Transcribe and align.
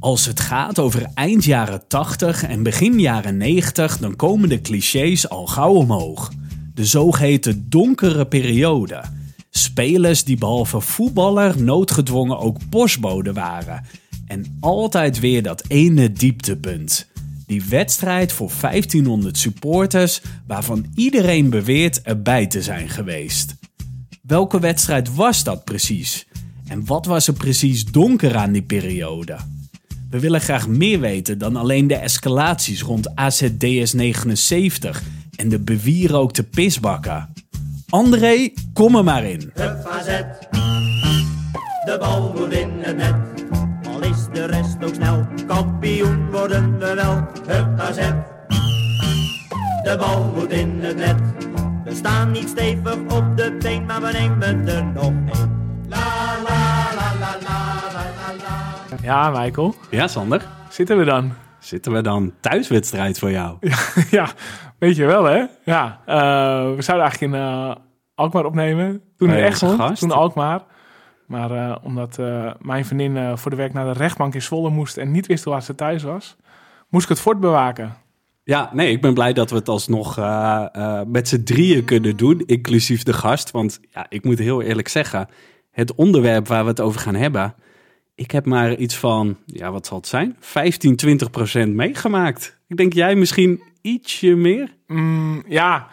Als 0.00 0.26
het 0.26 0.40
gaat 0.40 0.78
over 0.78 1.06
eind 1.14 1.44
jaren 1.44 1.88
80 1.88 2.42
en 2.42 2.62
begin 2.62 3.00
jaren 3.00 3.36
90, 3.36 3.98
dan 3.98 4.16
komen 4.16 4.48
de 4.48 4.60
clichés 4.60 5.28
al 5.28 5.46
gauw 5.46 5.74
omhoog. 5.74 6.32
De 6.74 6.84
zogeheten 6.84 7.66
donkere 7.68 8.26
periode. 8.26 9.02
Spelers 9.50 10.24
die 10.24 10.36
behalve 10.36 10.80
voetballer 10.80 11.62
noodgedwongen 11.62 12.38
ook 12.38 12.58
postbode 12.70 13.32
waren. 13.32 13.84
En 14.26 14.56
altijd 14.60 15.20
weer 15.20 15.42
dat 15.42 15.64
ene 15.68 16.12
dieptepunt. 16.12 17.08
Die 17.46 17.62
wedstrijd 17.68 18.32
voor 18.32 18.50
1500 18.60 19.38
supporters 19.38 20.20
waarvan 20.46 20.86
iedereen 20.94 21.50
beweert 21.50 22.02
erbij 22.02 22.46
te 22.46 22.62
zijn 22.62 22.88
geweest. 22.88 23.54
Welke 24.22 24.60
wedstrijd 24.60 25.14
was 25.14 25.44
dat 25.44 25.64
precies? 25.64 26.26
En 26.66 26.86
wat 26.86 27.06
was 27.06 27.26
er 27.26 27.34
precies 27.34 27.84
donker 27.84 28.36
aan 28.36 28.52
die 28.52 28.62
periode? 28.62 29.36
We 30.10 30.20
willen 30.20 30.40
graag 30.40 30.68
meer 30.68 31.00
weten 31.00 31.38
dan 31.38 31.56
alleen 31.56 31.86
de 31.86 31.94
escalaties 31.94 32.82
rond 32.82 33.14
AZDS 33.14 33.92
79 33.92 35.02
en 35.36 35.48
de 35.48 35.58
bewierookte 35.58 36.42
pisbakken. 36.42 37.32
André, 37.88 38.52
kom 38.72 38.96
er 38.96 39.04
maar 39.04 39.24
in. 39.24 39.50
Hup 39.54 39.86
AZ, 39.86 40.06
de 41.84 41.96
bal 41.98 42.32
moet 42.36 42.52
in 42.52 42.70
het 42.78 42.96
net. 42.96 43.14
Al 43.88 44.02
is 44.02 44.26
de 44.32 44.46
rest 44.46 44.76
ook 44.84 44.94
snel, 44.94 45.26
kampioen 45.46 46.30
worden 46.30 46.78
we 46.78 46.94
wel. 46.94 47.26
Hup 47.46 47.78
AZ, 47.78 47.96
de 49.82 49.96
bal 49.98 50.32
moet 50.34 50.50
in 50.50 50.78
het 50.80 50.96
net. 50.96 51.20
We 51.84 51.94
staan 51.94 52.30
niet 52.30 52.48
stevig 52.48 52.98
op 53.08 53.36
de 53.36 53.56
been, 53.58 53.84
maar 53.84 54.00
we 54.00 54.12
nemen 54.12 54.68
er 54.68 54.84
nog 54.84 55.12
één. 55.32 55.58
La 55.88 56.38
la 56.48 56.69
Ja, 59.02 59.30
Michael. 59.30 59.74
Ja, 59.90 60.08
Sander. 60.08 60.46
Zitten 60.68 60.98
we 60.98 61.04
dan? 61.04 61.32
Zitten 61.58 61.92
we 61.92 62.00
dan 62.00 62.32
thuiswedstrijd 62.40 63.18
voor 63.18 63.30
jou? 63.30 63.56
ja, 64.10 64.28
weet 64.78 64.96
je 64.96 65.04
wel, 65.04 65.24
hè? 65.24 65.44
Ja, 65.64 66.00
eh, 66.06 66.16
we 66.74 66.82
zouden 66.82 67.06
eigenlijk 67.06 67.20
in 67.20 67.34
eh, 67.34 67.74
Alkmaar 68.14 68.44
opnemen. 68.44 69.02
Toen 69.16 69.30
in 69.30 69.44
Egmond, 69.44 69.98
toen 69.98 70.10
Alkmaar. 70.10 70.60
Maar 71.26 71.50
eh, 71.50 71.76
omdat 71.82 72.18
mijn 72.58 72.84
vriendin 72.84 73.38
voor 73.38 73.50
de 73.50 73.56
werk 73.56 73.72
naar 73.72 73.84
de 73.84 73.98
rechtbank 73.98 74.34
in 74.34 74.42
Zwolle 74.42 74.70
moest... 74.70 74.96
en 74.96 75.10
niet 75.10 75.26
wist 75.26 75.44
waar 75.44 75.62
ze 75.62 75.74
thuis 75.74 76.02
was, 76.02 76.36
moest 76.88 77.04
ik 77.04 77.10
het 77.10 77.20
fort 77.20 77.40
bewaken. 77.40 77.94
Ja, 78.44 78.70
nee, 78.72 78.90
ik 78.90 79.00
ben 79.00 79.14
blij 79.14 79.32
dat 79.32 79.50
we 79.50 79.56
het 79.56 79.68
alsnog 79.68 80.16
met 81.06 81.28
z'n 81.28 81.42
drieën 81.42 81.84
kunnen 81.84 82.16
doen, 82.16 82.42
inclusief 82.46 83.02
de 83.02 83.12
gast. 83.12 83.50
Want 83.50 83.80
ja, 83.90 84.06
ik 84.08 84.24
moet 84.24 84.38
heel 84.38 84.62
eerlijk 84.62 84.88
zeggen, 84.88 85.28
het 85.70 85.94
onderwerp 85.94 86.48
waar 86.48 86.62
we 86.62 86.68
het 86.68 86.80
over 86.80 87.00
gaan 87.00 87.14
hebben, 87.14 87.54
ik 88.20 88.30
heb 88.30 88.46
maar 88.46 88.74
iets 88.74 88.96
van, 88.96 89.36
ja, 89.46 89.70
wat 89.70 89.86
zal 89.86 89.96
het 89.96 90.06
zijn? 90.06 90.36
15, 90.40 90.96
20 90.96 91.30
procent 91.30 91.74
meegemaakt. 91.74 92.58
Ik 92.66 92.76
denk 92.76 92.92
jij 92.92 93.14
misschien 93.14 93.62
ietsje 93.80 94.34
meer? 94.34 94.74
Mm, 94.86 95.42
ja, 95.46 95.88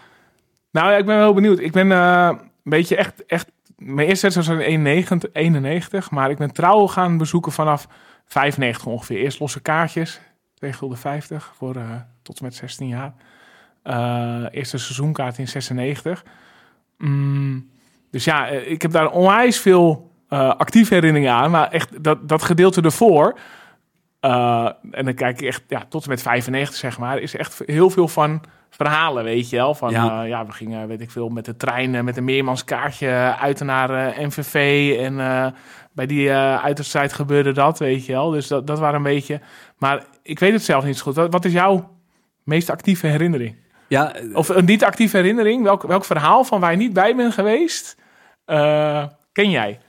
nou 0.71 0.91
ja, 0.91 0.97
ik 0.97 1.05
ben 1.05 1.17
wel 1.17 1.33
benieuwd. 1.33 1.59
Ik 1.59 1.71
ben 1.71 1.91
eh, 1.91 2.29
een 2.29 2.49
beetje 2.63 2.95
echt, 2.95 3.25
echt... 3.25 3.51
Mijn 3.77 4.07
eerste 4.07 4.27
wedstrijd 4.27 4.59
was 4.59 4.67
in 4.67 4.71
91, 4.71 5.29
91, 5.33 6.11
maar 6.11 6.29
ik 6.29 6.37
ben 6.37 6.53
trouw 6.53 6.87
gaan 6.87 7.17
bezoeken 7.17 7.51
vanaf 7.51 7.87
95 8.25 8.85
ongeveer. 8.85 9.17
Eerst 9.17 9.39
losse 9.39 9.61
kaartjes, 9.61 10.19
2 10.53 10.73
gulden 10.73 10.97
50 10.97 11.53
voor 11.57 11.75
eh, 11.75 11.91
tot 12.21 12.39
en 12.39 12.45
met 12.45 12.55
16 12.55 12.87
jaar. 12.87 13.13
Eh, 13.83 14.45
eerste 14.51 14.77
seizoenkaart 14.77 15.37
in 15.37 15.47
96. 15.47 16.25
Mm, 16.97 17.69
dus 18.11 18.23
ja, 18.23 18.47
ik 18.47 18.81
heb 18.81 18.91
daar 18.91 19.11
onwijs 19.11 19.59
veel 19.59 20.06
eh, 20.29 20.49
actieve 20.49 20.93
herinneringen 20.93 21.33
aan, 21.33 21.51
maar 21.51 21.71
echt 21.71 22.03
dat, 22.03 22.29
dat 22.29 22.43
gedeelte 22.43 22.81
ervoor... 22.81 23.37
eh, 24.19 24.69
en 24.91 25.05
dan 25.05 25.13
kijk 25.13 25.41
ik 25.41 25.47
echt 25.47 25.63
ja, 25.67 25.85
tot 25.89 26.03
en 26.03 26.09
met 26.09 26.21
95, 26.21 26.75
zeg 26.75 26.97
maar, 26.97 27.19
is 27.19 27.35
echt 27.35 27.61
heel 27.65 27.89
veel 27.89 28.07
van 28.07 28.41
verhalen, 28.69 29.23
weet 29.23 29.49
je 29.49 29.55
wel. 29.55 29.75
Van 29.75 29.91
Ja. 29.91 30.21
ja 30.23 30.45
we 30.45 30.51
gingen, 30.51 30.87
weet 30.87 31.01
ik 31.01 31.11
veel, 31.11 31.29
met 31.29 31.45
de 31.45 31.55
trein 31.57 31.95
eh, 31.95 32.01
met 32.01 32.17
een 32.17 32.23
meermanskaartje 32.23 33.35
uit 33.39 33.59
naar 33.59 33.89
eh, 33.89 34.25
MVV. 34.25 34.95
En 34.99 35.19
eh, 35.19 35.47
bij 35.93 36.05
die 36.05 36.27
uh, 36.27 36.63
uitwedstrijd 36.63 37.13
gebeurde 37.13 37.51
dat, 37.51 37.79
weet 37.79 38.05
je 38.05 38.11
wel. 38.13 38.29
Dus 38.29 38.47
dat, 38.47 38.67
dat 38.67 38.79
waren 38.79 38.95
een 38.95 39.03
beetje... 39.03 39.41
Maar 39.77 40.03
ik 40.23 40.39
weet 40.39 40.53
het 40.53 40.63
zelf 40.63 40.83
niet 40.85 40.97
zo 40.97 41.03
goed. 41.03 41.15
Wat, 41.15 41.31
wat 41.31 41.45
is 41.45 41.51
jouw 41.51 41.89
meest 42.43 42.69
actieve 42.69 43.07
herinnering? 43.07 43.55
Ja, 43.87 44.13
Of 44.33 44.49
een 44.49 44.65
niet 44.65 44.83
actieve 44.83 45.17
herinnering? 45.17 45.63
Welk, 45.63 45.81
welk 45.83 46.05
verhaal 46.05 46.43
van 46.43 46.59
waar 46.59 46.71
je 46.71 46.77
niet 46.77 46.93
bij 46.93 47.15
bent 47.15 47.33
geweest, 47.33 47.97
eh, 48.45 49.03
ken 49.31 49.49
jij? 49.49 49.79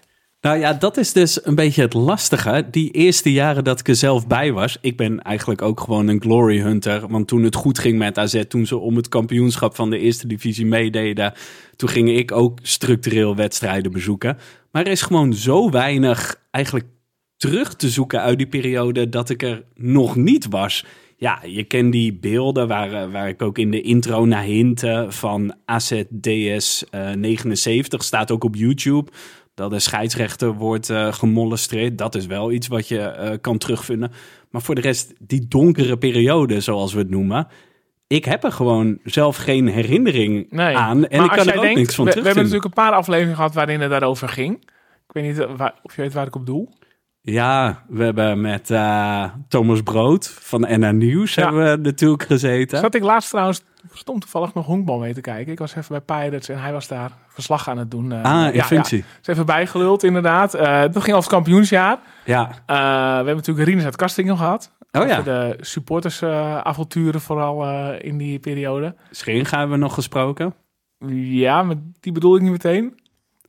Nou 0.40 0.58
ja, 0.58 0.72
dat 0.72 0.96
is 0.96 1.12
dus 1.12 1.46
een 1.46 1.54
beetje 1.54 1.82
het 1.82 1.94
lastige. 1.94 2.66
Die 2.70 2.90
eerste 2.90 3.32
jaren 3.32 3.64
dat 3.64 3.80
ik 3.80 3.88
er 3.88 3.94
zelf 3.96 4.26
bij 4.26 4.52
was. 4.52 4.78
Ik 4.80 4.96
ben 4.96 5.22
eigenlijk 5.22 5.62
ook 5.62 5.80
gewoon 5.80 6.08
een 6.08 6.20
glory 6.20 6.60
hunter. 6.60 7.08
Want 7.08 7.28
toen 7.28 7.42
het 7.42 7.54
goed 7.54 7.78
ging 7.78 7.98
met 7.98 8.18
AZ, 8.18 8.42
toen 8.48 8.66
ze 8.66 8.76
om 8.76 8.96
het 8.96 9.08
kampioenschap 9.08 9.74
van 9.74 9.90
de 9.90 9.98
eerste 9.98 10.26
divisie 10.26 10.66
meededen. 10.66 11.32
Toen 11.76 11.88
ging 11.88 12.08
ik 12.10 12.32
ook 12.32 12.58
structureel 12.62 13.36
wedstrijden 13.36 13.92
bezoeken. 13.92 14.38
Maar 14.70 14.84
er 14.84 14.92
is 14.92 15.02
gewoon 15.02 15.34
zo 15.34 15.70
weinig 15.70 16.40
eigenlijk 16.50 16.86
terug 17.36 17.76
te 17.76 17.88
zoeken 17.88 18.20
uit 18.20 18.38
die 18.38 18.46
periode 18.46 19.08
dat 19.08 19.30
ik 19.30 19.42
er 19.42 19.64
nog 19.74 20.16
niet 20.16 20.46
was. 20.48 20.84
Ja, 21.16 21.42
je 21.46 21.64
kent 21.64 21.92
die 21.92 22.14
beelden 22.14 22.68
waar, 22.68 22.92
eh, 22.92 23.10
waar 23.10 23.28
ik 23.28 23.42
ook 23.42 23.58
in 23.58 23.70
de 23.70 23.80
intro 23.80 24.24
naar 24.24 24.42
hintte 24.42 25.06
van 25.08 25.54
AZDS 25.64 26.84
eh 26.90 27.12
79. 27.12 28.04
Staat 28.04 28.30
ook 28.30 28.44
op 28.44 28.54
YouTube. 28.54 29.10
Dat 29.58 29.70
de 29.70 29.78
scheidsrechter 29.78 30.52
wordt 30.54 30.90
eh, 30.90 31.12
gemolestreerd. 31.12 31.98
Dat 31.98 32.14
is 32.14 32.26
wel 32.26 32.52
iets 32.52 32.66
wat 32.68 32.88
je 32.88 32.98
eh, 33.00 33.36
kan 33.40 33.58
terugvinden. 33.58 34.12
Maar 34.50 34.62
voor 34.62 34.74
de 34.74 34.80
rest, 34.80 35.12
die 35.18 35.48
donkere 35.48 35.96
periode, 35.98 36.60
zoals 36.60 36.92
we 36.92 36.98
het 36.98 37.10
noemen. 37.10 37.46
Ik 38.06 38.24
heb 38.24 38.44
er 38.44 38.52
gewoon 38.52 38.98
zelf 39.04 39.36
geen 39.36 39.66
herinnering 39.68 40.46
Nee. 40.50 40.76
aan. 40.76 41.06
En 41.06 41.16
Maar 41.18 41.26
ik 41.30 41.36
kan 41.36 41.46
er 41.48 41.56
ook 41.56 41.62
denkt, 41.62 41.78
niks 41.78 41.94
van 41.94 42.04
we, 42.04 42.10
we 42.10 42.16
hebben 42.16 42.32
terugvinden. 42.32 42.42
natuurlijk 42.42 42.64
een 42.64 42.84
paar 42.84 42.92
afleveringen 42.92 43.36
gehad 43.36 43.54
waarin 43.54 43.80
het 43.80 43.90
daarover 43.90 44.28
ging. 44.28 44.54
Ik 45.08 45.12
weet 45.12 45.24
niet 45.24 45.38
eh, 45.38 45.56
waar, 45.56 45.74
of 45.82 45.96
je 45.96 46.02
weet 46.02 46.12
waar 46.12 46.26
ik 46.26 46.34
op 46.36 46.46
doel. 46.46 46.72
Ja, 47.20 47.84
we 47.88 48.04
hebben 48.04 48.40
met 48.40 48.66
Thomas 49.48 49.82
Brood 49.82 50.28
van 50.40 50.60
NA 50.80 50.90
Nieuws 50.90 51.34
Ja. 51.34 51.42
hebben 51.42 51.70
we 51.70 51.76
natuurlijk 51.82 52.22
gezeten. 52.22 52.78
Zat 52.78 52.94
ik 52.94 53.02
laatst 53.02 53.28
trouwens 53.30 53.62
stom 53.92 54.20
toevallig 54.20 54.54
nog 54.54 54.66
honkbal 54.66 54.98
mee 54.98 55.14
te 55.14 55.20
kijken. 55.20 55.52
Ik 55.52 55.58
was 55.58 55.74
even 55.74 56.02
bij 56.04 56.16
Pirates 56.18 56.48
en 56.48 56.60
hij 56.60 56.72
was 56.72 56.88
daar 56.88 57.10
verslag 57.28 57.68
aan 57.68 57.78
het 57.78 57.90
doen. 57.90 58.12
eh. 58.12 58.22
Ah, 58.22 58.46
in 58.46 58.52
ja, 58.54 58.64
functie. 58.64 58.98
Ja, 58.98 59.04
is 59.20 59.26
even 59.26 59.46
bijgeluld 59.46 60.02
inderdaad. 60.02 60.54
Eh 60.54 60.80
dat 60.80 61.02
ging 61.02 61.16
over 61.16 61.16
het 61.16 61.26
kampioensjaar. 61.28 61.98
Ja. 62.24 62.48
Eh, 62.48 62.76
we 62.76 62.82
hebben 63.14 63.36
natuurlijk 63.36 63.68
Rinus 63.68 63.84
uit 63.84 63.96
Kastingen 63.96 64.36
gehad. 64.36 64.72
Oh 64.92 65.06
ja, 65.06 65.22
de 65.22 65.56
supportersavonturen 65.60 67.20
vooral 67.20 67.64
in 67.94 68.18
die 68.18 68.38
periode. 68.38 68.94
Scheringa 69.10 69.58
hebben 69.58 69.76
we 69.78 69.82
nog 69.82 69.94
gesproken. 69.94 70.54
Ja, 71.16 71.62
maar 71.62 71.76
die 72.00 72.12
bedoel 72.12 72.36
ik 72.36 72.42
niet 72.42 72.50
meteen. 72.50 72.98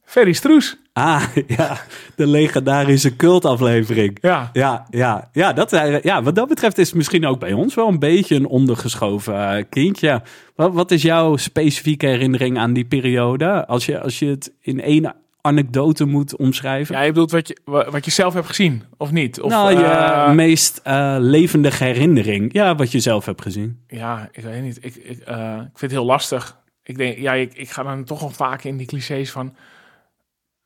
Ferry 0.10 0.34
Stroes. 0.34 0.78
Ah, 0.94 1.24
ja, 1.58 1.78
de 2.16 2.28
legendarische 2.28 3.16
cultaflevering. 3.16 4.18
Ja. 4.22 4.50
Ja, 4.54 4.86
ja, 4.90 5.30
ja, 5.34 5.54
dat, 5.54 5.74
eh, 5.74 6.02
ja, 6.02 6.24
wat 6.24 6.36
dat 6.36 6.48
betreft 6.48 6.78
is 6.78 6.88
het 6.88 6.96
misschien 6.96 7.26
ook 7.26 7.40
bij 7.40 7.54
ons 7.54 7.76
wel 7.76 7.88
een 7.88 8.00
beetje 8.00 8.36
een 8.36 8.46
ondergeschoven 8.46 9.58
eh, 9.58 9.64
kindje. 9.70 10.22
Wat, 10.56 10.74
wat 10.74 10.92
is 10.92 11.02
jouw 11.02 11.36
specifieke 11.38 12.06
herinnering 12.08 12.58
aan 12.58 12.74
die 12.74 12.86
periode? 12.86 13.66
Als 13.68 13.86
je, 13.86 14.00
als 14.02 14.20
je 14.20 14.26
het 14.26 14.54
in 14.62 14.82
één 14.82 15.16
anekdote 15.42 16.06
moet 16.06 16.36
omschrijven. 16.36 16.96
ja, 16.96 17.02
je 17.02 17.12
bedoelt 17.12 17.32
wat 17.32 17.48
je, 17.48 17.58
wa- 17.66 17.90
wat 17.92 18.06
je 18.06 18.12
zelf 18.12 18.34
hebt 18.34 18.48
gezien, 18.48 18.84
of 18.98 19.12
niet? 19.12 19.42
Of, 19.42 19.52
nou, 19.52 19.78
je 19.78 19.84
eh, 19.84 20.32
meest 20.32 20.80
eh, 20.84 21.16
levendige 21.20 21.84
herinnering. 21.84 22.54
Ja, 22.54 22.76
wat 22.76 22.92
je 22.92 23.00
zelf 23.00 23.26
hebt 23.26 23.42
gezien. 23.42 23.80
Ja, 23.88 24.30
ik 24.32 24.44
weet 24.44 24.62
niet. 24.62 24.78
Ik, 24.82 24.96
ik, 24.96 25.18
ik 25.18 25.24
vind 25.26 25.80
het 25.80 25.92
heel 25.92 26.06
lastig. 26.06 26.58
Ik 26.84 26.98
denk, 26.98 27.18
ja, 27.18 27.34
ik, 27.34 27.54
ik 27.54 27.70
ga 27.70 27.84
dan 27.84 28.04
toch 28.04 28.20
wel 28.20 28.30
vaak 28.30 28.64
in 28.64 28.78
die 28.78 28.88
clichés 28.88 29.32
van 29.32 29.56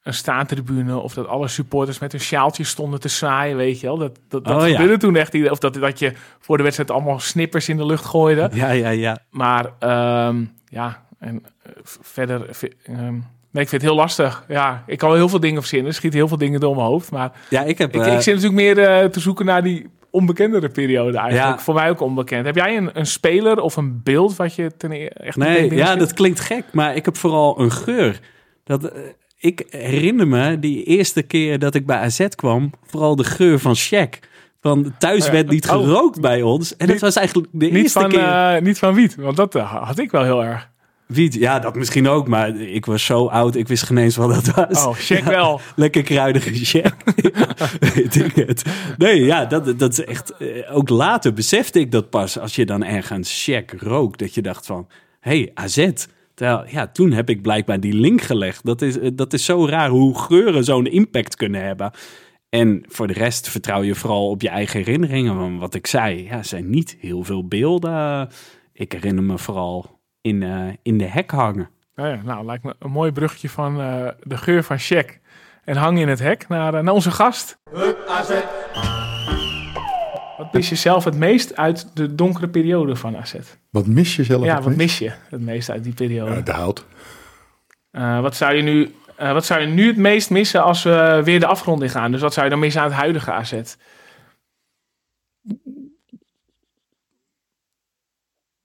een 0.04 0.14
staantribune 0.14 0.98
of 0.98 1.14
dat 1.14 1.28
alle 1.28 1.48
supporters 1.48 2.00
met 2.00 2.12
hun 2.12 2.22
sjaaltjes 2.22 2.70
stonden 2.70 3.00
te 3.00 3.08
zwaaien, 3.08 3.58
weet 3.58 3.80
je 3.80 3.88
wel. 3.88 3.98
Dat, 3.98 4.20
dat, 4.28 4.46
dat 4.46 4.62
Oh, 4.62 4.68
ja. 4.68 4.76
gebeurde 4.76 4.98
toen 4.98 5.16
echt. 5.16 5.50
Of 5.52 5.60
dat, 5.60 5.74
dat 5.74 6.00
je 6.00 6.14
voor 6.40 6.58
de 6.58 6.64
wedstrijd 6.64 6.92
allemaal 6.92 7.20
snippers 7.20 7.70
in 7.70 7.78
de 7.78 7.86
lucht 7.86 8.06
gooide. 8.06 8.50
Ja, 8.54 8.72
ja, 8.72 8.90
ja. 8.90 9.18
Maar 9.30 9.66
ehm, 9.80 10.44
ja, 10.66 11.06
en 11.20 11.44
eh, 11.64 11.72
verder... 12.02 12.50
ehm, 12.84 13.12
nee, 13.52 13.64
ik 13.64 13.70
vind 13.70 13.72
het 13.72 13.82
heel 13.82 13.96
lastig. 13.96 14.44
Ja, 14.48 14.84
ik 14.88 14.98
kan 14.98 15.14
heel 15.16 15.30
veel 15.30 15.40
dingen 15.40 15.60
verzinnen. 15.60 15.88
Er 15.88 15.94
schieten 15.94 16.20
heel 16.20 16.28
veel 16.28 16.38
dingen 16.38 16.60
door 16.60 16.76
mijn 16.76 16.88
hoofd. 16.88 17.12
Maar 17.12 17.32
Ja, 17.50 17.62
ik 17.62 17.78
heb... 17.78 17.96
ik, 17.96 18.02
eh, 18.02 18.14
ik 18.14 18.22
zit 18.22 18.36
natuurlijk 18.36 18.62
meer 18.62 18.80
eh, 18.88 19.06
te 19.10 19.20
zoeken 19.20 19.46
naar 19.46 19.64
die 19.64 19.90
onbekendere 20.10 20.70
periode 20.70 21.18
eigenlijk. 21.18 21.58
Ja. 21.58 21.64
Voor 21.64 21.74
mij 21.74 21.90
ook 21.90 22.00
onbekend. 22.02 22.46
Heb 22.46 22.56
jij 22.56 22.78
een, 22.78 22.90
een 22.94 23.06
speler 23.06 23.60
of 23.60 23.76
een 23.76 24.02
beeld 24.04 24.36
wat 24.36 24.56
je 24.56 24.72
ten 24.78 24.92
e- 24.92 25.06
echt 25.06 25.38
Nee, 25.38 25.76
ja, 25.76 25.86
schiet? 25.86 26.00
dat 26.00 26.14
klinkt 26.14 26.40
gek, 26.40 26.64
maar 26.72 26.96
ik 26.96 27.06
heb 27.06 27.18
vooral 27.18 27.60
een 27.60 27.72
geur. 27.72 28.20
Dat, 28.64 28.84
eh, 28.84 29.02
ik 29.44 29.66
herinner 29.70 30.28
me 30.28 30.60
die 30.60 30.84
eerste 30.84 31.22
keer 31.22 31.60
dat 31.60 31.76
ik 31.76 31.86
bij 31.86 31.98
AZ 31.98 32.28
kwam, 32.28 32.72
vooral 32.86 33.16
de 33.16 33.24
geur 33.24 33.60
van 33.60 33.76
Shaq. 33.78 34.20
Van 34.62 34.94
thuis 35.00 35.26
Oh 35.26 35.32
werd 35.32 35.50
niet 35.50 35.70
Oh. 35.70 35.72
gerookt 35.84 36.22
bij 36.22 36.42
ons. 36.42 36.76
En 36.78 36.88
dat 36.88 37.00
was 37.00 37.16
eigenlijk 37.16 37.48
de 37.52 37.66
niet 37.66 37.76
eerste 37.76 38.00
van, 38.00 38.10
keer. 38.10 38.20
eh, 38.20 38.62
niet 38.62 38.80
van 38.80 38.94
wiet, 38.94 39.16
want 39.16 39.36
dat 39.38 39.56
eh, 39.56 39.84
had 39.86 40.00
ik 40.00 40.12
wel 40.12 40.24
heel 40.24 40.44
erg. 40.44 40.70
Wiet, 41.08 41.34
ja, 41.34 41.60
dat 41.60 41.76
misschien 41.76 42.08
ook, 42.08 42.28
maar 42.28 42.56
ik 42.60 42.86
was 42.86 43.06
zo 43.06 43.26
oud, 43.28 43.56
ik 43.56 43.68
wist 43.68 43.84
geen 43.84 43.98
eens 43.98 44.16
wat 44.16 44.46
dat 44.46 44.56
was. 44.70 44.86
Oh, 44.86 44.94
check 44.96 45.24
Ja, 45.24 45.30
wel. 45.30 45.62
lekker 45.76 46.04
kruidige 46.04 46.54
check. 46.54 46.94
Weet 47.94 48.16
ik 48.16 48.36
het. 48.36 48.64
Nee, 48.98 49.24
ja, 49.26 49.46
dat, 49.46 49.80
dat 49.80 49.92
is 49.92 50.06
echt... 50.06 50.38
eh, 50.38 50.76
Ook 50.76 50.90
later 50.90 51.34
besefte 51.34 51.80
ik 51.80 51.92
dat 51.92 52.10
pas, 52.10 52.40
als 52.40 52.56
je 52.56 52.66
dan 52.66 52.84
ergens 52.84 53.44
check 53.44 53.74
rook, 53.80 54.18
dat 54.18 54.34
je 54.34 54.42
dacht 54.42 54.66
van, 54.66 54.88
hé, 55.20 55.32
hey, 55.38 55.52
AZ. 55.54 55.88
Terwijl, 56.34 56.64
ja, 56.68 56.88
toen 56.88 57.12
heb 57.12 57.30
ik 57.30 57.42
blijkbaar 57.42 57.80
die 57.80 57.94
link 57.94 58.22
gelegd. 58.22 58.66
Dat 58.66 58.82
is, 58.82 59.00
eh, 59.00 59.10
dat 59.14 59.34
is 59.34 59.46
zo 59.46 59.68
raar 59.68 59.90
hoe 59.90 60.20
geuren 60.20 60.64
zo'n 60.64 60.86
impact 60.86 61.36
kunnen 61.36 61.66
hebben. 61.66 61.92
En 62.50 62.84
voor 62.88 63.08
de 63.08 63.14
rest 63.14 63.50
vertrouw 63.50 63.82
je 63.82 63.96
vooral 63.96 64.30
op 64.30 64.42
je 64.42 64.50
eigen 64.50 64.80
herinneringen. 64.80 65.38
Want 65.38 65.60
wat 65.60 65.74
ik 65.74 65.88
zei, 65.88 66.24
ja, 66.24 66.38
er 66.38 66.46
zijn 66.46 66.70
niet 66.70 66.98
heel 67.00 67.24
veel 67.24 67.48
beelden. 67.48 68.30
Ik 68.74 68.92
herinner 68.92 69.24
me 69.24 69.38
vooral 69.38 70.00
in, 70.22 70.44
eh, 70.44 70.68
in 70.82 70.98
de 70.98 71.06
hek 71.06 71.32
hangen. 71.32 71.70
Nou, 71.96 72.10
ja, 72.10 72.22
nou, 72.24 72.46
lijkt 72.46 72.64
me 72.64 72.76
een 72.80 72.92
mooi 72.92 73.12
bruggetje 73.12 73.50
van 73.50 73.80
eh, 73.82 74.08
de 74.24 74.38
geur 74.38 74.64
van 74.64 74.80
Shaq. 74.80 75.22
En 75.64 75.76
hang 75.76 76.00
in 76.00 76.08
het 76.08 76.20
hek 76.20 76.48
naar, 76.48 76.84
naar 76.84 76.94
onze 76.94 77.12
gast. 77.12 77.58
Hup, 77.72 78.08
AZ. 78.08 78.32
Wat 80.44 80.54
mis 80.54 80.70
je 80.70 80.76
zelf 80.76 81.04
het 81.04 81.16
meest 81.16 81.56
uit 81.56 81.96
de 81.96 82.16
donkere 82.16 82.48
periode 82.48 82.96
van 82.96 83.18
AZ? 83.18 83.36
Wat 83.70 83.88
mis 83.88 84.16
je 84.16 84.24
zelf? 84.24 84.44
Ja, 84.46 84.56
het 84.56 84.64
wat 84.64 84.76
meest? 84.76 84.80
mis 84.80 84.98
je 84.98 85.12
het 85.30 85.42
meest 85.42 85.70
uit 85.70 85.84
die 85.84 85.94
periode? 85.94 86.44
De 86.44 86.52
hout. 86.52 86.86
Eh, 87.92 88.22
wat, 88.22 88.36
zou 88.36 88.54
je 88.54 88.62
nu, 88.62 88.92
eh, 89.16 89.34
wat 89.34 89.46
zou 89.46 89.62
je 89.62 89.68
nu 89.68 89.88
het 89.88 89.98
meest 89.98 90.30
missen 90.30 90.64
als 90.64 90.84
we 90.84 91.22
weer 91.24 91.40
de 91.40 91.46
afgrond 91.46 91.82
in 91.82 91.90
gaan? 91.90 92.12
Dus 92.12 92.22
wat 92.22 92.34
zou 92.34 92.46
je 92.46 92.52
dan 92.52 92.60
missen 92.60 92.82
aan 92.82 92.88
het 92.88 92.98
huidige 92.98 93.32
AZ? 93.32 93.54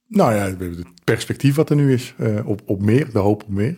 Nou 0.07 0.35
ja, 0.35 0.45
het 0.45 0.83
perspectief 1.05 1.55
wat 1.55 1.71
er 1.71 1.77
nu 1.77 1.93
is. 1.93 2.15
eh, 2.17 2.49
op, 2.49 2.61
op 2.67 2.83
meer, 2.83 3.13
de 3.13 3.19
hoop 3.19 3.43
op 3.43 3.49
meer. 3.49 3.77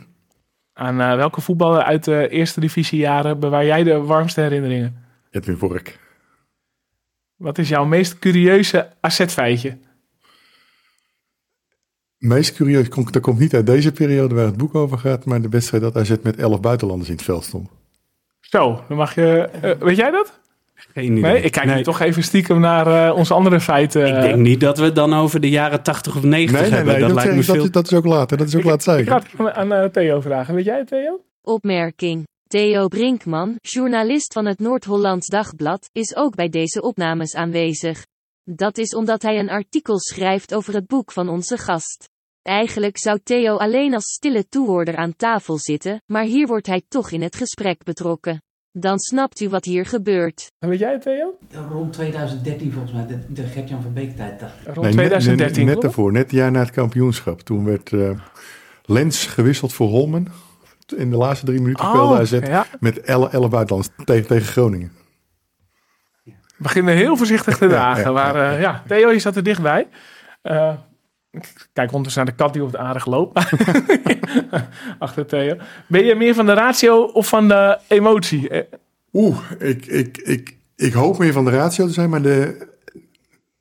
Aan 0.73 0.97
welke 0.97 1.41
voetballer 1.41 1.83
uit 1.83 2.05
de 2.05 2.29
eerste 2.29 2.61
divisiejaren 2.61 3.39
bewaar 3.41 3.65
jij 3.65 3.83
de 3.83 4.01
warmste 4.01 4.41
herinneringen? 4.41 5.05
Edwin 5.31 5.57
Vork. 5.57 5.99
Wat 7.41 7.59
is 7.59 7.69
jouw 7.69 7.85
meest 7.85 8.19
curieuze 8.19 8.89
AZ-feitje? 9.01 9.77
Meest 12.19 12.55
curieus, 12.55 12.89
komt- 12.89 13.13
dat 13.13 13.23
komt 13.23 13.39
niet 13.39 13.55
uit 13.55 13.67
deze 13.67 13.93
periode 13.93 14.35
waar 14.35 14.45
het 14.45 14.57
boek 14.57 14.75
over 14.75 14.99
gaat, 14.99 15.25
maar 15.25 15.43
de 15.43 15.49
wedstrijd 15.49 15.83
dat 15.83 15.97
AZ 15.97 16.15
met 16.23 16.37
11 16.37 16.61
buitenlanders 16.61 17.09
in 17.11 17.15
het 17.17 17.25
veld 17.25 17.45
stond. 17.45 17.69
Zo, 18.41 18.85
dan 18.89 18.97
mag 18.97 19.15
je... 19.15 19.41
eh, 19.63 19.71
weet 19.79 19.97
jij 19.97 20.11
dat? 20.11 20.39
Geen 20.75 21.05
idee. 21.05 21.21
Nee, 21.33 21.43
ik 21.43 21.53
kijk 21.53 21.67
nu 21.67 21.73
Nee. 21.73 21.83
toch 21.83 22.01
even 22.01 22.23
stiekem 22.23 22.61
naar 22.61 23.09
eh, 23.09 23.17
onze 23.17 23.35
andere 23.35 23.61
feiten. 23.61 24.07
Ik 24.17 24.21
denk 24.23 24.37
niet 24.37 24.61
dat 24.61 24.79
we 24.79 24.85
het 24.85 24.95
dan 24.95 25.15
over 25.15 25.41
de 25.41 25.49
jaren 25.49 25.83
80 25.83 26.17
of 26.17 26.23
90 26.23 26.61
Nee, 26.61 26.69
nee, 26.71 26.77
hebben. 26.77 26.93
nee, 26.93 27.01
dat, 27.03 27.09
dat, 27.15 27.17
lijkt 27.25 27.33
me 27.35 27.41
ik, 27.41 27.47
dat, 27.47 27.57
veel. 27.57 27.65
is- 27.65 27.71
dat 27.71 27.85
is 27.91 27.93
ook 27.99 28.05
later. 28.05 28.37
Dat 28.37 28.47
is 28.47 28.57
ook 28.57 28.65
laat 28.65 28.75
Ik 28.75 28.81
zeggen. 28.83 29.07
ga 29.07 29.45
het 29.45 29.55
aan 29.55 29.73
eh, 29.73 29.85
Theo 29.85 30.21
vragen. 30.21 30.55
Weet 30.55 30.65
jij 30.65 30.79
het, 30.79 30.87
Theo? 30.87 31.21
Opmerking. 31.43 32.27
Theo 32.51 32.89
Brinkman, 32.89 33.57
journalist 33.61 34.33
van 34.33 34.47
het 34.47 34.59
Noord-Hollands 34.59 35.27
Dagblad, 35.27 35.89
is 35.93 36.17
ook 36.17 36.35
bij 36.35 36.49
deze 36.49 36.83
opnames 36.83 37.35
aanwezig. 37.35 38.07
Dat 38.45 38.79
is 38.79 38.95
omdat 38.95 39.23
hij 39.23 39.39
een 39.39 39.51
artikel 39.51 39.99
schrijft 40.01 40.55
over 40.55 40.75
het 40.75 40.87
boek 40.87 41.13
van 41.13 41.29
onze 41.29 41.59
gast. 41.59 42.09
Eigenlijk 42.43 42.99
zou 42.99 43.19
Theo 43.23 43.57
alleen 43.57 43.95
als 43.95 44.05
stille 44.05 44.49
toehoorder 44.49 44.97
aan 44.97 45.17
tafel 45.17 45.59
zitten, 45.59 46.03
maar 46.07 46.25
hier 46.25 46.47
wordt 46.47 46.67
hij 46.67 46.83
toch 46.89 47.11
in 47.11 47.23
het 47.23 47.37
gesprek 47.37 47.85
betrokken. 47.85 48.43
Dan 48.73 48.99
snapt 48.99 49.41
u 49.41 49.49
wat 49.49 49.65
hier 49.65 49.87
gebeurt. 49.87 50.53
Weet 50.59 50.79
jij 50.79 50.93
het, 50.93 51.03
Theo? 51.03 51.39
Rond 51.69 51.93
2013 51.93 52.73
volgens 52.73 52.93
mij, 52.93 53.07
de, 53.07 53.33
de 53.33 53.43
Gert-Jan 53.43 53.83
van 53.83 53.93
Beek 53.93 54.17
tijd. 54.17 54.41
Rond 54.41 54.77
Nee, 54.77 54.85
net- 54.85 54.93
2013. 54.93 55.65
Net, 55.65 55.75
net 55.75 55.83
daarvoor, 55.83 56.13
net 56.13 56.23
het 56.23 56.33
jaar 56.33 56.51
na 56.51 56.61
het 56.61 56.71
kampioenschap. 56.71 57.41
Toen 57.41 57.65
werd 57.65 57.93
eh, 57.93 58.21
Lens 58.83 59.27
gewisseld 59.27 59.73
voor 59.73 59.89
Holmen. 59.89 60.49
In 60.97 61.11
de 61.11 61.17
laatste 61.17 61.47
drie 61.47 61.61
minuten 61.61 61.85
speelde 61.87 62.19
AZ 62.19 62.33
Oh, 62.33 62.43
ja. 62.43 62.67
met 62.81 63.01
11, 63.01 63.33
11 63.33 63.49
buitenlanders 63.51 63.95
tegen, 64.05 64.27
tegen 64.27 64.47
Groningen. 64.47 64.93
We 66.25 66.33
beginnen 66.57 66.95
heel 66.95 67.17
voorzichtig 67.17 67.57
te 67.59 67.67
dagen. 67.79 68.03
ja, 68.05 68.11
maar 68.13 68.53
eh, 68.53 68.61
ja, 68.61 68.83
Theo, 68.87 69.11
je 69.11 69.19
zat 69.19 69.37
er 69.37 69.43
dichtbij. 69.43 69.89
Eh, 70.43 70.73
ik 71.31 71.67
kijk 71.73 71.89
ondertussen 71.93 72.25
naar 72.25 72.35
de 72.37 72.43
kat 72.43 72.53
die 72.53 72.63
op 72.63 72.73
het 72.73 72.81
aardig 72.81 73.07
loopt. 73.07 73.39
Achter 74.99 75.27
Theo. 75.27 75.57
Ben 75.87 76.05
je 76.05 76.15
meer 76.15 76.35
van 76.35 76.47
de 76.47 76.53
ratio 76.53 77.03
of 77.03 77.29
van 77.29 77.49
de 77.49 77.79
emotie? 77.89 78.49
Eh, 78.49 78.63
Oeh, 79.13 79.39
ik, 79.59 79.87
ik, 79.87 80.17
ik, 80.19 80.57
ik 80.77 80.93
hoop 80.93 81.19
meer 81.19 81.33
van 81.33 81.45
de 81.45 81.51
ratio 81.51 81.87
te 81.87 81.93
zijn, 81.93 82.11
maar 82.11 82.23
de 82.23 82.69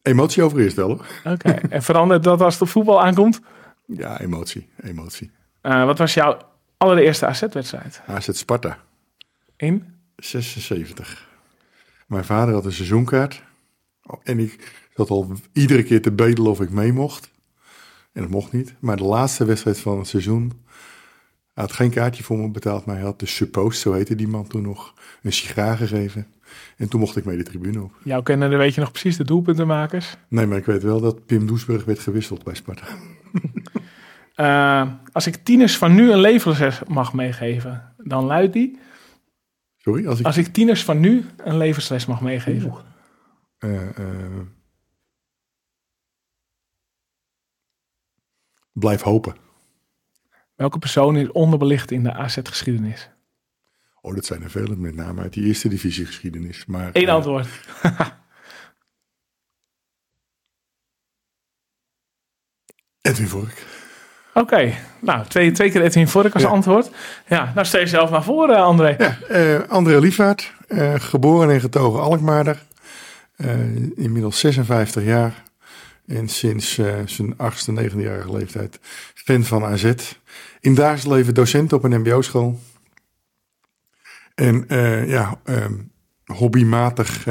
emotie 0.02 0.44
overeerst 0.44 0.76
wel. 0.76 1.02
Oké, 1.26 1.50
en 1.70 1.84
verandert 1.84 2.24
dat 2.24 2.42
als 2.42 2.54
het 2.54 2.62
op 2.62 2.70
voetbal 2.70 3.02
aankomt? 3.02 3.40
Ja, 3.86 4.20
emotie, 4.20 4.70
emotie. 4.82 5.32
Wat 5.62 5.98
was 5.98 6.14
jouw 6.14 6.38
allereerste 6.80 7.26
AZ-wedstrijd? 7.26 8.02
AZ 8.08 8.30
Sparta, 8.32 8.78
In? 9.56 9.96
76. 10.16 11.28
Mijn 12.08 12.26
vader 12.26 12.54
had 12.54 12.66
een 12.66 12.72
seizoenkaart. 12.72 13.44
Oh, 14.04 14.20
En 14.24 14.40
ik 14.40 14.88
zat 14.96 15.10
al 15.10 15.32
iedere 15.54 15.84
keer 15.84 16.02
te 16.02 16.12
bedelen 16.12 16.52
of 16.52 16.62
ik 16.62 16.70
mee 16.70 16.94
mocht. 16.94 17.32
En 18.14 18.22
dat 18.22 18.32
mocht 18.32 18.52
niet. 18.52 18.76
Maar 18.80 18.98
de 18.98 19.04
laatste 19.04 19.46
wedstrijd 19.46 19.80
van 19.80 19.98
het 19.98 20.08
seizoen 20.08 20.52
hij 21.60 21.68
had 21.68 21.78
geen 21.78 21.90
kaartje 21.90 22.24
voor 22.24 22.38
me 22.38 22.50
betaald. 22.50 22.86
Maar 22.86 22.96
hij 22.96 23.04
had 23.04 23.20
de 23.20 23.26
suppost, 23.26 23.80
zo 23.80 23.94
heette 23.94 24.16
die 24.16 24.28
man 24.28 24.48
toen 24.48 24.62
nog, 24.62 24.94
een 25.22 25.34
sigaar 25.34 25.78
gegeven. 25.78 26.28
En 26.78 26.90
toen 26.90 27.00
mocht 27.00 27.16
ik 27.16 27.26
mee 27.26 27.38
de 27.38 27.44
tribune 27.44 27.82
op. 27.82 27.92
Jouw 28.04 28.22
kennende 28.22 28.58
weet 28.58 28.74
je 28.74 28.82
nog 28.82 28.92
precies 28.92 29.18
de 29.18 29.24
doelpuntenmakers. 29.24 30.18
Nee, 30.28 30.46
maar 30.46 30.58
ik 30.58 30.66
weet 30.66 30.84
wel 30.84 31.00
dat 31.00 31.26
Pim 31.26 31.48
Doesburg 31.48 31.86
werd 31.86 32.00
gewisseld 32.00 32.44
bij 32.44 32.56
Sparta. 32.56 32.86
Eh, 34.40 34.92
als 35.12 35.28
ik 35.28 35.36
tieners 35.36 35.78
van 35.78 35.96
nu 35.96 36.12
een 36.12 36.20
levensles 36.20 36.84
mag 36.84 37.14
meegeven, 37.14 37.94
dan 37.98 38.26
luidt 38.26 38.54
die... 38.54 38.80
Sorry, 39.78 40.08
als 40.08 40.20
ik... 40.20 40.26
Als 40.26 40.38
ik 40.38 40.48
tieners 40.48 40.84
van 40.84 41.00
nu 41.00 41.26
een 41.38 41.58
levensles 41.58 42.06
mag 42.06 42.22
meegeven. 42.22 42.74
eh, 43.58 43.98
eh, 43.98 44.42
blijf 48.72 49.02
hopen. 49.02 49.36
Welke 50.56 50.80
persoon 50.80 51.16
is 51.18 51.32
onderbelicht 51.32 51.92
in 51.92 52.04
de 52.04 52.14
AZ-geschiedenis? 52.14 53.10
Oh, 54.02 54.16
dat 54.16 54.26
zijn 54.26 54.44
er 54.44 54.50
vele, 54.50 54.76
met 54.76 54.96
name 54.96 55.22
uit 55.22 55.34
die 55.34 55.46
eerste 55.46 55.68
divisiegeschiedenis. 55.70 56.66
Maar, 56.66 56.90
Eén 56.94 57.10
antwoord. 57.10 57.48
Edwin 63.02 63.28
Vork. 63.28 63.79
Oké, 64.34 64.74
nou, 65.00 65.26
twee, 65.28 65.52
twee 65.52 65.72
keer 65.72 65.82
Edwin 65.82 66.08
Vork 66.08 66.34
als 66.34 66.44
Ja. 66.44 66.50
antwoord. 66.50 66.92
Ja, 67.28 67.52
nou 67.56 67.66
stel 67.66 67.80
jezelf 67.80 68.10
maar 68.10 68.24
voor, 68.24 68.50
eh, 68.50 68.62
André. 68.64 68.96
Ja, 68.98 69.18
eh, 69.28 69.70
André 69.70 70.00
Liefvaart, 70.00 70.54
eh, 70.68 70.94
geboren 70.98 71.50
en 71.50 71.60
getogen 71.60 72.02
Alkmaarder. 72.02 72.68
Inmiddels 73.96 74.40
56 74.40 75.04
jaar. 75.04 75.44
En 76.08 76.28
sinds 76.30 76.80
zijn 77.06 77.34
achtste, 77.38 77.72
negenjarige 77.72 78.32
leeftijd 78.34 78.80
fan 79.16 79.44
van 79.44 79.64
AZ. 79.66 79.94
In 80.60 80.76
dagelijks 80.76 81.06
leven 81.06 81.34
docent 81.34 81.74
op 81.74 81.84
een 81.84 82.00
mbo-school. 82.00 82.60
En 84.36 84.66
ja, 85.08 85.36
ehm, 85.44 85.74
hobbymatig 86.26 87.26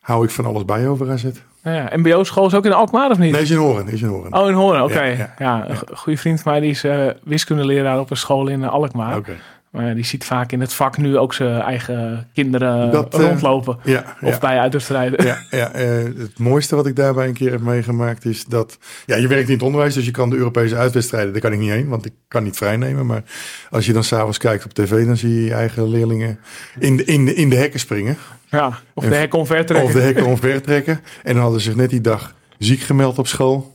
hou 0.00 0.24
ik 0.24 0.30
van 0.30 0.44
alles 0.46 0.64
bij 0.64 0.88
over 0.88 1.10
AZ. 1.10 1.24
Nou 1.64 1.76
ja, 1.76 1.90
MBO-school 1.96 2.46
is 2.46 2.54
ook 2.54 2.64
in 2.64 2.72
Alkmaar 2.72 3.10
of 3.10 3.18
niet? 3.18 3.32
Nee, 3.32 3.42
is 3.42 3.50
in 3.50 3.56
Horen, 3.56 3.88
is 3.88 4.02
in 4.02 4.08
Horen. 4.08 4.32
Oh, 4.34 4.48
in 4.48 4.54
Hoorn, 4.54 4.82
oké. 4.82 5.02
Ja, 5.02 5.16
Ja, 5.16 5.34
ja, 5.38 5.68
een 5.68 5.76
go- 5.76 5.86
goede 5.94 6.18
vriend 6.18 6.40
van 6.40 6.52
mij 6.52 6.60
die 6.60 6.70
is 6.70 6.84
eh, 6.84 7.06
wiskundeleraar 7.22 8.00
op 8.00 8.10
een 8.10 8.16
school 8.16 8.48
in 8.48 8.62
eh, 8.62 8.70
Alkmaar. 8.70 9.16
Oké. 9.16 9.32
Maar 9.70 9.94
die 9.94 10.04
ziet 10.04 10.24
vaak 10.24 10.52
in 10.52 10.60
het 10.60 10.72
vak 10.72 10.96
nu 10.96 11.18
ook 11.18 11.34
zijn 11.34 11.60
eigen 11.60 12.28
kinderen 12.34 12.90
Dat, 12.90 13.14
eh, 13.14 13.20
rondlopen. 13.20 13.78
Ja, 13.84 14.04
Of 14.20 14.32
ja. 14.32 14.38
bij 14.38 14.58
uitwedstrijden. 14.58 15.24
Ja, 15.26 15.36
ja 15.50 15.70
het 15.72 16.38
mooiste 16.38 16.76
wat 16.76 16.86
ik 16.86 16.96
daarbij 16.96 17.26
een 17.28 17.34
keer 17.34 17.50
heb 17.50 17.60
meegemaakt 17.60 18.24
is 18.24 18.44
dat... 18.44 18.78
Ja, 19.06 19.16
je 19.16 19.28
werkt 19.28 19.48
in 19.48 19.54
het 19.54 19.62
onderwijs, 19.62 19.94
dus 19.94 20.04
je 20.04 20.10
kan 20.10 20.30
de 20.30 20.36
Europese 20.36 20.76
uitwedstrijden... 20.76 21.32
daar 21.32 21.40
kan 21.42 21.52
ik 21.52 21.58
niet 21.58 21.70
heen, 21.70 21.88
want 21.88 22.06
ik 22.06 22.12
kan 22.28 22.42
niet 22.42 22.56
vrijnemen. 22.56 23.06
Maar 23.06 23.22
als 23.70 23.86
je 23.86 23.92
dan 23.92 24.04
s'avonds 24.04 24.38
kijkt 24.38 24.64
op 24.64 24.72
tv... 24.74 25.06
dan 25.06 25.16
zie 25.16 25.34
je 25.34 25.44
je 25.44 25.54
eigen 25.54 25.88
leerlingen 25.88 26.38
in 26.78 26.96
de, 26.96 27.04
in 27.04 27.24
de, 27.24 27.34
in 27.34 27.48
de 27.48 27.56
hekken 27.56 27.80
springen. 27.80 28.16
Ja, 28.54 28.78
of 28.94 29.04
En- 29.04 29.10
de 29.10 29.16
hek 29.16 29.34
omver 29.34 29.66
trekken. 29.66 29.86
Of 29.86 30.12
de 30.14 30.24
omver 30.24 30.62
trekken. 30.62 31.00
En 31.22 31.32
dan 31.32 31.42
hadden 31.42 31.60
ze 31.60 31.66
zich 31.66 31.76
net 31.76 31.90
die 31.90 32.00
dag 32.00 32.34
ziek 32.58 32.80
gemeld 32.80 33.18
op 33.18 33.26
school. 33.26 33.72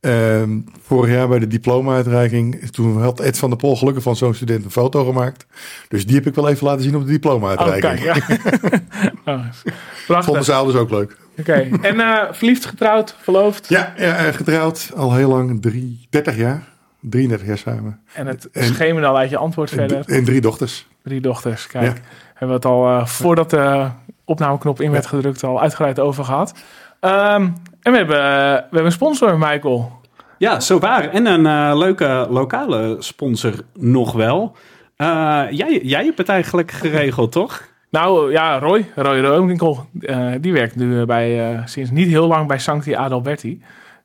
Ehm, 0.00 0.58
vorig 0.82 1.10
jaar 1.10 1.28
bij 1.28 1.38
de 1.38 1.46
diploma-uitreiking... 1.46 2.70
toen 2.70 3.00
had 3.02 3.20
Ed 3.20 3.38
van 3.38 3.48
der 3.48 3.58
Pol 3.58 3.76
gelukkig 3.76 4.02
van 4.02 4.16
zo'n 4.16 4.34
student 4.34 4.64
een 4.64 4.70
foto 4.70 5.04
gemaakt. 5.04 5.46
Dus 5.88 6.06
die 6.06 6.14
heb 6.14 6.26
ik 6.26 6.34
wel 6.34 6.48
even 6.48 6.66
laten 6.66 6.82
zien 6.82 6.94
op 6.94 7.00
de 7.00 7.06
Oh, 7.06 7.12
diploma-uitreiking. 7.12 8.12
kijk, 8.12 8.40
ja. 9.24 9.32
oh. 10.14 10.22
Vonden 10.22 10.44
zijn 10.44 10.56
ouders 10.56 10.78
ook 10.78 10.90
leuk. 10.90 11.16
Oké, 11.38 11.68
en 11.82 12.00
eh, 12.00 12.32
verliefd, 12.32 12.64
getrouwd, 12.64 13.16
verloofd. 13.20 13.68
Ja, 13.68 13.94
ja 13.96 14.16
eh, 14.16 14.34
getrouwd 14.34 14.90
al 14.96 15.14
heel 15.14 15.28
lang, 15.28 15.62
drie, 15.62 16.06
30 16.10 16.36
jaar. 16.36 16.62
33 17.00 17.46
jaar 17.46 17.58
samen. 17.58 18.00
En 18.12 18.26
het 18.26 18.48
schemerde 18.52 19.06
al 19.08 19.16
uit 19.18 19.30
je 19.30 19.36
antwoord 19.36 19.70
En, 19.70 19.76
verder. 19.76 20.04
en 20.06 20.24
drie 20.24 20.40
dochters. 20.40 20.86
Drie 21.02 21.20
dochters, 21.20 21.66
kijk. 21.66 21.84
Ja. 21.96 22.02
Hebben 22.34 22.48
we 22.48 22.54
het 22.54 22.64
al 22.64 22.88
eh, 22.88 23.06
voordat 23.06 23.50
de 23.50 23.88
opnameknop 24.24 24.80
in 24.80 24.90
werd 24.90 25.06
gedrukt 25.06 25.44
al 25.44 25.60
uitgebreid 25.60 26.00
over 26.00 26.24
gehad. 26.24 26.54
Ehm, 27.00 27.48
en 27.82 27.92
we 27.92 27.96
hebben, 27.96 28.16
eh, 28.16 28.52
we 28.52 28.60
hebben 28.60 28.84
een 28.84 28.92
sponsor, 28.92 29.38
Michael. 29.38 30.02
Ja, 30.38 30.60
zo 30.60 30.78
waar. 30.78 31.08
En 31.08 31.26
een 31.26 31.46
eh, 31.46 31.78
leuke 31.78 32.26
lokale 32.30 32.96
sponsor 32.98 33.52
nog 33.74 34.12
wel. 34.12 34.56
Eh, 34.96 35.42
jij, 35.50 35.80
jij 35.82 36.04
hebt 36.04 36.18
het 36.18 36.28
eigenlijk 36.28 36.70
geregeld, 36.70 37.32
toch? 37.32 37.68
Nou 37.90 38.32
ja, 38.32 38.58
Roy, 38.58 38.90
Roy 38.94 39.20
Roonwinkel, 39.20 39.86
eh, 40.00 40.32
die 40.40 40.52
werkt 40.52 40.76
nu 40.76 41.04
bij, 41.04 41.62
sinds 41.64 41.90
niet 41.90 42.08
heel 42.08 42.26
lang 42.26 42.48
bij 42.48 42.58
Sancti 42.58 42.94
Adalberti. 42.94 43.62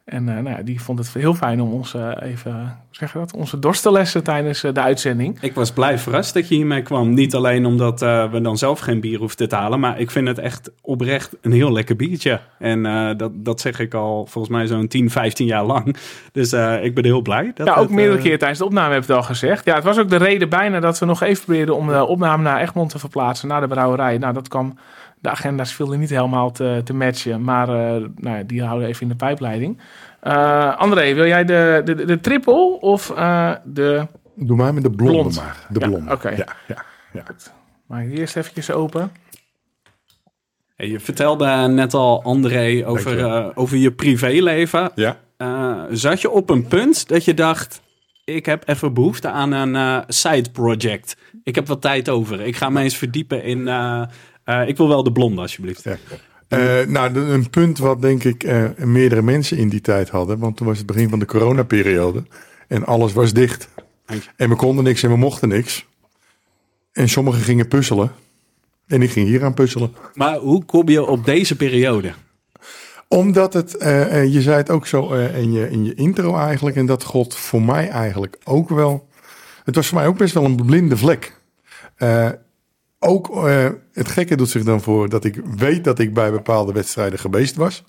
En 0.09 0.29
eh, 0.29 0.35
nou 0.35 0.49
ja, 0.49 0.61
die 0.61 0.81
vond 0.81 0.99
het 0.99 1.13
heel 1.13 1.33
fijn 1.33 1.61
om 1.61 1.71
ons 1.71 1.93
eh, 1.93 2.11
even, 2.21 2.77
zeg 2.91 3.11
dat, 3.11 3.33
onze 3.33 3.59
dorst 3.59 3.81
te 3.81 3.91
lessen 3.91 4.23
tijdens 4.23 4.63
eh, 4.63 4.73
de 4.73 4.81
uitzending. 4.81 5.37
Ik 5.41 5.53
was 5.53 5.71
blij 5.71 5.97
verrast 5.97 6.33
dat 6.33 6.47
je 6.47 6.55
hiermee 6.55 6.81
kwam. 6.81 7.13
Niet 7.13 7.35
alleen 7.35 7.65
omdat 7.65 7.99
we 7.99 8.39
dan 8.41 8.57
zelf 8.57 8.79
geen 8.79 8.99
bier 8.99 9.19
hoefden 9.19 9.49
te 9.49 9.55
halen, 9.55 9.79
maar 9.79 9.99
ik 9.99 10.11
vind 10.11 10.27
het 10.27 10.37
echt 10.37 10.71
oprecht 10.81 11.35
een 11.41 11.51
heel 11.51 11.71
lekker 11.71 11.95
biertje. 11.95 12.39
En 12.59 12.83
dat, 13.17 13.31
dat 13.33 13.61
zeg 13.61 13.79
ik 13.79 13.93
al 13.93 14.25
volgens 14.25 14.53
mij 14.53 14.67
zo'n 14.67 14.87
10, 14.87 15.09
15 15.09 15.45
jaar 15.45 15.65
lang. 15.65 15.95
Dus 16.31 16.53
ik 16.81 16.95
ben 16.95 17.05
heel 17.05 17.21
blij. 17.21 17.51
Dat 17.55 17.67
ja, 17.67 17.73
ook 17.73 17.79
het, 17.79 17.89
meerdere 17.89 18.21
keer 18.21 18.37
tijdens 18.37 18.59
de 18.59 18.65
opname 18.65 18.93
heb 18.93 19.01
ik 19.01 19.07
het 19.07 19.17
al 19.17 19.23
gezegd. 19.23 19.65
Ja, 19.65 19.75
het 19.75 19.83
was 19.83 19.99
ook 19.99 20.09
de 20.09 20.15
reden 20.15 20.49
bijna 20.49 20.79
dat 20.79 20.99
we 20.99 21.05
nog 21.05 21.21
even 21.21 21.43
probeerden 21.43 21.75
om 21.75 21.87
de 21.87 22.05
opname 22.05 22.43
naar 22.43 22.61
Egmond 22.61 22.89
te 22.89 22.99
verplaatsen, 22.99 23.47
naar 23.47 23.61
de 23.61 23.67
brouwerij. 23.67 24.17
Nou, 24.17 24.33
dat 24.33 24.47
kwam, 24.47 24.77
de 25.21 25.29
agenda's 25.29 25.73
vielen 25.73 25.99
niet 25.99 26.09
helemaal 26.09 26.51
te, 26.51 26.81
te 26.83 26.93
matchen, 26.93 27.43
maar 27.43 27.69
eh, 27.69 28.03
nou 28.15 28.37
ja, 28.37 28.43
die 28.43 28.61
houden 28.61 28.83
we 28.83 28.89
even 28.89 29.01
in 29.01 29.09
de 29.09 29.15
pijpleiding. 29.15 29.77
Eh, 30.19 30.77
André, 30.77 31.13
wil 31.13 31.25
jij 31.25 31.45
de, 31.45 31.81
de, 31.85 32.05
de 32.05 32.19
triple 32.19 32.77
of 32.79 33.09
eh, 33.09 33.51
de... 33.63 34.07
Doe 34.35 34.57
maar 34.57 34.73
met 34.73 34.83
de 34.83 34.89
blonde 34.91 35.17
Blond. 35.17 35.35
maar. 35.35 35.57
De 35.69 35.79
Ja, 35.79 35.87
blonde. 35.87 36.11
oké. 36.11 36.29
Ja, 36.29 36.45
ja, 36.67 36.83
ja. 37.13 37.23
Maak 37.87 38.03
ik 38.03 38.09
die 38.09 38.19
eerst 38.19 38.35
eventjes 38.35 38.71
open. 38.71 39.11
Hey, 40.75 40.87
je 40.89 40.99
vertelde 40.99 41.45
net 41.67 41.93
al, 41.93 42.23
André, 42.23 42.83
over, 42.85 43.19
eh, 43.19 43.47
over 43.53 43.77
je 43.77 43.91
privéleven. 43.91 44.91
Ja. 44.95 45.17
Eh, 45.37 45.81
zat 45.89 46.21
je 46.21 46.29
op 46.29 46.49
een 46.49 46.67
punt 46.67 47.07
dat 47.07 47.25
je 47.25 47.33
dacht: 47.33 47.81
ik 48.25 48.45
heb 48.45 48.67
even 48.69 48.93
behoefte 48.93 49.29
aan 49.29 49.51
een 49.51 49.75
eh, 49.75 49.99
side 50.07 50.49
project. 50.51 51.17
Ik 51.43 51.55
heb 51.55 51.67
wat 51.67 51.81
tijd 51.81 52.09
over. 52.09 52.41
Ik 52.41 52.55
ga 52.55 52.69
me 52.69 52.81
eens 52.81 52.97
verdiepen 52.97 53.43
in. 53.43 53.67
Eh, 54.49 54.67
ik 54.67 54.77
wil 54.77 54.87
wel 54.87 55.03
de 55.03 55.11
blonde, 55.11 55.41
alsjeblieft. 55.41 55.83
Ja. 55.83 55.97
Eh, 56.47 56.87
nou, 56.87 57.19
een 57.19 57.49
punt 57.49 57.77
wat 57.77 58.01
denk 58.01 58.23
ik 58.23 58.43
eh, 58.43 58.65
meerdere 58.77 59.21
mensen 59.21 59.57
in 59.57 59.69
die 59.69 59.81
tijd 59.81 60.09
hadden. 60.09 60.39
Want 60.39 60.57
toen 60.57 60.67
was 60.67 60.77
het 60.77 60.85
begin 60.85 61.09
van 61.09 61.19
de 61.19 61.25
coronaperiode. 61.25 62.23
En 62.67 62.85
alles 62.85 63.13
was 63.13 63.33
dicht. 63.33 63.69
En 64.35 64.49
we 64.49 64.55
konden 64.55 64.83
niks 64.83 65.03
en 65.03 65.09
we 65.09 65.17
mochten 65.17 65.49
niks. 65.49 65.85
En 66.91 67.09
sommigen 67.09 67.41
gingen 67.41 67.67
puzzelen. 67.67 68.11
En 68.87 69.01
ik 69.01 69.11
ging 69.11 69.27
hier 69.27 69.43
aan 69.43 69.53
puzzelen. 69.53 69.95
Maar 70.13 70.37
hoe 70.37 70.65
kom 70.65 70.89
je 70.89 71.05
op 71.05 71.25
deze 71.25 71.55
periode? 71.55 72.13
Omdat 73.07 73.53
het, 73.53 73.75
je 74.31 74.41
zei 74.41 74.57
het 74.57 74.69
ook 74.69 74.87
zo 74.87 75.13
in, 75.13 75.51
je, 75.51 75.69
in 75.69 75.85
je 75.85 75.93
intro 75.93 76.37
eigenlijk. 76.37 76.75
En 76.75 76.85
dat 76.85 77.03
god 77.03 77.35
voor 77.35 77.61
mij 77.61 77.89
eigenlijk 77.89 78.37
ook 78.43 78.69
wel. 78.69 79.07
Het 79.63 79.75
was 79.75 79.87
voor 79.87 79.97
mij 79.97 80.07
ook 80.07 80.17
best 80.17 80.33
wel 80.33 80.45
een 80.45 80.65
blinde 80.65 80.97
vlek. 80.97 81.37
Eh, 81.99 82.29
ook 82.99 83.45
eh, 83.45 83.69
het 83.93 84.07
gekke 84.07 84.35
doet 84.35 84.49
zich 84.49 84.63
dan 84.63 84.81
voor 84.81 85.09
dat 85.09 85.25
ik 85.25 85.41
weet 85.55 85.83
dat 85.83 85.99
ik 85.99 86.13
bij 86.13 86.31
bepaalde 86.31 86.73
wedstrijden 86.73 87.19
geweest 87.19 87.55
was. 87.55 87.83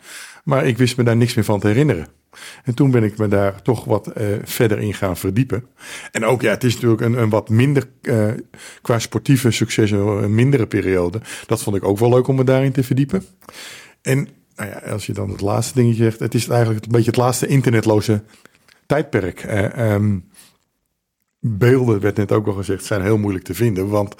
Maar 0.44 0.66
ik 0.66 0.78
wist 0.78 0.96
me 0.96 1.04
daar 1.04 1.16
niks 1.16 1.34
meer 1.34 1.44
van 1.44 1.60
te 1.60 1.66
herinneren. 1.66 2.06
En 2.64 2.74
toen 2.74 2.90
ben 2.90 3.04
ik 3.04 3.18
me 3.18 3.28
daar 3.28 3.62
toch 3.62 3.84
wat 3.84 4.06
eh, 4.06 4.26
verder 4.44 4.78
in 4.78 4.94
gaan 4.94 5.16
verdiepen. 5.16 5.66
En 6.10 6.24
ook, 6.24 6.42
ja, 6.42 6.50
het 6.50 6.64
is 6.64 6.74
natuurlijk 6.74 7.00
een, 7.00 7.18
een 7.18 7.28
wat 7.28 7.48
minder, 7.48 7.88
eh, 8.02 8.28
qua 8.82 8.98
sportieve 8.98 9.50
succes, 9.50 9.90
een 9.90 10.34
mindere 10.34 10.66
periode. 10.66 11.20
Dat 11.46 11.62
vond 11.62 11.76
ik 11.76 11.84
ook 11.84 11.98
wel 11.98 12.08
leuk 12.08 12.28
om 12.28 12.36
me 12.36 12.44
daarin 12.44 12.72
te 12.72 12.82
verdiepen. 12.82 13.24
En 14.02 14.28
nou 14.56 14.70
ja, 14.70 14.92
als 14.92 15.06
je 15.06 15.12
dan 15.12 15.30
het 15.30 15.40
laatste 15.40 15.74
dingetje 15.74 16.02
zegt, 16.02 16.18
het 16.18 16.34
is 16.34 16.48
eigenlijk 16.48 16.84
een 16.84 16.92
beetje 16.92 17.10
het 17.10 17.16
laatste 17.16 17.46
internetloze 17.46 18.22
tijdperk. 18.86 19.40
Eh, 19.40 19.92
ehm, 19.94 20.18
beelden, 21.40 22.00
werd 22.00 22.16
net 22.16 22.32
ook 22.32 22.46
al 22.46 22.52
gezegd, 22.52 22.84
zijn 22.84 23.02
heel 23.02 23.18
moeilijk 23.18 23.44
te 23.44 23.54
vinden. 23.54 23.88
Want 23.88 24.14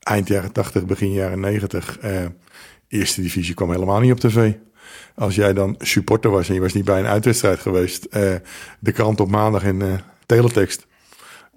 eind 0.00 0.28
jaren 0.28 0.52
80, 0.52 0.84
begin 0.86 1.12
jaren 1.12 1.40
90, 1.40 1.98
eh, 1.98 2.24
eerste 2.88 3.22
divisie 3.22 3.54
kwam 3.54 3.70
helemaal 3.70 4.00
niet 4.00 4.12
op 4.12 4.20
tv. 4.20 4.52
Als 5.14 5.34
jij 5.34 5.52
dan 5.52 5.74
supporter 5.78 6.30
was 6.30 6.48
en 6.48 6.54
je 6.54 6.60
was 6.60 6.72
niet 6.72 6.84
bij 6.84 6.98
een 6.98 7.06
uitwedstrijd 7.06 7.58
geweest, 7.58 8.04
eh, 8.04 8.34
de 8.80 8.92
krant 8.92 9.20
op 9.20 9.30
maandag 9.30 9.64
en 9.64 9.82
eh, 9.82 9.92
teletext 10.26 10.86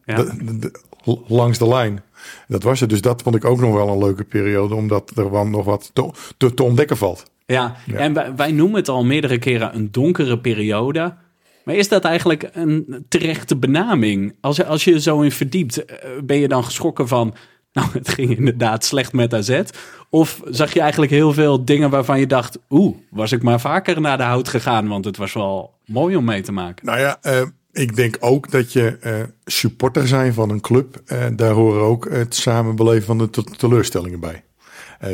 Ja. 0.06 0.16
de- 0.16 0.44
de- 0.44 0.58
de- 0.60 0.80
langs 1.28 1.58
de 1.58 1.68
lijn. 1.68 2.04
Dat 2.48 2.64
was 2.64 2.80
het. 2.80 2.90
Dus 2.90 3.02
dat 3.02 3.22
vond 3.22 3.36
ik 3.36 3.46
ook 3.46 3.60
nog 3.60 3.74
wel 3.74 3.88
een 3.90 3.98
leuke 3.98 4.24
periode, 4.24 4.76
omdat 4.76 5.12
er 5.16 5.32
wel 5.32 5.48
nog 5.48 5.66
wat 5.66 5.90
te, 5.94 6.12
te, 6.38 6.54
te 6.54 6.64
ontdekken 6.64 6.98
valt. 6.98 7.24
Ja, 7.46 7.76
Ja. 7.86 7.98
en 7.98 8.14
wij, 8.14 8.36
wij 8.36 8.52
noemen 8.52 8.76
het 8.80 8.90
al 8.90 9.04
meerdere 9.04 9.38
keren 9.38 9.76
een 9.76 9.92
donkere 9.92 10.40
periode. 10.40 11.16
Maar 11.64 11.76
is 11.76 11.88
dat 11.88 12.04
eigenlijk 12.04 12.50
een 12.54 13.06
terechte 13.10 13.56
benaming? 13.56 14.36
Als, 14.42 14.56
je- 14.56 14.66
als 14.66 14.84
je 14.84 15.00
zo 15.02 15.22
in 15.22 15.32
verdiept, 15.32 15.86
eh, 15.86 16.10
ben 16.24 16.38
je 16.38 16.48
dan 16.48 16.64
geschrokken 16.64 17.08
van... 17.08 17.36
Nou, 17.74 17.88
het 17.94 18.10
ging 18.10 18.38
inderdaad 18.38 18.86
slecht 18.86 19.14
met 19.14 19.34
AZ. 19.34 19.62
Of 20.10 20.42
zag 20.46 20.74
je 20.74 20.80
eigenlijk 20.80 21.12
heel 21.12 21.34
veel 21.34 21.66
dingen 21.66 21.90
waarvan 21.90 22.20
je 22.20 22.28
dacht... 22.28 22.60
Oeh, 22.70 22.98
was 23.10 23.32
ik 23.32 23.44
maar 23.44 23.60
vaker 23.60 24.02
naar 24.02 24.18
de 24.18 24.24
hout 24.24 24.48
gegaan, 24.48 24.88
want 24.88 25.06
het 25.06 25.18
was 25.18 25.34
wel 25.34 25.74
mooi 25.86 26.16
om 26.16 26.26
mee 26.26 26.42
te 26.42 26.52
maken. 26.52 26.86
Nou 26.86 27.00
ja, 27.00 27.18
eh, 27.22 27.42
ik 27.72 27.96
denk 27.96 28.18
ook 28.20 28.52
dat 28.52 28.74
je 28.74 28.98
eh, 29.02 29.14
supporter 29.46 30.08
zijn 30.08 30.34
van 30.34 30.50
een 30.50 30.62
club, 30.62 31.02
eh, 31.06 31.26
daar 31.36 31.52
horen 31.52 31.82
ook 31.82 32.10
het 32.10 32.36
samenbeleven 32.36 33.06
van 33.06 33.18
de 33.18 33.30
te- 33.30 33.44
teleurstellingen 33.44 34.20
bij. 34.20 34.44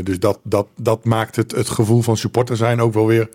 Dus 0.04 0.20
dat, 0.20 0.40
dat, 0.44 0.68
dat 0.76 1.06
maakt 1.06 1.36
het, 1.36 1.52
het 1.52 1.70
gevoel 1.70 2.02
van 2.02 2.18
supporter 2.18 2.58
zijn 2.58 2.82
ook 2.82 2.94
wel 2.94 3.08
weer 3.08 3.30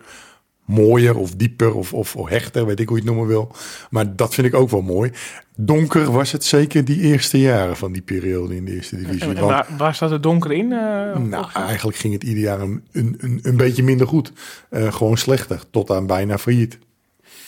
mooier 0.64 1.16
of 1.16 1.34
dieper 1.34 1.74
of, 1.74 1.92
of, 1.92 2.16
of 2.16 2.28
hechter, 2.28 2.66
weet 2.66 2.80
ik 2.80 2.88
hoe 2.88 2.96
je 2.96 3.02
het 3.02 3.12
noemen 3.12 3.30
wil. 3.34 3.52
Maar 3.90 4.16
dat 4.16 4.34
vind 4.34 4.46
ik 4.46 4.54
ook 4.54 4.70
wel 4.70 4.82
mooi. 4.82 5.10
Donker 5.56 6.12
was 6.12 6.32
het 6.32 6.44
zeker 6.44 6.84
die 6.84 7.00
eerste 7.00 7.40
jaren 7.40 7.76
van 7.76 7.92
die 7.92 8.02
periode 8.02 8.56
in 8.56 8.64
de 8.64 8.74
eerste 8.74 8.96
divisie. 8.96 9.20
En, 9.22 9.28
en 9.28 9.34
Want- 9.34 9.46
waar, 9.50 9.66
waar 9.76 9.94
staat 9.94 10.10
het 10.10 10.22
donker 10.22 10.52
in? 10.52 10.72
eh, 10.72 11.16
nou, 11.16 11.46
eigenlijk 11.54 11.96
ging 11.96 12.12
het 12.12 12.22
ieder 12.22 12.42
jaar 12.42 12.60
een, 12.60 12.82
een, 12.92 13.14
een, 13.18 13.40
een 13.42 13.56
beetje 13.56 13.82
minder 13.82 14.06
goed. 14.06 14.32
Eh, 14.70 14.92
gewoon 14.92 15.16
slechter, 15.16 15.60
tot 15.70 15.90
aan 15.90 16.06
bijna 16.06 16.38
failliet. 16.38 16.78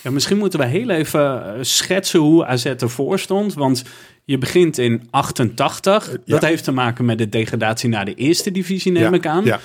Ja, 0.02 0.10
misschien 0.10 0.38
moeten 0.38 0.58
we 0.58 0.66
heel 0.66 0.90
even 0.90 1.54
eh, 1.54 1.62
schetsen 1.62 2.20
hoe 2.20 2.46
AZ 2.46 2.64
ervoor 2.64 3.18
stond. 3.18 3.54
Want 3.54 3.84
je 4.24 4.38
begint 4.38 4.78
in 4.78 5.02
88. 5.10 6.16
Dat 6.24 6.42
heeft 6.44 6.64
te 6.64 6.72
maken 6.72 7.04
met 7.04 7.18
de 7.18 7.28
degradatie 7.28 7.88
naar 7.88 8.04
de 8.04 8.14
eerste 8.14 8.50
divisie, 8.50 8.92
neem 8.92 9.02
ja, 9.02 9.12
ik 9.12 9.26
aan. 9.26 9.44
Ja, 9.44 9.60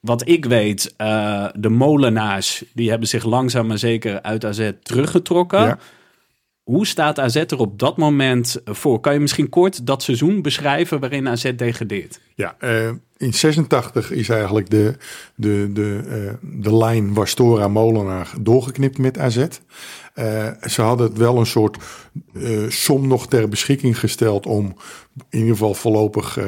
Wat 0.00 0.28
ik 0.28 0.44
weet, 0.44 0.94
eh, 0.96 1.46
de 1.54 1.68
molenaars, 1.68 2.64
die 2.74 2.90
hebben 2.90 3.08
zich 3.08 3.24
langzaam 3.24 3.66
maar 3.66 3.78
zeker 3.78 4.22
uit 4.22 4.44
AZ 4.44 4.70
teruggetrokken. 4.82 5.60
Ja. 5.60 5.78
Hoe 6.62 6.86
staat 6.86 7.18
AZ 7.18 7.36
er 7.36 7.58
op 7.58 7.78
dat 7.78 7.96
moment 7.96 8.60
voor? 8.64 9.00
Kan 9.00 9.12
je 9.12 9.20
misschien 9.20 9.48
kort 9.48 9.86
dat 9.86 10.02
seizoen 10.02 10.42
beschrijven 10.42 11.00
waarin 11.00 11.28
AZ 11.28 11.52
degradeert? 11.56 12.20
Ja, 12.34 12.56
eh, 12.58 12.90
in 13.20 13.34
86 13.34 14.10
is 14.10 14.28
eigenlijk 14.28 14.70
de, 14.70 14.96
de, 15.34 15.70
de, 15.72 16.00
eh, 16.08 16.34
de 16.40 16.76
lijn 16.76 17.14
Wastora 17.14 17.68
Molenaar 17.68 18.32
doorgeknipt 18.40 18.98
met 18.98 19.18
AZ. 19.18 19.46
Eh, 20.14 20.46
ze 20.68 20.82
hadden 20.82 21.06
het 21.08 21.18
wel 21.18 21.36
een 21.36 21.46
soort 21.46 21.76
eh, 22.34 22.68
som 22.68 23.06
nog 23.06 23.26
ter 23.26 23.48
beschikking 23.48 23.98
gesteld 23.98 24.46
om 24.46 24.76
in 25.30 25.38
ieder 25.38 25.52
geval 25.52 25.74
voorlopig 25.74 26.38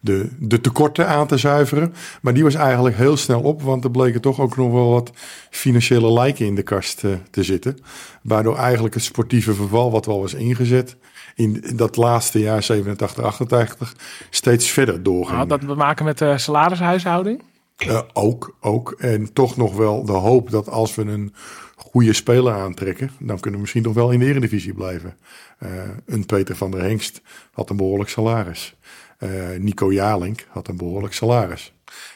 de, 0.00 0.28
de 0.38 0.60
tekorten 0.60 1.08
aan 1.08 1.26
te 1.26 1.36
zuiveren. 1.36 1.94
Maar 2.22 2.34
die 2.34 2.42
was 2.42 2.54
eigenlijk 2.54 2.96
heel 2.96 3.16
snel 3.16 3.40
op, 3.40 3.62
want 3.62 3.84
er 3.84 3.90
bleken 3.90 4.20
toch 4.20 4.40
ook 4.40 4.56
nog 4.56 4.72
wel 4.72 4.90
wat 4.90 5.10
financiële 5.50 6.12
lijken 6.12 6.46
in 6.46 6.54
de 6.54 6.62
kast 6.62 7.04
te 7.30 7.42
zitten. 7.42 7.76
Waardoor 8.22 8.56
eigenlijk 8.56 8.94
het 8.94 9.02
sportieve 9.02 9.54
verval 9.54 9.90
wat 9.90 10.06
wel 10.06 10.20
was 10.20 10.34
ingezet 10.34 10.96
in 11.34 11.64
dat 11.76 11.96
laatste 11.96 12.38
jaar 12.38 12.62
87, 12.62 13.24
88 13.24 13.94
steeds 14.30 14.70
verder 14.70 15.02
doorging. 15.02 15.38
had 15.38 15.48
dat 15.48 15.60
te 15.60 15.66
maken 15.66 16.04
met 16.04 16.18
de 16.18 16.38
salarishuishouding? 16.38 17.42
Eh, 17.76 18.00
ook, 18.12 18.56
ook. 18.60 18.94
En 18.98 19.32
toch 19.32 19.56
nog 19.56 19.76
wel 19.76 20.04
de 20.04 20.12
hoop 20.12 20.50
dat 20.50 20.68
als 20.68 20.94
we 20.94 21.02
een 21.02 21.34
goede 21.76 22.12
speler 22.12 22.52
aantrekken, 22.52 23.10
dan 23.18 23.36
kunnen 23.36 23.52
we 23.52 23.60
misschien 23.60 23.82
nog 23.82 23.94
wel 23.94 24.10
in 24.10 24.18
de 24.18 24.26
Eredivisie 24.26 24.74
blijven. 24.74 25.16
Eh, 25.58 25.70
een 26.06 26.26
Peter 26.26 26.56
van 26.56 26.70
der 26.70 26.82
Hengst 26.82 27.20
had 27.52 27.70
een 27.70 27.76
behoorlijk 27.76 28.10
salaris. 28.10 28.76
Eh, 29.18 29.30
Nico 29.58 29.92
Jalink 29.92 30.46
had 30.48 30.68
een 30.68 30.76
behoorlijk 30.76 31.14
salaris. 31.14 31.72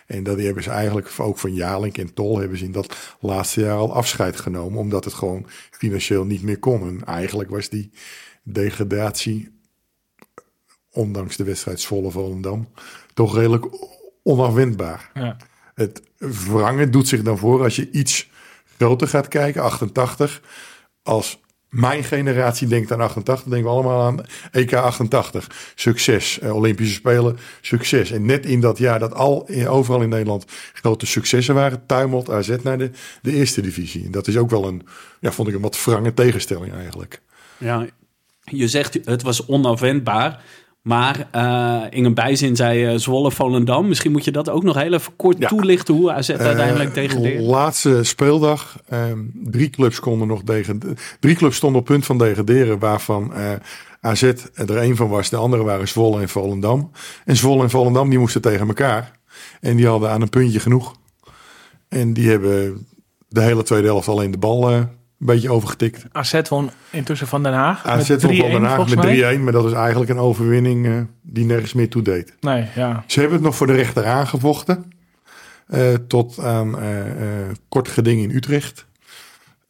En 0.07 0.23
dat 0.23 0.41
hebben 0.41 0.63
ze 0.63 0.71
eigenlijk 0.71 1.11
ook 1.19 1.39
van 1.39 1.55
Jalink 1.55 1.99
en 1.99 2.15
Tol 2.15 2.39
hebben 2.39 2.59
ze 2.59 2.65
in 2.65 2.73
dat 2.73 3.17
laatste 3.21 3.61
jaar 3.61 3.77
al 3.77 3.95
afscheid 3.95 4.41
genomen, 4.41 4.79
omdat 4.79 5.05
het 5.05 5.15
gewoon 5.15 5.47
financieel 5.71 6.25
niet 6.25 6.43
meer 6.43 6.59
kon. 6.59 6.81
En 6.89 7.05
eigenlijk 7.05 7.51
was 7.51 7.69
die 7.69 7.91
degradatie, 8.53 9.61
ondanks 10.91 11.37
de 11.37 11.45
wedstrijd 11.45 11.81
Zwolle 11.81 12.11
Volendam, 12.11 12.69
toch 13.15 13.35
redelijk 13.35 13.67
onafwendbaar. 14.23 15.11
Ja. 15.15 15.37
Het 15.75 16.03
wrangen 16.19 16.91
doet 16.91 17.09
zich 17.09 17.23
dan 17.23 17.39
voor 17.39 17.63
als 17.63 17.77
je 17.77 17.91
iets 17.91 18.29
groter 18.77 19.09
gaat 19.09 19.29
kijken, 19.29 19.63
88. 19.63 20.43
Als 21.03 21.41
Mijn 21.69 22.05
generatie 22.05 22.69
denkt 22.69 22.93
aan 22.93 23.01
88, 23.01 23.49
denken 23.49 23.69
we 23.69 23.75
allemaal 23.75 24.03
aan 24.03 24.25
EK 24.51 24.75
88. 24.75 25.73
Succes, 25.75 26.39
eh, 26.39 26.55
Olympische 26.55 26.95
Spelen, 26.95 27.39
succes. 27.61 28.11
En 28.11 28.27
net 28.27 28.47
in 28.47 28.61
dat 28.61 28.79
jaar 28.79 28.99
dat 28.99 29.15
al, 29.15 29.49
overal 29.67 30.03
in 30.03 30.09
Nederland 30.09 30.45
grote 30.73 31.07
successen 31.07 31.55
waren, 31.55 31.87
tuimelt 31.87 32.31
AZ 32.31 32.57
naar 32.63 32.79
de, 32.79 32.91
de 33.23 33.33
eerste 33.33 33.61
divisie. 33.61 34.05
En 34.05 34.11
dat 34.11 34.27
is 34.27 34.37
ook 34.37 34.51
wel 34.51 34.67
een, 34.67 34.87
ja, 35.21 35.33
vond 35.33 35.49
ik 35.49 35.55
een 35.55 35.61
wat 35.61 35.85
wrange 35.85 36.15
tegenstelling 36.15 36.75
eigenlijk. 36.75 37.21
Ja, 37.57 37.87
je 38.51 38.69
zegt 38.69 38.99
het 39.05 39.23
was 39.23 39.47
onafwendbaar. 39.47 40.43
Maar 40.83 41.29
eh, 41.31 41.83
in 41.91 42.05
een 42.05 42.15
bijzin 42.15 42.57
zei 42.57 42.85
eh, 42.87 42.99
Zwolle 42.99 43.31
Volendam. 43.31 43.89
Misschien 43.89 44.13
moet 44.13 44.25
je 44.25 44.31
dat 44.31 44.49
ook 44.51 44.63
nog 44.63 44.77
heel 44.77 44.93
even 44.93 45.17
kort 45.17 45.39
Ja. 45.39 45.49
toelichten 45.49 45.95
hoe 45.95 46.13
AZ 46.13 46.31
uiteindelijk 46.31 46.89
Eh, 46.89 46.95
degradeert. 46.95 47.41
Laatste 47.45 48.05
speeldag. 48.05 48.79
ehm, 48.89 49.19
drie 49.35 49.71
clubs 49.71 50.01
konden 50.01 50.29
nog 50.29 50.43
degraderen. 50.43 50.97
Drie 51.21 51.35
clubs 51.37 51.57
stonden 51.57 51.81
op 51.81 51.87
punt 51.87 52.07
van 52.07 52.19
degraderen. 52.19 52.79
Waarvan 52.79 53.35
eh, 53.35 53.53
AZ 54.01 54.23
er 54.55 54.77
een 54.77 54.97
van 54.97 55.09
was. 55.09 55.29
De 55.29 55.37
andere 55.37 55.63
waren 55.63 55.89
Zwolle 55.89 56.21
en 56.21 56.29
Volendam. 56.29 56.91
En 57.25 57.37
Zwolle 57.37 57.63
en 57.63 57.71
Volendam 57.71 58.09
die 58.11 58.19
moesten 58.19 58.41
tegen 58.41 58.67
elkaar. 58.69 59.13
En 59.61 59.77
die 59.77 59.87
hadden 59.87 60.11
aan 60.11 60.23
een 60.23 60.29
puntje 60.29 60.61
genoeg. 60.61 60.95
En 61.89 62.13
die 62.13 62.29
hebben 62.31 62.87
de 63.29 63.41
hele 63.43 63.63
tweede 63.63 63.87
helft 63.87 64.09
alleen 64.09 64.31
de 64.31 64.39
bal 64.39 64.71
eh, 64.71 64.81
een 65.21 65.27
beetje 65.27 65.51
overgetikt. 65.51 66.05
AZ 66.13 66.41
won 66.49 66.71
intussen 66.91 67.27
van 67.27 67.43
Den 67.43 67.53
Haag. 67.53 67.85
AZ 67.87 68.09
met 68.09 68.23
won 68.23 68.33
3-1 68.35 68.37
van 68.39 68.51
Den 68.51 68.63
Haag 68.65 68.89
met 68.89 68.99
3-1. 68.99 69.09
mij. 69.09 69.39
Maar 69.39 69.53
dat 69.53 69.65
is 69.65 69.73
eigenlijk 69.73 70.11
een 70.11 70.19
overwinning 70.19 70.87
eh, 70.87 70.93
die 71.23 71.45
nergens 71.45 71.73
meer 71.73 71.89
toe 71.89 72.03
deed. 72.03 72.35
Nee, 72.41 72.67
ja. 72.75 73.05
Ze 73.07 73.21
hebben 73.21 73.37
het 73.37 73.47
nog 73.47 73.57
voor 73.57 73.67
de 73.67 73.73
rechter 73.73 74.07
aangevochten. 74.07 74.93
eh, 75.67 75.95
tot 76.09 76.39
aan 76.39 76.79
eh, 76.81 76.89
kort 77.69 77.89
geding 77.89 78.21
in 78.23 78.31
Utrecht. 78.37 78.87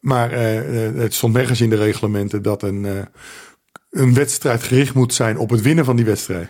Maar 0.00 0.30
het 0.30 1.14
stond 1.14 1.34
nergens 1.34 1.60
in 1.60 1.70
de 1.70 1.76
reglementen 1.76 2.42
dat 2.42 2.62
een, 2.62 2.86
een 3.90 4.14
wedstrijd 4.14 4.62
gericht 4.62 4.94
moet 4.94 5.14
zijn 5.14 5.38
op 5.38 5.50
het 5.50 5.60
winnen 5.62 5.84
van 5.84 5.96
die 5.96 6.04
wedstrijd. 6.04 6.48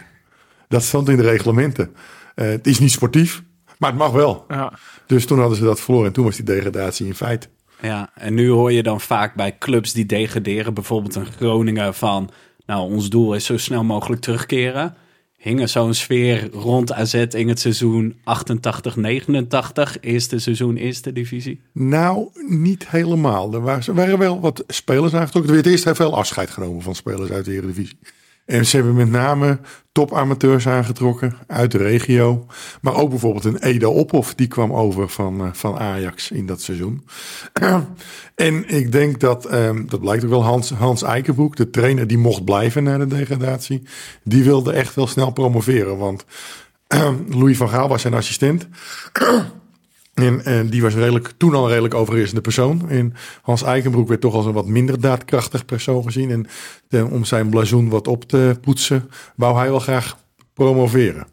Dat 0.69 0.83
stond 0.83 1.09
in 1.09 1.17
de 1.17 1.23
reglementen. 1.23 1.95
Het 2.35 2.67
is 2.67 2.79
niet 2.79 2.91
sportief, 2.91 3.43
maar 3.79 3.91
het 3.91 3.99
mag 3.99 4.11
wel. 4.11 4.45
ja. 4.49 4.73
Dus 5.07 5.27
toen 5.27 5.39
hadden 5.39 5.57
ze 5.59 5.65
dat 5.65 5.81
verloren 5.81 6.07
en 6.07 6.13
toen 6.13 6.25
was 6.25 6.37
die 6.37 6.45
degradatie 6.45 7.07
in 7.07 7.15
feite. 7.15 7.49
Ja, 7.83 8.11
en 8.15 8.35
nu 8.35 8.49
hoor 8.49 8.73
je 8.73 8.83
dan 8.83 9.01
vaak 9.01 9.35
bij 9.35 9.59
clubs 9.59 9.93
die 9.93 10.07
degraderen, 10.07 10.75
bijvoorbeeld 10.75 11.15
een 11.15 11.33
Groningen 11.33 11.95
van, 11.95 12.31
nou, 12.67 12.93
ons 12.93 13.11
doel 13.11 13.35
is 13.35 13.45
zo 13.45 13.57
snel 13.57 13.85
mogelijk 13.85 14.23
terugkeren. 14.23 14.97
Hing 15.39 15.61
er 15.61 15.69
zo'n 15.69 15.95
sfeer 15.95 16.51
rond 16.53 16.93
AZ 16.93 17.15
in 17.15 17.49
het 17.49 17.61
seizoen 17.61 18.15
88-89, 18.15 20.01
eerste 20.01 20.39
seizoen, 20.39 20.77
eerste 20.77 21.13
divisie? 21.13 21.61
Nou, 21.73 22.29
niet 22.49 22.89
helemaal. 22.89 23.55
Er 23.55 23.61
waren, 23.95 24.19
wel 24.19 24.41
wat 24.41 24.65
spelers 24.67 25.15
aangetrokken. 25.15 25.51
Er 25.51 25.57
werd 25.63 25.73
eerst 25.73 25.85
heel 25.85 25.95
veel 25.95 26.17
afscheid 26.17 26.51
genomen 26.51 26.83
van 26.83 26.95
spelers 26.95 27.31
uit 27.31 27.45
de 27.45 27.53
Eredivisie. 27.53 27.99
En 28.49 28.67
ze 28.67 28.77
hebben 28.77 28.95
met 28.95 29.11
name 29.11 29.59
topamateurs 29.93 30.69
aangetrokken 30.69 31.37
uit 31.47 31.71
de 31.71 31.79
regio. 31.79 32.47
Maar 32.81 32.95
ook 32.95 33.11
bijvoorbeeld 33.11 33.45
een 33.45 33.63
Eda 33.63 33.89
Ophoff, 33.89 34.35
die 34.35 34.47
kwam 34.47 34.73
over 34.73 35.09
van, 35.09 35.41
eh, 35.41 35.49
van 35.53 35.79
Ajax 35.79 36.31
in 36.31 36.47
dat 36.47 36.61
seizoen. 36.61 37.05
en 38.35 38.69
ik 38.69 38.93
denk 38.93 39.21
dat, 39.21 39.45
ehm, 39.47 39.87
dat 39.87 40.01
blijkt 40.01 40.25
ook 40.25 40.31
wel, 40.31 40.45
Hans, 40.45 40.71
Hans 40.71 41.03
Eikenbroek, 41.03 41.57
de 41.57 41.71
trainer 41.71 42.07
die 42.07 42.19
mocht 42.19 42.45
blijven 42.45 42.83
na 42.83 42.99
de 42.99 43.07
degradatie. 43.07 43.83
Die 44.23 44.45
wilde 44.45 44.73
echt 44.73 44.95
wel 44.95 45.07
snel 45.07 45.31
promoveren, 45.31 45.99
want 45.99 46.25
Louis 47.39 47.57
van 47.57 47.69
Gaal 47.69 47.89
was 47.89 48.03
zijn 48.03 48.15
assistent. 48.15 48.69
En, 50.19 50.45
en 50.45 50.69
die 50.69 50.83
was 50.83 50.95
redelijk, 50.95 51.33
toen 51.37 51.55
al 51.55 51.69
redelijk 51.69 51.95
overheersende 51.95 52.41
persoon. 52.41 52.89
En 52.89 53.15
Hans 53.43 53.63
Eikenbroek 53.63 54.09
werd 54.09 54.21
toch 54.21 54.35
als 54.35 54.47
een 54.47 54.53
wat 54.53 54.67
minder 54.67 55.01
daadkrachtig 55.01 55.65
persoon 55.65 56.03
gezien. 56.03 56.31
En 56.31 56.47
eh, 56.89 57.13
om 57.13 57.25
zijn 57.25 57.49
blazoen 57.49 57.89
wat 57.89 58.09
op 58.09 58.25
te 58.25 58.57
poetsen, 58.61 59.11
wou 59.37 59.57
hij 59.57 59.71
wel 59.71 59.79
graag 59.79 60.19
promoveren. 60.55 61.27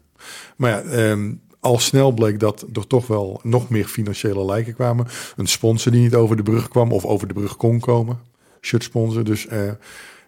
Maar 0.56 0.70
ja, 0.70 0.80
ehm, 0.80 1.32
al 1.60 1.78
snel 1.78 2.12
bleek 2.12 2.40
dat 2.40 2.66
er 2.72 2.86
toch 2.86 3.06
wel 3.06 3.40
nog 3.42 3.68
meer 3.68 3.84
financiële 3.84 4.44
lijken 4.44 4.74
kwamen. 4.74 5.06
Een 5.36 5.46
sponsor 5.46 5.92
die 5.92 6.00
niet 6.00 6.14
over 6.14 6.36
de 6.36 6.42
brug 6.42 6.68
kwam 6.68 6.92
of 6.92 7.04
over 7.04 7.28
de 7.28 7.34
brug 7.34 7.56
kon 7.56 7.80
komen. 7.80 8.18
Shirt 8.60 8.82
sponsor. 8.82 9.24
Dus 9.24 9.46
eh, 9.46 9.70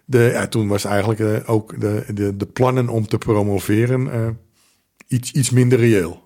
de, 0.05 0.29
ja, 0.33 0.47
toen 0.47 0.67
was 0.67 0.85
eigenlijk 0.85 1.19
eh, 1.19 1.49
ook 1.49 1.79
de, 1.79 2.03
de, 2.13 2.37
de 2.37 2.45
plannen 2.45 2.89
om 2.89 3.07
te 3.07 3.17
promoveren 3.17 4.11
eh, 4.11 4.27
iets, 5.07 5.31
iets 5.31 5.49
minder 5.49 5.79
reëel. 5.79 6.21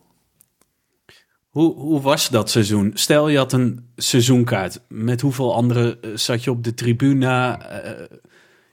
Hoe, 1.54 1.74
hoe 1.76 2.02
was 2.02 2.30
dat 2.30 2.50
seizoen? 2.50 2.92
Stel 2.94 3.30
je 3.30 3.38
had 3.38 3.54
een 3.54 3.86
seizoenkaart. 3.96 4.80
Met 4.88 5.22
hoeveel 5.22 5.54
anderen 5.56 6.02
eh, 6.02 6.10
zat 6.16 6.44
je 6.44 6.52
op 6.52 6.64
de 6.64 6.74
tribune? 6.74 7.28
Eh, 7.58 7.92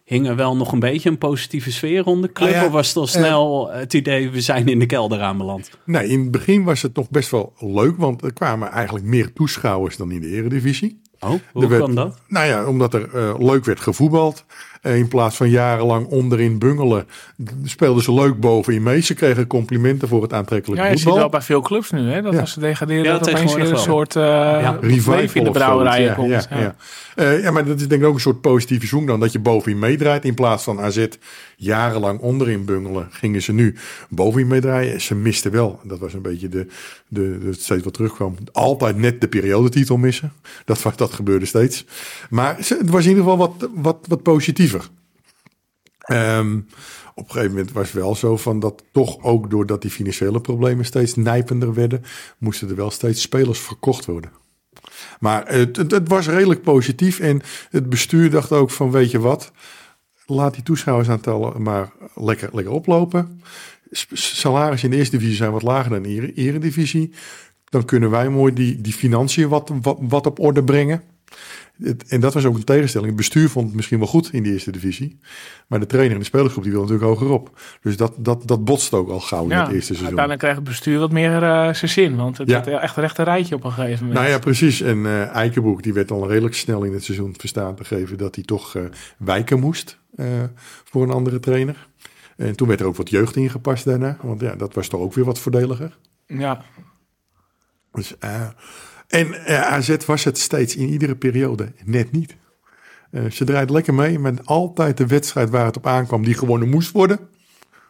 hing 0.04 0.28
er 0.28 0.36
wel 0.36 0.56
nog 0.56 0.72
een 0.72 0.78
beetje 0.80 1.10
een 1.10 1.18
positieve 1.18 1.72
sfeer 1.72 2.02
rond 2.02 2.22
de 2.22 2.32
club? 2.32 2.48
Nou 2.48 2.60
ja, 2.60 2.66
of 2.66 2.72
was 2.72 2.88
het 2.88 2.96
al 2.96 3.06
snel 3.06 3.70
het 3.70 3.94
idee, 3.94 4.30
we 4.30 4.40
zijn 4.40 4.68
in 4.68 4.78
de 4.78 4.86
kelder 4.86 5.20
aanbeland? 5.20 5.70
Nee, 5.84 6.08
in 6.08 6.20
het 6.20 6.30
begin 6.30 6.64
was 6.64 6.82
het 6.82 6.96
nog 6.96 7.10
best 7.10 7.30
wel 7.30 7.52
leuk, 7.58 7.96
want 7.96 8.22
er 8.22 8.32
kwamen 8.32 8.70
eigenlijk 8.70 9.04
meer 9.06 9.32
toeschouwers 9.32 9.96
dan 9.96 10.10
in 10.10 10.20
de 10.20 10.28
eredivisie. 10.28 11.00
Oh, 11.18 11.30
hoe 11.52 11.62
Er 11.62 11.68
werd- 11.68 11.82
kan 11.82 11.94
dat? 11.94 12.18
Nou 12.28 12.46
ja, 12.46 12.66
omdat 12.66 12.94
er 12.94 13.14
eh, 13.14 13.34
leuk 13.38 13.64
werd 13.64 13.80
gevoetbald. 13.80 14.44
Eh, 14.80 14.96
in 14.96 15.08
plaats 15.08 15.36
van 15.36 15.50
jarenlang 15.50 16.06
onderin 16.06 16.58
bungelen, 16.58 17.06
speelden 17.64 18.02
ze 18.02 18.14
leuk 18.14 18.40
bovenin 18.40 18.82
mee. 18.82 19.00
Ze 19.00 19.14
kregen 19.14 19.46
complimenten 19.46 20.08
voor 20.08 20.22
het 20.22 20.32
aantrekkelijke 20.32 20.82
ja, 20.84 20.88
je 20.90 20.94
ziet 20.96 21.02
voetbal. 21.04 21.22
wel 21.22 21.30
bij 21.30 21.40
veel 21.42 21.60
clubs 21.60 21.90
nu, 21.90 22.10
hè, 22.10 22.22
dat 22.22 22.32
Ja. 22.32 22.40
als 22.40 22.52
ze 22.52 22.60
degraderen, 22.60 23.04
Ja, 23.04 23.18
dat 23.18 23.28
opeens 23.30 23.54
weer 23.54 23.70
een 23.70 23.78
soort 23.78 24.14
uh, 24.14 24.70
Revival 24.80 25.16
leven 25.16 25.36
in 25.40 25.44
de 25.44 25.50
brouwerijen 25.50 26.14
komt. 26.14 26.30
Ja, 26.30 26.42
ja, 26.50 26.58
ja. 26.58 26.74
Eh, 27.14 27.42
ja, 27.42 27.50
maar 27.50 27.64
dat 27.64 27.80
is 27.80 27.88
denk 27.88 28.02
ik 28.02 28.08
ook 28.08 28.14
een 28.14 28.20
soort 28.20 28.40
positieve 28.40 28.86
zoek 28.86 29.06
dan. 29.06 29.20
Dat 29.20 29.32
je 29.32 29.38
bovenin 29.38 29.78
meedraait. 29.78 30.24
In 30.24 30.34
plaats 30.34 30.64
van 30.64 30.80
AZ 30.80 31.06
jarenlang 31.60 32.20
onderin 32.20 32.64
bungelen, 32.64 33.08
gingen 33.10 33.42
ze 33.42 33.52
nu 33.52 33.74
bovenin 34.08 34.46
meedraaien. 34.46 35.00
Ze 35.00 35.14
misten 35.14 35.50
wel, 35.50 35.80
dat 35.82 35.98
was 35.98 36.12
een 36.14 36.22
beetje 36.22 36.48
de, 36.48 36.66
de, 37.08 37.38
de 37.38 37.52
steeds 37.52 37.84
wat 37.84 37.92
terugkwam. 37.92 38.34
Altijd 38.52 38.96
net 38.96 39.20
de 39.20 39.28
periodetitel 39.28 39.96
missen. 39.96 40.32
Dat, 40.64 40.92
dat 40.96 41.12
gebeurde 41.12 41.46
steeds. 41.46 41.84
Maar 42.30 42.56
het 42.56 42.90
was 42.90 43.04
in 43.04 43.08
ieder 43.08 43.24
geval 43.24 43.36
wat, 43.36 43.68
wat, 43.74 44.06
wat 44.08 44.22
positiever. 44.22 44.88
Ehm, 45.98 46.56
op 47.14 47.24
een 47.24 47.32
gegeven 47.32 47.54
moment 47.54 47.72
was 47.72 47.92
het 47.92 48.02
wel 48.02 48.14
zo 48.14 48.36
van 48.36 48.60
dat 48.60 48.84
toch 48.92 49.22
ook 49.22 49.50
doordat 49.50 49.82
die 49.82 49.90
financiële 49.90 50.40
problemen 50.40 50.84
steeds 50.84 51.14
nijpender 51.14 51.74
werden, 51.74 52.02
moesten 52.38 52.68
er 52.68 52.76
wel 52.76 52.90
steeds 52.90 53.22
spelers 53.22 53.58
verkocht 53.58 54.04
worden. 54.04 54.30
Maar 55.18 55.48
het, 55.52 55.76
het 55.76 56.08
was 56.08 56.28
redelijk 56.28 56.62
positief 56.62 57.20
en 57.20 57.42
het 57.70 57.88
bestuur 57.88 58.30
dacht 58.30 58.52
ook 58.52 58.70
van 58.70 58.90
weet 58.90 59.10
je 59.10 59.18
wat, 59.18 59.52
laat 60.30 60.54
die 60.54 60.62
toeschouwersaantallen 60.62 61.62
maar 61.62 61.92
lekker, 62.14 62.48
lekker 62.52 62.72
oplopen. 62.72 63.42
S- 63.90 64.06
Salaris 64.12 64.84
in 64.84 64.90
de 64.90 64.96
eerste 64.96 65.16
divisie 65.16 65.36
zijn 65.36 65.52
wat 65.52 65.62
lager 65.62 65.90
dan 65.90 66.04
in 66.04 66.20
de 66.20 66.32
eredivisie. 66.34 67.12
Dan 67.68 67.84
kunnen 67.84 68.10
wij 68.10 68.28
mooi 68.28 68.52
die, 68.52 68.80
die 68.80 68.92
financiën 68.92 69.48
wat, 69.48 69.70
wat, 69.82 69.98
wat 70.00 70.26
op 70.26 70.38
orde 70.38 70.64
brengen. 70.64 71.02
En 72.08 72.20
dat 72.20 72.34
was 72.34 72.44
ook 72.44 72.54
een 72.56 72.64
tegenstelling. 72.64 73.08
Het 73.08 73.16
bestuur 73.16 73.48
vond 73.50 73.66
het 73.66 73.76
misschien 73.76 73.98
wel 73.98 74.06
goed 74.08 74.32
in 74.32 74.42
de 74.42 74.52
eerste 74.52 74.70
divisie. 74.72 75.18
Maar 75.66 75.80
de 75.80 75.86
trainer 75.86 76.12
en 76.12 76.18
de 76.18 76.24
spelergroep 76.24 76.62
die 76.62 76.72
wil 76.72 76.80
natuurlijk 76.80 77.08
hogerop. 77.08 77.60
Dus 77.82 77.96
dat, 77.96 78.12
dat, 78.16 78.48
dat 78.48 78.64
botst 78.64 78.94
ook 78.94 79.08
al 79.08 79.20
gauw 79.20 79.44
in 79.44 79.50
het 79.50 79.60
eerste 79.66 79.74
seizoen. 79.94 79.98
uiteindelijk 80.06 80.38
krijgt 80.40 80.58
het 80.58 80.68
bestuur 80.68 80.98
wat 80.98 81.12
meer 81.12 81.42
eh, 81.42 81.74
zijn 81.74 81.90
zin, 81.90 82.16
want 82.16 82.38
het 82.38 82.48
Ja. 82.48 82.64
werd 82.64 82.82
echt 82.82 82.96
een 82.96 83.02
rechte 83.02 83.22
rijtje 83.22 83.54
op 83.54 83.64
een 83.64 83.72
gegeven 83.72 83.98
moment. 84.06 84.20
Nou 84.20 84.30
ja, 84.30 84.38
precies. 84.38 84.80
En 84.80 85.06
eh 85.06 85.26
Eikenboek 85.28 85.82
die 85.82 85.92
werd 85.92 86.10
al 86.10 86.28
redelijk 86.28 86.54
snel 86.54 86.82
in 86.84 86.92
het 86.92 87.04
seizoen 87.04 87.34
verstaan 87.38 87.76
gegeven 87.78 88.18
dat 88.18 88.34
hij 88.34 88.44
toch 88.44 88.76
eh, 88.76 88.82
wijken 89.18 89.60
moest 89.60 89.98
voor 90.84 91.02
een 91.02 91.10
andere 91.10 91.40
trainer. 91.40 91.88
En 92.36 92.56
toen 92.56 92.68
werd 92.68 92.80
er 92.80 92.86
ook 92.86 92.96
wat 92.96 93.10
jeugd 93.10 93.36
ingepast 93.36 93.84
daarna. 93.84 94.16
Want 94.22 94.40
ja, 94.40 94.54
dat 94.56 94.74
was 94.74 94.88
toch 94.88 95.00
ook 95.00 95.14
weer 95.14 95.24
wat 95.24 95.38
voordeliger. 95.38 95.98
ja. 96.26 96.64
Dus, 97.92 98.14
en 99.10 99.44
eh, 99.46 99.60
AZ 99.72 99.96
was 100.06 100.24
het 100.24 100.38
steeds 100.38 100.76
in 100.76 100.88
iedere 100.88 101.16
periode 101.16 101.72
net 101.84 102.12
niet. 102.12 102.36
Eh, 103.10 103.30
ze 103.30 103.44
draait 103.44 103.70
lekker 103.70 103.94
mee 103.94 104.18
met 104.18 104.46
altijd 104.46 104.96
de 104.96 105.06
wedstrijd 105.06 105.50
waar 105.50 105.64
het 105.64 105.76
op 105.76 105.86
aankwam 105.86 106.24
die 106.24 106.34
gewonnen 106.34 106.68
moest 106.68 106.90
worden. 106.92 107.18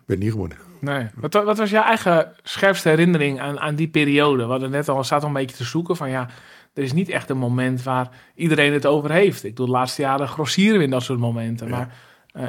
Werd 0.07 0.21
niet 0.21 0.31
gewonnen. 0.31 0.57
Nee. 0.81 1.07
Wat, 1.15 1.35
wa- 1.35 1.45
wat 1.45 1.59
was 1.59 1.71
jouw 1.71 1.83
eigen 1.83 2.33
scherpste 2.43 2.89
herinnering 2.89 3.41
aan, 3.41 3.59
aan 3.61 3.75
die 3.75 3.89
periode? 3.89 4.45
We 4.45 4.51
hadden 4.51 4.71
net 4.71 4.89
al, 4.89 5.05
zaten 5.05 5.29
al 5.29 5.35
een 5.35 5.41
beetje 5.41 5.57
te 5.57 5.65
zoeken 5.65 5.97
van 5.97 6.11
ja, 6.11 6.29
er 6.75 6.83
is 6.83 6.93
niet 6.93 7.09
echt 7.09 7.31
een 7.31 7.39
moment 7.39 7.83
waar 7.83 8.09
iedereen 8.35 8.73
het 8.73 8.87
over 8.87 9.11
heeft. 9.11 9.45
Ik 9.45 9.51
bedoel, 9.51 9.67
de 9.67 9.73
laatste 9.73 10.03
jaren 10.03 10.29
grossieren 10.29 10.79
we 10.79 10.85
in 10.85 10.91
dat 10.91 11.03
soort 11.03 11.19
momenten. 11.19 11.69
Ja. 11.69 11.77
Maar 11.77 11.95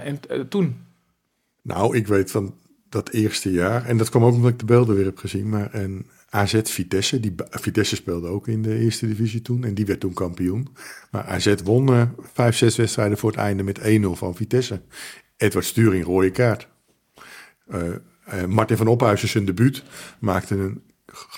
eh, 0.02 0.08
en, 0.08 0.50
toen, 0.50 0.78
Nou, 1.62 1.96
ik 1.98 2.08
weet 2.08 2.32
van 2.32 2.54
dat 2.90 3.10
eerste 3.10 3.52
jaar, 3.52 3.86
en 3.86 3.98
dat 3.98 4.10
kwam 4.10 4.24
ook 4.24 4.34
omdat 4.34 4.52
ik 4.52 4.60
de 4.60 4.66
beelden 4.66 4.96
weer 4.96 5.06
heb 5.06 5.18
gezien, 5.18 5.50
maar 5.50 5.70
een 5.74 6.06
AZ 6.34 6.62
Vitesse, 6.64 7.20
die 7.20 7.34
Vitesse 7.50 7.96
speelde 7.96 8.28
ook 8.28 8.48
in 8.48 8.62
de 8.62 8.78
eerste 8.78 9.08
divisie 9.08 9.42
toen 9.42 9.64
en 9.64 9.74
die 9.74 9.86
werd 9.86 10.00
toen 10.00 10.14
kampioen. 10.14 10.68
Maar 11.12 11.24
AZ 11.24 11.56
won 11.64 11.94
eh, 11.94 12.04
vijf, 12.34 12.56
zes 12.56 12.76
wedstrijden 12.76 13.18
voor 13.18 13.30
het 13.32 13.40
einde 13.40 13.64
met 13.64 13.80
1-0 13.80 13.84
van 14.12 14.36
Vitesse. 14.36 14.82
Edward 15.38 15.66
Sturing 15.66 16.06
rode 16.06 16.32
kaart. 16.32 16.68
Eh, 17.68 17.90
eh, 18.26 18.46
Martin 18.46 18.78
van 18.78 18.88
Ophuizen 18.88 19.28
zijn 19.28 19.46
debuut 19.46 19.84
maakte 20.20 20.56
een 20.56 20.82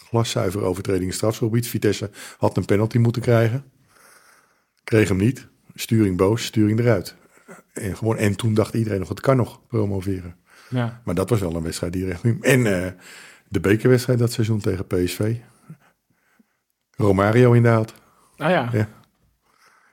glaszuivere 0.09 0.65
overtreding 0.65 1.03
in 1.03 1.09
het 1.09 1.17
strafschopgebied. 1.17 1.67
Vitesse 1.67 2.09
had 2.37 2.57
een 2.57 2.65
penalty 2.65 2.97
moeten 2.97 3.21
krijgen. 3.21 3.63
Kreeg 4.83 5.07
hem 5.07 5.17
niet. 5.17 5.47
Sturing 5.75 6.17
boos, 6.17 6.45
sturing 6.45 6.79
eruit. 6.79 7.15
En, 7.73 7.97
gewoon, 7.97 8.17
en 8.17 8.35
toen 8.35 8.53
dacht 8.53 8.73
iedereen 8.73 8.99
nog, 8.99 9.09
het 9.09 9.19
kan 9.19 9.37
nog 9.37 9.67
promoveren. 9.67 10.35
Ja. 10.69 11.01
Maar 11.05 11.15
dat 11.15 11.29
was 11.29 11.39
wel 11.39 11.55
een 11.55 11.63
wedstrijd 11.63 11.93
die 11.93 12.05
recht 12.05 12.23
niet. 12.23 12.43
En 12.43 12.83
eh, 12.83 12.91
de 13.53 13.59
bekerwedstrijd 13.59 14.19
dat 14.19 14.31
seizoen 14.31 14.59
tegen 14.59 14.87
PSV. 14.87 15.35
Romario 16.95 17.51
inderdaad. 17.51 17.93
Nou 18.37 18.51
ja. 18.51 18.69
Ja. 18.71 18.87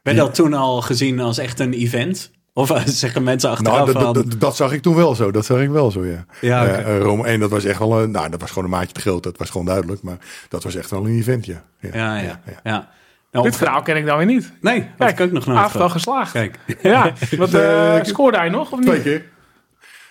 Ben 0.03 0.15
je 0.15 0.21
dat 0.21 0.35
toen 0.35 0.55
al 0.55 0.83
gezien 0.83 1.21
als 1.21 1.39
echt 1.39 1.61
een 1.61 1.73
event? 1.73 2.31
Of 2.53 2.71
eh, 2.71 2.87
zeggen 3.03 3.23
mensen 3.23 3.51
achteraf 3.51 3.77
Nou, 3.77 3.93
dat, 3.93 4.03
van... 4.03 4.13
dat, 4.13 4.41
dat 4.41 4.57
zag 4.57 4.73
ik 4.73 4.83
toen 4.83 4.95
wel 4.95 5.15
zo. 5.15 5.31
Dat 5.31 5.45
zag 5.45 5.61
ik 5.61 5.69
wel 5.69 5.91
zo, 5.91 6.05
ja. 6.05 6.25
Ja, 6.41 6.63
oké. 6.63 6.73
Eh, 6.73 6.99
Rome, 6.99 7.39
dat 7.39 7.51
was 7.51 7.65
echt 7.65 7.79
wel 7.79 8.03
een, 8.03 8.11
nou, 8.11 8.31
dat 8.31 8.41
was 8.41 8.49
gewoon 8.49 8.65
een 8.65 8.71
maatje 8.71 8.93
te 8.93 9.01
groot. 9.01 9.23
Dat 9.23 9.39
was 9.39 9.51
gewoon 9.51 9.67
duidelijk. 9.67 10.03
Maar 10.03 10.19
dat 10.49 10.63
was 10.63 10.75
echt 10.75 10.91
wel 10.91 11.07
een 11.07 11.19
event, 11.19 11.47
ja. 11.47 11.65
ja, 11.81 12.17
ja, 12.17 12.41
ja. 12.65 12.89
Nou, 13.31 13.45
Dit 13.45 13.57
verhaal 13.57 13.83
ken 13.83 13.97
ik 13.97 14.07
dan 14.07 14.17
weer 14.17 14.27
niet. 14.27 14.53
Nee, 14.61 14.89
dat 14.97 15.09
heb 15.09 15.19
ik 15.19 15.27
ook 15.27 15.33
nog 15.33 15.47
nooit 15.47 15.71
gehad. 15.71 15.91
geslaagd. 15.91 16.33
Kijk. 16.33 16.59
Ja, 16.83 17.13
wat 17.37 17.55
eh, 17.55 17.99
scoorde 18.03 18.39
hij 18.39 18.49
nog 18.49 18.73
of 18.73 18.79
niet? 18.79 18.89
Twee 18.89 19.03
keer. 19.03 19.25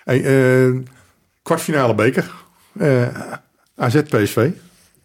Hey, 0.04 0.84
kwartfinale 1.42 1.96
beker. 1.96 2.32
Eh 2.78 3.08
AZ 3.76 4.02
PSV. 4.02 4.50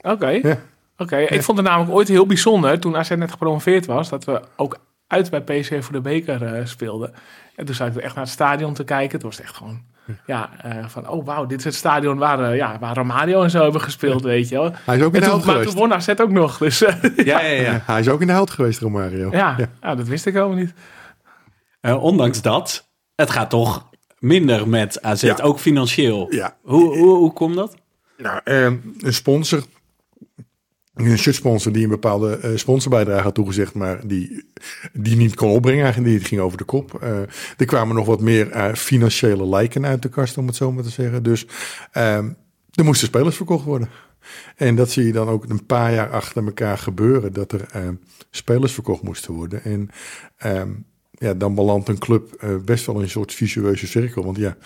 Oké. 0.00 0.28
Ja. 0.28 0.58
Oké, 0.96 1.16
ik 1.16 1.42
vond 1.42 1.58
het 1.58 1.66
namelijk 1.66 1.92
ooit 1.92 2.08
heel 2.08 2.26
bijzonder 2.26 2.80
toen 2.80 2.96
AZ 2.96 3.10
net 3.10 3.30
gepromoveerd 3.30 3.86
was, 3.86 4.08
dat 4.08 4.24
we 4.24 4.40
ook 4.56 4.78
uit 5.06 5.30
bij 5.30 5.40
PSV 5.40 5.84
voor 5.84 5.92
de 5.92 6.00
beker 6.00 6.42
eh, 6.42 6.66
speelden. 6.66 7.14
En 7.56 7.64
toen 7.64 7.74
zat 7.74 7.88
ik 7.88 7.96
echt 7.96 8.14
naar 8.14 8.24
het 8.24 8.32
stadion 8.32 8.74
te 8.74 8.84
kijken. 8.84 9.18
Toen 9.18 9.28
was 9.28 9.38
het 9.38 9.46
echt 9.46 9.56
gewoon, 9.56 9.82
ja, 10.26 10.50
eh, 10.62 10.88
van 10.88 11.08
oh 11.08 11.26
wauw, 11.26 11.46
dit 11.46 11.58
is 11.58 11.64
het 11.64 11.74
stadion 11.74 12.18
waar, 12.18 12.56
ja, 12.56 12.78
waar 12.78 12.94
Romario 12.94 13.42
en 13.42 13.50
zo 13.50 13.62
hebben 13.62 13.80
gespeeld, 13.80 14.22
weet 14.22 14.48
je 14.48 14.54
wel. 14.54 14.72
Hij 14.84 14.96
is 14.96 15.02
ook 15.02 15.14
in 15.14 15.20
de 15.20 15.26
toen, 15.26 15.34
held 15.34 15.44
maar 15.44 15.54
geweest. 15.54 15.70
toen 15.70 15.80
won 15.80 15.94
AZ 15.94 16.08
ook 16.08 16.30
nog, 16.30 16.58
dus 16.58 16.82
eh, 16.82 17.02
Ja, 17.26 17.40
ja, 17.40 17.62
ja. 17.62 17.82
Hij 17.86 18.00
is 18.00 18.08
ook 18.08 18.20
in 18.20 18.26
de 18.26 18.32
held 18.32 18.50
geweest, 18.50 18.80
Romario. 18.80 19.28
ja, 19.30 19.56
ja, 19.82 19.94
dat 19.94 20.08
wist 20.08 20.26
ik 20.26 20.34
helemaal 20.34 20.56
niet. 20.56 20.72
Eh, 21.80 22.02
ondanks 22.02 22.42
dat, 22.42 22.88
het 23.14 23.30
gaat 23.30 23.50
toch 23.50 23.88
minder 24.24 24.68
met 24.68 25.02
AZ, 25.02 25.22
Ja. 25.22 25.38
ook 25.42 25.58
financieel. 25.58 26.34
Ja. 26.34 26.56
Hoe, 26.62 26.96
hoe, 26.98 27.16
hoe 27.16 27.32
komt 27.32 27.54
dat? 27.54 27.74
Nou, 28.16 28.40
eh, 28.44 28.64
een 28.98 29.14
sponsor, 29.14 29.64
een 30.94 31.18
shirtsponsor 31.18 31.72
die 31.72 31.82
een 31.82 31.88
bepaalde 31.88 32.36
eh, 32.36 32.50
sponsorbijdrage 32.56 33.22
had 33.22 33.34
toegezegd, 33.34 33.74
maar 33.74 34.06
die, 34.06 34.48
die 34.92 35.16
niet 35.16 35.34
kon 35.34 35.50
opbrengen, 35.50 35.84
eigenlijk 35.84 36.16
die 36.18 36.24
ging 36.28 36.40
over 36.40 36.58
de 36.58 36.64
kop. 36.64 37.02
Eh, 37.02 37.18
er 37.56 37.66
kwamen 37.66 37.96
nog 37.96 38.06
wat 38.06 38.20
meer 38.20 38.50
eh, 38.50 38.74
financiële 38.74 39.46
lijken 39.46 39.86
uit 39.86 40.02
de 40.02 40.08
kast, 40.08 40.38
om 40.38 40.46
het 40.46 40.56
zo 40.56 40.72
maar 40.72 40.84
te 40.84 40.90
zeggen. 40.90 41.22
Dus 41.22 41.46
eh, 41.92 42.16
er 42.70 42.84
moesten 42.84 43.06
spelers 43.08 43.36
verkocht 43.36 43.64
worden. 43.64 43.88
En 44.56 44.74
dat 44.76 44.90
zie 44.90 45.04
je 45.06 45.12
dan 45.12 45.28
ook 45.28 45.44
een 45.48 45.66
paar 45.66 45.92
jaar 45.94 46.10
achter 46.10 46.44
elkaar 46.44 46.78
gebeuren, 46.78 47.32
dat 47.32 47.52
er 47.52 47.66
eh, 47.72 47.88
spelers 48.30 48.72
verkocht 48.72 49.02
moesten 49.02 49.34
worden. 49.34 49.64
En 49.64 49.88
ehm, 50.36 50.70
ja, 51.24 51.34
dan 51.34 51.54
belandt 51.54 51.88
een 51.88 51.98
club 51.98 52.32
eh, 52.32 52.50
best 52.64 52.86
wel 52.86 52.94
in 52.96 53.02
een 53.02 53.10
soort 53.10 53.32
visueuze 53.32 53.86
cirkel. 53.86 54.24
Want 54.24 54.36
ja, 54.36 54.56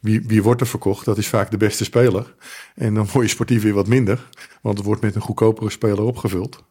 wie, 0.00 0.22
wie 0.26 0.42
wordt 0.42 0.60
er 0.60 0.66
verkocht? 0.66 1.04
Dat 1.04 1.18
is 1.18 1.28
vaak 1.28 1.50
de 1.50 1.56
beste 1.56 1.84
speler. 1.84 2.34
En 2.74 2.94
dan 2.94 3.08
word 3.12 3.24
je 3.24 3.30
sportief 3.30 3.62
weer 3.62 3.74
wat 3.74 3.86
minder. 3.86 4.28
Want 4.62 4.76
het 4.78 4.86
wordt 4.86 5.02
met 5.02 5.14
een 5.14 5.20
goedkopere 5.20 5.70
speler 5.70 6.02
opgevuld. 6.02 6.64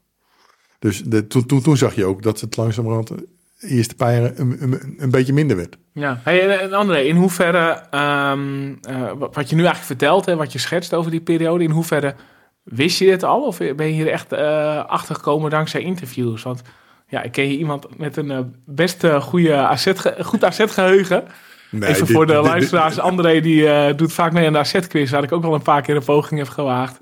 Dus 0.80 1.04
de, 1.04 1.28
toen, 1.28 1.46
toen, 1.46 1.62
toen 1.62 1.78
zag 1.78 1.96
je 1.96 2.06
ook 2.06 2.22
dat 2.22 2.42
het 2.42 2.58
langzamerhand 2.58 3.08
de 3.08 3.28
eerste 3.60 3.96
paar 3.96 4.14
jaar 4.14 4.32
een, 4.40 4.58
een, 4.60 4.96
een 4.98 5.12
beetje 5.12 5.34
minder 5.34 5.58
werd. 5.58 5.78
Ja. 5.94 6.22
Hey, 6.24 6.42
en- 6.50 6.60
en 6.60 6.74
André, 6.74 7.00
in 7.00 7.16
hoeverre, 7.16 7.84
ehm, 7.92 8.74
eh, 8.82 9.12
wat 9.32 9.50
je 9.50 9.56
nu 9.56 9.64
eigenlijk 9.66 9.84
vertelt, 9.84 10.26
hè, 10.26 10.36
wat 10.36 10.52
je 10.52 10.60
schetst 10.60 10.94
over 10.94 11.12
die 11.12 11.22
periode, 11.22 11.64
in 11.64 11.70
hoeverre 11.72 12.16
wist 12.64 13.00
je 13.00 13.06
dit 13.06 13.24
al? 13.24 13.46
Of 13.46 13.58
ben 13.58 13.88
je 13.88 13.94
hier 13.94 14.08
echt 14.08 14.32
eh 14.32 14.86
achter 14.86 15.16
gekomen 15.16 15.50
dankzij 15.50 15.82
interviews? 15.82 16.44
Want 16.44 16.62
ja, 17.08 17.22
ik 17.24 17.32
ken 17.32 17.46
hier 17.46 17.58
iemand 17.58 17.98
met 17.98 18.18
een 18.18 18.32
eh, 18.32 18.40
best 18.66 19.04
eh, 19.04 19.22
goede 19.22 19.68
ge- 19.76 20.16
goed 20.24 20.44
AZ-geheugen. 20.44 21.24
Nee, 21.70 21.90
Even 21.90 22.06
dit- 22.06 22.16
voor 22.16 22.26
de 22.26 22.34
dit- 22.34 22.42
dit- 22.42 22.52
luisteraars. 22.52 23.00
André 23.00 23.42
die 23.42 23.68
eh, 23.70 23.98
doet 23.98 24.14
vaak 24.14 24.32
mee 24.32 24.48
aan 24.48 24.54
de 24.54 24.60
AZ-quiz, 24.60 25.12
waar 25.12 25.24
ik 25.24 25.32
ook 25.32 25.44
al 25.44 25.54
een 25.54 25.62
paar 25.62 25.82
keer 25.82 25.96
een 25.96 26.04
poging 26.04 26.40
heb 26.40 26.50
gewaagd. 26.50 26.98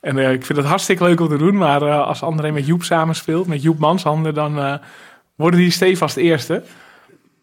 En 0.00 0.18
eh, 0.18 0.32
ik 0.32 0.44
vind 0.44 0.58
het 0.58 0.66
hartstikke 0.66 1.04
leuk 1.04 1.20
om 1.20 1.28
te 1.28 1.36
doen, 1.36 1.56
maar 1.56 1.82
eh, 1.82 2.06
als 2.06 2.22
André 2.22 2.50
met 2.50 2.66
Joep 2.66 2.82
samenspeelt, 2.82 3.46
met 3.46 3.62
Joep 3.62 3.78
Manshanden, 3.78 4.34
dan 4.34 4.58
eh, 4.58 4.74
worden 5.34 5.60
die 5.60 5.70
stevast 5.70 6.16
eerste. 6.16 6.62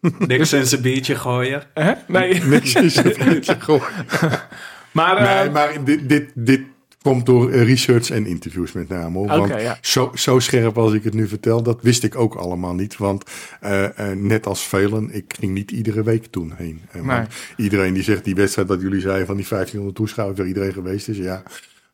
Niks 0.18 0.52
in 0.52 0.66
zijn 0.66 0.82
biertje 0.82 1.14
gooien. 1.14 1.62
Nee. 2.06 2.42
Niks 2.44 2.74
is 2.74 3.00
Goh. 3.58 3.82
Maar, 4.92 5.16
eh, 5.16 5.40
Nee, 5.40 5.50
maar 5.50 5.84
dit, 5.84 6.08
dit, 6.08 6.30
dit 6.34 6.60
komt 7.10 7.26
door 7.26 7.50
eh, 7.50 7.62
research 7.64 8.10
en 8.10 8.26
interviews 8.26 8.72
met 8.72 8.88
name. 8.88 9.18
hoor. 9.18 9.26
Want 9.26 9.48
ja. 9.60 9.78
zo, 9.80 10.10
zo 10.14 10.38
scherp 10.38 10.78
als 10.78 10.92
ik 10.92 11.04
het 11.04 11.14
nu 11.14 11.28
vertel, 11.28 11.62
dat 11.62 11.78
wist 11.82 12.04
ik 12.04 12.16
ook 12.16 12.34
allemaal 12.34 12.74
niet. 12.74 12.96
Want 12.96 13.24
eh, 13.60 14.10
eh, 14.10 14.18
net 14.18 14.46
als 14.46 14.62
velen, 14.66 15.14
ik 15.14 15.34
ging 15.38 15.52
niet 15.52 15.70
iedere 15.70 16.02
week 16.02 16.26
toen 16.26 16.52
heen. 16.56 16.80
Want 16.92 17.06
Nee. 17.06 17.26
Iedereen 17.56 17.94
die 17.94 18.02
zegt 18.02 18.24
die 18.24 18.34
wedstrijd 18.34 18.68
wat 18.68 18.80
jullie 18.80 19.00
zeiden 19.00 19.26
van 19.26 19.36
die 19.36 19.46
1500 19.48 19.96
toeschouwers 19.96 20.38
waar 20.38 20.48
iedereen 20.48 20.72
geweest 20.72 21.08
is. 21.08 21.16
Ja, 21.16 21.42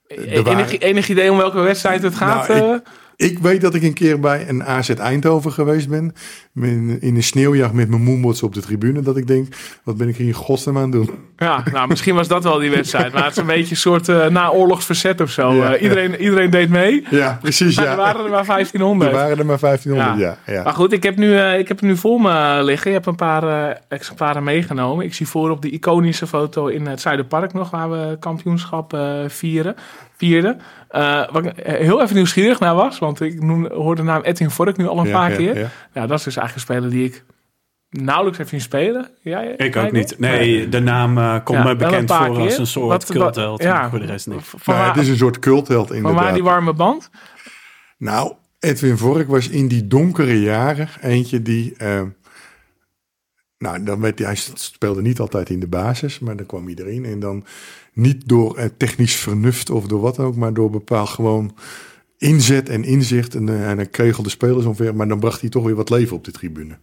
enig, 0.07 0.43
waren- 0.45 0.81
enig 0.81 1.09
idee 1.09 1.31
om 1.31 1.37
welke 1.37 1.61
wedstrijd 1.61 2.03
het 2.03 2.15
gaat? 2.15 2.49
Nou, 2.49 2.75
ik- 2.77 2.83
Ik 3.17 3.39
weet 3.39 3.61
dat 3.61 3.75
ik 3.75 3.83
een 3.83 3.93
keer 3.93 4.21
bij 4.21 4.49
een 4.49 4.65
AZ 4.65 4.91
Eindhoven 4.91 5.53
geweest 5.53 5.89
ben. 5.89 6.13
In 7.01 7.01
een 7.17 7.23
sneeuwjacht 7.23 7.73
met 7.73 7.89
mijn 7.89 8.03
moonboards 8.03 8.43
op 8.43 8.55
de 8.55 8.61
tribune. 8.61 9.01
Dat 9.01 9.17
ik 9.17 9.27
denk, 9.27 9.55
wat 9.85 9.97
ben 9.97 10.09
ik 10.09 10.17
hier 10.17 10.27
in 10.27 10.33
godsnaam 10.33 10.77
aan 10.77 10.83
het 10.83 10.93
doen? 10.93 11.11
Ja, 11.37 11.63
nou, 11.73 11.89
misschien 11.89 12.15
was 12.15 12.29
dat 12.29 12.45
wel 12.45 12.59
die 12.59 12.71
wedstrijd. 12.71 13.13
Maar 13.13 13.23
het 13.25 13.33
is 13.33 13.39
een 13.39 13.47
beetje 13.47 13.71
een 13.71 13.77
soort 13.77 14.09
eh 14.09 14.27
naoorlogs 14.27 14.85
verzet 14.85 15.21
of 15.21 15.31
zo. 15.31 15.53
Ja, 15.55 15.75
Eh, 15.75 15.83
iedereen, 15.83 16.21
iedereen 16.21 16.51
deed 16.51 16.69
mee. 16.69 17.07
Ja, 17.11 17.39
precies. 17.43 17.77
Maar 17.77 17.85
Ja. 17.85 17.91
er 17.91 17.97
waren 17.97 18.25
er 18.25 18.31
maar 18.31 18.39
Er 18.41 18.47
1500. 18.47 19.13
waren 19.13 19.39
er 19.39 19.47
maar 19.47 19.59
1500, 19.59 20.19
ja. 20.47 20.53
ja, 20.55 20.63
Maar 20.63 20.73
goed, 20.75 20.93
ik 20.93 21.03
heb, 21.03 21.17
nu, 21.17 21.37
eh, 21.37 21.59
ik 21.59 21.69
heb 21.69 21.77
het 21.81 21.87
nu 21.89 21.97
voor 21.97 22.21
me 22.21 22.61
liggen. 22.65 22.91
Je 22.91 22.97
hebt 22.97 23.09
een 23.09 23.15
paar 23.17 23.81
exemplaren 23.89 24.45
meegenomen. 24.45 25.05
Ik 25.05 25.15
zie 25.15 25.27
voor 25.29 25.51
op 25.51 25.63
de 25.63 25.71
iconische 25.71 26.27
foto 26.27 26.67
in 26.67 26.87
het 26.87 27.01
Zuiderpark 27.01 27.53
nog, 27.53 27.71
waar 27.71 27.91
we 27.91 28.17
kampioenschap 28.21 28.99
vieren, 29.27 29.75
vierden. 30.27 30.61
Eh, 30.89 31.01
waar 31.31 31.45
ik 31.45 31.53
heel 31.67 32.03
even 32.03 32.15
nieuwsgierig 32.15 32.59
naar 32.61 32.75
was, 32.75 32.99
want 32.99 33.21
ik 33.21 33.43
noem, 33.43 33.67
hoorde 33.67 34.01
de 34.03 34.07
naam 34.09 34.23
Edwin 34.23 34.51
Vork 34.51 34.77
nu 34.77 34.87
al 34.87 34.99
een 34.99 35.07
Ja, 35.07 35.13
paar 35.13 35.31
ja, 35.31 35.37
keer. 35.37 35.59
ja. 35.59 35.69
Ja, 35.93 36.07
dat 36.07 36.19
is 36.19 36.25
dus 36.25 36.37
eigenlijk 36.37 36.55
een 36.69 36.75
speler 36.75 36.91
die 36.91 37.05
ik 37.05 37.25
nauwelijks 37.91 38.39
heb 38.39 38.49
zien 38.49 38.61
spelen. 38.61 39.09
Jij, 39.21 39.55
Ik 39.57 39.77
ook 39.77 39.93
niet. 39.93 40.19
Nee, 40.19 40.69
de 40.69 40.81
naam 40.81 41.19
eh, 41.19 41.37
komt 41.45 41.59
Ja, 41.59 41.65
me 41.65 41.77
bekend 41.77 42.13
voor 42.13 42.39
als 42.41 42.59
een 42.59 42.67
soort 42.67 42.89
Wat- 42.89 43.07
wat- 43.09 43.17
cultheld. 43.17 43.63
ja. 43.63 43.81
maar 43.81 43.91
voor 43.91 43.99
de 43.99 44.07
rest 44.07 44.27
niet. 44.27 44.43
Van, 44.43 44.61
Nou, 44.65 44.79
waar, 44.79 44.95
het 44.95 45.03
is 45.03 45.09
een 45.09 45.17
soort 45.17 45.39
cultheld 45.39 45.87
van 45.87 45.97
inderdaad. 45.97 46.23
waar 46.23 46.33
die 46.35 46.43
warme 46.43 46.73
band? 46.73 47.11
Nou, 47.99 48.33
Edwin 48.59 48.97
Vork 48.99 49.29
was 49.29 49.49
in 49.49 49.69
die 49.69 49.87
donkere 49.87 50.41
jaren 50.41 50.89
eentje 51.01 51.43
die... 51.43 51.75
eh, 51.77 52.03
nou, 53.59 53.83
dan 53.83 54.01
werd 54.01 54.19
hij, 54.19 54.27
hij 54.29 54.37
speelde 54.55 55.03
niet 55.03 55.21
altijd 55.21 55.51
in 55.51 55.61
de 55.61 55.67
basis, 55.69 56.19
maar 56.19 56.37
dan 56.37 56.47
kwam 56.47 56.65
hij 56.67 56.75
erin. 56.75 57.05
En 57.05 57.21
dan 57.21 57.45
niet 57.93 58.29
door 58.29 58.57
eh, 58.57 58.69
technisch 58.77 59.15
vernuft 59.15 59.71
of 59.71 59.87
door 59.87 60.01
wat 60.01 60.19
ook, 60.19 60.37
maar 60.37 60.55
door 60.55 60.71
bepaald 60.71 61.09
gewoon 61.09 61.55
inzet 62.19 62.69
en 62.69 62.85
inzicht. 62.85 63.35
En, 63.35 63.49
eh, 63.49 63.71
en 63.71 63.77
dan 63.77 63.91
kregelde 63.91 64.31
spelers 64.31 64.65
ongeveer, 64.65 64.95
maar 64.95 65.09
dan 65.09 65.21
bracht 65.21 65.41
hij 65.41 65.51
toch 65.51 65.65
weer 65.65 65.75
wat 65.75 65.91
leven 65.91 66.17
op 66.17 66.25
de 66.25 66.31
tribune. 66.31 66.79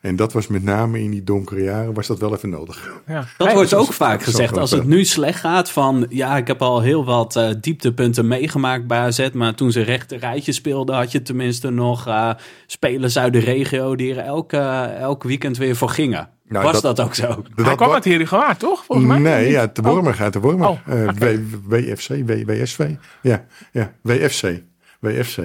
En 0.00 0.16
dat 0.16 0.32
was 0.32 0.46
met 0.46 0.62
name 0.62 1.02
in 1.02 1.10
die 1.10 1.24
donkere 1.24 1.62
jaren, 1.62 1.94
was 1.94 2.06
dat 2.06 2.18
wel 2.18 2.34
even 2.34 2.48
nodig. 2.48 3.02
Ja. 3.06 3.26
Dat 3.36 3.52
wordt 3.52 3.74
ook 3.74 3.88
is- 3.88 3.96
vaak 3.96 4.22
gezegd. 4.22 4.56
Als 4.58 4.70
het 4.70 4.86
nu 4.86 5.04
slecht 5.04 5.40
gaat 5.40 5.70
van... 5.70 6.06
Ja, 6.08 6.36
ik 6.36 6.46
heb 6.46 6.62
al 6.62 6.80
heel 6.80 7.04
wat 7.04 7.36
eh, 7.36 7.50
dieptepunten 7.60 8.28
meegemaakt 8.28 8.86
bij 8.86 8.98
AZ. 8.98 9.28
Maar 9.32 9.54
toen 9.54 9.72
ze 9.72 9.80
rechte 9.80 10.16
rijtje 10.16 10.52
speelden... 10.52 10.94
had 10.96 11.12
je 11.12 11.22
tenminste 11.22 11.70
nog 11.70 12.06
eh, 12.06 12.30
spelers 12.66 13.18
uit 13.18 13.32
de 13.32 13.38
regio... 13.38 13.96
die 13.96 14.14
er 14.14 14.24
elke, 14.24 14.58
elk 14.98 15.22
weekend 15.22 15.56
weer 15.56 15.76
voor 15.76 15.88
gingen. 15.90 16.28
Nou, 16.50 16.64
Was 16.64 16.80
dat- 16.80 16.96
dat, 16.96 17.06
ook 17.06 17.14
zo? 17.14 17.26
Hij 17.54 17.64
Dat 17.64 17.74
kwam 17.76 17.88
wa- 17.88 17.94
uit 17.94 18.04
Heri 18.04 18.26
Gewaard, 18.26 18.58
toch? 18.58 18.84
Volgens 18.84 19.08
mij? 19.08 19.18
Nee, 19.18 19.50
ja, 19.50 19.68
te 19.68 19.82
Wormer 19.82 20.14
gaat 20.14 20.32
te 20.32 20.40
Wormer. 20.40 20.68
Oh, 20.68 20.78
Eh, 20.86 21.02
oké. 21.08 21.42
W- 21.66 21.72
WFC, 21.72 22.08
W- 22.08 22.44
WSV. 22.46 22.88
Ja, 23.22 23.44
ja, 23.72 23.92
WFC. 24.02 24.62
WFC. 25.00 25.38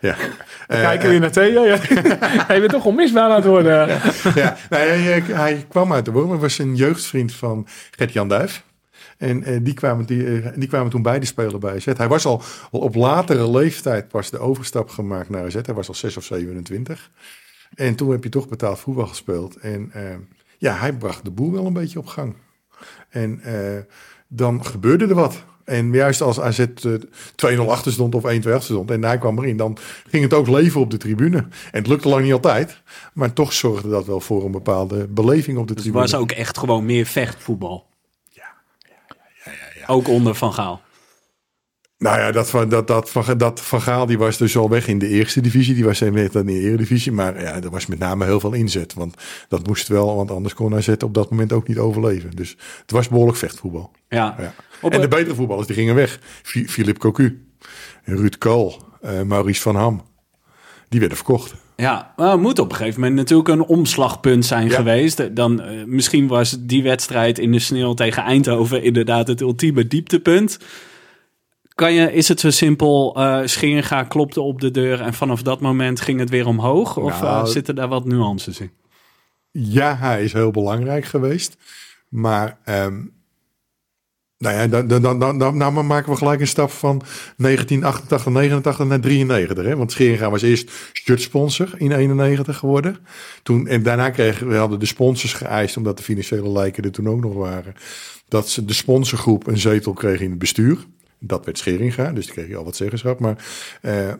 Ja. 0.00 0.14
Eh, 0.66 0.80
Kijken 0.80 1.08
weer 1.08 1.20
naar 1.20 1.30
Theo. 1.30 1.64
Ja. 1.64 1.76
Hij 2.50 2.60
bent 2.60 2.72
toch 2.72 2.84
onmisbaar 2.84 3.28
aan 3.30 3.34
het 3.34 3.44
worden. 3.44 3.72
ja, 4.34 4.56
nou, 4.70 4.82
hij, 4.82 4.98
hij, 4.98 5.20
hij 5.20 5.66
kwam 5.68 5.92
uit 5.92 6.04
de 6.04 6.10
Wormer, 6.12 6.38
was 6.38 6.58
een 6.58 6.76
jeugdvriend 6.76 7.32
van 7.34 7.66
Gert-Jan 7.90 8.28
Duif. 8.28 8.64
En 9.18 9.44
eh, 9.44 9.58
die, 9.62 9.74
kwamen, 9.74 10.06
die, 10.06 10.40
eh, 10.40 10.48
die 10.56 10.68
kwamen 10.68 10.90
toen 10.90 11.02
beide 11.02 11.26
spelen 11.26 11.60
bij 11.60 11.74
AZ. 11.74 11.84
Hij 11.96 12.08
was 12.08 12.24
al, 12.26 12.42
al 12.70 12.80
op 12.80 12.94
latere 12.94 13.50
leeftijd 13.50 14.08
pas 14.08 14.30
de 14.30 14.38
overstap 14.38 14.88
gemaakt 14.88 15.28
naar 15.30 15.44
AZ. 15.44 15.54
Hij 15.62 15.74
was 15.74 15.88
al 15.88 15.94
6 15.94 16.16
of 16.16 16.24
27. 16.24 17.10
En 17.74 17.94
toen 17.94 18.10
heb 18.10 18.22
je 18.24 18.30
toch 18.30 18.48
betaald 18.48 18.78
voetbal 18.78 19.06
gespeeld. 19.06 19.56
En 19.56 19.90
eh, 19.92 20.02
ja, 20.58 20.74
hij 20.76 20.92
bracht 20.92 21.24
de 21.24 21.30
boel 21.30 21.52
wel 21.52 21.66
een 21.66 21.72
beetje 21.72 21.98
op 21.98 22.06
gang. 22.06 22.34
En 23.08 23.40
eh, 23.40 23.82
dan 24.28 24.64
gebeurde 24.64 25.06
er 25.06 25.14
wat. 25.14 25.44
En 25.64 25.92
juist 25.92 26.20
als 26.20 26.40
AZ 26.40 26.58
eh, 26.58 27.58
2-0 27.58 27.60
achter 27.68 27.92
stond 27.92 28.14
of 28.14 28.22
1-2 28.22 28.26
achter 28.26 28.60
stond 28.62 28.90
en 28.90 29.04
hij 29.04 29.18
kwam 29.18 29.38
erin, 29.38 29.56
dan 29.56 29.76
ging 30.08 30.22
het 30.22 30.34
ook 30.34 30.48
leven 30.48 30.80
op 30.80 30.90
de 30.90 30.96
tribune. 30.96 31.36
En 31.36 31.48
het 31.78 31.86
lukte 31.86 32.08
lang 32.08 32.24
niet 32.24 32.32
altijd, 32.32 32.82
maar 33.12 33.32
toch 33.32 33.52
zorgde 33.52 33.88
dat 33.88 34.06
wel 34.06 34.20
voor 34.20 34.44
een 34.44 34.50
bepaalde 34.50 35.06
beleving 35.08 35.58
op 35.58 35.66
de 35.66 35.72
Het 35.72 35.82
tribune. 35.82 36.02
was 36.02 36.14
ook 36.14 36.30
echt 36.30 36.58
gewoon 36.58 36.84
meer 36.84 37.06
vechtvoetbal. 37.06 37.86
Ja. 38.30 38.46
Ook 39.86 40.08
onder 40.08 40.34
Van 40.34 40.52
Gaal. 40.54 40.80
Nou 41.98 42.18
ja, 42.18 42.32
dat 42.32 42.50
van, 42.50 42.68
dat, 42.68 42.86
dat, 42.86 43.10
van, 43.10 43.38
dat 43.38 43.60
van 43.60 43.80
Gaal 43.82 44.06
die 44.06 44.18
was 44.18 44.36
dus 44.38 44.56
al 44.56 44.68
weg 44.70 44.86
in 44.88 44.98
de 44.98 45.08
eerste 45.08 45.40
divisie. 45.40 45.74
Die 45.74 45.84
was 45.84 46.00
net 46.00 46.34
in 46.34 46.46
de 46.46 46.60
eredivisie. 46.60 47.12
Maar 47.12 47.40
ja, 47.40 47.62
er 47.62 47.70
was 47.70 47.86
met 47.86 47.98
name 47.98 48.24
heel 48.24 48.40
veel 48.40 48.52
inzet. 48.52 48.94
Want 48.94 49.14
dat 49.48 49.66
moest 49.66 49.88
wel, 49.88 50.16
want 50.16 50.30
anders 50.30 50.54
kon 50.54 50.74
AZ 50.74 50.88
op 50.88 51.14
dat 51.14 51.30
moment 51.30 51.52
ook 51.52 51.68
niet 51.68 51.78
overleven. 51.78 52.30
Dus 52.36 52.56
het 52.82 52.90
was 52.90 53.08
behoorlijk 53.08 53.38
vechtvoetbal. 53.38 53.90
Ja. 54.08 54.38
En 54.38 54.90
de 54.90 54.98
een- 55.02 55.08
betere 55.08 55.34
voetballers 55.34 55.66
die 55.66 55.76
gingen 55.76 55.94
weg. 55.94 56.18
Philippe 56.42 57.00
Cocu, 57.00 57.46
Ruud 58.04 58.38
Kool, 58.38 58.82
eh, 59.00 59.22
Maurice 59.22 59.60
van 59.62 59.76
Ham. 59.76 60.02
Die 60.88 61.00
werden 61.00 61.18
verkocht. 61.18 61.54
Ja, 61.76 62.12
maar 62.16 62.30
het 62.30 62.40
moet 62.40 62.58
op 62.58 62.70
een 62.70 62.76
gegeven 62.76 63.00
moment 63.00 63.18
natuurlijk 63.18 63.48
een 63.48 63.62
omslagpunt 63.64 64.44
zijn 64.46 64.68
Ja. 64.68 64.74
geweest. 64.74 65.36
Dan, 65.36 65.60
eh, 65.60 65.84
misschien 65.86 66.26
was 66.26 66.56
die 66.60 66.82
wedstrijd 66.82 67.38
in 67.38 67.52
de 67.52 67.58
sneeuw 67.58 67.94
tegen 67.94 68.22
Eindhoven 68.22 68.82
inderdaad 68.82 69.28
het 69.28 69.40
ultieme 69.40 69.86
dieptepunt. 69.86 70.58
Kan 71.78 71.92
je, 71.92 72.12
is 72.12 72.28
het 72.28 72.40
zo 72.40 72.50
simpel, 72.50 73.14
eh 73.16 73.40
Scheringa 73.44 74.02
klopte 74.02 74.40
op 74.40 74.60
de 74.60 74.70
deur 74.70 75.00
en 75.00 75.14
vanaf 75.14 75.42
dat 75.42 75.60
moment 75.60 76.00
ging 76.00 76.20
het 76.20 76.30
weer 76.30 76.46
omhoog? 76.46 76.96
Of 76.96 77.20
Nou, 77.20 77.44
eh, 77.44 77.50
zitten 77.50 77.74
daar 77.74 77.88
wat 77.88 78.04
nuances 78.04 78.60
in? 78.60 78.70
Ja, 79.50 79.96
hij 79.96 80.24
is 80.24 80.32
heel 80.32 80.50
belangrijk 80.50 81.04
geweest. 81.04 81.56
Maar, 82.08 82.58
ehm, 82.64 83.00
nou 84.38 84.54
ja, 84.56 84.66
dan, 84.66 84.86
dan, 84.86 85.02
dan, 85.02 85.18
dan, 85.18 85.38
dan, 85.38 85.56
nou 85.56 85.72
maar 85.72 85.84
maken 85.84 86.12
we 86.12 86.18
gelijk 86.18 86.40
een 86.40 86.46
stap 86.46 86.70
van 86.70 87.02
1988, 87.36 88.32
89 88.32 88.86
naar 88.86 89.00
93. 89.00 89.64
Hè? 89.64 89.76
Want 89.76 89.92
Scheringa 89.92 90.30
was 90.30 90.42
eerst 90.42 90.70
shirtsponsor 90.92 91.74
in 91.76 91.92
91 91.92 92.56
geworden. 92.56 92.96
Toen, 93.42 93.66
en 93.66 93.82
daarna 93.82 94.10
kregen 94.10 94.48
we 94.48 94.56
hadden 94.56 94.78
de 94.78 94.86
sponsors 94.86 95.32
geëist, 95.32 95.76
omdat 95.76 95.96
de 95.96 96.02
financiële 96.02 96.50
lijken 96.50 96.84
er 96.84 96.92
toen 96.92 97.08
ook 97.08 97.20
nog 97.20 97.34
waren. 97.34 97.74
Dat 98.28 98.48
ze 98.48 98.64
de 98.64 98.72
sponsorgroep 98.72 99.46
een 99.46 99.58
zetel 99.58 99.92
kreeg 99.92 100.20
in 100.20 100.30
het 100.30 100.38
bestuur. 100.38 100.86
Dat 101.18 101.44
werd 101.44 101.58
Scheringa, 101.58 102.12
dus 102.12 102.24
die 102.24 102.34
kreeg 102.34 102.48
je 102.48 102.56
al 102.56 102.64
wat 102.64 102.76
zeggenschap. 102.76 103.20
Maar 103.20 103.44
eh, 103.82 104.12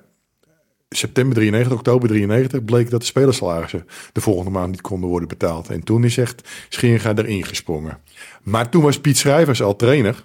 september 0.89 1.35
93, 1.35 1.79
oktober 1.79 2.09
93 2.09 2.65
bleek 2.65 2.91
dat 2.91 3.01
de 3.01 3.07
spelersalarissen 3.07 3.87
de 4.13 4.21
volgende 4.21 4.51
maand 4.51 4.71
niet 4.71 4.81
konden 4.81 5.09
worden 5.09 5.29
betaald. 5.29 5.69
En 5.69 5.85
toen 5.85 6.05
is 6.05 6.19
echt 6.19 6.49
Scheringa 6.69 7.15
erin 7.15 7.45
gesprongen. 7.45 8.01
Maar 8.43 8.69
toen 8.69 8.83
was 8.83 9.01
Piet 9.01 9.17
Schrijvers 9.17 9.63
al 9.63 9.77
trainer. 9.77 10.25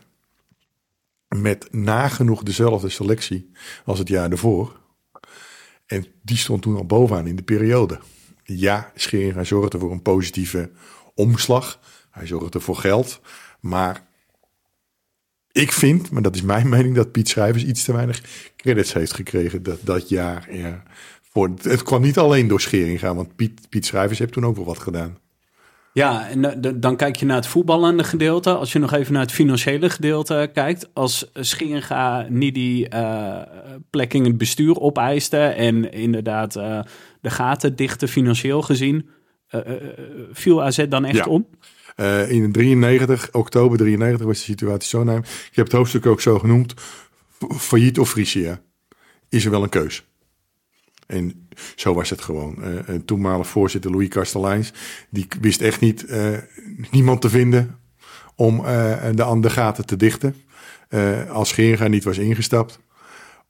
Met 1.27 1.67
nagenoeg 1.71 2.43
dezelfde 2.43 2.89
selectie 2.89 3.51
als 3.85 3.99
het 3.99 4.07
jaar 4.07 4.31
ervoor. 4.31 4.79
En 5.85 6.05
die 6.21 6.37
stond 6.37 6.61
toen 6.61 6.75
al 6.75 6.85
bovenaan 6.85 7.27
in 7.27 7.35
de 7.35 7.43
periode. 7.43 7.99
Ja, 8.43 8.91
Scheringa 8.95 9.43
zorgde 9.43 9.79
voor 9.79 9.91
een 9.91 10.01
positieve 10.01 10.71
omslag. 11.15 11.79
Hij 12.11 12.27
zorgde 12.27 12.59
voor 12.59 12.75
geld. 12.75 13.21
Maar 13.59 14.07
ik 15.53 15.71
vind, 15.71 16.11
maar 16.11 16.21
dat 16.21 16.35
is 16.35 16.41
mijn 16.41 16.69
mening, 16.69 16.95
dat 16.95 17.11
Piet 17.11 17.29
Schrijvers 17.29 17.63
iets 17.65 17.83
te 17.83 17.93
weinig 17.93 18.21
credits 18.55 18.93
heeft 18.93 19.13
gekregen 19.13 19.63
dat, 19.63 19.77
dat 19.81 20.09
jaar. 20.09 20.47
Ja. 20.51 20.83
Voor, 21.31 21.51
het 21.61 21.83
kwam 21.83 22.01
niet 22.01 22.17
alleen 22.17 22.47
door 22.47 22.61
Scheringa, 22.61 23.15
want 23.15 23.35
Piet, 23.35 23.69
Piet 23.69 23.85
Schrijvers 23.85 24.19
heeft 24.19 24.31
toen 24.31 24.45
ook 24.45 24.55
wel 24.55 24.65
wat 24.65 24.79
gedaan. 24.79 25.17
Ja, 25.93 26.29
en 26.29 26.63
eh, 26.63 26.71
dan 26.75 26.95
kijk 26.95 27.15
je 27.15 27.25
naar 27.25 27.35
het 27.35 27.47
voetballende 27.47 28.03
gedeelte. 28.03 28.53
Als 28.55 28.71
je 28.71 28.79
nog 28.79 28.93
even 28.93 29.13
naar 29.13 29.21
het 29.21 29.31
financiële 29.31 29.89
gedeelte 29.89 30.49
kijkt. 30.53 30.89
Als 30.93 31.29
Scheringa 31.33 32.25
niet 32.29 32.53
die 32.53 32.87
eh, 32.89 33.41
plek 33.89 34.13
in 34.13 34.23
het 34.23 34.37
bestuur 34.37 34.79
opeiste... 34.79 35.37
en 35.37 35.91
inderdaad 35.91 36.55
eh, 36.55 36.79
de 37.21 37.29
gaten 37.29 37.75
dichten 37.75 38.07
financieel 38.07 38.61
gezien... 38.61 39.09
eh, 39.47 39.59
eh, 39.59 39.71
eh, 39.73 39.81
viel 40.31 40.63
AZ 40.63 40.85
dan 40.89 41.05
echt 41.05 41.15
Ja. 41.17 41.25
om? 41.25 41.47
Eh, 41.95 42.31
in 42.31 42.51
93, 42.51 43.31
oktober 43.31 43.77
93 43.77 44.25
was 44.25 44.37
de 44.37 44.43
situatie 44.43 44.89
zo 44.89 45.03
naar. 45.03 45.17
Ik 45.17 45.55
heb 45.55 45.65
het 45.65 45.75
hoofdstuk 45.75 46.05
ook 46.05 46.21
zo 46.21 46.39
genoemd. 46.39 46.73
Failliet 47.57 47.99
of 47.99 48.09
Frisia. 48.09 48.61
Is 49.29 49.45
er 49.45 49.51
wel 49.51 49.63
een 49.63 49.69
keus? 49.69 50.05
En 51.07 51.47
zo 51.75 51.93
was 51.93 52.09
het 52.09 52.21
gewoon. 52.21 52.57
Een 52.85 53.05
toenmalig 53.05 53.47
voorzitter 53.47 53.91
Louis 53.91 54.09
Kasteleins, 54.09 54.73
die 55.09 55.27
wist 55.41 55.61
echt 55.61 55.79
niet 55.79 56.05
eh, 56.05 56.37
niemand 56.91 57.21
te 57.21 57.29
vinden 57.29 57.79
om 58.35 58.57
de 59.15 59.23
andere 59.23 59.53
gaten 59.53 59.85
te 59.85 59.95
dichten. 59.95 60.35
Als 61.29 61.49
Scheringa 61.49 61.87
niet 61.87 62.03
was 62.03 62.17
ingestapt. 62.17 62.79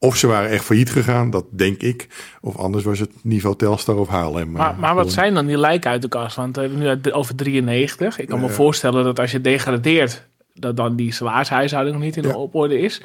Of 0.04 0.16
ze 0.16 0.28
waren 0.28 0.50
echt 0.50 0.66
failliet 0.66 0.90
gegaan, 0.90 1.30
dat 1.30 1.46
denk 1.50 1.82
ik. 1.82 2.08
Of 2.42 2.58
anders 2.58 2.84
was 2.84 3.00
het 3.00 3.12
niveau 3.22 3.56
Telstar 3.56 3.96
of 3.98 4.08
Haarlem. 4.08 4.52
Maar, 4.52 4.70
Eh, 4.72 4.78
maar 4.78 4.96
wat 4.96 5.12
zijn 5.12 5.34
dan 5.34 5.46
die 5.46 5.58
lijken 5.58 5.92
uit 5.92 6.02
de 6.02 6.08
kast? 6.08 6.36
Want 6.36 6.56
we 6.56 6.62
hebben 6.62 6.80
nu 6.80 6.88
het 6.88 7.12
over 7.12 7.36
93. 7.36 8.20
Ik 8.20 8.28
kan 8.28 8.40
me 8.40 8.50
voorstellen 8.50 9.04
dat 9.04 9.20
als 9.20 9.32
je 9.32 9.42
degradeert, 9.42 10.28
dat 10.54 10.78
dan 10.78 10.96
die 10.96 11.14
zwaarhuishouding 11.14 11.96
nog 11.96 12.06
niet 12.06 12.16
in 12.16 12.22
de 12.24 12.38
op 12.38 12.56
orde 12.56 12.80
is. 12.80 13.02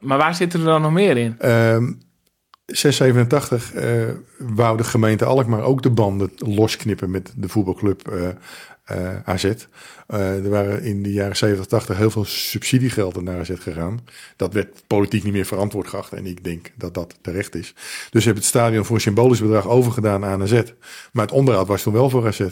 Maar 0.00 0.18
waar 0.18 0.34
zitten 0.34 0.60
er 0.60 0.66
dan 0.66 0.82
nog 0.82 0.92
meer 0.92 1.16
in? 1.16 1.34
Ehm 1.38 1.92
687 2.66 3.72
eh 3.72 4.08
wou 4.38 4.76
de 4.76 4.84
gemeente 4.84 5.24
Alkmaar 5.24 5.62
ook 5.62 5.82
de 5.82 5.90
banden 5.90 6.30
losknippen 6.36 7.10
met 7.10 7.32
de 7.36 7.48
voetbalclub 7.48 8.08
eh, 8.08 8.28
eh, 8.82 9.16
AZ. 9.24 9.44
Eh, 9.44 10.44
er 10.44 10.50
waren 10.50 10.82
in 10.82 11.02
de 11.02 11.12
jaren 11.12 11.36
70, 11.36 11.66
80 11.66 11.96
heel 11.96 12.10
veel 12.10 12.24
subsidiegelden 12.24 13.24
naar 13.24 13.40
AZ 13.40 13.50
gegaan. 13.54 14.00
Dat 14.36 14.52
werd 14.52 14.82
politiek 14.86 15.24
niet 15.24 15.32
meer 15.32 15.44
verantwoord 15.44 15.88
geacht 15.88 16.12
en 16.12 16.26
ik 16.26 16.44
denk 16.44 16.72
dat 16.76 16.94
dat 16.94 17.18
terecht 17.20 17.54
is. 17.54 17.74
Dus 18.10 18.24
hebben 18.24 18.42
het 18.42 18.52
stadion 18.52 18.84
voor 18.84 18.94
een 18.94 19.00
symbolisch 19.00 19.40
bedrag 19.40 19.68
overgedaan 19.68 20.24
aan 20.24 20.42
AZ. 20.42 20.62
Maar 21.12 21.24
het 21.24 21.34
onderhoud 21.34 21.66
was 21.66 21.82
toen 21.82 21.92
wel 21.92 22.10
voor 22.10 22.26
AZ. 22.26 22.46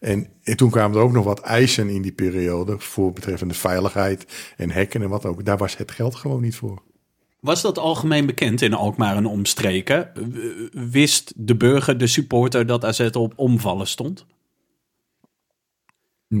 En, 0.00 0.26
en 0.42 0.56
toen 0.56 0.70
kwamen 0.70 0.96
er 0.96 1.02
ook 1.02 1.12
nog 1.12 1.24
wat 1.24 1.40
eisen 1.40 1.88
in 1.88 2.02
die 2.02 2.12
periode 2.12 2.78
voor 2.78 3.12
betreffende 3.12 3.54
veiligheid 3.54 4.52
en 4.56 4.70
hekken 4.70 5.02
en 5.02 5.08
wat 5.08 5.26
ook. 5.26 5.44
Daar 5.44 5.58
was 5.58 5.76
het 5.76 5.90
geld 5.90 6.14
gewoon 6.14 6.42
niet 6.42 6.56
voor. 6.56 6.82
Was 7.40 7.62
dat 7.62 7.78
algemeen 7.78 8.26
bekend 8.26 8.62
in 8.62 8.74
Alkmaar 8.74 9.16
en 9.16 9.26
omstreken? 9.26 10.10
Wist 10.90 11.32
de 11.36 11.56
burger, 11.56 11.98
de 11.98 12.06
supporter, 12.06 12.66
dat 12.66 12.84
AZ 12.84 13.08
op 13.12 13.32
omvallen 13.36 13.86
stond? 13.86 14.26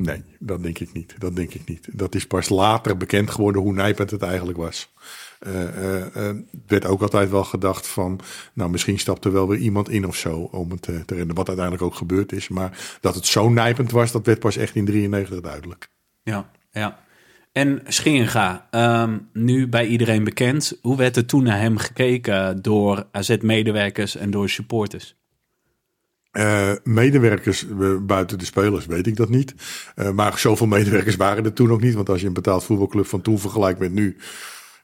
Nee, 0.02 0.22
dat 0.38 0.62
denk 0.62 0.78
ik 0.78 0.92
niet. 0.92 1.14
Dat 1.18 1.36
denk 1.36 1.54
ik 1.54 1.68
niet. 1.68 1.88
Dat 1.92 2.14
is 2.14 2.26
pas 2.26 2.48
later 2.48 2.96
bekend 2.96 3.30
geworden 3.30 3.62
hoe 3.62 3.72
nijpend 3.72 4.10
het 4.10 4.22
eigenlijk 4.22 4.58
was. 4.58 4.92
Eh 5.38 5.62
eh, 5.62 6.28
eh, 6.28 6.36
werd 6.66 6.86
ook 6.86 7.02
altijd 7.02 7.30
wel 7.30 7.44
gedacht 7.44 7.86
van, 7.86 8.20
nou 8.52 8.70
misschien 8.70 8.98
stapt 8.98 9.24
er 9.24 9.32
wel 9.32 9.48
weer 9.48 9.58
iemand 9.58 9.88
in 9.88 10.06
of 10.06 10.16
zo 10.16 10.38
om 10.38 10.70
het 10.70 10.82
te 10.82 11.04
redden. 11.06 11.34
Wat 11.34 11.48
uiteindelijk 11.48 11.86
ook 11.86 11.94
gebeurd 11.94 12.32
is. 12.32 12.48
Maar 12.48 12.98
dat 13.00 13.14
het 13.14 13.26
zo 13.26 13.48
nijpend 13.48 13.90
was, 13.90 14.12
dat 14.12 14.26
werd 14.26 14.38
pas 14.38 14.56
echt 14.56 14.74
in 14.74 14.84
93 14.84 15.40
duidelijk. 15.40 15.88
Ja, 16.22 16.50
ja. 16.72 17.02
En 17.52 17.82
Scheringa, 17.86 18.68
ehm, 18.70 19.18
nu 19.32 19.68
bij 19.68 19.86
iedereen 19.86 20.24
bekend. 20.24 20.78
Hoe 20.82 20.96
werd 20.96 21.16
er 21.16 21.26
toen 21.26 21.42
naar 21.42 21.60
hem 21.60 21.76
gekeken 21.76 22.62
door 22.62 23.06
AZ-medewerkers 23.12 24.16
en 24.16 24.30
door 24.30 24.48
supporters? 24.48 25.16
Eh, 26.34 26.72
medewerkers 26.84 27.66
eh, 27.68 27.96
buiten 28.00 28.38
de 28.38 28.44
spelers 28.44 28.86
weet 28.86 29.06
ik 29.06 29.16
dat 29.16 29.28
niet. 29.28 29.54
Eh, 29.94 30.10
maar 30.10 30.38
zoveel 30.38 30.66
medewerkers 30.66 31.16
waren 31.16 31.44
er 31.44 31.52
toen 31.52 31.72
ook 31.72 31.80
niet. 31.80 31.94
Want 31.94 32.08
als 32.08 32.20
je 32.20 32.26
een 32.26 32.32
betaald 32.32 32.64
voetbalclub 32.64 33.06
van 33.06 33.20
toen 33.20 33.38
vergelijkt 33.38 33.78
met 33.78 33.92
nu. 33.92 34.16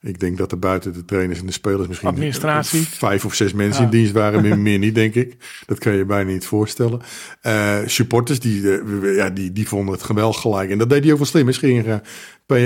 Ik 0.02 0.20
denk 0.20 0.38
dat 0.38 0.52
er 0.52 0.58
buiten 0.58 0.92
de 0.92 1.04
trainers 1.04 1.40
en 1.40 1.46
de 1.46 1.52
spelers 1.52 1.88
misschien 1.88 2.08
Administratie. 2.08 2.86
vijf 2.88 3.24
of 3.24 3.34
zes 3.34 3.52
mensen 3.52 3.84
in 3.84 3.90
dienst 3.90 4.12
waren. 4.12 4.42
Meer, 4.42 4.58
meer 4.58 4.78
niet, 4.78 4.94
denk 4.94 5.14
ik. 5.14 5.36
Dat 5.66 5.78
kan 5.78 5.92
je 5.92 6.04
bijna 6.04 6.30
niet 6.30 6.46
voorstellen. 6.46 7.00
Eh, 7.40 7.76
supporters, 7.86 8.40
die, 8.40 8.70
eh, 8.78 9.16
ja, 9.16 9.30
die, 9.30 9.52
die 9.52 9.68
vonden 9.68 9.94
het 9.94 10.02
geweldig 10.02 10.40
gelijk. 10.40 10.70
En 10.70 10.78
dat 10.78 10.88
deed 10.90 11.02
hij 11.02 11.12
ook 11.12 11.18
wel 11.18 11.26
slim. 11.26 11.44
Misschien 11.46 11.84
PR, 12.46 12.54
eh, 12.54 12.60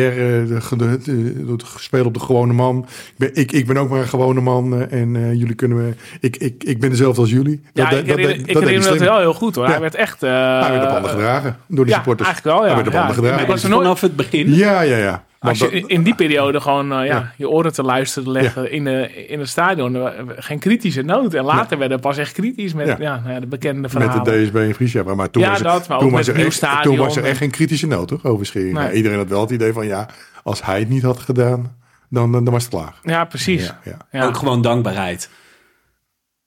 de, 0.46 0.58
de, 0.76 0.98
de, 1.04 1.44
de, 1.56 1.64
spelen 1.78 2.06
op 2.06 2.14
de 2.14 2.20
gewone 2.20 2.52
man. 2.52 2.86
Ik 2.88 3.14
ben, 3.16 3.30
ik, 3.34 3.52
ik 3.52 3.66
ben 3.66 3.76
ook 3.76 3.88
maar 3.88 4.00
een 4.00 4.08
gewone 4.08 4.40
man. 4.40 4.74
eh, 4.88 5.00
en 5.00 5.16
eh, 5.16 5.32
jullie 5.32 5.54
kunnen 5.54 5.78
me... 5.78 5.92
Ik, 6.20 6.36
ik, 6.36 6.64
ik 6.64 6.80
ben 6.80 6.90
dezelfde 6.90 7.20
als 7.20 7.30
jullie. 7.30 7.60
Ja, 7.72 7.88
deed- 7.90 7.98
ik 8.00 8.06
herinner, 8.06 8.36
deed- 8.36 8.48
ik 8.48 8.58
herinner 8.58 8.92
me 8.92 8.98
dat 8.98 9.08
wel 9.08 9.18
heel 9.18 9.34
goed 9.34 9.54
hoor. 9.54 9.64
Ja. 9.64 9.70
Hij 9.70 9.80
werd 9.80 9.94
echt... 9.94 10.22
eh, 10.22 10.30
Hij 10.60 10.70
werd 10.70 10.84
op 10.84 10.90
handen 10.90 11.10
gedragen 11.10 11.56
door 11.68 11.84
de 11.84 11.90
ja, 11.90 11.96
supporters. 11.96 12.28
eigenlijk 12.28 12.56
wel, 12.56 12.66
ja. 12.66 12.74
Hij 12.74 12.82
werd 12.84 12.94
op 12.96 13.00
handen 13.02 13.22
Ja, 13.24 13.28
gedragen. 13.28 13.46
was 13.52 13.62
er 13.62 13.68
nooit- 13.68 13.82
Vanaf 13.82 14.00
het 14.00 14.16
begin? 14.16 14.54
Ja, 14.54 14.80
ja, 14.80 14.96
ja. 14.96 15.24
Als 15.48 15.58
je 15.58 15.84
in 15.86 16.02
die 16.02 16.14
periode 16.14 16.60
gewoon 16.60 16.92
eh, 16.92 16.98
ja, 16.98 17.04
Ja. 17.04 17.32
je 17.36 17.48
oren 17.48 17.72
te 17.72 17.82
luisteren 17.82 18.30
leggen 18.30 18.70
in, 18.70 18.84
de, 18.84 19.26
in 19.26 19.38
het 19.38 19.48
stadion. 19.48 20.10
Geen 20.36 20.58
kritische 20.58 21.02
noot. 21.02 21.34
En 21.34 21.44
later 21.44 21.78
werden 21.78 21.96
we 21.96 22.02
pas 22.02 22.18
echt 22.18 22.32
kritisch 22.32 22.74
met 22.74 22.86
Ja. 22.86 22.96
ja. 22.98 23.20
nou 23.20 23.32
ja, 23.34 23.40
de 23.40 23.46
bekende 23.46 23.80
met 23.80 23.90
verhalen. 23.90 24.24
de 24.24 24.42
DSB 24.44 24.54
en 24.56 24.74
Friesia. 24.74 25.02
Maar 25.14 25.30
toen 25.30 25.42
Ja, 25.42 25.48
was 25.50 25.58
er, 25.58 25.64
dat, 25.64 25.88
maar 25.88 25.98
toen 25.98 26.12
met 26.12 26.26
was 26.26 26.36
er 26.36 26.44
echt, 26.46 26.54
stadion. 26.54 26.96
toen 26.96 27.04
was 27.06 27.16
er 27.16 27.24
echt 27.24 27.38
geen 27.38 27.50
kritische 27.50 27.86
noot 27.86 28.10
hoor, 28.10 28.20
over 28.22 28.46
Scheringa. 28.46 28.82
Nee. 28.82 28.92
Iedereen 28.92 29.18
had 29.18 29.28
wel 29.28 29.40
het 29.40 29.50
idee 29.50 29.72
van 29.72 29.86
ja, 29.86 30.08
als 30.42 30.64
hij 30.64 30.78
het 30.78 30.88
niet 30.88 31.02
had 31.02 31.18
gedaan, 31.18 31.76
dan, 32.10 32.32
dan, 32.32 32.44
dan 32.44 32.52
was 32.52 32.62
het 32.64 32.72
klaar. 32.72 32.94
Ja, 33.02 33.24
precies. 33.24 33.66
Ja, 33.66 33.80
ja. 33.84 33.96
Ja. 34.10 34.26
Ook 34.26 34.36
gewoon 34.36 34.62
dankbaarheid. 34.62 35.28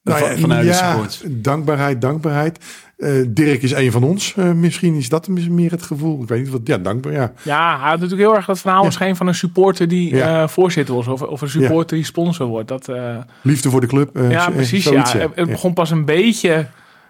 Nou 0.04 0.38
vanuit 0.40 1.20
de 1.22 1.42
dankbaarheid, 1.42 2.02
dankbaarheid. 2.02 2.60
Eh, 2.98 3.12
Dirk 3.28 3.62
is 3.62 3.72
een 3.72 3.92
van 3.92 4.04
ons. 4.04 4.34
Eh, 4.36 4.52
misschien 4.52 4.96
is 4.96 5.10
dat 5.10 5.28
meer 5.28 5.72
het 5.72 5.84
gevoel. 5.84 6.22
Ik 6.22 6.28
weet 6.28 6.40
niet 6.40 6.50
wat. 6.50 6.62
Ja, 6.64 6.78
dankbaar. 6.78 7.14
Ja. 7.14 7.32
Ja, 7.42 7.80
hij 7.80 7.90
had 7.90 8.00
natuurlijk 8.00 8.28
heel 8.30 8.36
erg 8.36 8.46
dat 8.46 8.60
verhaal 8.60 8.84
misschien 8.84 9.16
van 9.16 9.28
een 9.28 9.36
supporter 9.36 9.88
die 9.88 10.16
Ja. 10.16 10.42
eh, 10.42 10.48
voorzitter 10.48 10.96
was. 10.96 11.08
Of, 11.08 11.22
of 11.22 11.42
een 11.42 11.50
supporter 11.50 11.98
die 11.98 12.06
sponsor 12.06 12.48
wordt. 12.48 12.68
Dat, 12.68 12.88
eh, 12.90 13.18
Liefde 13.42 13.70
voor 13.70 13.82
de 13.82 13.88
club. 13.88 14.16
eh, 14.18 14.32
ja, 14.32 14.50
precies. 14.50 14.84
zoiets, 14.84 15.12
ja. 15.12 15.20
ja. 15.20 15.28
Het, 15.36 15.50
begon 15.50 15.74
pas 15.74 15.92
een 15.92 16.06
beetje 16.06 16.68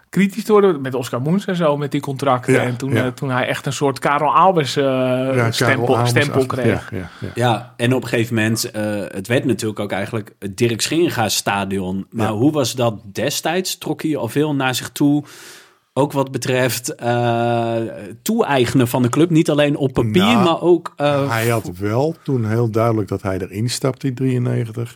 kritisch 0.09 0.43
te 0.43 0.51
worden 0.51 0.81
met 0.81 0.93
Oscar 0.93 1.21
Moens 1.21 1.45
en 1.45 1.55
zo, 1.55 1.77
met 1.77 1.91
die 1.91 2.01
contracten. 2.01 2.53
Ja, 2.53 2.61
en 2.61 2.77
toen, 2.77 2.93
ja. 2.93 3.11
toen 3.11 3.29
hij 3.31 3.47
echt 3.47 3.65
een 3.65 3.73
soort 3.73 3.99
Karel 3.99 4.35
Albers 4.35 4.75
eh, 4.75 4.83
Karel 4.83 5.51
stempel, 5.53 5.93
Aalmers 5.93 6.09
stempel 6.09 6.41
achter- 6.41 6.57
kreeg. 6.57 6.91
Ja, 6.91 6.97
ja, 6.97 7.09
ja. 7.19 7.29
Ja, 7.35 7.73
en 7.77 7.93
op 7.93 8.01
een 8.03 8.07
gegeven 8.09 8.35
moment, 8.35 8.71
eh, 8.71 8.83
het 9.07 9.27
werd 9.27 9.45
natuurlijk 9.45 9.79
ook 9.79 9.91
eigenlijk 9.91 10.33
het 10.39 10.57
Dirk 10.57 10.81
Scheringa 10.81 11.29
stadion. 11.29 12.05
Maar 12.09 12.27
Ja. 12.27 12.33
hoe 12.33 12.51
was 12.51 12.75
dat 12.75 12.99
destijds? 13.13 13.77
Trok 13.77 14.01
hij 14.01 14.15
al 14.17 14.27
veel 14.27 14.55
naar 14.55 14.75
zich 14.75 14.89
toe? 14.89 15.23
Ook 15.97 16.11
wat 16.11 16.31
betreft 16.31 16.95
eh 16.95 17.81
toe-eigenen 18.21 18.87
van 18.87 19.01
de 19.01 19.09
club. 19.09 19.29
Niet 19.29 19.49
alleen 19.49 19.75
op 19.75 19.93
papier, 19.93 20.11
Nou, 20.23 20.43
maar 20.43 20.61
ook... 20.61 20.93
eh, 20.95 21.29
Hij 21.29 21.47
had 21.47 21.71
wel 21.77 22.15
toen 22.23 22.45
heel 22.45 22.69
duidelijk 22.69 23.07
dat 23.07 23.21
hij 23.21 23.39
erin 23.39 23.69
stapte 23.69 24.07
in 24.07 24.15
93. 24.15 24.95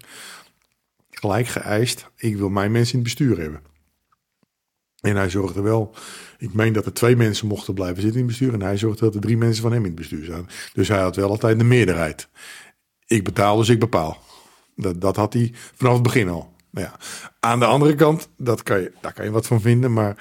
Gelijk 1.11 1.47
geëist, 1.47 2.09
ik 2.17 2.37
wil 2.37 2.49
mijn 2.49 2.71
mensen 2.71 2.93
in 2.97 2.99
het 2.99 3.15
bestuur 3.15 3.39
hebben. 3.39 3.61
En 5.01 5.15
hij 5.15 5.29
zorgde 5.29 5.61
wel, 5.61 5.95
ik 6.37 6.53
meen 6.53 6.73
dat 6.73 6.85
er 6.85 6.93
twee 6.93 7.15
mensen 7.15 7.47
mochten 7.47 7.73
blijven 7.73 8.01
zitten 8.01 8.19
in 8.21 8.27
het 8.27 8.37
bestuur. 8.37 8.53
En 8.53 8.61
hij 8.61 8.77
zorgde 8.77 9.05
dat 9.05 9.15
er 9.15 9.21
drie 9.21 9.37
mensen 9.37 9.61
van 9.61 9.71
hem 9.71 9.81
in 9.81 9.87
het 9.91 9.95
bestuur 9.95 10.25
zaten. 10.25 10.47
Dus 10.73 10.87
hij 10.87 10.99
had 11.01 11.15
wel 11.15 11.29
altijd 11.29 11.57
de 11.59 11.65
meerderheid. 11.65 12.27
Ik 13.07 13.23
betaal, 13.23 13.57
dus 13.57 13.69
ik 13.69 13.79
bepaal. 13.79 14.17
Dat, 14.75 15.01
dat 15.01 15.15
had 15.15 15.33
hij 15.33 15.51
vanaf 15.75 15.93
het 15.93 16.03
begin 16.03 16.29
al. 16.29 16.53
Nou 16.69 16.87
ja, 16.87 16.95
aan 17.39 17.59
de 17.59 17.65
andere 17.65 17.95
kant, 17.95 18.29
dat 18.37 18.63
kan 18.63 18.79
je, 18.81 18.91
daar 19.01 19.13
kan 19.13 19.25
je 19.25 19.31
wat 19.31 19.47
van 19.47 19.61
vinden. 19.61 19.93
Maar 19.93 20.15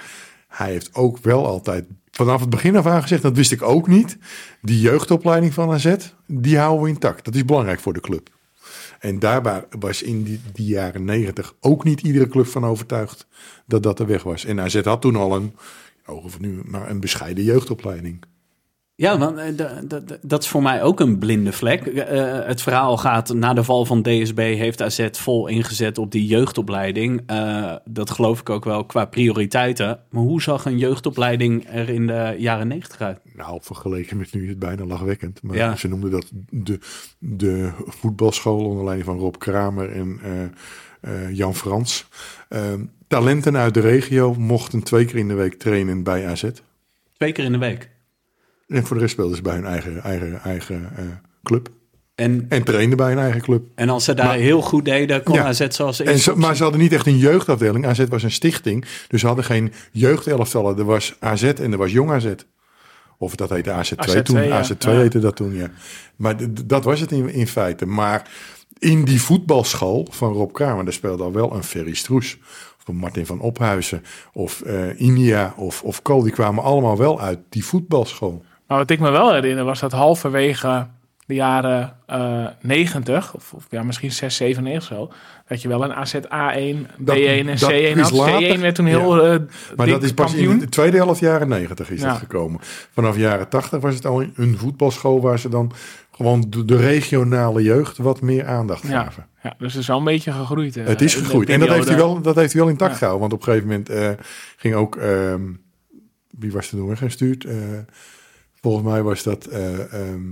hij 0.51 0.71
heeft 0.71 0.95
ook 0.95 1.17
wel 1.17 1.47
altijd 1.47 1.85
vanaf 2.11 2.39
het 2.39 2.49
begin 2.49 2.75
af 2.75 2.85
aan 2.85 3.01
gezegd, 3.01 3.21
dat 3.21 3.35
wist 3.35 3.51
ik 3.51 3.61
ook 3.61 3.87
niet. 3.87 4.17
Die 4.61 4.79
jeugdopleiding 4.79 5.53
van 5.53 5.71
AZ, 5.71 5.95
die 6.27 6.57
houden 6.57 6.83
we 6.83 6.89
intact. 6.89 7.25
Dat 7.25 7.35
is 7.35 7.45
belangrijk 7.45 7.79
voor 7.79 7.93
de 7.93 7.99
club. 7.99 8.29
En 8.99 9.19
daarbij 9.19 9.65
was 9.79 10.01
in 10.01 10.23
die, 10.53 10.67
jaren 10.67 11.05
negentig 11.05 11.55
ook 11.59 11.83
niet 11.83 12.01
iedere 12.01 12.27
club 12.27 12.47
van 12.47 12.65
overtuigd 12.65 13.27
dat 13.65 13.83
dat 13.83 13.97
de 13.97 14.05
weg 14.05 14.23
was. 14.23 14.45
En 14.45 14.59
AZ 14.59 14.83
had 14.83 15.01
toen 15.01 15.15
al 15.15 15.35
een, 15.35 15.55
ogen 16.05 16.31
van 16.31 16.41
nu, 16.41 16.61
maar 16.65 16.89
een 16.89 16.99
bescheiden 16.99 17.43
jeugdopleiding. 17.43 18.23
Ja, 19.01 19.17
want 19.17 19.37
eh, 19.37 19.67
dat 20.21 20.41
is 20.43 20.47
voor 20.49 20.61
mij 20.61 20.83
ook 20.83 20.99
een 20.99 21.17
blinde 21.19 21.51
vlek. 21.51 21.85
Eh, 21.85 22.45
het 22.45 22.61
verhaal 22.61 22.97
gaat, 22.97 23.33
na 23.33 23.53
de 23.53 23.63
val 23.63 23.85
van 23.85 24.01
DSB 24.01 24.37
heeft 24.37 24.81
AZ 24.81 25.07
vol 25.11 25.47
ingezet 25.47 25.97
op 25.97 26.11
die 26.11 26.25
jeugdopleiding. 26.25 27.21
Eh, 27.25 27.75
dat 27.85 28.09
geloof 28.09 28.39
ik 28.39 28.49
ook 28.49 28.63
wel 28.63 28.85
qua 28.85 29.05
prioriteiten. 29.05 29.99
Maar 30.09 30.23
hoe 30.23 30.41
zag 30.41 30.65
een 30.65 30.77
jeugdopleiding 30.77 31.67
er 31.69 31.89
in 31.89 32.07
de 32.07 32.35
jaren 32.37 32.67
negentig 32.67 33.01
uit? 33.01 33.19
Nou, 33.35 33.59
vergeleken 33.61 34.17
met 34.17 34.33
nu 34.33 34.43
is 34.43 34.49
het 34.49 34.59
bijna 34.59 34.85
lachwekkend. 34.85 35.43
Maar 35.43 35.55
Ja. 35.55 35.75
ze 35.75 35.87
noemden 35.87 36.11
dat 36.11 36.25
de, 36.49 36.79
de 37.17 37.71
voetbalschool 37.85 38.65
onder 38.65 38.83
leiding 38.83 39.05
van 39.07 39.17
Rob 39.17 39.35
Kramer 39.37 39.91
en 39.91 40.19
Jan 41.31 41.55
Frans. 41.55 42.07
Eh, 42.49 42.73
talenten 43.07 43.57
uit 43.57 43.73
de 43.73 43.79
regio 43.79 44.33
mochten 44.33 44.83
twee 44.83 45.05
keer 45.05 45.17
in 45.17 45.27
de 45.27 45.33
week 45.33 45.53
trainen 45.53 46.03
bij 46.03 46.27
AZ. 46.27 46.43
Twee 47.17 47.31
keer 47.31 47.43
in 47.45 47.51
de 47.51 47.57
week. 47.57 47.90
En 48.71 48.85
voor 48.85 48.95
de 48.95 49.01
rest 49.01 49.13
speelden 49.13 49.35
ze 49.35 49.41
bij 49.41 49.53
hun 49.53 49.65
eigen, 49.65 50.01
eigen, 50.03 50.41
eigen 50.43 50.89
eh, 50.95 51.03
club. 51.43 51.69
En, 52.15 52.45
En 52.49 52.63
trainden 52.63 52.97
bij 52.97 53.07
hun 53.07 53.19
eigen 53.19 53.41
club. 53.41 53.63
en 53.75 53.89
als 53.89 54.03
ze 54.03 54.13
daar 54.13 54.25
Maar- 54.25 54.35
heel 54.35 54.61
goed 54.61 54.85
deden, 54.85 55.23
kon 55.23 55.35
Ja. 55.35 55.43
AZ 55.45 55.67
zoals 55.67 55.99
En 56.01 56.19
zo, 56.19 56.35
maar 56.35 56.55
ze 56.55 56.63
hadden 56.63 56.81
niet 56.81 56.93
echt 56.93 57.05
een 57.07 57.17
jeugdafdeling. 57.17 57.85
AZ 57.87 58.03
was 58.09 58.23
een 58.23 58.31
stichting. 58.31 58.85
Dus 59.07 59.19
ze 59.21 59.27
hadden 59.27 59.45
geen 59.45 59.73
jeugdelftallen. 59.91 60.77
Er 60.77 60.85
was 60.85 61.15
AZ 61.19 61.43
en 61.43 61.71
er 61.71 61.77
was 61.77 61.91
Jong 61.91 62.11
AZ. 62.11 62.33
Of 63.17 63.35
dat 63.35 63.49
heette 63.49 63.71
AZ2, 63.71 63.95
AZ2, 64.09 64.21
toen. 64.23 64.43
ja. 64.43 64.63
AZ2 64.63 64.91
Ja. 64.91 64.97
heette 64.99 65.19
dat 65.19 65.35
toen, 65.35 65.55
ja. 65.55 65.71
Maar 66.15 66.35
dat 66.65 66.83
was 66.83 66.99
het 66.99 67.11
in, 67.11 67.29
in 67.33 67.47
feite. 67.47 67.85
Maar 67.85 68.29
in 68.79 69.03
die 69.03 69.21
voetbalschool 69.21 70.07
van 70.11 70.33
Rob 70.33 70.53
Kramer... 70.53 70.83
daar 70.83 70.93
speelde 70.93 71.23
al 71.23 71.31
wel 71.33 71.53
een 71.55 71.63
Ferry 71.63 71.93
Stroes... 71.93 72.37
of 72.87 72.93
Martin 72.93 73.25
van 73.25 73.39
Ophuizen... 73.39 74.03
of 74.33 74.61
eh 74.61 74.99
Inia 75.01 75.53
of, 75.57 75.83
of 75.83 76.01
Kool. 76.01 76.21
Die 76.23 76.31
kwamen 76.31 76.63
allemaal 76.63 76.97
wel 76.97 77.21
uit 77.21 77.39
die 77.49 77.65
voetbalschool. 77.65 78.43
Maar 78.71 78.79
wat 78.79 78.89
ik 78.89 78.99
me 78.99 79.09
wel 79.09 79.33
herinner 79.33 79.63
was 79.65 79.79
dat 79.79 79.91
halverwege 79.91 80.87
de 81.25 81.33
jaren 81.33 81.93
eh 82.05 82.45
90, 82.61 83.33
of, 83.35 83.53
of 83.53 83.65
ja, 83.69 83.83
misschien 83.83 84.11
6, 84.11 84.35
7, 84.35 84.63
9 84.63 84.81
zo, 84.81 85.11
dat 85.47 85.61
je 85.61 85.67
wel 85.67 85.83
een 85.83 85.93
AZ 85.93 86.13
A1, 86.15 86.19
B1 86.19 86.87
Dat- 86.97 87.15
en 87.17 87.45
dat 87.45 87.71
C1 87.71 87.73
is 87.73 87.99
had. 87.99 88.11
later. 88.11 88.57
C1 88.57 88.59
werd 88.61 88.75
toen 88.75 88.85
heel 88.85 89.25
Ja. 89.25 89.33
eh 89.33 89.39
Maar 89.75 89.87
dat 89.87 90.03
is 90.03 90.13
pas 90.13 90.25
kampioen. 90.31 90.53
in 90.53 90.59
de 90.59 90.69
tweede 90.69 90.97
helft 90.97 91.19
jaren 91.19 91.47
90 91.47 91.89
is 91.89 92.01
Ja. 92.01 92.07
dat 92.07 92.17
gekomen. 92.17 92.59
Vanaf 92.93 93.17
jaren 93.17 93.49
80 93.49 93.81
was 93.81 93.95
het 93.95 94.05
al 94.05 94.21
een 94.35 94.57
voetbalschool 94.57 95.21
waar 95.21 95.39
ze 95.39 95.49
dan 95.49 95.71
gewoon 96.11 96.45
de, 96.49 96.65
de 96.65 96.75
regionale 96.77 97.63
jeugd 97.63 97.97
wat 97.97 98.21
meer 98.21 98.45
aandacht 98.47 98.85
gaven. 98.85 99.27
ja, 99.43 99.53
dus 99.57 99.73
het 99.73 99.81
is 99.81 99.87
wel 99.87 99.97
een 99.97 100.03
beetje 100.03 100.31
gegroeid. 100.31 100.77
eh, 100.77 100.85
het 100.85 101.01
is 101.01 101.15
gegroeid. 101.15 101.49
En 101.49 101.59
dat 101.59 101.69
heeft, 101.69 101.87
hij 101.87 101.97
wel, 101.97 102.21
dat 102.21 102.35
heeft 102.35 102.53
hij 102.53 102.61
wel 102.61 102.69
intact 102.71 102.97
gehouden. 102.97 103.29
Want 103.29 103.33
op 103.41 103.47
een 103.47 103.53
gegeven 103.53 103.67
moment 103.67 104.19
ging 104.57 104.75
ook... 104.75 104.95
ehm, 104.95 105.41
wie 106.39 106.51
was 106.51 106.71
er 106.71 106.77
toen 106.77 106.87
weggestuurd? 106.87 107.45
Volgens 108.61 108.85
mij 108.85 109.01
was 109.01 109.23
dat 109.23 109.45
eh, 109.45 109.93
ehm, 109.93 110.23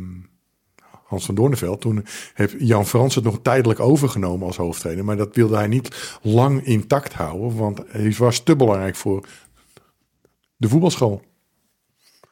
Hans 1.03 1.25
van 1.25 1.35
Doorneveld. 1.35 1.81
Toen 1.81 2.05
heeft 2.33 2.55
Jan 2.57 2.85
Frans 2.85 3.15
het 3.15 3.23
nog 3.23 3.39
tijdelijk 3.41 3.79
overgenomen 3.79 4.47
als 4.47 4.57
hoofdtrainer. 4.57 5.05
Maar 5.05 5.17
dat 5.17 5.35
wilde 5.35 5.55
hij 5.55 5.67
niet 5.67 6.17
lang 6.21 6.65
intact 6.65 7.13
houden. 7.13 7.55
Want 7.55 7.81
hij 7.87 8.15
was 8.17 8.43
te 8.43 8.55
belangrijk 8.55 8.95
voor 8.95 9.25
de 10.55 10.69
voetbalschool. 10.69 11.21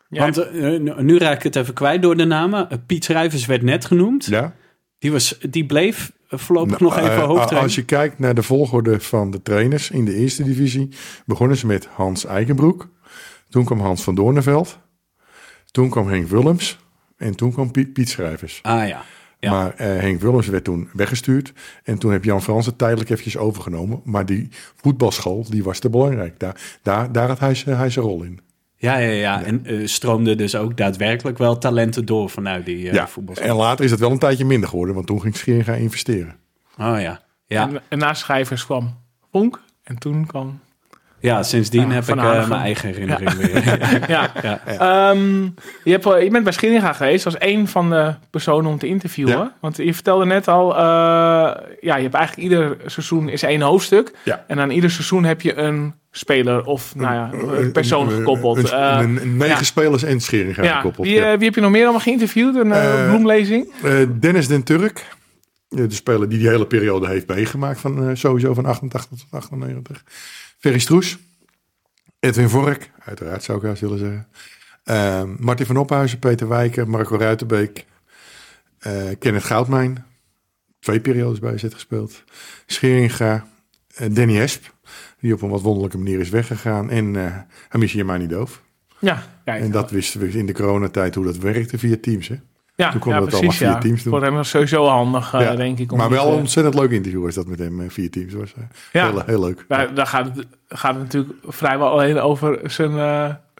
Ja, 0.10 0.22
Want 0.22 0.38
eh, 0.38 0.80
nu- 0.98 1.18
raak 1.18 1.38
ik 1.38 1.44
het 1.44 1.56
even 1.56 1.74
kwijt 1.74 2.02
door 2.02 2.18
de 2.18 2.26
namen. 2.26 2.70
Eh, 2.70 2.78
Piet 2.86 3.04
Schrijvers 3.04 3.46
werd 3.46 3.62
net 3.62 3.86
genoemd. 3.86 4.26
Ja? 4.26 4.56
Die, 5.00 5.12
was, 5.12 5.38
die 5.50 5.66
bleef 5.66 6.12
voorlopig 6.30 6.80
Nou, 6.80 6.84
nog 6.84 6.98
even 6.98 7.12
eh, 7.12 7.26
hoofdtrainer. 7.26 7.64
Als 7.64 7.76
je 7.76 7.86
kijkt 7.86 8.20
naar 8.20 8.36
de 8.36 8.44
volgorde 8.44 9.00
van 9.00 9.32
de 9.32 9.42
trainers 9.42 9.92
in 9.92 10.06
de 10.06 10.14
eerste 10.16 10.44
divisie, 10.44 10.90
begonnen 11.26 11.58
ze 11.58 11.66
met 11.66 11.86
Hans 11.86 12.26
Eikenbroek. 12.26 12.90
Toen 13.50 13.66
kwam 13.66 13.80
Hans 13.80 14.04
van 14.04 14.16
Doorneveld. 14.16 14.80
Toen 15.72 15.90
kwam 15.90 16.08
Henk 16.08 16.28
Willems. 16.28 16.80
En 17.18 17.36
toen 17.36 17.52
kwam 17.52 17.72
Piet, 17.72 17.94
Piet 17.94 18.10
Schrijvers. 18.10 18.60
Ah 18.62 18.88
ja. 18.88 19.02
Ja. 19.40 19.52
Maar 19.52 19.74
eh, 19.74 19.88
Henk 19.88 20.22
Willems 20.22 20.48
werd 20.48 20.64
toen 20.64 20.90
weggestuurd. 20.94 21.54
En 21.84 21.98
toen 21.98 22.12
heb 22.12 22.24
Jan 22.24 22.42
Frans 22.42 22.66
het 22.66 22.78
tijdelijk 22.78 23.10
eventjes 23.10 23.38
overgenomen. 23.38 24.02
Maar 24.04 24.26
die 24.26 24.50
voetbalschool, 24.76 25.46
die 25.50 25.64
was 25.64 25.80
te 25.80 25.90
belangrijk. 25.90 26.40
Daar, 26.40 26.62
daar, 26.82 27.12
daar 27.12 27.28
had 27.28 27.40
hij 27.40 27.56
zijn 27.56 27.78
hij 27.78 27.90
zijn 27.90 28.06
rol 28.06 28.24
in. 28.24 28.40
Ja, 28.76 28.98
ja, 28.98 29.12
ja. 29.12 29.44
En 29.44 29.66
eh, 29.66 29.88
stroomde 29.88 30.36
dus 30.36 30.56
ook 30.56 30.78
daadwerkelijk 30.78 31.38
wel 31.38 31.58
talenten 31.58 32.06
door 32.06 32.30
vanuit 32.30 32.66
die 32.66 32.88
eh 32.88 32.94
ja. 32.94 33.08
voetbalschool. 33.08 33.50
En 33.50 33.56
later 33.56 33.86
is 33.86 33.92
het 33.92 34.00
wel 34.00 34.12
een 34.12 34.20
tijdje 34.20 34.46
minder 34.46 34.70
geworden. 34.70 34.96
Want 34.96 35.08
toen 35.08 35.22
ging 35.22 35.36
Scheringa 35.36 35.74
investeren. 35.74 36.36
Oh 36.78 37.00
ja. 37.00 37.22
Ja, 37.46 37.70
En, 37.70 37.82
en 37.88 37.98
na 37.98 38.14
schrijvers 38.14 38.66
kwam 38.66 38.98
Vonk. 39.32 39.62
En 39.84 39.98
toen 39.98 40.26
kwam... 40.26 40.60
ja 41.20 41.44
sindsdien 41.44 41.88
Ja, 41.88 41.94
heb 41.94 42.08
ik 42.08 42.16
Hanegem. 42.16 42.50
mijn 42.50 42.62
eigen 42.62 42.88
herinnering 42.90 43.34
weer. 43.34 43.66
Ja. 44.08 44.32
Ja. 44.44 44.60
Ehm, 44.66 45.44
je, 45.84 45.92
hebt, 45.92 46.04
je 46.04 46.30
bent 46.32 46.44
bij 46.44 46.54
Scheringa 46.54 46.94
geweest 46.94 47.26
als 47.26 47.36
een 47.40 47.68
van 47.68 47.90
de 47.90 48.14
personen 48.30 48.72
om 48.72 48.78
te 48.78 48.88
interviewen. 48.88 49.38
Ja. 49.38 49.54
Want 49.60 49.78
je 49.78 49.94
vertelde 49.94 50.26
net 50.26 50.48
al, 50.48 50.76
eh, 50.76 50.82
ja, 51.82 51.96
je 51.96 52.02
hebt 52.02 52.14
eigenlijk 52.14 52.38
ieder 52.38 52.78
seizoen 52.86 53.30
is 53.30 53.44
één 53.44 53.62
hoofdstuk. 53.62 54.12
Ja. 54.24 54.44
En 54.48 54.60
aan 54.60 54.70
ieder 54.70 54.92
seizoen 54.92 55.24
heb 55.24 55.42
je 55.42 55.56
een 55.56 55.94
speler 56.12 56.66
of 56.66 56.96
nou 56.96 57.14
ja, 57.14 57.30
een 57.58 57.72
persoon 57.72 58.10
gekoppeld. 58.10 58.72
Eh, 58.72 59.00
negen 59.24 59.48
ja. 59.48 59.64
spelers 59.64 60.04
en 60.04 60.22
Scheringa 60.22 60.64
ja. 60.64 60.76
gekoppeld. 60.76 61.08
Wie, 61.08 61.16
ja. 61.16 61.38
wie 61.38 61.46
heb 61.46 61.56
je 61.56 61.62
nog 61.62 61.72
meer 61.72 61.84
allemaal 61.84 62.02
geïnterviewd? 62.02 62.56
Een 62.56 62.74
bloemlezing? 63.08 63.74
Dennis 64.20 64.48
den 64.48 64.64
Turk. 64.64 65.16
De 65.70 65.86
speler 65.90 66.30
die 66.30 66.40
die 66.40 66.48
hele 66.48 66.66
periode 66.66 67.08
heeft 67.08 67.28
meegemaakt. 67.28 67.80
Van, 67.80 68.18
sowieso 68.18 68.54
van 68.54 68.66
88 68.66 69.10
tot 69.20 69.28
98. 69.32 70.04
Ferry 70.58 70.80
Stroes. 70.80 71.18
Edwin 72.20 72.50
Vork. 72.50 72.92
Uiteraard 73.00 73.44
zou 73.44 73.58
ik 73.58 73.64
juist 73.64 73.82
willen 73.82 74.00
zeggen. 74.00 74.28
Eh, 74.84 75.24
Martin 75.40 75.66
van 75.66 75.78
Ophuizen. 75.78 76.20
Peter 76.20 76.48
Wijker. 76.48 76.90
Marco 76.90 77.18
Ruitenbeek. 77.18 77.86
eh, 78.80 79.10
Kenneth 79.20 79.44
Goudmijn. 79.44 80.06
Twee 80.80 81.00
periodes 81.00 81.40
bij 81.40 81.58
zit 81.58 81.74
gespeeld. 81.74 82.24
Scheringa. 82.66 83.48
eh, 83.96 84.08
Danny 84.12 84.40
Esp. 84.40 84.76
Die 85.20 85.34
op 85.34 85.42
een 85.42 85.50
wat 85.50 85.62
wonderlijke 85.62 85.98
manier 85.98 86.20
is 86.20 86.30
weggegaan. 86.30 86.90
En 86.90 87.14
uh, 87.14 87.36
Hamishi 87.70 87.98
Yamani 87.98 88.28
Doof. 88.28 88.62
Ja, 89.00 89.24
kijk. 89.46 89.62
En 89.64 89.72
dat 89.72 89.92
wisten 89.92 90.20
we 90.20 90.30
in 90.30 90.46
de 90.46 90.54
coronatijd 90.54 91.16
hoe 91.16 91.26
dat 91.26 91.38
werkte 91.38 91.78
via 91.78 91.96
Teams. 92.02 92.28
Hè? 92.28 92.36
Ja, 92.78 92.92
toen 92.92 93.00
kon 93.00 93.14
ja, 93.14 93.20
dat 93.20 93.30
precies, 93.30 93.62
allemaal 93.62 93.78
ja. 93.78 93.82
Teams 93.84 94.04
doen. 94.04 94.14
Voor 94.14 94.24
hem 94.24 94.34
was 94.34 94.50
sowieso 94.50 94.86
handig, 94.88 95.34
eh, 95.34 95.56
denk 95.56 95.80
ik. 95.80 95.92
om 95.92 95.98
Maar 95.98 96.10
wel 96.10 96.26
eh, 96.26 96.32
een 96.32 96.38
ontzettend 96.40 96.76
leuk 96.76 96.92
interview 96.92 97.24
was 97.24 97.36
dat 97.36 97.48
met 97.48 97.60
hem 97.60 97.82
eh, 97.82 97.90
via 97.90 98.08
Teams. 98.10 98.34
was 98.34 98.54
eh, 98.54 98.64
Ja. 98.92 99.10
heel, 99.12 99.24
heel 99.26 99.40
leuk. 99.40 99.66
Daar, 99.68 99.94
daar 99.94 100.08
gaat, 100.08 100.26
het, 100.36 100.48
gaat 100.68 100.94
het 100.94 101.04
natuurlijk 101.04 101.34
vrijwel 101.48 101.90
alleen 101.90 102.20
over 102.20 102.60
zijn 102.64 102.92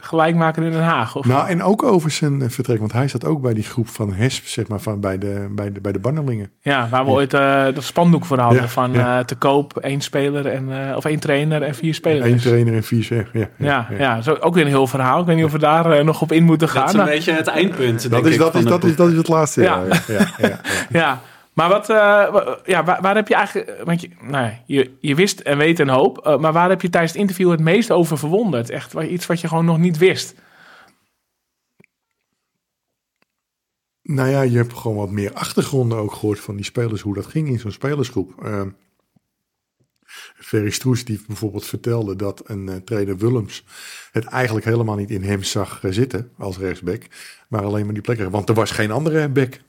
eh 0.02 0.04
gelijkmaker 0.08 0.64
in 0.64 0.72
Den 0.72 0.84
Haag. 0.84 1.16
Of? 1.16 1.26
Nou, 1.26 1.48
en 1.48 1.64
ook 1.64 1.84
over 1.84 2.12
zijn 2.12 2.42
eh, 2.42 2.50
vertrek, 2.50 2.80
want 2.80 2.92
hij 2.94 3.08
zat 3.08 3.26
ook 3.26 3.42
bij 3.42 3.54
die 3.54 3.64
groep 3.64 3.88
van 3.88 4.14
HESP, 4.14 4.46
zeg 4.46 4.68
maar, 4.68 4.80
van 4.80 5.00
bij 5.00 5.18
de, 5.18 5.48
bij 5.52 5.72
de, 5.72 5.82
bij 5.82 5.92
de 5.92 6.00
Bannerlingen. 6.00 6.50
Ja, 6.62 6.88
waar 6.90 7.06
we 7.06 7.12
ooit 7.12 7.34
eh, 7.34 7.64
dat 7.74 7.84
spandoek 7.84 8.26
voor 8.26 8.40
hadden. 8.40 8.62
Ja, 8.62 8.68
van 8.68 8.94
ja. 8.94 9.20
eh, 9.20 9.26
te 9.26 9.36
koop 9.36 9.78
één 9.78 10.02
speler 10.02 10.46
en, 10.48 10.90
eh, 10.90 10.96
of 10.96 11.06
één 11.06 11.20
trainer 11.20 11.62
en 11.62 11.76
vier 11.76 11.94
spelers. 11.94 12.32
Eén 12.32 12.38
trainer 12.38 12.74
en 12.74 12.84
vier 12.84 13.04
zeg. 13.04 13.26
Ja, 13.34 13.48
ja, 13.58 13.88
ja. 13.98 14.22
zo, 14.22 14.38
ook 14.40 14.54
weer 14.54 14.64
een 14.64 14.70
heel 14.70 14.88
verhaal. 14.88 15.20
Ik 15.20 15.26
weet 15.26 15.36
niet 15.36 15.46
of 15.46 15.52
we 15.52 15.60
daar 15.60 16.06
nog 16.06 16.22
op 16.22 16.32
in 16.32 16.44
moeten 16.44 16.70
gaan. 16.70 16.82
Dat 16.82 16.90
is 16.90 16.94
een 16.94 17.00
Nou, 17.06 17.16
beetje 17.16 17.32
het 17.32 17.48
eindpunt. 17.48 18.02
Dat, 18.02 18.12
denk 18.12 18.26
is, 18.26 18.34
ik, 18.34 18.40
dat, 18.40 18.54
is, 18.56 18.60
het 18.60 18.70
dat, 18.70 18.84
is, 18.84 18.96
dat 18.96 19.10
is 19.10 19.18
het 19.18 19.28
laatste. 19.28 19.62
Ja. 19.62 19.82
Ja. 19.90 20.00
Ja, 20.08 20.14
ja, 20.18 20.26
ja, 20.38 20.48
ja. 20.48 20.60
ja, 21.00 21.22
Maar 21.58 21.70
wat, 21.70 21.90
eh, 21.90 22.56
ja, 22.66 22.84
waar, 22.84 23.16
heb 23.16 23.28
je 23.28 23.36
eigenlijk, 23.36 23.84
want 23.84 24.02
je, 24.02 24.10
nou, 24.22 24.52
je, 24.66 24.98
je 25.00 25.16
wist 25.16 25.40
en 25.40 25.58
weet 25.58 25.80
een 25.80 25.90
hoop, 25.90 26.18
eh, 26.18 26.38
maar 26.38 26.54
waar 26.54 26.70
heb 26.70 26.82
je 26.82 26.90
tijdens 26.90 27.12
het 27.12 27.22
interview 27.22 27.52
het 27.52 27.60
meest 27.60 27.92
over 27.92 28.18
verwonderd? 28.18 28.70
Echt 28.70 28.94
iets 28.94 29.26
wat 29.26 29.42
je 29.42 29.48
gewoon 29.48 29.66
nog 29.66 29.78
niet 29.78 29.98
wist. 29.98 30.36
Nou 34.02 34.30
ja, 34.30 34.42
je 34.42 34.58
hebt 34.58 34.74
gewoon 34.74 34.98
wat 34.98 35.12
meer 35.12 35.34
achtergronden 35.34 35.98
ook 35.98 36.14
gehoord 36.14 36.40
van 36.40 36.56
die 36.56 36.66
spelers, 36.66 37.02
hoe 37.02 37.14
dat 37.14 37.26
ging 37.26 37.48
in 37.48 37.60
zo'n 37.60 37.72
spelersgroep. 37.72 38.44
Ehm 38.44 38.70
Ferry 40.36 40.70
Stroes 40.70 41.06
die 41.06 41.22
bijvoorbeeld 41.28 41.66
vertelde 41.66 42.16
dat 42.16 42.42
een 42.46 42.70
eh, 42.70 42.76
trainer 42.76 43.18
Willems 43.18 43.64
het 44.12 44.26
eigenlijk 44.26 44.66
helemaal 44.66 44.96
niet 44.96 45.12
in 45.12 45.24
hem 45.24 45.44
zag 45.44 45.82
zitten 45.90 46.32
als 46.38 46.58
rechtsback, 46.58 47.04
maar 47.48 47.64
alleen 47.64 47.86
maar 47.86 47.94
die 47.94 48.04
plekken. 48.04 48.32
Want 48.32 48.50
er 48.50 48.56
was 48.56 48.72
geen 48.72 48.92
andere 48.92 49.30
back. 49.30 49.60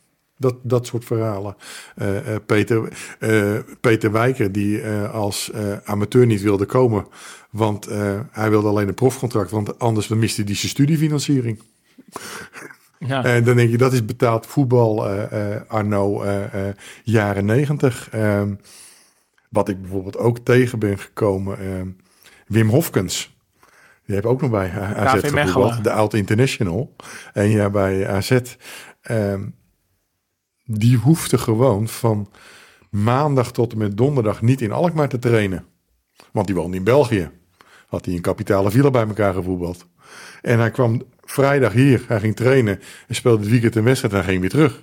Dat, 0.40 0.54
dat 0.62 0.86
soort 0.86 1.04
verhalen. 1.04 1.56
Eh, 1.94 2.34
eh, 2.34 2.40
Peter, 2.46 2.88
eh, 3.18 3.54
Peter 3.80 4.12
Wijker, 4.12 4.52
die 4.52 4.86
als 5.12 5.50
amateur 5.84 6.26
niet 6.26 6.42
wilde 6.42 6.66
komen, 6.66 7.06
want 7.50 7.88
hij 8.30 8.50
wilde 8.50 8.68
alleen 8.68 8.88
een 8.88 8.94
profcontract, 8.94 9.50
want 9.50 9.78
anders 9.78 10.08
miste 10.08 10.42
hij 10.42 10.54
zijn 10.54 10.70
studiefinanciering. 10.70 11.62
Ja. 12.98 13.24
En 13.34 13.44
dan 13.44 13.56
denk 13.56 13.70
je, 13.70 13.78
dat 13.78 13.92
is 13.92 14.04
betaald 14.04 14.46
voetbal 14.46 15.08
eh, 15.08 16.68
jaren 17.02 17.44
negentig. 17.44 18.08
Ehm, 18.10 18.54
wat 19.50 19.68
ik 19.68 19.80
bijvoorbeeld 19.80 20.18
ook 20.18 20.38
tegen 20.38 20.78
ben 20.78 20.98
gekomen, 20.98 21.58
ehm, 21.58 21.88
Wim 22.46 22.68
Hofkens. 22.68 23.36
Die 24.06 24.16
heb 24.16 24.26
ook 24.26 24.40
nog 24.40 24.50
bij 24.50 24.70
AZ 24.70 25.20
gevoetbald, 25.20 25.84
de 25.84 25.92
oud 25.92 26.14
international. 26.14 26.96
En 27.32 27.50
ja, 27.50 27.70
bij 27.70 28.08
AZ. 28.08 28.40
Ehm, 29.02 29.42
die 30.70 30.96
hoefde 30.96 31.38
gewoon 31.38 31.88
van 31.88 32.30
maandag 32.90 33.52
tot 33.52 33.72
en 33.72 33.78
met 33.78 33.96
donderdag 33.96 34.42
niet 34.42 34.60
in 34.60 34.72
Alkmaar 34.72 35.08
te 35.08 35.18
trainen. 35.18 35.64
Want 36.32 36.46
die 36.46 36.56
woonde 36.56 36.76
in 36.76 36.84
België. 36.84 37.30
Had 37.86 38.04
hij 38.04 38.14
een 38.14 38.20
kapitale 38.20 38.70
villa 38.70 38.90
bij 38.90 39.06
elkaar 39.06 39.34
gevoetbald. 39.34 39.86
En 40.42 40.58
hij 40.58 40.70
kwam 40.70 41.02
vrijdag 41.24 41.72
hier. 41.72 42.04
Hij 42.08 42.20
ging 42.20 42.36
trainen 42.36 42.80
en 43.08 43.14
speelde 43.14 43.40
het 43.40 43.50
weekend 43.50 43.76
een 43.76 43.84
wedstrijd 43.84 44.14
en 44.14 44.24
ging 44.24 44.40
weer 44.40 44.50
terug. 44.50 44.82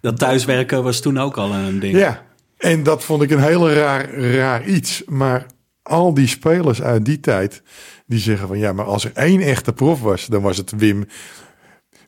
Dat 0.00 0.18
thuiswerken 0.18 0.82
was 0.82 1.00
toen 1.00 1.18
ook 1.18 1.36
al 1.36 1.54
een 1.54 1.78
ding. 1.78 1.96
Ja, 1.96 2.26
en 2.56 2.82
dat 2.82 3.04
vond 3.04 3.22
ik 3.22 3.30
een 3.30 3.42
heel 3.42 3.70
raar, 3.70 4.14
raar 4.14 4.66
iets. 4.66 5.02
Maar 5.06 5.46
al 5.82 6.14
die 6.14 6.26
spelers 6.26 6.82
uit 6.82 7.04
die 7.04 7.20
tijd, 7.20 7.62
die 8.06 8.18
zeggen 8.18 8.48
van 8.48 8.58
ja, 8.58 8.72
maar 8.72 8.84
als 8.84 9.04
er 9.04 9.12
één 9.14 9.40
echte 9.40 9.72
prof 9.72 10.00
was, 10.00 10.26
dan 10.26 10.42
was 10.42 10.56
het 10.56 10.72
Wim, 10.76 11.06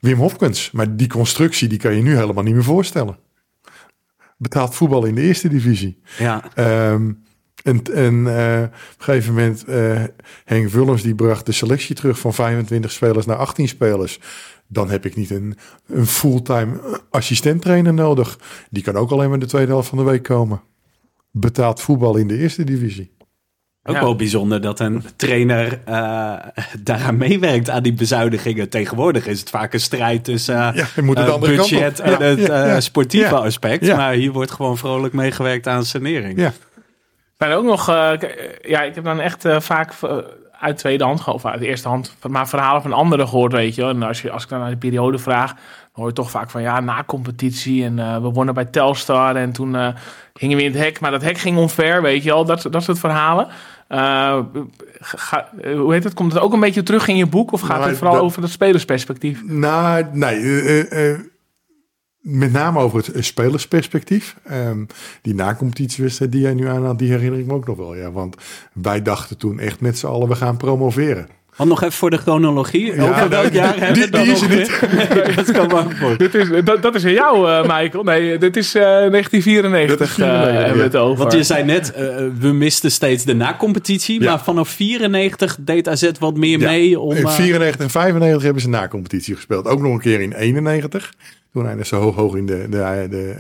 Wim 0.00 0.18
Hofkens. 0.18 0.70
Maar 0.70 0.96
die 0.96 1.08
constructie, 1.08 1.68
die 1.68 1.78
kan 1.78 1.94
je 1.94 2.02
nu 2.02 2.16
helemaal 2.16 2.44
niet 2.44 2.54
meer 2.54 2.64
voorstellen. 2.64 3.18
Betaald 4.36 4.74
voetbal 4.74 5.04
in 5.04 5.14
de 5.14 5.20
eerste 5.20 5.48
divisie. 5.48 6.00
Ja. 6.18 6.54
Ehm, 6.54 7.12
en 7.62 7.82
en 7.94 8.26
eh, 8.26 8.62
op 8.62 8.72
een 8.98 9.04
gegeven 9.04 9.34
moment, 9.34 9.64
eh, 9.64 10.02
Henk 10.44 10.70
Vullens 10.70 11.02
die 11.02 11.14
bracht 11.14 11.46
de 11.46 11.52
selectie 11.52 11.94
terug 11.94 12.18
van 12.18 12.34
25 12.34 12.92
spelers 12.92 13.26
naar 13.26 13.36
18 13.36 13.68
spelers. 13.68 14.20
Dan 14.66 14.90
heb 14.90 15.04
ik 15.04 15.16
niet 15.16 15.30
een, 15.30 15.56
een 15.86 16.06
fulltime 16.06 17.00
assistent-trainer 17.10 17.94
nodig. 17.94 18.38
Die 18.70 18.82
kan 18.82 18.96
ook 18.96 19.10
alleen 19.10 19.28
maar 19.28 19.38
de 19.38 19.46
tweede 19.46 19.72
helft 19.72 19.88
van 19.88 19.98
de 19.98 20.04
week 20.04 20.22
komen. 20.22 20.62
Betaald 21.30 21.80
voetbal 21.80 22.16
in 22.16 22.28
de 22.28 22.38
eerste 22.38 22.64
divisie. 22.64 23.16
Ook 23.88 23.94
Ja. 23.94 24.00
wel 24.02 24.16
bijzonder 24.16 24.60
dat 24.60 24.80
een 24.80 25.04
trainer 25.16 25.78
eh, 25.84 26.32
daaraan 26.78 27.16
meewerkt 27.16 27.70
aan 27.70 27.82
die 27.82 27.92
bezuinigingen. 27.92 28.68
Tegenwoordig 28.68 29.26
is 29.26 29.40
het 29.40 29.50
vaak 29.50 29.72
een 29.72 29.80
strijd 29.80 30.24
tussen 30.24 30.54
eh, 30.56 30.74
Ja, 30.74 30.86
je 30.94 31.02
moet 31.02 31.18
het 31.18 31.28
eh, 31.28 31.38
budget 31.38 32.00
en 32.00 32.10
Ja, 32.10 32.20
het 32.20 32.38
eh, 32.38 32.46
ja. 32.66 32.80
sportieve 32.80 33.34
Ja. 33.34 33.40
aspect. 33.40 33.84
Ja. 33.84 33.96
Maar 33.96 34.12
hier 34.12 34.32
wordt 34.32 34.50
gewoon 34.50 34.76
vrolijk 34.76 35.14
meegewerkt 35.14 35.66
aan 35.66 35.84
sanering. 35.84 36.40
Ja, 36.40 36.52
zijn 37.38 37.52
ook 37.52 37.64
nog, 37.64 37.86
ja, 38.62 38.82
ik 38.82 38.94
heb 38.94 39.04
dan 39.04 39.20
echt 39.20 39.44
vaak 39.58 39.92
uit 40.60 40.76
tweede 40.78 41.04
hand, 41.04 41.24
of 41.26 41.44
uit 41.46 41.60
de 41.60 41.66
eerste 41.66 41.88
hand, 41.88 42.16
maar 42.28 42.48
verhalen 42.48 42.82
van 42.82 42.92
anderen 42.92 43.28
gehoord, 43.28 43.52
weet 43.52 43.74
je. 43.74 43.80
wel. 43.80 43.90
En 43.90 44.02
als, 44.02 44.22
je, 44.22 44.30
als 44.30 44.42
ik 44.42 44.48
dan 44.48 44.58
naar 44.60 44.70
de 44.70 44.76
periode 44.76 45.18
vraag, 45.18 45.52
dan 45.54 45.60
hoor 45.92 46.06
je 46.06 46.12
toch 46.12 46.30
vaak 46.30 46.50
van 46.50 46.62
ja, 46.62 46.80
na 46.80 47.04
competitie 47.06 47.84
en 47.84 47.98
eh, 47.98 48.14
we 48.14 48.28
wonnen 48.28 48.54
bij 48.54 48.64
Telstar 48.64 49.36
en 49.36 49.52
toen 49.52 49.76
eh, 49.76 49.88
gingen 50.34 50.56
we 50.56 50.62
in 50.62 50.72
het 50.72 50.80
hek, 50.80 51.00
maar 51.00 51.10
dat 51.10 51.22
hek 51.22 51.38
ging 51.38 51.56
onver, 51.56 52.02
weet 52.02 52.22
je 52.22 52.30
wel. 52.30 52.44
Dat, 52.44 52.66
dat 52.70 52.82
soort 52.82 52.98
verhalen. 52.98 53.46
Eh, 53.88 54.38
ga- 55.00 55.50
hoe 55.76 55.92
heet 55.92 56.04
het? 56.04 56.14
Komt 56.14 56.32
het 56.32 56.42
ook 56.42 56.52
een 56.52 56.60
beetje 56.60 56.82
terug 56.82 57.08
in 57.08 57.16
je 57.16 57.26
boek 57.26 57.52
of 57.52 57.60
gaat 57.60 57.76
Nou, 57.76 57.88
het 57.88 57.96
vooral 57.98 58.14
dat- 58.14 58.24
over 58.24 58.40
dat 58.40 58.50
spelersperspectief? 58.50 59.42
nou, 59.44 60.04
nee. 60.12 60.36
eh, 60.60 61.10
eh, 61.12 61.18
met 62.20 62.52
name 62.52 62.78
over 62.78 62.98
het 63.14 63.24
spelersperspectief. 63.24 64.36
Ehm, 64.44 64.84
die 65.22 65.34
nacompetitiewedstrijd 65.34 66.32
die 66.32 66.40
jij 66.40 66.54
nu 66.54 66.66
aanhaalt, 66.68 66.98
die 66.98 67.10
herinner 67.10 67.40
ik 67.40 67.46
me 67.46 67.52
ook 67.52 67.66
nog 67.66 67.76
wel. 67.76 67.94
Ja, 67.96 68.10
want 68.12 68.36
wij 68.72 69.02
dachten 69.02 69.36
toen 69.38 69.58
echt 69.58 69.80
met 69.80 69.98
z'n 69.98 70.06
allen, 70.06 70.28
we 70.28 70.34
gaan 70.36 70.56
promoveren. 70.56 71.28
Want 71.58 71.70
nog 71.70 71.82
even 71.82 71.94
voor 71.94 72.10
de 72.10 72.16
chronologie. 72.16 72.94
Ja, 72.94 73.02
Over 73.08 73.28
welk 73.28 73.52
jaar 73.52 73.72
die- 73.72 73.82
hebben 73.82 74.10
we 74.10 74.22
die 74.22 74.60
is? 74.60 74.70
Nee, 75.24 75.34
dat 75.34 75.50
kan 75.50 75.92
voor. 75.96 76.16
Dit 76.16 76.34
is, 76.34 76.48
dat, 76.64 76.82
dat 76.82 76.94
is 76.94 77.04
in 77.04 77.12
jou, 77.12 77.50
eh, 77.50 77.62
Michael. 77.78 78.02
Nee, 78.04 78.38
dit 78.38 78.56
is 78.56 78.74
eh 78.74 78.82
1994. 78.82 79.98
Dat 79.98 80.08
is 80.08 80.14
94, 80.14 80.48
eh, 80.48 80.58
hebben 80.60 80.76
we 80.76 80.82
het 80.82 80.96
over. 80.96 81.18
Want 81.18 81.32
je 81.32 81.42
zei 81.42 81.64
net, 81.64 81.92
eh, 81.92 82.04
we 82.38 82.52
misten 82.52 82.90
steeds 82.90 83.24
de 83.24 83.34
nacompetitie. 83.34 84.20
Ja. 84.20 84.30
Maar 84.30 84.40
vanaf 84.44 84.68
94 84.68 85.56
deed 85.60 85.88
AZ 85.88 86.10
wat 86.18 86.36
meer 86.36 86.60
Ja. 86.60 86.70
mee 86.70 87.00
om... 87.00 87.10
In 87.16 87.24
eh, 87.24 87.30
94 87.30 87.80
en 87.80 87.90
95 87.90 88.42
hebben 88.42 88.62
ze 88.62 88.68
na-competitie 88.68 89.34
gespeeld. 89.34 89.66
Ook 89.66 89.80
nog 89.82 89.92
een 89.92 90.00
keer 90.00 90.20
in 90.20 90.32
91. 90.32 91.12
Toen 91.52 91.66
eindigde 91.66 91.96
ze 91.96 92.02
hoog, 92.02 92.14
hoog 92.14 92.34
in 92.36 92.46
de, 92.46 92.66
de, 92.70 93.06
de 93.10 93.34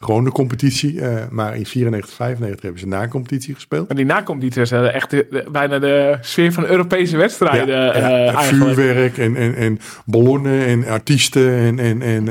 eh, 0.00 0.06
gewone 0.06 0.30
competitie. 0.30 1.00
Eh, 1.00 1.22
maar 1.30 1.56
in 1.56 1.66
94, 1.66 2.14
95 2.14 2.62
hebben 2.62 2.80
ze 2.80 2.86
na-competitie 2.86 3.54
gespeeld. 3.54 3.88
Maar 3.88 3.96
die 3.96 4.06
nacompetitie 4.06 4.62
is 4.62 4.70
eh, 4.70 4.94
echt 4.94 5.10
de- 5.10 5.26
de- 5.30 5.46
bijna 5.52 5.78
de 5.78 6.18
sfeer 6.20 6.52
van 6.52 6.66
Europese 6.66 7.16
wedstrijden. 7.16 7.74
Ja, 7.76 7.92
eh, 7.92 8.32
ja, 8.32 8.42
vuurwerk 8.42 9.18
en, 9.18 9.36
en, 9.36 9.54
en 9.54 9.78
ballonnen 10.06 10.66
en 10.66 10.86
artiesten. 10.86 11.52
En, 11.54 11.78
en, 11.78 12.02
en, 12.02 12.24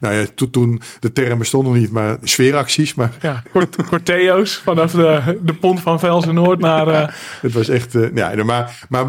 nou 0.00 0.14
ja, 0.14 0.24
to- 0.34 0.50
toen 0.50 0.80
de 1.00 1.12
term 1.12 1.38
bestond 1.38 1.66
nog 1.66 1.74
niet, 1.76 1.90
maar 1.90 2.16
sfeeracties. 2.22 2.94
Maar 2.94 3.12
Ja, 3.22 3.42
Cort- 3.52 3.76
Corteo's 3.88 4.56
vanaf 4.56 4.92
de, 4.92 5.38
de 5.42 5.54
pont 5.54 5.80
van 5.80 5.98
Velsen 5.98 6.34
Noord 6.34 6.60
naar... 6.60 7.14
het 7.42 7.52
was 7.52 7.68
echt. 7.68 7.94
ja, 8.14 8.44
maar, 8.44 8.86
maar 8.88 9.04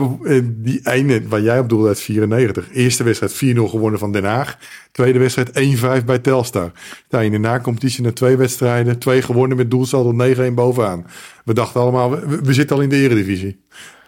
die 0.46 0.80
ene 0.84 1.22
waar 1.28 1.42
jij 1.42 1.60
op 1.60 1.70
doelde 1.70 1.88
uit 1.88 2.00
94. 2.02 2.66
Eerste 2.74 3.04
wedstrijd 3.04 3.56
4-0 3.58 3.60
gewonnen 3.70 4.00
van 4.00 4.12
Den 4.12 4.24
Haag. 4.26 4.58
Tweede 4.92 5.20
wedstrijd 5.20 6.00
1-5 6.02 6.06
bij 6.06 6.20
Telstar. 6.20 6.72
Sta 7.08 7.20
je 7.20 7.26
in 7.26 7.32
de 7.32 7.38
na-competitie 7.78 8.04
na 8.04 8.12
twee 8.12 8.36
wedstrijden. 8.38 9.00
Twee 9.00 9.22
gewonnen 9.22 9.58
met 9.58 9.72
doelsaldo 9.72 10.36
9-1 10.50 10.54
bovenaan. 10.54 11.06
We 11.46 11.54
dachten 11.54 11.82
allemaal, 11.82 12.10
we, 12.10 12.42
we 12.42 12.54
zitten 12.54 12.76
al 12.76 12.82
in 12.82 12.90
de 12.90 12.96
eredivisie. 12.96 13.60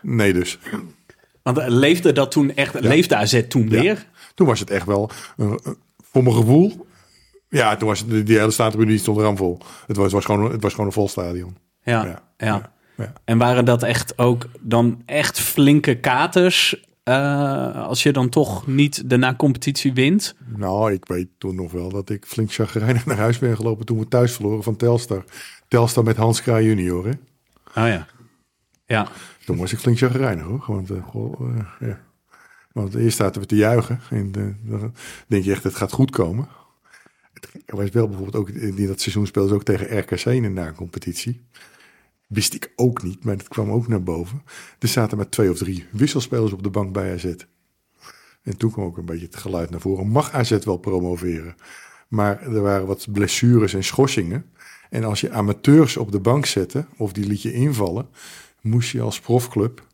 Nee 0.01 0.34
dus. 0.34 0.59
Want 1.43 1.57
eh, 1.57 1.67
leefde 1.67 2.11
dat 2.11 2.32
toen 2.32 2.55
echt, 2.55 2.80
leefde 2.80 3.15
AZ 3.15 3.41
toen 3.47 3.70
Ja. 3.70 3.82
weer? 3.82 4.05
Toen 4.36 4.47
was 4.47 4.59
het 4.59 4.70
echt 4.70 4.86
wel, 4.86 5.09
eh, 5.38 5.53
voor 6.11 6.24
mijn 6.24 6.36
gevoel... 6.36 6.88
Ja, 7.51 7.76
toen 7.76 7.88
was 7.88 7.99
het, 7.99 8.28
die 8.28 8.38
hele 8.38 8.86
die 8.86 8.97
stond 8.97 9.17
ramvol. 9.17 9.59
Het 9.88 9.97
was, 9.97 10.11
was 10.11 10.26
gewoon, 10.26 10.51
het 10.51 10.61
was 10.61 10.72
gewoon 10.72 10.86
een 10.86 10.93
vol 10.93 11.07
stadion. 11.07 11.57
Ja, 11.84 12.03
Ja, 12.03 12.05
ja. 12.05 12.45
ja, 12.47 12.72
ja. 12.97 13.13
En 13.26 13.38
waren 13.38 13.65
dat 13.65 13.84
echt 13.84 14.17
ook 14.17 14.45
dan 14.59 15.01
echt 15.05 15.39
flinke 15.39 15.95
katers... 15.99 16.88
eh, 17.04 17.88
als 17.88 18.04
je 18.04 18.12
dan 18.12 18.30
toch 18.30 18.68
niet 18.68 19.10
de 19.10 19.18
na-competitie 19.18 19.93
wint? 19.93 20.36
Nou, 20.56 20.93
ik 20.93 21.06
weet 21.06 21.28
toen 21.38 21.56
nog 21.56 21.72
wel 21.72 21.89
dat 21.89 22.10
ik 22.10 22.26
flink 22.26 22.54
chagrijnig 22.54 23.06
naar 23.06 23.18
huis 23.18 23.39
ben 23.39 23.56
gelopen... 23.56 23.86
toen 23.86 24.00
we 24.00 24.08
thuis 24.08 24.34
verloren 24.34 24.64
van 24.64 24.76
Telstar. 24.76 25.24
Telstar 25.68 26.04
met 26.04 26.18
Hans 26.18 26.41
Kraaij 26.41 26.64
junior, 26.64 27.06
hè. 27.06 27.12
Oh 27.82 27.88
ja. 27.88 28.08
Ja, 28.86 29.08
Toen 29.45 29.58
was 29.58 29.74
ik 29.74 29.80
flink 29.80 29.97
chagrijnig, 29.97 30.45
hoor. 30.45 30.64
Want, 30.68 30.89
eh, 30.89 31.04
goh, 31.04 31.58
eh, 31.58 31.88
ja. 31.89 32.00
Want 32.72 32.95
eerst 32.95 33.18
zaten 33.18 33.41
we 33.41 33.47
te 33.47 33.56
juichen. 33.56 34.00
En 34.10 34.32
dan 34.32 34.93
denk 35.28 35.43
je 35.43 35.52
echt, 35.52 35.64
het 35.64 35.76
gaat 35.76 35.91
goed 35.91 36.12
komen. 36.12 36.47
Het 37.34 37.50
was 37.66 37.89
wel 37.89 38.08
bijvoorbeeld 38.08 38.36
ook... 38.36 38.50
In 38.50 38.88
dat 38.88 39.02
seizoen 39.02 39.28
speelden 39.28 39.52
ze 39.52 39.58
ook 39.58 39.64
tegen 39.64 40.00
RKC 40.00 40.26
in 40.26 40.41
de 40.41 40.50
na-competitie. 40.50 41.41
Wist 42.30 42.53
ik 42.53 42.71
ook 42.75 43.03
niet, 43.03 43.23
maar 43.23 43.38
dat 43.38 43.47
kwam 43.47 43.71
ook 43.71 43.88
naar 43.88 44.03
boven. 44.03 44.43
Er 44.80 44.88
zaten 44.88 45.17
maar 45.17 45.30
twee 45.30 45.51
of 45.51 45.57
drie 45.57 45.86
wisselspelers 45.91 46.51
op 46.51 46.63
de 46.63 46.69
bank 46.69 46.93
bij 46.93 47.13
AZ. 47.13 47.36
En 48.43 48.57
toen 48.57 48.71
kwam 48.71 48.86
ook 48.86 48.97
een 48.97 49.05
beetje 49.05 49.25
het 49.25 49.36
geluid 49.36 49.69
naar 49.69 49.80
voren. 49.80 50.07
Mag 50.07 50.32
AZ 50.32 50.63
wel 50.63 50.77
promoveren? 50.77 51.55
Maar 52.07 52.41
er 52.41 52.61
waren 52.61 52.88
wat 52.88 53.11
blessures 53.11 53.73
en 53.73 53.84
schorsingen. 53.84 54.45
En 54.89 55.03
als 55.03 55.21
je 55.21 55.32
amateurs 55.32 55.97
op 55.97 56.11
de 56.11 56.19
bank 56.19 56.45
zette, 56.45 56.86
of 56.97 57.13
die 57.13 57.27
liet 57.27 57.41
je 57.41 57.53
invallen, 57.53 58.07
moest 58.61 58.91
je 58.91 59.01
als 59.01 59.19
profclub 59.19 59.88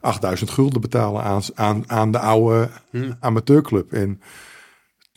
8000 0.00 0.50
gulden 0.50 0.80
betalen 0.80 1.22
aan, 1.22 1.42
aan, 1.54 1.90
aan 1.90 2.12
de 2.12 2.18
oude 2.18 2.70
amateurclub. 3.20 3.92
En 3.92 4.20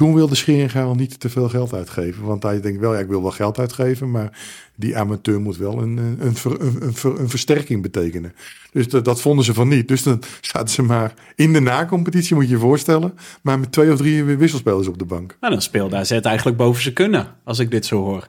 Toen 0.02 0.14
wilde 0.14 0.36
Scheringa 0.36 0.84
al 0.84 0.95
niet 0.95 1.20
te 1.20 1.30
veel 1.30 1.49
geld 1.49 1.74
uitgeven. 1.74 2.24
Want 2.24 2.43
hij 2.43 2.62
denkt 2.62 2.80
wel, 2.80 2.93
ja, 2.93 2.99
ik 2.99 3.08
wil 3.08 3.22
wel 3.22 3.32
geld 3.32 3.60
uitgeven. 3.60 4.12
Maar 4.12 4.39
die 4.76 4.97
amateur 4.97 5.41
moet 5.41 5.58
wel 5.58 5.82
een, 5.82 5.97
een, 5.97 6.18
een, 6.20 6.36
ver- 6.36 6.62
een, 6.62 6.78
een 6.82 6.93
ver- 6.93 7.20
een 7.20 7.30
versterking 7.30 7.82
betekenen. 7.82 8.34
Dus 8.72 8.88
dat, 8.88 9.06
dat 9.06 9.22
vonden 9.22 9.45
ze 9.45 9.54
van 9.54 9.68
niet. 9.68 9.88
Dus 9.88 10.04
dan 10.04 10.22
zaten 10.41 10.70
ze 10.70 10.82
maar 10.82 11.14
in 11.36 11.54
de 11.54 11.60
na-competitie, 11.60 12.36
moet 12.36 12.43
je 12.43 12.49
je 12.49 12.58
voorstellen. 12.58 13.14
Maar 13.41 13.60
met 13.60 13.72
twee 13.72 13.91
of 13.91 13.97
drie 13.97 14.24
wisselspelers 14.24 14.88
op 14.88 14.97
de 14.97 15.06
bank. 15.06 15.38
Nou, 15.41 15.54
dan 15.54 15.62
speelde 15.62 15.95
AZ 15.95 16.12
eigenlijk 16.12 16.58
boven 16.58 16.82
zijn 16.82 16.93
kunnen, 16.93 17.28
als 17.43 17.60
ik 17.60 17.72
dit 17.72 17.86
zo 17.86 18.04
hoor. 18.04 18.28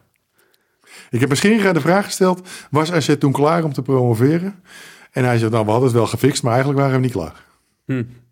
Ik 1.11 1.21
heb 1.21 1.29
misschien 1.29 1.73
de 1.73 1.81
vraag 1.81 2.05
gesteld, 2.05 2.49
was 2.71 2.93
AZ 2.93 3.17
toen 3.19 3.33
klaar 3.33 3.65
om 3.65 3.73
te 3.73 3.83
promoveren? 3.83 4.63
En 5.11 5.25
hij 5.25 5.39
zegt, 5.39 5.53
nou, 5.53 5.65
we 5.65 5.71
hadden 5.71 5.89
het 5.89 5.99
wel 5.99 6.07
gefixt, 6.07 6.43
maar 6.43 6.53
eigenlijk 6.53 6.83
waren 6.83 6.97
we 6.97 7.03
niet 7.05 7.13
klaar. 7.13 7.45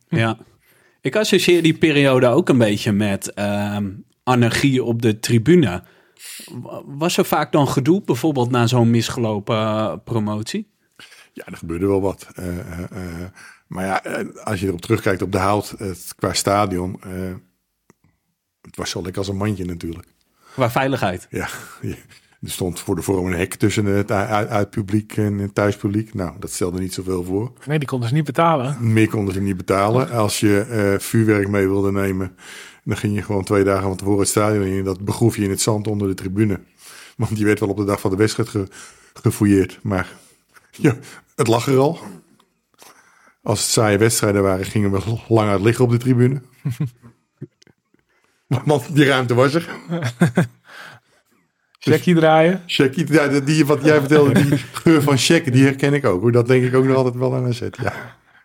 Ja. 0.08 0.38
Ik 1.00 1.16
associeer 1.16 1.62
die 1.62 1.78
periode 1.78 2.26
ook 2.26 2.48
een 2.48 2.58
beetje 2.58 2.92
met 2.92 3.32
ehm, 3.34 3.90
anarchie 4.22 4.84
op 4.84 5.02
de 5.02 5.20
tribune. 5.20 5.82
Was 6.84 7.16
er 7.16 7.24
vaak 7.24 7.52
dan 7.52 7.68
gedoe, 7.68 8.02
bijvoorbeeld 8.04 8.50
na 8.50 8.66
zo'n 8.66 8.90
misgelopen 8.90 9.56
eh, 9.56 9.94
promotie? 10.04 10.70
Ja, 11.32 11.46
er 11.46 11.56
gebeurde 11.56 11.86
wel 11.86 12.00
wat. 12.00 12.26
Eh, 12.34 12.58
eh, 12.82 13.28
maar 13.66 13.84
ja, 13.84 14.22
als 14.44 14.60
je 14.60 14.66
erop 14.66 14.80
terugkijkt 14.80 15.22
op 15.22 15.32
de 15.32 15.38
hout, 15.38 15.74
het, 15.78 16.12
qua 16.16 16.32
stadion, 16.32 17.00
het 18.62 18.76
was 18.76 18.90
zo 18.90 19.02
lekker 19.02 19.18
als 19.18 19.28
een 19.28 19.36
mandje 19.36 19.64
natuurlijk. 19.64 20.08
Qua 20.52 20.70
veiligheid. 20.70 21.26
Ja, 21.30 21.48
je- 21.82 21.96
er 22.42 22.50
stond 22.50 22.80
voor 22.80 22.96
de 22.96 23.02
vorm 23.02 23.26
een 23.26 23.38
hek 23.38 23.54
tussen 23.54 23.84
het 23.84 24.10
uitpubliek 24.10 25.16
en 25.16 25.38
het 25.38 25.54
thuispubliek. 25.54 26.14
Nou, 26.14 26.32
dat 26.38 26.50
stelde 26.50 26.80
niet 26.80 26.94
zoveel 26.94 27.24
voor. 27.24 27.52
Nee, 27.66 27.78
die 27.78 27.88
konden 27.88 28.08
ze 28.08 28.14
niet 28.14 28.24
betalen. 28.24 28.92
Meer 28.92 29.08
konden 29.08 29.34
ze 29.34 29.40
niet 29.40 29.56
betalen. 29.56 30.10
Als 30.10 30.40
je 30.40 30.60
eh, 30.60 30.98
vuurwerk 30.98 31.48
mee 31.48 31.68
wilde 31.68 31.92
nemen, 31.92 32.36
dan 32.84 32.96
ging 32.96 33.14
je 33.14 33.22
gewoon 33.22 33.44
twee 33.44 33.64
dagen 33.64 33.82
van 33.82 33.96
tevoren 33.96 34.20
het 34.20 34.28
stadion 34.28 34.64
in. 34.64 34.84
Dat 34.84 35.04
begroef 35.04 35.36
je 35.36 35.42
in 35.42 35.50
het 35.50 35.60
zand 35.60 35.86
onder 35.86 36.08
de 36.08 36.14
tribune. 36.14 36.60
Want 37.16 37.36
die 37.36 37.44
werd 37.44 37.60
wel 37.60 37.68
op 37.68 37.76
de 37.76 37.84
dag 37.84 38.00
van 38.00 38.10
de 38.10 38.16
wedstrijd 38.16 38.48
ge, 38.48 38.68
gefouilleerd. 39.14 39.78
Maar 39.82 40.12
ja, 40.70 40.96
het 41.36 41.46
lag 41.46 41.66
er 41.66 41.78
al. 41.78 41.98
Als 43.42 43.60
het 43.60 43.70
saaie 43.70 43.98
wedstrijden 43.98 44.42
waren, 44.42 44.64
gingen 44.64 44.90
we 44.90 45.18
lang 45.28 45.50
uit 45.50 45.60
liggen 45.60 45.84
op 45.84 45.90
de 45.90 45.96
tribune. 45.96 46.42
Want 48.46 48.94
die 48.94 49.04
ruimte 49.04 49.34
was 49.34 49.54
er. 49.54 49.68
Jackie 51.84 52.14
draaien. 52.14 52.62
Check, 52.66 52.94
ja, 53.08 53.40
die, 53.40 53.66
wat 53.66 53.84
jij 53.84 53.98
vertelde, 53.98 54.32
die 54.32 54.58
geur 54.72 55.02
van 55.02 55.18
check, 55.18 55.52
die 55.52 55.64
herken 55.64 55.94
ik 55.94 56.04
ook. 56.04 56.20
hoor. 56.20 56.32
Dat 56.32 56.46
denk 56.46 56.64
ik 56.64 56.74
ook 56.74 56.84
nog 56.84 56.96
altijd 56.96 57.14
wel 57.14 57.34
aan 57.34 57.52
zet. 57.52 57.78
Ja. 57.82 57.92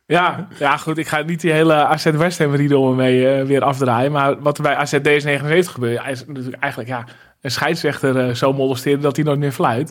Ja, 0.08 0.48
ja, 0.60 0.78
goed. 0.78 0.98
Ik 0.98 1.08
ga 1.08 1.22
niet 1.22 1.42
die 1.42 1.52
hele 1.52 1.74
AZ 1.74 2.06
West 2.06 2.40
Ham 2.40 2.56
riedel 2.56 2.94
mee 2.94 3.30
eh, 3.30 3.46
weer 3.46 3.62
afdraaien. 3.62 4.12
Maar 4.12 4.42
wat 4.42 4.58
er 4.58 4.64
bij 4.64 4.76
AZ 4.76 4.94
DS79 4.96 5.72
gebeurt, 5.72 6.02
hij 6.02 6.12
is 6.12 6.26
natuurlijk 6.26 6.64
eigenlijk 6.64 6.92
ja, 6.92 7.06
een 7.42 7.52
scheidsrechter 7.52 8.18
eh, 8.28 8.36
zo 8.36 8.54
molesteren 8.54 9.02
dat 9.02 9.16
hij 9.16 9.26
nooit 9.26 9.40
meer 9.40 9.52
fluit. 9.52 9.88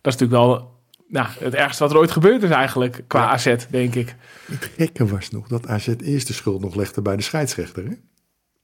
Dat 0.00 0.14
is 0.14 0.20
natuurlijk 0.20 0.32
wel 0.40 0.74
nou, 1.08 1.26
het 1.38 1.54
ergste 1.54 1.82
wat 1.82 1.92
er 1.92 1.98
ooit 1.98 2.10
gebeurd 2.10 2.42
is 2.42 2.50
eigenlijk 2.50 3.02
qua 3.06 3.26
AZ, 3.26 3.54
denk 3.70 3.94
ik. 3.94 4.14
Het 4.46 4.70
gekke 4.76 5.06
was 5.06 5.30
nog 5.30 5.48
dat 5.48 5.68
AZ 5.68 5.88
eerst 6.04 6.26
de 6.26 6.32
schuld 6.32 6.60
nog 6.60 6.74
legde 6.74 7.02
bij 7.02 7.16
de 7.16 7.22
scheidsrechter. 7.22 7.84
Hè? 7.84 7.92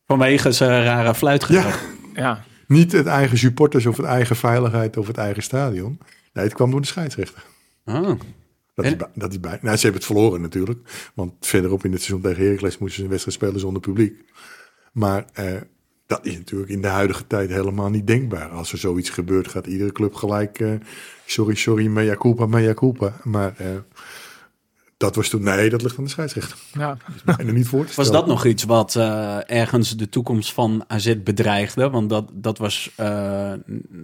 Vanwege 0.07 0.53
zijn 0.53 0.85
rare 0.85 1.15
fluitgedrag. 1.15 1.81
Ja, 2.15 2.45
Niet 2.73 2.93
het 2.93 3.07
eigen 3.07 3.39
supporters 3.39 3.87
of 3.87 3.97
het 3.97 4.07
eigen 4.07 4.37
veiligheid 4.37 4.97
of 4.97 5.07
het 5.07 5.17
eigen 5.19 5.43
stadion. 5.43 5.99
Nee, 6.33 6.45
het 6.45 6.55
kwam 6.55 6.71
door 6.71 6.81
de 6.81 6.87
scheidsrechter. 6.87 7.45
Oh. 7.85 8.13
Dat 8.75 8.85
is, 8.85 8.91
En- 8.91 8.99
bij, 8.99 9.09
dat 9.15 9.31
is 9.31 9.41
bij. 9.41 9.59
Nou, 9.63 9.77
ze 9.77 9.83
hebben 9.83 10.01
het 10.01 10.11
verloren 10.11 10.41
natuurlijk. 10.41 11.11
Want 11.15 11.33
verderop 11.41 11.85
in 11.85 11.93
het 11.93 12.03
seizoen 12.03 12.31
tegen 12.31 12.45
Heracles 12.45 12.79
moesten 12.79 12.97
ze 12.99 13.03
een 13.05 13.11
wedstrijd 13.11 13.37
spelen 13.37 13.61
zonder 13.61 13.83
publiek. 13.83 14.25
Maar 14.93 15.25
eh, 15.33 15.47
dat 16.07 16.27
is 16.27 16.37
natuurlijk 16.37 16.71
in 16.71 16.83
de 16.83 16.89
huidige 16.89 17.27
tijd 17.27 17.51
helemaal 17.51 17.91
niet 17.91 18.07
denkbaar. 18.07 18.49
Als 18.49 18.73
er 18.73 18.79
zoiets 18.79 19.11
gebeurt, 19.11 19.49
gaat 19.49 19.67
iedere 19.67 19.93
club 19.93 20.15
gelijk... 20.15 20.59
eh, 20.61 20.73
sorry, 21.27 21.55
sorry, 21.55 21.87
mea 21.87 22.17
culpa, 22.17 22.47
mea 22.47 22.75
culpa. 22.75 23.13
Maar 23.23 23.55
eh, 23.57 23.67
dat 25.03 25.17
was 25.17 25.29
toen... 25.29 25.43
Nee, 25.43 25.71
dat 25.71 25.83
ligt 25.83 25.99
aan 25.99 26.05
de 26.05 26.11
scheidsrechter. 26.11 26.59
ja. 26.73 26.97
En 27.39 27.47
er 27.47 27.53
niet 27.53 27.69
voor 27.69 27.87
Was 27.97 28.11
dat 28.11 28.27
nog 28.27 28.45
iets 28.47 28.65
wat 28.65 28.97
eh, 28.97 29.37
ergens 29.51 29.97
de 29.97 30.09
toekomst 30.09 30.53
van 30.53 30.85
AZ 30.89 31.15
bedreigde? 31.25 31.91
Want 31.91 32.09
dat, 32.11 32.29
dat 32.33 32.59
was 32.59 32.91
eh, 32.97 33.53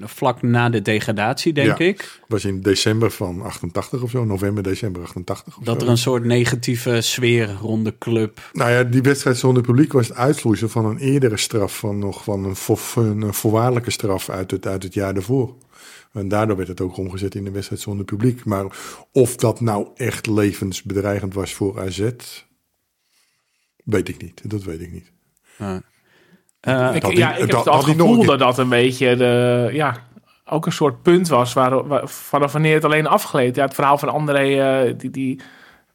vlak 0.01 0.43
na 0.43 0.69
de 0.71 0.83
degradatie, 0.83 1.53
denk 1.53 1.79
Ja. 1.79 1.85
ik. 1.85 2.21
was 2.29 2.45
in 2.45 2.61
december 2.61 3.11
van 3.11 3.43
88 3.43 4.03
of 4.03 4.11
zo. 4.11 4.25
November, 4.25 4.63
december 4.63 5.03
88 5.03 5.57
of 5.59 5.65
Dat 5.65 5.79
zo. 5.81 5.85
er 5.87 5.91
een 5.91 5.99
soort 5.99 6.25
negatieve 6.25 7.01
sfeer 7.01 7.57
rond 7.61 7.85
de 7.85 7.95
club. 7.99 8.41
Nou 8.53 8.71
ja, 8.71 8.83
die 8.85 9.03
wedstrijd 9.03 9.37
zonder 9.37 9.63
publiek 9.63 9.93
was 9.93 10.09
het 10.09 10.17
uitvloeisel 10.17 10.69
van 10.69 10.85
een 10.85 10.99
eerdere 10.99 11.37
straf. 11.37 11.79
Van 11.79 11.99
nog 11.99 12.25
van 12.25 12.45
een, 12.45 12.57
vo- 12.57 13.01
een 13.01 13.35
voorwaardelijke 13.35 13.91
straf 13.91 14.29
uit 14.31 14.51
het, 14.51 14.67
uit 14.67 14.83
het 14.83 14.95
jaar 14.95 15.15
daarvoor. 15.15 15.55
En 16.19 16.29
daardoor 16.29 16.57
werd 16.57 16.69
het 16.69 16.81
ook 16.81 16.97
omgezet 16.97 17.35
in 17.35 17.45
de 17.45 17.51
wedstrijd 17.51 17.81
zonder 17.83 18.05
publiek. 18.05 18.45
Maar 18.45 18.67
of 19.13 19.37
dat 19.37 19.61
nou 19.61 19.89
echt 19.97 20.27
levensbedreigend 20.27 21.35
was 21.35 21.55
voor 21.55 21.81
AZ, 21.81 22.11
weet 23.85 24.09
ik 24.09 24.23
niet. 24.23 24.51
Dat 24.51 24.63
weet 24.63 24.81
ik 24.81 24.93
niet. 24.93 25.13
Eh, 26.61 26.91
Ik, 26.95 27.07
ja, 27.07 27.33
ik 27.33 27.39
heb 27.41 27.51
dat- 27.51 27.65
het 27.65 27.85
gevoel 27.85 28.25
dat 28.25 28.39
dat 28.39 28.59
een 28.59 28.69
beetje 28.69 29.17
de, 29.17 29.69
ja, 29.73 30.07
ook 30.45 30.67
een 30.67 30.73
soort 30.73 31.03
punt 31.03 31.29
was 31.29 31.53
waar, 31.53 31.87
waar, 31.87 32.09
vanaf 32.09 32.53
wanneer 32.53 32.75
het 32.75 32.85
alleen 32.85 33.07
afgeleed. 33.07 33.57
Ja, 33.57 33.65
het 33.65 33.75
verhaal 33.75 33.99
van 33.99 34.09
André, 34.09 34.61
eh, 34.61 34.95
die, 34.99 35.11
die 35.11 35.41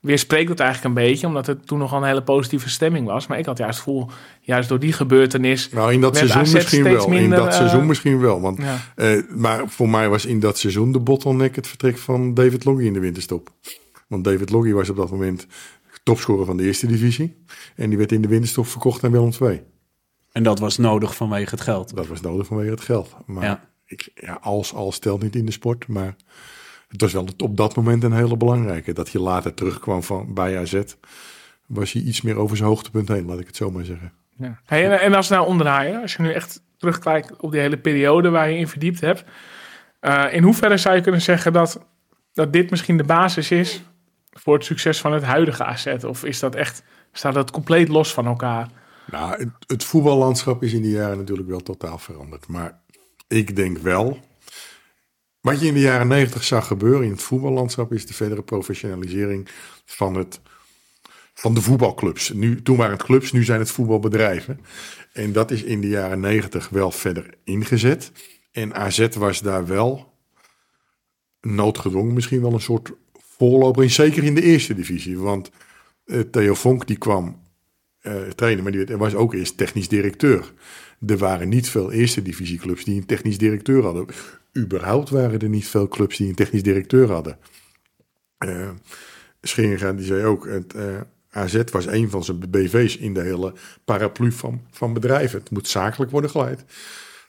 weerspreekt 0.04 0.50
het 0.50 0.60
eigenlijk 0.60 0.96
een 0.96 1.04
beetje, 1.06 1.28
omdat 1.28 1.46
het 1.46 1.68
toen 1.68 1.80
nog 1.80 1.92
een 1.92 2.04
hele 2.04 2.24
positieve 2.24 2.70
stemming 2.70 3.06
was. 3.08 3.28
Maar 3.28 3.38
ik 3.40 3.46
had 3.46 3.58
juist 3.58 3.76
het 3.78 3.84
gevoel, 3.88 4.10
juist 4.42 4.70
door 4.70 4.80
die 4.80 4.94
gebeurtenis. 4.94 5.70
Nou, 5.70 5.94
in 5.94 6.02
dat 6.02 6.18
seizoen 6.18 6.42
AZ 6.42 6.54
misschien 6.54 6.84
wel. 6.84 7.08
minder, 7.08 7.24
in 7.24 7.30
dat 7.30 7.48
eh, 7.48 7.54
seizoen 7.54 7.86
misschien 7.86 8.20
wel. 8.20 8.42
Want, 8.42 8.58
Ja. 8.62 8.78
eh, 8.96 9.24
maar 9.30 9.64
voor 9.70 9.90
mij 9.90 10.10
was 10.10 10.26
in 10.26 10.40
dat 10.40 10.58
seizoen 10.58 10.92
de 10.92 11.00
bottleneck 11.00 11.56
het 11.56 11.68
vertrek 11.68 11.98
van 11.98 12.34
David 12.34 12.66
Loggy 12.66 12.84
in 12.84 12.94
de 12.94 13.00
winterstop. 13.00 13.50
Want 14.08 14.24
David 14.24 14.50
Loggy 14.50 14.72
was 14.72 14.90
op 14.90 14.96
dat 14.96 15.12
moment 15.12 15.48
topscorer 16.04 16.46
van 16.46 16.58
de 16.58 16.64
eerste 16.64 16.88
divisie. 16.88 17.44
En 17.76 17.90
die 17.90 17.98
werd 17.98 18.12
in 18.12 18.22
de 18.22 18.28
winterstop 18.28 18.68
verkocht 18.68 19.02
naar 19.02 19.12
Willem 19.12 19.32
II. 19.42 19.62
en 20.32 20.44
dat 20.44 20.60
was 20.60 20.78
nodig 20.78 21.16
vanwege 21.16 21.50
het 21.50 21.62
geld. 21.62 21.96
Dat 21.96 22.08
was 22.08 22.22
nodig 22.22 22.48
vanwege 22.48 22.70
het 22.72 22.82
geld. 22.82 23.16
Maar 23.26 23.44
Ja. 23.44 23.70
ik, 23.86 24.10
ja, 24.16 24.38
als, 24.42 24.74
als 24.74 25.00
telt 25.00 25.22
niet 25.24 25.36
in 25.36 25.46
de 25.46 25.52
sport. 25.52 25.88
Maar 25.88 26.16
het 26.94 27.02
was 27.02 27.14
wel 27.14 27.28
op 27.38 27.58
dat 27.58 27.76
moment 27.76 28.04
een 28.04 28.14
hele 28.14 28.38
belangrijke. 28.38 28.94
Dat 28.94 29.10
je 29.10 29.20
later 29.20 29.54
terugkwam 29.54 30.04
van, 30.04 30.34
bij 30.34 30.60
AZ. 30.60 30.82
Was 31.66 31.92
hij 31.92 32.02
iets 32.02 32.22
meer 32.22 32.36
over 32.36 32.58
zijn 32.58 32.70
hoogtepunt 32.70 33.08
heen, 33.08 33.26
laat 33.26 33.40
ik 33.40 33.48
het 33.48 33.56
zo 33.56 33.72
maar 33.72 33.86
zeggen. 33.86 34.12
Ja. 34.38 34.60
Hey, 34.66 34.86
en, 34.86 35.00
en 35.00 35.14
als 35.14 35.28
we 35.28 35.36
nou 35.36 35.48
omdraaien, 35.48 36.02
als 36.02 36.14
je 36.14 36.22
nu 36.22 36.32
echt 36.32 36.62
terugkijkt 36.78 37.36
op 37.38 37.52
die 37.52 37.62
hele 37.62 37.78
periode 37.78 38.30
waar 38.30 38.50
je 38.50 38.58
in 38.58 38.68
verdiept 38.68 39.02
hebt. 39.02 39.24
eh, 40.00 40.26
in 40.32 40.44
hoeverre 40.44 40.78
zou 40.78 40.96
je 40.96 41.02
kunnen 41.02 41.22
zeggen 41.22 41.54
dat, 41.54 41.86
dat 42.34 42.54
dit 42.54 42.70
misschien 42.70 42.98
de 42.98 43.04
basis 43.04 43.52
is 43.52 43.84
voor 44.32 44.54
het 44.54 44.66
succes 44.66 45.02
van 45.02 45.14
het 45.14 45.24
huidige 45.24 45.64
AZ? 45.64 45.88
Of 45.88 46.24
is 46.24 46.40
dat 46.40 46.56
echt, 46.56 46.84
staat 47.12 47.34
dat 47.34 47.52
compleet 47.52 47.88
los 47.88 48.14
van 48.14 48.26
elkaar? 48.26 48.68
Nou, 49.12 49.38
het, 49.40 49.50
het 49.68 49.84
voetballandschap 49.84 50.64
is 50.64 50.74
in 50.74 50.82
die 50.82 50.92
jaren 50.92 51.18
natuurlijk 51.18 51.50
wel 51.50 51.60
totaal 51.60 51.98
veranderd. 51.98 52.48
Maar 52.48 52.80
ik 53.28 53.56
denk 53.56 53.78
wel. 53.78 54.20
Wat 55.44 55.60
je 55.60 55.68
in 55.68 55.74
de 55.74 55.80
jaren 55.80 56.08
negentig 56.08 56.44
zag 56.44 56.68
gebeuren 56.68 57.04
in 57.04 57.12
het 57.12 57.22
voetballandschap 57.22 57.94
is 57.94 58.06
de 58.06 58.14
verdere 58.14 58.44
professionalisering 58.44 59.48
van, 59.86 60.16
het, 60.16 60.40
van 61.34 61.54
de 61.54 61.62
voetbalclubs. 61.62 62.30
Nu, 62.30 62.62
toen 62.62 62.78
waren 62.78 62.94
het 62.94 63.04
clubs, 63.04 63.32
nu 63.32 63.44
zijn 63.44 63.60
het 63.60 63.72
voetbalbedrijven. 63.72 64.60
En 65.14 65.32
dat 65.32 65.52
is 65.52 65.64
in 65.64 65.82
de 65.82 65.88
jaren 65.88 66.20
negentig 66.20 66.70
wel 66.70 66.92
verder 66.92 67.34
ingezet. 67.44 68.12
En 68.52 68.74
AZ 68.74 69.08
was 69.18 69.42
daar 69.42 69.68
wel 69.68 70.14
noodgedwongen 71.42 72.14
misschien 72.14 72.42
wel 72.42 72.54
een 72.54 72.62
soort 72.62 72.92
voorloper 73.38 73.84
in. 73.84 73.92
Zeker 73.92 74.24
in 74.24 74.36
de 74.36 74.44
eerste 74.44 74.74
divisie. 74.74 75.18
Want 75.18 75.52
eh, 76.06 76.20
Theo 76.20 76.54
Vonk 76.54 76.88
die 76.88 76.98
kwam 76.98 77.42
eh, 78.00 78.22
trainen, 78.22 78.64
maar 78.64 78.72
die 78.72 78.98
was 78.98 79.16
ook 79.16 79.34
eerst 79.34 79.58
technisch 79.58 79.88
directeur. 79.88 80.54
Er 81.08 81.18
waren 81.18 81.50
niet 81.50 81.70
veel 81.70 81.92
eerste 81.92 82.22
divisieclubs 82.22 82.84
die 82.84 82.96
een 82.96 83.06
technisch 83.06 83.38
directeur 83.38 83.84
hadden. 83.84 84.08
Überhaupt 84.58 85.10
waren 85.10 85.40
er 85.40 85.50
niet 85.50 85.68
veel 85.68 85.88
clubs 85.88 86.18
die 86.18 86.28
een 86.28 86.36
technisch 86.36 86.64
directeur 86.64 87.12
hadden. 87.12 87.38
Eh 88.38 88.70
Scheringa 89.42 89.94
die 89.94 90.06
zei 90.06 90.26
ook, 90.26 90.46
het, 90.48 90.74
eh, 90.74 91.02
AZ 91.30 91.64
was 91.72 91.86
een 91.86 92.10
van 92.10 92.24
zijn 92.24 92.40
BV's 92.50 92.98
in 92.98 93.14
de 93.14 93.22
hele 93.22 93.54
paraplu 93.86 94.32
van, 94.32 94.62
van 94.72 94.94
bedrijven. 94.94 95.40
Het 95.40 95.52
moet 95.52 95.68
zakelijk 95.68 96.12
worden 96.12 96.30
geleid. 96.30 96.64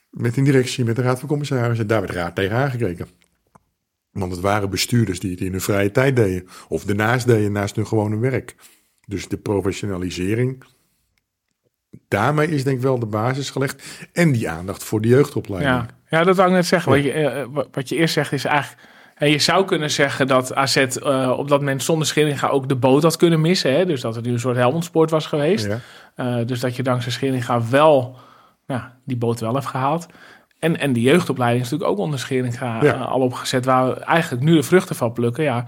Met 0.09 0.37
een 0.37 0.43
directie, 0.43 0.85
met 0.85 0.95
de 0.95 1.01
raad 1.01 1.19
van 1.19 1.27
commissarissen. 1.27 1.87
Daar 1.87 2.01
werd 2.01 2.13
raad 2.13 2.35
tegen 2.35 2.55
aangekeken. 2.55 3.07
Want 4.11 4.31
het 4.31 4.41
waren 4.41 4.69
bestuurders 4.69 5.19
die 5.19 5.31
het 5.31 5.39
in 5.39 5.51
hun 5.51 5.61
vrije 5.61 5.91
tijd 5.91 6.15
deden. 6.15 6.47
Of 6.67 6.87
ernaast 6.87 7.25
deden, 7.25 7.51
naast 7.51 7.75
hun 7.75 7.87
gewone 7.87 8.17
werk. 8.17 8.55
Dus 9.07 9.27
de 9.27 9.37
professionalisering. 9.37 10.63
Daarmee 12.07 12.47
is 12.47 12.63
denk 12.63 12.77
ik 12.77 12.83
wel 12.83 12.99
de 12.99 13.05
basis 13.05 13.49
gelegd. 13.49 13.83
En 14.13 14.31
die 14.31 14.49
aandacht 14.49 14.83
voor 14.83 15.01
de 15.01 15.07
jeugdopleiding. 15.07 15.75
Ja, 15.75 15.94
ja 16.09 16.23
dat 16.23 16.35
wou 16.35 16.49
ik 16.49 16.55
net 16.55 16.65
zeggen. 16.65 16.91
Wat, 16.91 17.03
je, 17.03 17.11
eh, 17.11 17.45
wat- 17.49 17.67
wat 17.71 17.89
je 17.89 17.95
eerst 17.95 18.13
zegt 18.13 18.31
is 18.31 18.45
eigenlijk... 18.45 18.81
En 19.15 19.29
je 19.29 19.39
zou 19.39 19.65
kunnen 19.65 19.91
zeggen 19.91 20.27
dat 20.27 20.55
AZ 20.55 20.75
eh, 20.77 21.33
op 21.37 21.47
dat 21.47 21.59
moment 21.59 21.83
zonder 21.83 22.07
Scheringa 22.07 22.47
ook 22.47 22.67
de 22.69 22.75
boot 22.75 23.03
had 23.03 23.17
kunnen 23.17 23.41
missen. 23.41 23.73
Hè? 23.73 23.85
Dus 23.85 24.01
dat 24.01 24.15
het 24.15 24.25
nu 24.25 24.31
een 24.31 24.39
soort 24.39 24.55
Helmond 24.55 24.83
Sport 24.83 25.09
was 25.09 25.25
geweest. 25.27 25.65
Ja. 25.65 25.79
Eh, 26.15 26.45
dus 26.45 26.59
dat 26.59 26.75
je 26.75 26.83
dankzij 26.83 27.11
Scheringa 27.11 27.61
wel 27.69 28.17
ja, 28.65 28.93
die 29.05 29.17
boot 29.17 29.39
wel 29.39 29.53
heeft 29.53 29.65
gehaald. 29.67 30.05
En, 30.59 30.79
en 30.79 30.93
de 30.93 31.01
jeugdopleiding 31.01 31.63
is 31.63 31.69
natuurlijk 31.69 31.97
ook 31.99 32.05
onder 32.05 32.19
Scheringa 32.19 32.83
Ja. 32.83 32.93
eh, 32.93 33.07
al 33.11 33.19
opgezet. 33.21 33.65
Waar 33.65 33.87
we 33.87 33.99
eigenlijk 33.99 34.43
nu 34.43 34.55
de 34.55 34.63
vruchten 34.63 34.95
van 34.95 35.13
plukken. 35.13 35.43
Ja, 35.43 35.65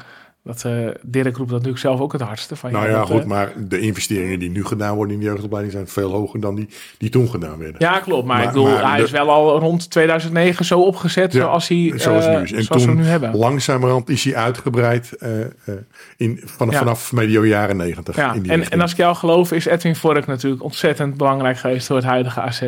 dat, 0.47 0.65
eh 0.65 0.71
Dirk 1.01 1.25
roept 1.37 1.37
dat 1.37 1.49
natuurlijk 1.49 1.79
zelf 1.79 1.99
ook 1.99 2.11
het 2.11 2.21
hardste. 2.21 2.55
Van, 2.55 2.71
Nou 2.71 2.87
ja, 2.89 2.97
dat, 2.99 3.07
goed, 3.07 3.21
eh, 3.21 3.27
maar 3.27 3.53
de 3.57 3.79
investeringen 3.79 4.39
die 4.39 4.49
nu 4.49 4.65
gedaan 4.65 4.95
worden 4.95 5.13
in 5.13 5.19
de 5.19 5.25
jeugdopleiding 5.25 5.73
zijn 5.73 5.87
veel 5.87 6.11
hoger 6.11 6.39
dan 6.39 6.55
die 6.55 6.67
die 6.97 7.09
toen 7.09 7.29
gedaan 7.29 7.57
werden. 7.57 7.75
Ja, 7.79 7.99
klopt. 7.99 8.25
Maar, 8.25 8.37
Maar- 8.37 8.45
ik 8.45 8.51
bedoel, 8.51 8.69
maar 8.71 8.87
hij 8.89 8.97
de- 8.97 9.03
is 9.03 9.11
wel 9.11 9.29
al 9.31 9.59
rond 9.59 9.89
2009 9.89 10.65
zo 10.65 10.79
opgezet 10.79 11.33
Ja, 11.33 11.39
zoals 11.39 11.67
hij 11.67 11.93
zoals 11.95 12.25
eh, 12.25 12.35
nu 12.37 12.43
is. 12.43 12.51
En 12.51 12.63
zoals 12.63 12.83
toen 12.83 12.95
we 12.95 13.01
nu 13.01 13.07
hebben. 13.07 13.35
langzamerhand 13.37 14.09
is 14.09 14.23
hij 14.23 14.35
uitgebreid 14.35 15.13
eh, 15.17 15.41
eh, 15.41 15.47
in, 16.17 16.41
vanaf, 16.45 16.73
Ja. 16.73 16.79
vanaf 16.79 17.11
medio 17.11 17.45
jaren 17.45 17.77
negentig. 17.77 18.15
Ja, 18.15 18.33
in 18.33 18.41
die 18.41 18.51
en, 18.51 18.57
richting. 18.57 18.75
en 18.75 18.81
als 18.81 18.91
ik 18.91 18.97
jou 18.97 19.15
geloof, 19.15 19.51
is 19.51 19.65
Edwin 19.65 19.95
Vork 19.95 20.25
natuurlijk 20.27 20.63
ontzettend 20.63 21.17
belangrijk 21.17 21.57
geweest 21.57 21.87
voor 21.87 21.95
het 21.95 22.05
huidige 22.05 22.41
AZ. 22.41 22.61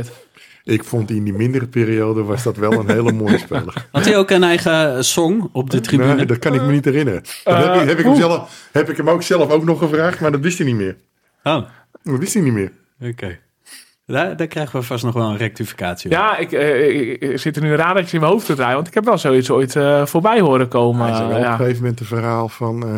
Ik 0.70 0.84
vond 0.84 1.10
in 1.10 1.24
die 1.24 1.34
mindere 1.34 1.68
periode 1.68 2.24
was 2.24 2.44
dat 2.44 2.58
wel 2.58 2.72
een 2.74 2.90
hele 2.90 3.12
mooie 3.12 3.38
speler. 3.38 3.86
Had 3.92 4.06
hij 4.06 4.18
ook 4.18 4.30
een 4.30 4.44
eigen 4.44 5.06
song 5.06 5.50
op 5.52 5.70
de 5.70 5.80
tribune? 5.80 6.14
Nee, 6.16 6.26
dat 6.26 6.40
kan 6.40 6.54
ik 6.54 6.62
me 6.62 6.72
niet 6.72 6.86
herinneren. 6.86 7.22
Dat 7.44 7.54
Eh, 7.56 7.74
heb, 7.74 7.82
ik, 7.82 7.88
heb, 7.90 7.98
ik 8.00 8.06
hem 8.06 8.16
zelf, 8.16 8.68
heb 8.72 8.90
ik 8.90 8.98
hem 8.98 9.10
ook 9.10 9.24
zelf 9.24 9.50
ook 9.52 9.64
nog 9.64 9.80
gevraagd, 9.80 10.20
maar 10.20 10.32
dat 10.32 10.42
wist 10.42 10.58
hij 10.58 10.68
niet 10.68 10.76
meer. 10.76 10.96
Oh, 11.44 11.64
Dat 12.04 12.20
wist 12.20 12.34
hij 12.34 12.44
niet 12.44 12.54
meer. 12.54 12.72
oké. 13.02 13.38
Daar, 14.06 14.38
daar 14.38 14.48
krijgen 14.48 14.80
we 14.80 14.86
vast 14.86 15.04
nog 15.04 15.14
wel 15.14 15.30
een 15.30 15.38
rectificatie 15.38 16.10
op. 16.12 16.16
Ja, 16.18 16.38
ik, 16.38 16.52
eh, 16.52 17.00
ik, 17.00 17.22
ik 17.22 17.40
zit 17.40 17.56
er 17.56 17.62
nu 17.62 17.76
raar 17.76 17.94
dat 17.94 18.08
je 18.10 18.14
in 18.14 18.20
mijn 18.20 18.32
hoofd 18.32 18.46
te 18.46 18.54
draaien, 18.56 18.76
want 18.76 18.88
ik 18.88 18.94
heb 18.94 19.06
wel 19.06 19.18
zoiets 19.18 19.50
ooit 19.50 19.76
eh, 19.76 20.06
voorbij 20.06 20.40
horen 20.40 20.68
komen. 20.68 21.08
Eh, 21.14 21.26
op 21.26 21.32
ja. 21.32 21.52
een 21.52 21.58
gegeven 21.58 21.82
moment 21.82 22.00
een 22.00 22.06
verhaal 22.06 22.50
van 22.50 22.84
eh, 22.88 22.98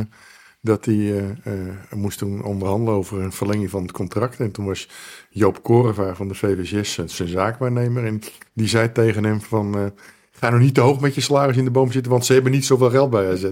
dat 0.61 0.85
hij 0.85 0.95
eh, 0.95 1.29
eh, 1.29 1.75
moest 1.95 2.17
toen 2.17 2.43
onderhandelen 2.43 2.93
over 2.99 3.21
een 3.21 3.31
verlenging 3.31 3.69
van 3.69 3.81
het 3.81 3.91
contract. 3.91 4.39
En 4.39 4.51
toen 4.51 4.65
was 4.65 4.87
Joop 5.29 5.63
Korevaar 5.63 6.15
van 6.15 6.27
de 6.27 6.33
VVS 6.35 6.93
zijn- 6.93 7.29
zaakwaarnemer. 7.29 8.05
En 8.05 8.19
die 8.53 8.67
zei 8.67 8.91
tegen 8.91 9.23
hem 9.23 9.41
van, 9.41 9.75
eh, 9.77 9.85
ga 10.31 10.49
nou 10.49 10.61
niet 10.61 10.73
te 10.73 10.81
hoog 10.81 10.99
met 10.99 11.15
je 11.15 11.21
salaris 11.21 11.57
in 11.57 11.63
de 11.63 11.71
boom 11.71 11.91
zitten, 11.91 12.11
want 12.11 12.25
ze 12.25 12.33
hebben 12.33 12.51
niet 12.51 12.65
zoveel 12.65 12.89
geld 12.89 13.09
bij 13.09 13.31
AZ. 13.31 13.49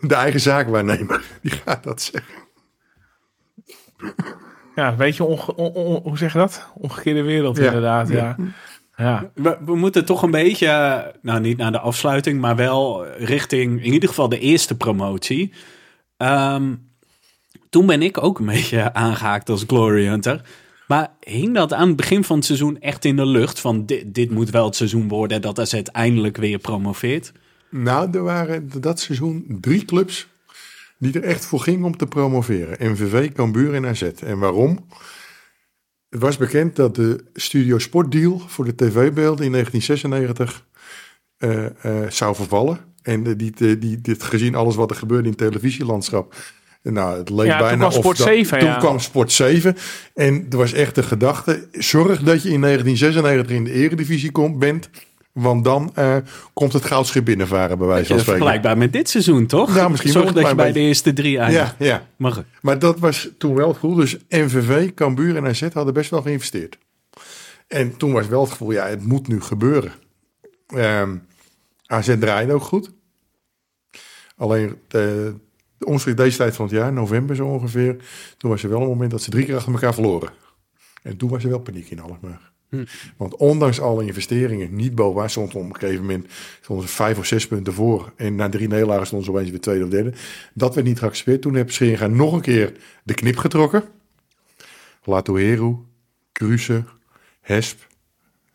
De 0.00 0.14
eigen 0.14 0.40
zaakwaarnemer, 0.40 1.24
die 1.42 1.50
gaat 1.50 1.84
dat 1.84 2.02
zeggen. 2.02 2.34
Ja, 4.74 4.88
een 4.88 4.96
beetje, 4.96 5.24
onge- 5.24 5.54
on- 5.56 5.72
on- 5.72 6.02
hoe 6.02 6.18
zeg 6.18 6.32
je 6.32 6.38
dat? 6.38 6.66
Omgekeerde 6.74 7.22
wereld 7.22 7.56
Ja. 7.56 7.64
inderdaad, 7.64 8.08
ja. 8.08 8.36
ja. 8.96 9.30
We, 9.34 9.58
we 9.64 9.76
moeten 9.76 10.04
toch 10.04 10.22
een 10.22 10.30
beetje, 10.30 10.68
nou 11.22 11.40
niet 11.40 11.56
naar 11.56 11.72
de 11.72 11.78
afsluiting, 11.78 12.40
maar 12.40 12.56
wel 12.56 13.06
richting 13.06 13.84
in 13.84 13.92
ieder 13.92 14.08
geval 14.08 14.28
de 14.28 14.38
eerste 14.38 14.76
promotie. 14.76 15.52
Ehm, 16.16 16.74
toen 17.70 17.86
ben 17.86 18.02
ik 18.02 18.22
ook 18.22 18.38
een 18.38 18.46
beetje 18.46 18.92
aangehaakt 19.04 19.48
als 19.48 19.64
Glory 19.66 20.06
Hunter. 20.06 20.42
Maar 20.86 21.10
hing 21.20 21.54
dat 21.54 21.72
aan 21.72 21.88
het 21.88 21.96
begin 21.96 22.24
van 22.24 22.36
het 22.36 22.44
seizoen 22.44 22.80
echt 22.80 23.04
in 23.04 23.16
de 23.16 23.26
lucht? 23.26 23.60
Van 23.60 23.86
dit, 24.06 24.30
moet 24.30 24.50
wel 24.50 24.64
het 24.64 24.76
seizoen 24.76 25.08
worden 25.08 25.42
dat 25.42 25.58
AZ 25.58 25.74
eindelijk 25.74 26.36
weer 26.36 26.58
promoveert? 26.58 27.32
Nou, 27.70 28.10
er 28.12 28.22
waren 28.22 28.70
dat 28.80 29.00
seizoen 29.00 29.58
drie 29.60 29.84
clubs 29.84 30.26
die 30.98 31.12
er 31.12 31.22
echt 31.22 31.44
voor 31.44 31.60
gingen 31.60 31.84
om 31.84 31.96
te 31.96 32.06
promoveren. 32.06 32.92
MVV, 32.92 33.32
Cambuur 33.32 33.74
en 33.74 33.86
AZ. 33.86 34.02
En 34.02 34.38
waarom? 34.38 34.86
Het 36.08 36.20
was 36.20 36.36
bekend 36.36 36.76
dat 36.76 36.94
de 36.94 37.24
Studio 37.32 37.78
Sportdeal 37.78 38.38
voor 38.38 38.64
de 38.64 38.74
tv-beelden 38.74 39.44
in 39.44 39.52
1996 39.52 40.66
eh, 41.36 41.64
eh, 41.64 42.10
zou 42.10 42.34
vervallen. 42.34 42.93
En 43.04 43.26
eh, 43.26 43.32
die, 43.36 43.52
die, 43.56 43.78
die, 43.78 44.00
dit, 44.00 44.22
gezien 44.22 44.54
alles 44.54 44.74
wat 44.74 44.90
er 44.90 44.96
gebeurde 44.96 45.24
in 45.24 45.34
het 45.38 45.38
televisielandschap. 45.38 46.34
Nou, 46.82 47.18
het 47.18 47.30
leek 47.30 47.46
Ja, 47.46 47.58
toen 47.58 47.66
bijna 47.66 47.76
kwam 47.76 47.88
of 47.88 47.94
Sport 47.94 48.16
dat- 48.18 48.26
7, 48.26 48.58
Toen 48.58 48.68
ja. 48.68 48.76
kwam 48.76 48.98
Sport 48.98 49.32
7. 49.32 49.76
En 50.14 50.46
er 50.50 50.56
was 50.56 50.72
echt 50.72 50.94
de 50.94 51.02
gedachte: 51.02 51.68
zorg 51.72 52.20
dat 52.22 52.42
je 52.42 52.50
in 52.50 52.60
1996 52.60 53.56
in 53.56 53.64
de 53.64 53.72
Eredivisie 53.72 54.30
komt, 54.30 54.58
bent. 54.58 54.90
Want 55.32 55.64
dan 55.64 55.90
eh, 55.94 56.16
komt 56.52 56.72
het 56.72 56.84
goudschip 56.84 57.24
binnenvaren, 57.24 57.78
bij 57.78 57.86
wijze 57.86 58.06
van 58.06 58.16
Ja, 58.16 58.22
spreken. 58.22 58.40
vergelijkbaar 58.42 58.78
met 58.78 58.92
dit 58.92 59.08
seizoen, 59.08 59.46
toch? 59.46 59.74
Ja, 59.76 59.88
misschien 59.88 60.12
Zorg 60.12 60.32
dat 60.32 60.48
je 60.48 60.54
bij 60.54 60.72
de 60.72 60.80
eerste 60.80 61.12
drie 61.12 61.38
eindigt. 61.38 61.74
Ja, 61.78 61.86
ja. 61.86 62.06
Maar. 62.16 62.44
Maar 62.60 62.78
dat 62.78 62.98
was 62.98 63.28
toen 63.38 63.54
wel 63.54 63.68
het 63.68 63.76
gevoel. 63.76 63.94
Dus 63.94 64.16
MVV, 64.28 64.94
Cambuur 64.94 65.36
en 65.36 65.46
AZ 65.46 65.62
hadden 65.72 65.94
best 65.94 66.10
wel 66.10 66.22
geïnvesteerd. 66.22 66.78
En 67.68 67.96
toen 67.96 68.12
was 68.12 68.26
wel 68.26 68.40
het 68.40 68.50
gevoel, 68.50 68.72
ja, 68.72 68.86
het 68.86 69.06
moet 69.06 69.28
nu 69.28 69.40
gebeuren. 69.40 69.92
Ehm 70.66 71.10
AZ 71.86 72.18
draaide 72.18 72.52
ook 72.52 72.62
goed. 72.62 72.92
Alleen 74.36 74.78
de, 74.88 75.34
de 75.78 75.86
omstreeks 75.86 76.16
deze 76.16 76.36
tijd 76.36 76.56
van 76.56 76.64
het 76.64 76.74
jaar, 76.74 76.92
november 76.92 77.36
zo 77.36 77.46
ongeveer, 77.46 77.96
toen 78.36 78.50
was 78.50 78.62
er 78.62 78.68
wel 78.68 78.80
een 78.80 78.88
moment 78.88 79.10
dat 79.10 79.22
ze 79.22 79.30
drie 79.30 79.44
keer 79.44 79.56
achter 79.56 79.72
elkaar 79.72 79.94
verloren. 79.94 80.30
En 81.02 81.16
toen 81.16 81.30
was 81.30 81.42
er 81.44 81.50
wel 81.50 81.58
paniek 81.58 81.90
in 81.90 82.00
Alkmaar. 82.00 82.52
Want 83.16 83.36
ondanks 83.36 83.80
alle 83.80 84.06
investeringen, 84.06 84.74
niet 84.74 84.94
bovenaan 84.94 85.30
stond 85.30 85.54
op 85.54 85.62
een 85.62 85.76
gegeven 85.76 86.00
moment 86.00 86.26
stonden 86.60 86.88
ze 86.88 86.94
vijf 86.94 87.18
of 87.18 87.26
zes 87.26 87.46
punten 87.46 87.72
voor. 87.72 88.12
En 88.16 88.34
na 88.34 88.48
drie 88.48 88.68
nederlagen 88.68 89.06
stonden 89.06 89.26
ze 89.26 89.32
opeens 89.32 89.50
weer 89.50 89.60
tweede 89.60 89.84
of 89.84 89.90
derde. 89.90 90.12
Dat 90.54 90.74
werd 90.74 90.86
niet 90.86 90.98
geaccepteerd. 90.98 91.42
Toen 91.42 91.54
heeft 91.54 91.74
Scheringa 91.74 92.06
nog 92.06 92.32
een 92.32 92.40
keer 92.40 92.72
de 93.02 93.14
knip 93.14 93.36
getrokken. 93.36 93.84
Latoheru, 95.04 95.76
Kruse, 96.32 96.84
Hesp, 97.40 97.86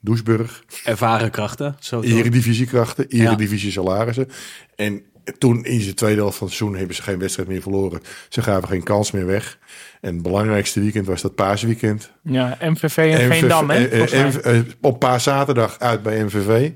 Doesburg, 0.01 0.63
Ervaren 0.83 1.31
krachten. 1.31 1.75
Zo 1.79 2.01
toch? 2.01 2.11
eredivisiekrachten, 2.11 3.07
eredivisie 3.07 3.71
salarissen. 3.71 4.27
En 4.75 5.03
toen 5.37 5.65
in 5.65 5.79
de 5.79 5.93
tweede 5.93 6.21
helft 6.21 6.37
van 6.37 6.47
het 6.47 6.55
seizoen 6.55 6.77
hebben 6.77 6.95
ze 6.95 7.01
geen 7.01 7.19
wedstrijd 7.19 7.49
meer 7.49 7.61
verloren. 7.61 8.01
Ze 8.29 8.41
gaven 8.41 8.67
geen 8.67 8.83
kans 8.83 9.11
meer 9.11 9.25
weg. 9.25 9.57
En 10.01 10.13
het 10.13 10.21
belangrijkste 10.21 10.79
weekend 10.79 11.05
was 11.05 11.21
dat 11.21 11.35
paasweekend. 11.35 12.11
Ja, 12.23 12.57
MVV 12.61 12.97
en 12.97 13.27
MVV 13.27 13.39
Veendam, 13.39 13.69
hè? 13.69 13.87
eh, 13.87 14.25
eh, 14.25 14.57
eh, 14.57 14.65
op 14.81 14.99
paaszaterdag 14.99 15.79
uit 15.79 16.03
bij 16.03 16.23
MVV. 16.23 16.71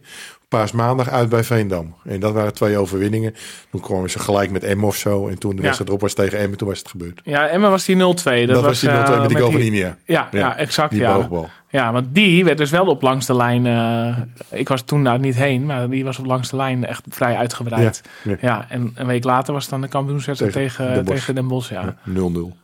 Paasmaandag 0.60 1.10
uit 1.10 1.30
bij 1.30 1.44
Veendam. 1.44 1.96
En 2.04 2.20
dat 2.20 2.34
waren 2.34 2.54
twee 2.54 2.78
overwinningen. 2.78 3.34
Toen 3.72 3.82
kwamen 3.82 4.10
ze 4.10 4.20
gelijk 4.20 4.52
met 4.52 4.76
M 4.78 4.84
of 4.84 4.96
zo. 4.96 5.28
En 5.28 5.38
toen 5.40 5.50
de 5.52 5.56
Ja. 5.56 5.62
wedstrijd 5.62 5.90
erop 5.90 6.02
was 6.02 6.14
tegen 6.14 6.50
M, 6.50 6.56
toen 6.56 6.68
was 6.68 6.78
het 6.80 6.88
gebeurd. 6.88 7.22
Ja, 7.24 7.48
Emma 7.48 7.70
was 7.70 7.86
die 7.86 7.96
0-2. 7.96 8.00
Dat, 8.00 8.48
Dat, 8.56 8.64
was 8.64 8.80
die 8.80 8.90
0-2 8.90 8.94
eh, 8.94 9.20
met 9.20 9.30
die 9.30 9.38
goal 9.38 9.52
van 9.52 9.60
die- 9.60 9.70
Inia. 9.72 9.98
Ja, 10.06 10.28
ja, 10.32 10.58
exact. 10.58 10.92
Die 10.92 11.00
ja. 11.00 11.16
boogbal. 11.16 11.50
Ja, 11.70 11.92
want 11.92 12.08
die 12.16 12.46
werd 12.46 12.58
dus 12.58 12.70
wel 12.70 12.86
op 12.86 13.02
langs 13.02 13.26
de 13.26 13.36
lijn. 13.36 13.66
eh, 13.66 14.18
ik 14.60 14.68
was 14.68 14.82
toen 14.82 15.04
daar 15.04 15.20
niet 15.20 15.36
heen, 15.36 15.66
maar 15.66 15.90
die 15.90 16.04
was 16.04 16.20
op 16.20 16.26
langs 16.26 16.50
de 16.50 16.56
lijn 16.56 16.86
echt 16.86 17.04
vrij 17.10 17.36
uitgebreid. 17.36 18.02
Ja, 18.42 18.66
en 18.70 18.92
een 18.96 19.08
week 19.08 19.24
later 19.24 19.54
was 19.54 19.62
het 19.62 19.72
dan 19.72 19.82
de 19.82 19.88
kampioenswedstrijd 19.88 20.54
Tegen 20.54 20.76
tegen, 20.78 20.94
Den 20.94 21.04
Bosch. 21.06 21.20
tegen 21.20 21.36
Den 21.36 21.48
Bosch. 21.48 21.70
Ja. 21.72 21.96
0-0. 22.04 22.56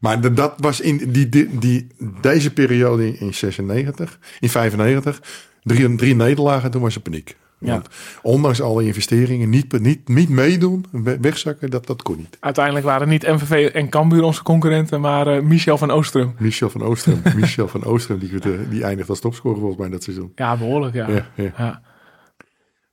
Maar 0.00 0.20
de- 0.20 0.32
dat 0.32 0.54
was 0.56 0.80
in 0.80 0.96
die, 1.12 1.28
die, 1.28 1.58
die, 1.58 1.86
deze 2.20 2.52
periode 2.52 3.18
in 3.18 3.34
96, 3.34 4.18
in 4.40 4.48
95, 4.48 5.20
drie, 5.62 5.94
drie 5.96 6.14
nederlagen, 6.14 6.70
toen 6.70 6.82
was 6.82 6.94
er 6.94 7.00
paniek. 7.00 7.36
Ja. 7.58 7.70
Want 7.72 7.88
ondanks 8.22 8.60
alle 8.60 8.84
investeringen, 8.84 9.50
niet, 9.50 9.80
niet, 9.80 10.08
niet 10.08 10.28
meedoen, 10.28 10.84
we- 10.90 11.18
wegzakken, 11.20 11.70
dat, 11.70 11.86
dat 11.86 12.02
kon 12.02 12.16
niet. 12.16 12.36
Uiteindelijk 12.40 12.84
waren 12.84 13.08
niet 13.08 13.26
MVV 13.26 13.70
en 13.74 13.88
Cambuur 13.88 14.22
onze 14.22 14.42
concurrenten, 14.42 15.00
maar 15.00 15.26
eh, 15.26 15.42
Michel 15.42 15.78
van 15.78 15.90
Oostrum. 15.90 16.34
Michel 16.38 16.70
van 16.70 16.82
Oostrum, 16.82 17.22
Michel 17.36 17.68
van 17.68 17.84
Oostrum 17.84 18.18
die, 18.18 18.30
die 18.68 18.84
eindigt 18.84 19.08
als 19.08 19.20
topscorer 19.20 19.58
volgens 19.58 19.80
mij 19.80 19.88
dat 19.90 20.02
seizoen. 20.02 20.32
Ja, 20.34 20.56
behoorlijk, 20.56 20.94
ja. 20.94 21.08
Ja, 21.08 21.26
ja. 21.34 21.52
ja. 21.56 21.82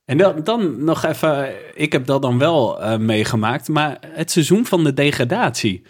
En 0.04 0.16
dan, 0.18 0.40
dan 0.44 0.84
nog 0.84 1.04
even, 1.04 1.48
ik 1.74 1.92
heb 1.92 2.06
dat 2.06 2.22
dan 2.22 2.38
wel 2.38 2.82
eh, 2.82 2.98
meegemaakt, 2.98 3.68
maar 3.68 3.98
het 4.06 4.30
seizoen 4.30 4.66
van 4.66 4.84
de 4.84 4.94
degradatie. 4.94 5.82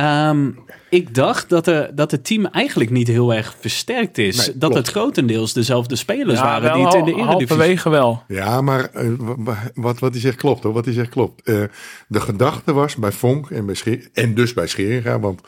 Ehm, 0.00 0.50
ik 0.90 1.14
dacht 1.14 1.48
dat, 1.48 1.66
er, 1.66 1.94
dat 1.94 2.10
het 2.10 2.24
team 2.24 2.46
eigenlijk 2.46 2.90
niet 2.90 3.08
heel 3.08 3.34
erg 3.34 3.56
versterkt 3.60 4.18
is. 4.18 4.36
Nee, 4.36 4.46
dat 4.46 4.70
klopt. 4.70 4.74
het 4.74 4.88
grotendeels 4.88 5.52
dezelfde 5.52 5.96
spelers 5.96 6.38
Ja, 6.38 6.44
waren 6.44 6.72
die 6.72 6.84
het 6.84 6.94
in 6.94 7.04
de 7.04 7.10
Eredivisie... 7.10 7.36
halverwege 7.36 7.88
wel. 7.90 8.22
Ja, 8.28 8.60
maar 8.60 8.84
eh, 8.84 9.08
wa- 9.18 9.34
wa- 9.38 9.70
wat, 9.74 9.98
wat 9.98 10.12
hij 10.12 10.20
zegt 10.20 10.36
klopt 10.36 10.62
hoor. 10.62 10.72
Wat 10.72 10.84
hij 10.84 10.94
zegt 10.94 11.08
klopt. 11.08 11.42
Eh, 11.42 11.62
de 12.08 12.20
gedachte 12.20 12.72
was 12.72 12.96
bij 12.96 13.12
Vonk 13.12 13.50
en, 13.50 13.66
bij 13.66 14.08
en 14.12 14.34
dus 14.34 14.52
bij 14.54 14.66
Scheringa, 14.66 15.20
want 15.20 15.40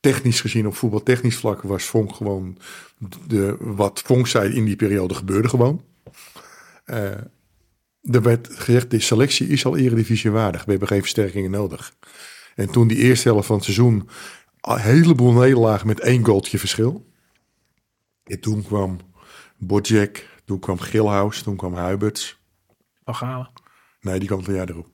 technisch 0.00 0.40
gezien 0.40 0.66
op 0.66 0.76
voetbaltechnisch 0.76 1.36
vlak 1.36 1.62
was 1.62 1.84
Vonk 1.84 2.14
gewoon 2.14 2.58
de, 3.26 3.56
wat 3.60 4.02
Vonk 4.04 4.26
zei 4.26 4.54
in 4.54 4.64
die 4.64 4.76
periode 4.76 5.14
gebeurde 5.14 5.48
gewoon. 5.48 5.82
Eh, 6.84 7.04
er 8.02 8.22
werd 8.22 8.48
gezegd, 8.52 8.90
de 8.90 9.00
selectie 9.00 9.46
is 9.48 9.64
al 9.64 9.76
eredivisie 9.76 10.30
waardig. 10.30 10.64
We 10.64 10.70
hebben 10.70 10.88
geen 10.88 11.00
versterkingen 11.00 11.50
nodig. 11.50 11.92
En 12.54 12.70
toen 12.70 12.88
die 12.88 12.98
eerste 12.98 13.28
helft 13.28 13.46
van 13.46 13.56
het 13.56 13.64
seizoen 13.64 14.08
een 14.60 14.78
heleboel 14.78 15.32
nederlagen 15.32 15.86
met 15.86 16.00
één 16.00 16.24
goaltje 16.24 16.58
verschil. 16.58 17.06
En 18.24 18.40
toen 18.40 18.62
kwam 18.64 18.96
Bodjek, 19.58 20.28
toen 20.44 20.58
kwam 20.58 20.78
Gilhuis, 20.78 21.42
toen 21.42 21.56
kwam 21.56 21.74
Huiberts. 21.74 22.40
Van 23.04 23.14
Galen. 23.14 23.50
Nee, 24.00 24.18
die 24.18 24.28
kwam 24.28 24.38
het 24.40 24.54
jaar 24.56 24.68
erop. 24.68 24.86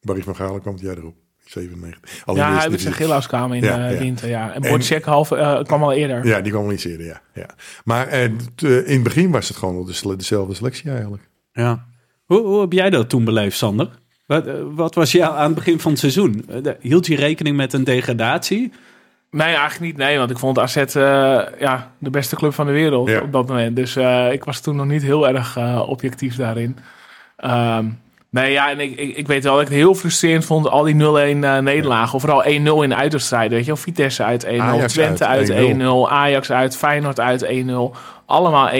Barry 0.00 0.22
van 0.22 0.36
Galen 0.36 0.60
kwam 0.60 0.74
het 0.74 0.82
jaar 0.82 0.96
erop. 0.96 1.14
97. 1.44 2.22
Al 2.26 2.34
in 2.34 2.40
Ja, 2.40 2.58
zijn 2.58 2.70
divisie. 2.70 2.92
Gilhuis 2.92 3.26
kwamen 3.26 3.56
in 3.56 3.62
Ja, 3.62 3.88
de 3.88 3.94
ja. 3.94 3.98
winter. 4.00 4.28
Ja. 4.28 4.52
En 4.52 4.62
En- 4.62 5.02
half, 5.02 5.30
eh, 5.30 5.62
kwam 5.62 5.82
al 5.82 5.92
eerder. 5.92 6.26
Ja, 6.26 6.40
die 6.40 6.52
kwam 6.52 6.64
al 6.64 6.72
iets 6.72 6.84
eerder, 6.84 7.06
ja. 7.06 7.22
ja. 7.34 7.48
Maar 7.84 8.06
eh, 8.08 8.30
t- 8.54 8.62
eh, 8.62 8.76
in 8.88 8.94
het 8.94 9.02
begin 9.02 9.30
was 9.30 9.48
het 9.48 9.56
gewoon 9.56 9.86
dezelfde 10.16 10.54
selectie 10.54 10.90
eigenlijk. 10.90 11.30
Ja. 11.52 11.86
Hoe, 12.24 12.40
hoe 12.40 12.60
heb 12.60 12.72
jij 12.72 12.90
dat 12.90 13.08
toen 13.08 13.24
beleefd, 13.24 13.56
Sander? 13.56 13.98
Wat, 14.26 14.46
eh, 14.46 14.54
wat 14.74 14.94
was 14.94 15.12
jou 15.12 15.36
aan 15.36 15.44
het 15.46 15.54
begin 15.54 15.80
van 15.80 15.90
het 15.90 16.00
seizoen? 16.00 16.44
Eh, 16.64 16.72
Hield 16.80 17.06
je 17.06 17.16
rekening 17.16 17.56
met 17.56 17.72
een 17.72 17.84
degradatie? 17.84 18.72
Nee, 19.30 19.46
eigenlijk 19.54 19.80
niet. 19.80 19.96
Nee, 19.96 20.18
want 20.18 20.30
ik 20.30 20.38
vond 20.38 20.58
AZ 20.58 20.76
eh, 20.76 20.82
ja, 21.58 21.90
de 21.98 22.10
beste 22.10 22.36
club 22.36 22.54
van 22.54 22.66
de 22.66 22.72
wereld 22.72 23.08
Ja. 23.08 23.20
op 23.20 23.32
dat 23.32 23.48
moment. 23.48 23.76
Dus 23.76 23.96
eh, 23.96 24.32
ik 24.32 24.44
was 24.44 24.60
toen 24.60 24.76
nog 24.76 24.86
niet 24.86 25.02
heel 25.02 25.28
erg 25.28 25.56
eh, 25.56 25.82
objectief 25.88 26.36
daarin. 26.36 26.76
Ehm, 27.36 27.84
nee, 28.30 28.52
ja, 28.52 28.70
en 28.70 28.80
ik, 28.80 28.98
ik, 28.98 29.16
ik 29.16 29.26
weet 29.26 29.42
wel 29.44 29.52
dat 29.52 29.62
ik 29.62 29.68
het 29.68 29.76
heel 29.76 29.94
frustrerend 29.94 30.44
vond, 30.44 30.68
al 30.68 30.82
die 30.82 30.94
0-1 30.94 31.44
eh, 31.44 31.58
nederlagen. 31.58 32.14
Of 32.14 32.20
vooral 32.20 32.44
1-0 32.44 32.46
in 32.82 32.88
de 32.88 32.94
uitwedstrijden, 32.94 33.50
weet 33.50 33.60
je 33.66 33.72
wel. 33.72 33.76
Vitesse 33.80 34.22
uit 34.24 34.46
1-0, 34.46 34.48
Ajax 34.58 34.92
Twente 34.92 35.26
uit 35.26 35.50
uit 35.50 35.74
1-0, 35.76 35.78
1-0. 35.80 36.10
Ajax 36.10 36.50
uit, 36.52 36.76
Feyenoord 36.76 37.20
uit 37.20 37.44
1-0. 37.46 37.96
Allemaal 38.26 38.68
1-0. 38.68 38.72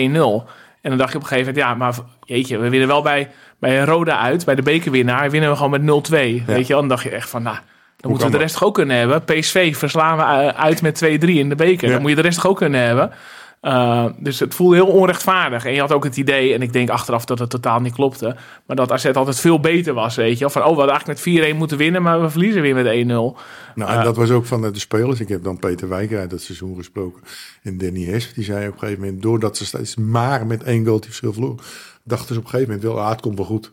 En 0.81 0.93
dan 0.93 0.99
dacht 0.99 1.11
je 1.13 1.17
op 1.17 1.23
een 1.23 1.29
gegeven 1.29 1.55
moment, 1.55 1.71
ja, 1.71 1.75
maar 1.75 1.95
jeetje, 2.25 2.59
we 2.59 2.69
winnen 2.69 2.89
wel 2.89 3.03
bij, 3.03 3.31
bij 3.59 3.85
Roda 3.85 4.19
uit, 4.19 4.45
bij 4.45 4.55
de 4.55 4.63
bekerwinnaar, 4.63 5.31
winnen 5.31 5.51
we 5.51 5.57
gewoon 5.57 5.85
met 5.85 6.09
0-2. 6.11 6.45
Weet 6.47 6.67
je 6.67 6.75
dan 6.75 6.89
dacht 6.89 7.03
je 7.03 7.11
echt 7.11 7.31
van, 7.31 7.43
nou, 7.43 7.57
dan 7.97 8.11
moeten 8.11 8.27
we 8.27 8.37
de 8.37 8.43
rest 8.43 8.55
toch 8.55 8.65
ook 8.65 8.75
kunnen 8.75 8.97
hebben. 8.97 9.25
PSV 9.25 9.77
verslaan 9.77 10.17
we 10.17 10.23
eh, 10.23 10.65
uit 10.65 10.83
met 10.83 11.05
2-3 11.05 11.09
in 11.09 11.49
de 11.49 11.55
beker. 11.55 11.87
Ja. 11.87 11.93
Dan 11.93 12.01
moet 12.01 12.11
je 12.11 12.17
de 12.17 12.23
rest 12.23 12.41
toch 12.41 12.51
ook 12.51 12.57
kunnen 12.57 12.81
hebben. 12.81 13.13
Uh, 13.63 14.05
dus 14.19 14.41
het 14.41 14.55
voelde 14.55 14.75
heel 14.75 14.87
onrechtvaardig. 14.87 15.65
En 15.65 15.73
je 15.73 15.81
had 15.81 15.93
ook 15.93 16.05
het 16.05 16.17
idee, 16.17 16.55
en 16.55 16.63
ik 16.63 16.73
denk 16.73 16.89
achteraf 16.89 17.25
dat 17.25 17.39
het 17.39 17.51
totaal 17.51 17.81
niet 17.81 17.95
klopte, 17.95 18.37
maar 18.67 18.77
dat 18.77 18.93
AZ 18.93 19.07
altijd 19.07 19.41
veel 19.41 19.61
beter 19.61 19.95
was, 19.95 20.17
weet 20.17 20.39
je. 20.39 20.51
Van, 20.51 20.63
oh, 20.63 20.69
we 20.69 20.75
hadden 20.75 20.95
eigenlijk 20.97 21.25
met 21.25 21.55
4-1 21.55 21.57
moeten 21.57 21.77
winnen, 21.77 22.03
maar 22.03 22.23
we 22.23 22.31
verliezen 22.31 22.63
weer 22.63 22.75
met 22.75 22.87
1-0. 22.87 22.89
Nou, 23.09 23.37
en 23.75 24.05
dat 24.05 24.17
was 24.17 24.31
ook 24.31 24.47
van 24.47 24.63
de 24.63 24.79
spelers. 24.79 25.21
Ik 25.21 25.29
heb 25.29 25.45
dan 25.45 25.59
Peter 25.59 25.89
Wijk 25.89 26.13
uit 26.13 26.31
dat 26.31 26.41
seizoen 26.41 26.77
gesproken. 26.77 27.23
En 27.63 27.79
Danny 27.79 28.05
Hes, 28.05 28.33
die 28.35 28.45
zei 28.45 28.67
op 28.67 28.73
een 28.73 28.79
gegeven 28.79 29.05
moment... 29.05 29.23
doordat 29.23 29.57
ze 29.57 29.67
steeds 29.67 29.97
maar 29.97 30.47
met 30.47 30.63
één 30.63 30.87
goal 30.87 31.01
verschil 31.05 31.33
verloren... 31.33 31.59
dachten 32.07 32.35
ze 32.35 32.41
op 32.41 32.45
een 32.45 32.51
gegeven 32.51 32.75
moment 32.75 32.93
wel, 32.93 33.01
ah, 33.01 33.11
het 33.11 33.21
komt 33.21 33.37
wel 33.37 33.47
goed. 33.47 33.73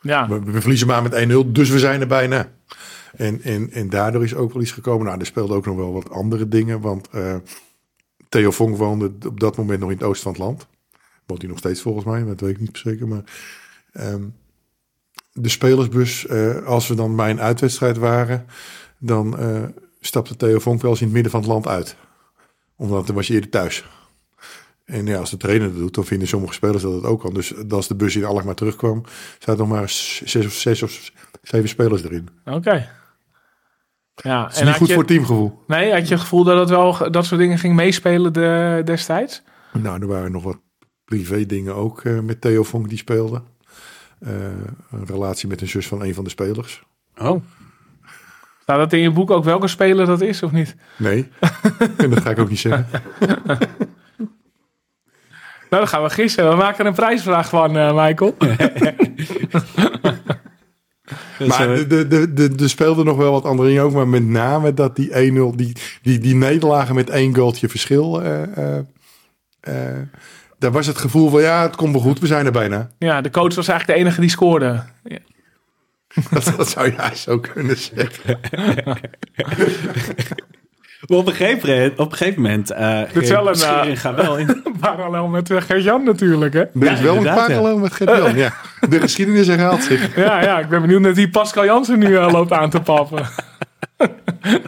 Ja, 0.00 0.28
We, 0.28 0.40
we 0.40 0.60
verliezen 0.60 0.86
maar 0.86 1.02
met 1.02 1.28
1-0, 1.46 1.50
dus 1.52 1.70
we 1.70 1.78
zijn 1.78 2.00
er 2.00 2.06
bijna. 2.06 2.50
En, 3.16 3.42
en, 3.42 3.70
en 3.70 3.88
daardoor 3.88 4.24
is 4.24 4.34
ook 4.34 4.52
wel 4.52 4.62
iets 4.62 4.70
gekomen. 4.70 5.06
Nou, 5.06 5.18
er 5.18 5.26
speelden 5.26 5.56
ook 5.56 5.66
nog 5.66 5.76
wel 5.76 5.92
wat 5.92 6.10
andere 6.10 6.48
dingen. 6.48 6.80
Want 6.80 7.08
eh, 7.08 7.36
Theo 8.28 8.50
Vonk 8.50 8.76
woonde 8.76 9.12
op 9.26 9.40
dat 9.40 9.56
moment 9.56 9.80
nog 9.80 9.90
in 9.90 9.96
het 9.96 10.06
oosten 10.06 10.22
van 10.22 10.32
het 10.32 10.40
land. 10.40 10.66
Woont 11.26 11.40
hij 11.40 11.50
nog 11.50 11.58
steeds 11.58 11.80
volgens 11.80 12.04
mij, 12.04 12.24
dat 12.24 12.40
weet 12.40 12.50
ik 12.50 12.60
niet 12.60 12.78
zeker. 12.78 13.08
Maar 13.08 13.22
ehm, 13.92 14.22
de 15.32 15.48
spelersbus, 15.48 16.26
eh, 16.26 16.64
als 16.64 16.88
we 16.88 16.94
dan 16.94 17.16
bij 17.16 17.30
een 17.30 17.40
uitwedstrijd 17.40 17.96
waren... 17.96 18.46
dan 18.98 19.38
eh, 19.38 19.62
stapte 20.00 20.36
Theo 20.36 20.58
Vonk 20.58 20.82
wel 20.82 20.90
eens 20.90 21.00
in 21.00 21.06
het 21.06 21.14
midden 21.14 21.32
van 21.32 21.40
het 21.40 21.48
land 21.48 21.66
uit. 21.66 21.96
Omdat 22.76 23.06
dan 23.06 23.16
was 23.16 23.26
je 23.26 23.34
eerder 23.34 23.50
thuis. 23.50 23.84
En 24.84 25.06
ja, 25.06 25.18
als 25.18 25.30
de 25.30 25.36
trainer 25.36 25.68
dat 25.68 25.78
doet, 25.78 25.94
dan 25.94 26.04
vinden 26.04 26.28
sommige 26.28 26.54
spelers 26.54 26.82
dat 26.82 26.92
het 26.92 27.04
ook 27.04 27.20
kan. 27.20 27.34
Dus 27.34 27.52
als 27.68 27.88
de 27.88 27.94
bus 27.94 28.16
in 28.16 28.24
Alkmaar 28.24 28.54
terugkwam, 28.54 29.04
zaten 29.38 29.58
nog 29.58 29.68
maar 29.68 29.88
zes 30.24 30.46
of, 30.46 30.52
zes 30.52 30.82
of 30.82 31.12
zeven 31.42 31.68
spelers 31.68 32.04
erin. 32.04 32.28
oké. 32.44 32.88
Ja, 34.14 34.42
Dat 34.42 34.52
is 34.52 34.58
niet 34.58 34.68
had 34.68 34.76
goed 34.76 34.88
je, 34.88 34.94
voor 34.94 35.04
teamgevoel. 35.04 35.62
Nee, 35.66 35.92
had 35.92 36.08
je 36.08 36.12
het 36.12 36.22
gevoel 36.22 36.44
dat 36.44 36.58
het 36.58 36.68
wel 36.68 37.10
dat 37.10 37.26
soort 37.26 37.40
dingen 37.40 37.58
ging 37.58 37.74
meespelen 37.74 38.32
de, 38.32 38.82
destijds? 38.84 39.42
Nou, 39.72 40.00
er 40.00 40.06
waren 40.06 40.32
nog 40.32 40.42
wat 40.42 40.58
privé 41.04 41.46
dingen 41.46 41.74
ook 41.74 42.04
eh, 42.04 42.20
met 42.20 42.40
Theo 42.40 42.62
Vonk 42.62 42.88
die 42.88 42.98
speelde. 42.98 43.42
Eh, 44.18 44.32
een 44.90 45.06
relatie 45.06 45.48
met 45.48 45.60
een 45.60 45.68
zus 45.68 45.86
van 45.86 46.02
een 46.02 46.14
van 46.14 46.24
de 46.24 46.30
spelers. 46.30 46.82
Oh. 47.16 47.42
Staat 48.62 48.78
dat 48.78 48.92
in 48.92 49.00
je 49.00 49.10
boek 49.10 49.30
ook 49.30 49.44
welke 49.44 49.68
speler 49.68 50.06
dat 50.06 50.20
is 50.20 50.42
of 50.42 50.52
niet? 50.52 50.76
Nee, 50.96 51.28
en 51.96 52.10
dat 52.10 52.20
ga 52.20 52.30
ik 52.30 52.38
ook 52.38 52.48
niet 52.48 52.58
zeggen. 52.58 52.86
Nou, 55.74 55.86
dan 55.86 55.94
gaan 55.94 56.08
we 56.08 56.14
gissen. 56.14 56.48
We 56.48 56.56
maken 56.56 56.78
er 56.78 56.86
een 56.86 56.94
prijsvraag 56.94 57.48
van, 57.48 57.76
eh, 57.76 58.04
Michael. 58.04 58.36
Maar 61.46 61.66
de, 61.66 61.86
de, 61.86 62.08
de, 62.08 62.34
de, 62.34 62.54
er 62.62 62.68
speelden 62.68 63.04
nog 63.04 63.16
wel 63.16 63.32
wat 63.32 63.44
andere 63.44 63.68
dingen 63.68 63.82
ook. 63.82 63.92
Maar 63.92 64.08
met 64.08 64.24
name 64.24 64.74
dat 64.74 64.96
die 64.96 65.10
1-0, 65.10 65.14
die, 65.56 65.76
die, 66.02 66.18
die 66.18 66.34
nederlagen 66.34 66.94
met 66.94 67.10
één 67.10 67.34
goaltje 67.34 67.68
verschil. 67.68 68.22
eh, 68.22 68.56
eh, 68.56 68.78
eh, 69.60 69.98
daar 70.58 70.72
was 70.72 70.86
het 70.86 70.98
gevoel 70.98 71.30
van 71.30 71.40
ja, 71.40 71.62
het 71.62 71.76
komt 71.76 71.92
wel 71.92 72.00
goed, 72.00 72.18
we 72.18 72.26
zijn 72.26 72.46
er 72.46 72.52
bijna. 72.52 72.90
Ja, 72.98 73.20
de 73.20 73.30
coach 73.30 73.54
was 73.54 73.68
eigenlijk 73.68 73.98
de 73.98 74.04
enige 74.04 74.20
die 74.20 74.30
scoorde. 74.30 74.82
Ja. 75.04 75.18
Dat, 76.30 76.52
dat 76.56 76.68
zou 76.68 76.86
je 76.86 77.10
zo 77.14 77.38
kunnen 77.38 77.76
zeggen. 77.76 78.40
Maar 81.06 81.18
op 81.18 81.26
een 81.26 81.32
gegeven 81.34 81.68
moment, 81.68 81.98
op 81.98 82.10
een 82.10 82.16
gegeven 82.16 82.42
moment 82.42 82.72
uh, 82.72 83.00
is 83.22 83.30
wel 83.30 83.48
een, 83.48 83.88
uh, 83.90 83.96
gaat 83.96 84.14
wel 84.14 84.38
in. 84.38 84.62
Parallel 84.80 85.28
met 85.28 85.50
uh, 85.50 85.60
Gert-Jan 85.60 86.04
natuurlijk, 86.04 86.54
hè? 86.54 86.60
Er 86.60 86.92
is 86.92 86.98
Ja, 86.98 87.04
wel 87.04 87.16
een 87.16 87.22
parallel 87.22 87.78
met 87.78 87.92
Gert-Jan, 87.92 88.36
ja. 88.36 88.52
De 88.88 89.00
geschiedenis 89.00 89.46
herhaalt 89.46 89.82
zich. 89.82 90.16
Ja, 90.24 90.42
ja, 90.42 90.58
ik 90.58 90.68
ben 90.68 90.80
benieuwd 90.80 91.00
naar 91.00 91.14
die 91.14 91.30
Pascal 91.30 91.64
Jansen 91.64 91.98
nu 91.98 92.06
uh, 92.08 92.28
loopt 92.32 92.52
aan 92.52 92.70
te 92.70 92.80
pappen. 92.80 93.18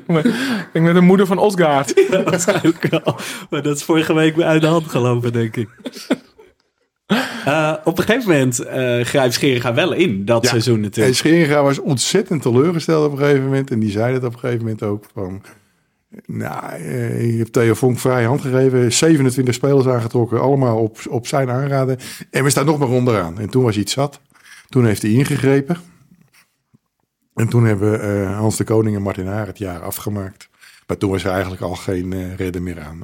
ik 0.06 0.68
denk 0.72 0.84
met 0.84 0.94
de 0.94 1.00
moeder 1.00 1.26
van 1.26 1.38
Osgaard. 1.38 2.06
Ja, 2.10 2.22
waarschijnlijk 2.22 2.86
wel. 2.90 3.18
Maar 3.50 3.62
dat 3.62 3.76
is 3.76 3.82
vorige 3.82 4.14
week 4.14 4.40
uit 4.40 4.60
de 4.60 4.66
hand 4.66 4.88
gelopen, 4.88 5.32
denk 5.32 5.56
ik. 5.56 5.68
Uh, 7.46 7.72
op 7.84 7.98
een 7.98 8.04
gegeven 8.04 8.30
moment 8.30 8.60
uh, 8.60 9.00
grijpt 9.04 9.34
Scheringa 9.34 9.74
wel 9.74 9.92
in, 9.92 10.24
dat 10.24 10.42
Ja, 10.42 10.48
seizoen 10.48 10.74
En 10.74 10.80
natuurlijk. 10.80 11.16
Scheringa 11.16 11.62
was 11.62 11.78
ontzettend 11.78 12.42
teleurgesteld 12.42 13.06
op 13.06 13.12
een 13.12 13.18
gegeven 13.18 13.44
moment. 13.44 13.70
En 13.70 13.78
die 13.78 13.90
zei 13.90 14.14
het 14.14 14.24
op 14.24 14.32
een 14.32 14.38
gegeven 14.38 14.62
moment 14.62 14.82
ook 14.82 15.04
van... 15.14 15.42
Nou, 16.24 16.72
eh, 16.72 17.30
je 17.30 17.38
hebt 17.38 17.52
Theo 17.52 17.74
Vonk 17.74 17.98
vrije 17.98 18.26
hand 18.26 18.40
gegeven. 18.40 18.92
27 18.92 19.54
spelers 19.54 19.86
aangetrokken, 19.86 20.40
allemaal 20.40 20.78
op, 20.78 20.98
op 21.08 21.26
zijn 21.26 21.50
aanraden. 21.50 21.98
En 22.30 22.44
we 22.44 22.50
staan 22.50 22.66
nog 22.66 22.78
maar 22.78 22.88
onderaan. 22.88 23.38
En 23.38 23.50
toen 23.50 23.62
was 23.62 23.76
iets 23.76 23.92
zat. 23.92 24.20
Toen 24.68 24.86
heeft 24.86 25.02
hij 25.02 25.10
ingegrepen. 25.10 25.76
En 27.34 27.48
toen 27.48 27.64
hebben 27.64 28.02
eh, 28.02 28.38
Hans 28.38 28.56
de 28.56 28.64
Koning 28.64 28.96
en 28.96 29.02
Martin 29.02 29.26
Haar 29.26 29.46
het 29.46 29.58
jaar 29.58 29.82
afgemaakt. 29.82 30.48
Maar 30.86 30.96
toen 30.96 31.10
was 31.10 31.24
er 31.24 31.30
eigenlijk 31.30 31.62
al 31.62 31.74
geen 31.74 32.12
eh 32.12 32.34
redder 32.34 32.62
meer 32.62 32.80
aan. 32.80 33.02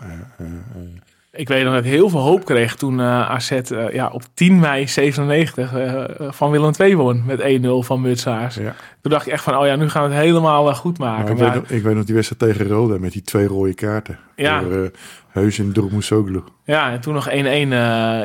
Ik 1.34 1.48
weet 1.48 1.64
nog 1.64 1.74
dat 1.74 1.84
ik 1.84 1.90
heel 1.90 2.08
veel 2.08 2.20
hoop 2.20 2.44
kreeg 2.44 2.74
toen 2.74 2.98
uh, 2.98 3.30
AZ 3.30 3.50
uh, 3.50 3.92
ja, 3.92 4.08
op 4.08 4.22
10 4.34 4.58
mei 4.58 4.86
97 4.86 5.74
uh, 5.74 6.04
van 6.30 6.50
Willem 6.50 6.72
II 6.78 6.96
won 6.96 7.22
met 7.26 7.40
1-0 7.40 7.66
van 7.78 8.00
Mutsaars. 8.00 8.54
Ja. 8.54 8.74
Toen 9.00 9.12
dacht 9.12 9.26
ik 9.26 9.32
echt 9.32 9.44
van, 9.44 9.56
oh 9.56 9.66
ja, 9.66 9.76
nu 9.76 9.88
gaan 9.88 10.08
we 10.08 10.14
het 10.14 10.24
helemaal 10.24 10.74
goed 10.74 10.98
maken. 10.98 11.22
Maar 11.24 11.32
ik, 11.32 11.38
weet 11.38 11.54
nog, 11.54 11.70
ik 11.70 11.82
weet 11.82 11.94
nog 11.94 12.04
die 12.04 12.14
wedstrijd 12.14 12.52
tegen 12.52 12.74
Roda 12.74 12.98
met 12.98 13.12
die 13.12 13.22
twee 13.22 13.46
rode 13.46 13.74
kaarten. 13.74 14.18
Ja. 14.36 14.60
Door 14.60 14.90
Heus 15.32 15.58
en 15.58 15.72
Droemoesoglu. 15.72 16.42
Ja, 16.64 16.92
en 16.92 17.00
toen 17.00 17.14
nog 17.14 17.28
1-1 17.28 17.32
uh, 17.32 17.36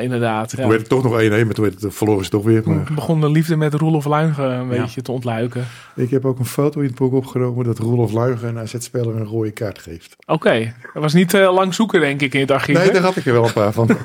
inderdaad. 0.00 0.48
Toen 0.48 0.62
ja. 0.62 0.68
werd 0.68 0.80
het 0.80 0.88
toch 0.88 1.02
nog 1.02 1.22
1-1, 1.22 1.28
maar 1.28 1.54
toen 1.54 1.64
werd 1.64 1.80
het, 1.80 1.94
verloren 1.94 2.24
ze 2.24 2.30
toch 2.30 2.44
weer. 2.44 2.62
Maar... 2.64 2.84
Toen 2.84 2.94
begon 2.94 3.20
de 3.20 3.30
liefde 3.30 3.56
met 3.56 3.74
Roelof 3.74 4.04
Luigen 4.04 4.50
een 4.50 4.74
ja. 4.74 4.82
beetje 4.82 5.02
te 5.02 5.12
ontluiken. 5.12 5.66
Ik 5.96 6.10
heb 6.10 6.24
ook 6.24 6.38
een 6.38 6.44
foto 6.44 6.80
in 6.80 6.86
het 6.86 6.94
boek 6.94 7.12
opgenomen 7.12 7.64
dat 7.64 7.78
Roelof 7.78 8.12
Luigen 8.12 8.48
een 8.48 8.58
AZ-speler 8.58 9.16
een 9.16 9.24
rode 9.24 9.50
kaart 9.50 9.78
geeft. 9.78 10.16
Oké, 10.18 10.32
okay. 10.32 10.74
dat 10.92 11.02
was 11.02 11.12
niet 11.12 11.34
uh, 11.34 11.54
lang 11.54 11.74
zoeken 11.74 12.00
denk 12.00 12.20
ik 12.20 12.34
in 12.34 12.40
het 12.40 12.50
archief. 12.50 12.76
Nee, 12.76 12.86
hè? 12.86 12.92
daar 12.92 13.02
had 13.02 13.16
ik 13.16 13.26
er 13.26 13.32
wel 13.32 13.46
een 13.46 13.52
paar 13.52 13.72
van. 13.72 13.86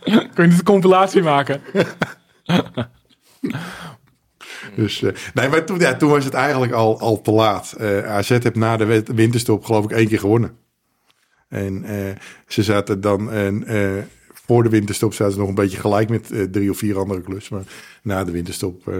Kun 0.34 0.44
je 0.44 0.50
niet 0.50 0.58
een 0.58 0.64
compilatie 0.64 1.22
maken? 1.22 1.60
Dus, 4.76 5.00
uh, 5.00 5.10
nee, 5.34 5.48
maar 5.48 5.64
toen, 5.64 5.78
ja, 5.78 5.94
toen 5.96 6.10
was 6.10 6.24
het 6.24 6.34
eigenlijk 6.34 6.72
al, 6.72 7.00
al 7.00 7.20
te 7.20 7.30
laat. 7.30 7.74
Uh, 7.80 8.06
AZ 8.06 8.28
heeft 8.28 8.54
na 8.54 8.76
de 8.76 9.02
winterstop 9.14 9.64
geloof 9.64 9.84
ik 9.84 9.90
één 9.90 10.08
keer 10.08 10.18
gewonnen. 10.18 10.56
En 11.52 11.84
uh, 11.84 11.90
ze 12.46 12.62
zaten 12.62 13.00
dan 13.00 13.30
voor 14.32 14.62
de 14.62 14.68
winterstop 14.68 15.14
zaten 15.14 15.32
ze 15.32 15.38
nog 15.38 15.48
een 15.48 15.54
beetje 15.54 15.78
gelijk 15.78 16.08
met 16.08 16.32
drie 16.50 16.70
of 16.70 16.78
vier 16.78 16.98
andere 16.98 17.22
clubs. 17.22 17.48
Maar 17.48 17.62
na 18.02 18.24
de 18.24 18.30
winterstop 18.30 18.92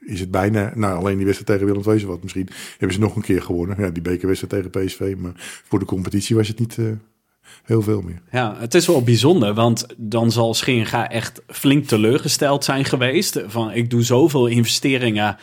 is 0.00 0.20
het 0.20 0.30
bijna, 0.30 0.72
nou 0.74 0.98
alleen 0.98 1.16
die 1.16 1.26
wedstrijd 1.26 1.60
tegen 1.60 1.74
Willem 1.74 1.98
II 1.98 2.06
wat 2.06 2.22
misschien 2.22 2.48
hebben 2.70 2.92
ze 2.92 3.00
nog 3.02 3.16
een 3.16 3.22
keer 3.22 3.42
gewonnen. 3.42 3.76
Ja, 3.78 3.90
die 3.90 4.02
bekerwedstrijd 4.02 4.64
tegen 4.64 4.86
PSV, 4.86 5.14
maar 5.18 5.32
voor 5.64 5.78
de 5.78 5.84
competitie 5.84 6.36
was 6.36 6.48
het 6.48 6.58
niet 6.58 6.78
heel 7.64 7.82
veel 7.82 8.02
meer. 8.02 8.20
Ja, 8.30 8.56
het 8.58 8.74
is 8.74 8.86
wel 8.86 9.02
bijzonder, 9.02 9.54
want 9.54 9.86
dan 9.96 10.32
zal 10.32 10.54
Scheringa 10.54 11.10
echt 11.10 11.42
flink 11.46 11.86
teleurgesteld 11.86 12.64
zijn 12.64 12.84
geweest. 12.84 13.42
Van 13.46 13.72
ik 13.72 13.90
doe 13.90 14.02
zoveel 14.02 14.46
investeringen 14.46 15.36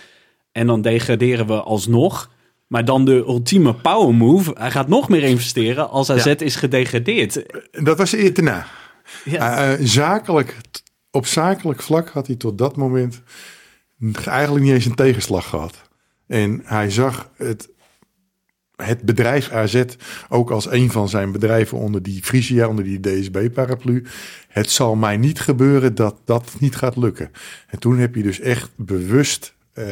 en 0.51 0.67
dan 0.67 0.81
degraderen 0.81 1.47
we 1.47 1.61
alsnog. 1.61 2.31
Maar 2.74 2.86
dan 2.86 3.05
de 3.05 3.15
ultieme 3.15 3.74
power 3.76 4.15
move. 4.15 4.51
Hij 4.57 4.71
gaat 4.71 4.88
nog 4.88 5.09
meer 5.09 5.24
investeren 5.24 5.89
als 5.89 6.09
AZ 6.09 6.26
ja. 6.26 6.38
is 6.38 6.55
gedegradeerd. 6.55 7.43
Dat 7.71 7.97
was 7.97 8.11
eerder 8.11 8.34
daarna. 8.34 8.67
Ja. 9.26 9.71
Uh, 9.80 9.86
zakelijk, 9.86 10.57
op 11.11 11.26
zakelijk 11.26 11.82
vlak 11.82 12.09
had 12.09 12.28
hij 12.28 12.36
tot 12.36 12.57
dat 12.57 12.76
moment 12.76 13.21
eigenlijk 14.26 14.65
niet 14.65 14.74
eens 14.74 14.86
een 14.86 14.95
tegenslag 14.95 15.49
gehad. 15.49 15.82
En 16.28 16.61
hij 16.63 16.89
zag 16.89 17.30
het, 17.36 17.69
het 18.76 19.01
bedrijf 19.01 19.51
AZ 19.51 19.84
ook 20.30 20.51
als 20.51 20.71
een 20.71 20.91
van 20.91 21.09
zijn 21.09 21.32
bedrijven 21.32 21.78
onder 21.78 22.03
die 22.03 22.24
Frisia, 22.24 22.67
onder 22.67 22.84
die 22.84 22.99
DSB-paraplu. 22.99 24.05
Het 24.47 24.71
zal 24.71 24.95
mij 24.95 25.17
niet 25.17 25.39
gebeuren 25.39 25.95
dat 25.95 26.15
dat 26.26 26.55
niet 26.59 26.76
gaat 26.76 26.97
lukken. 26.97 27.32
En 27.67 27.80
toen 27.80 27.97
heb 27.97 28.15
je 28.15 28.24
dus 28.24 28.39
echt 28.39 28.69
bewust 28.76 29.55
uh, 29.74 29.86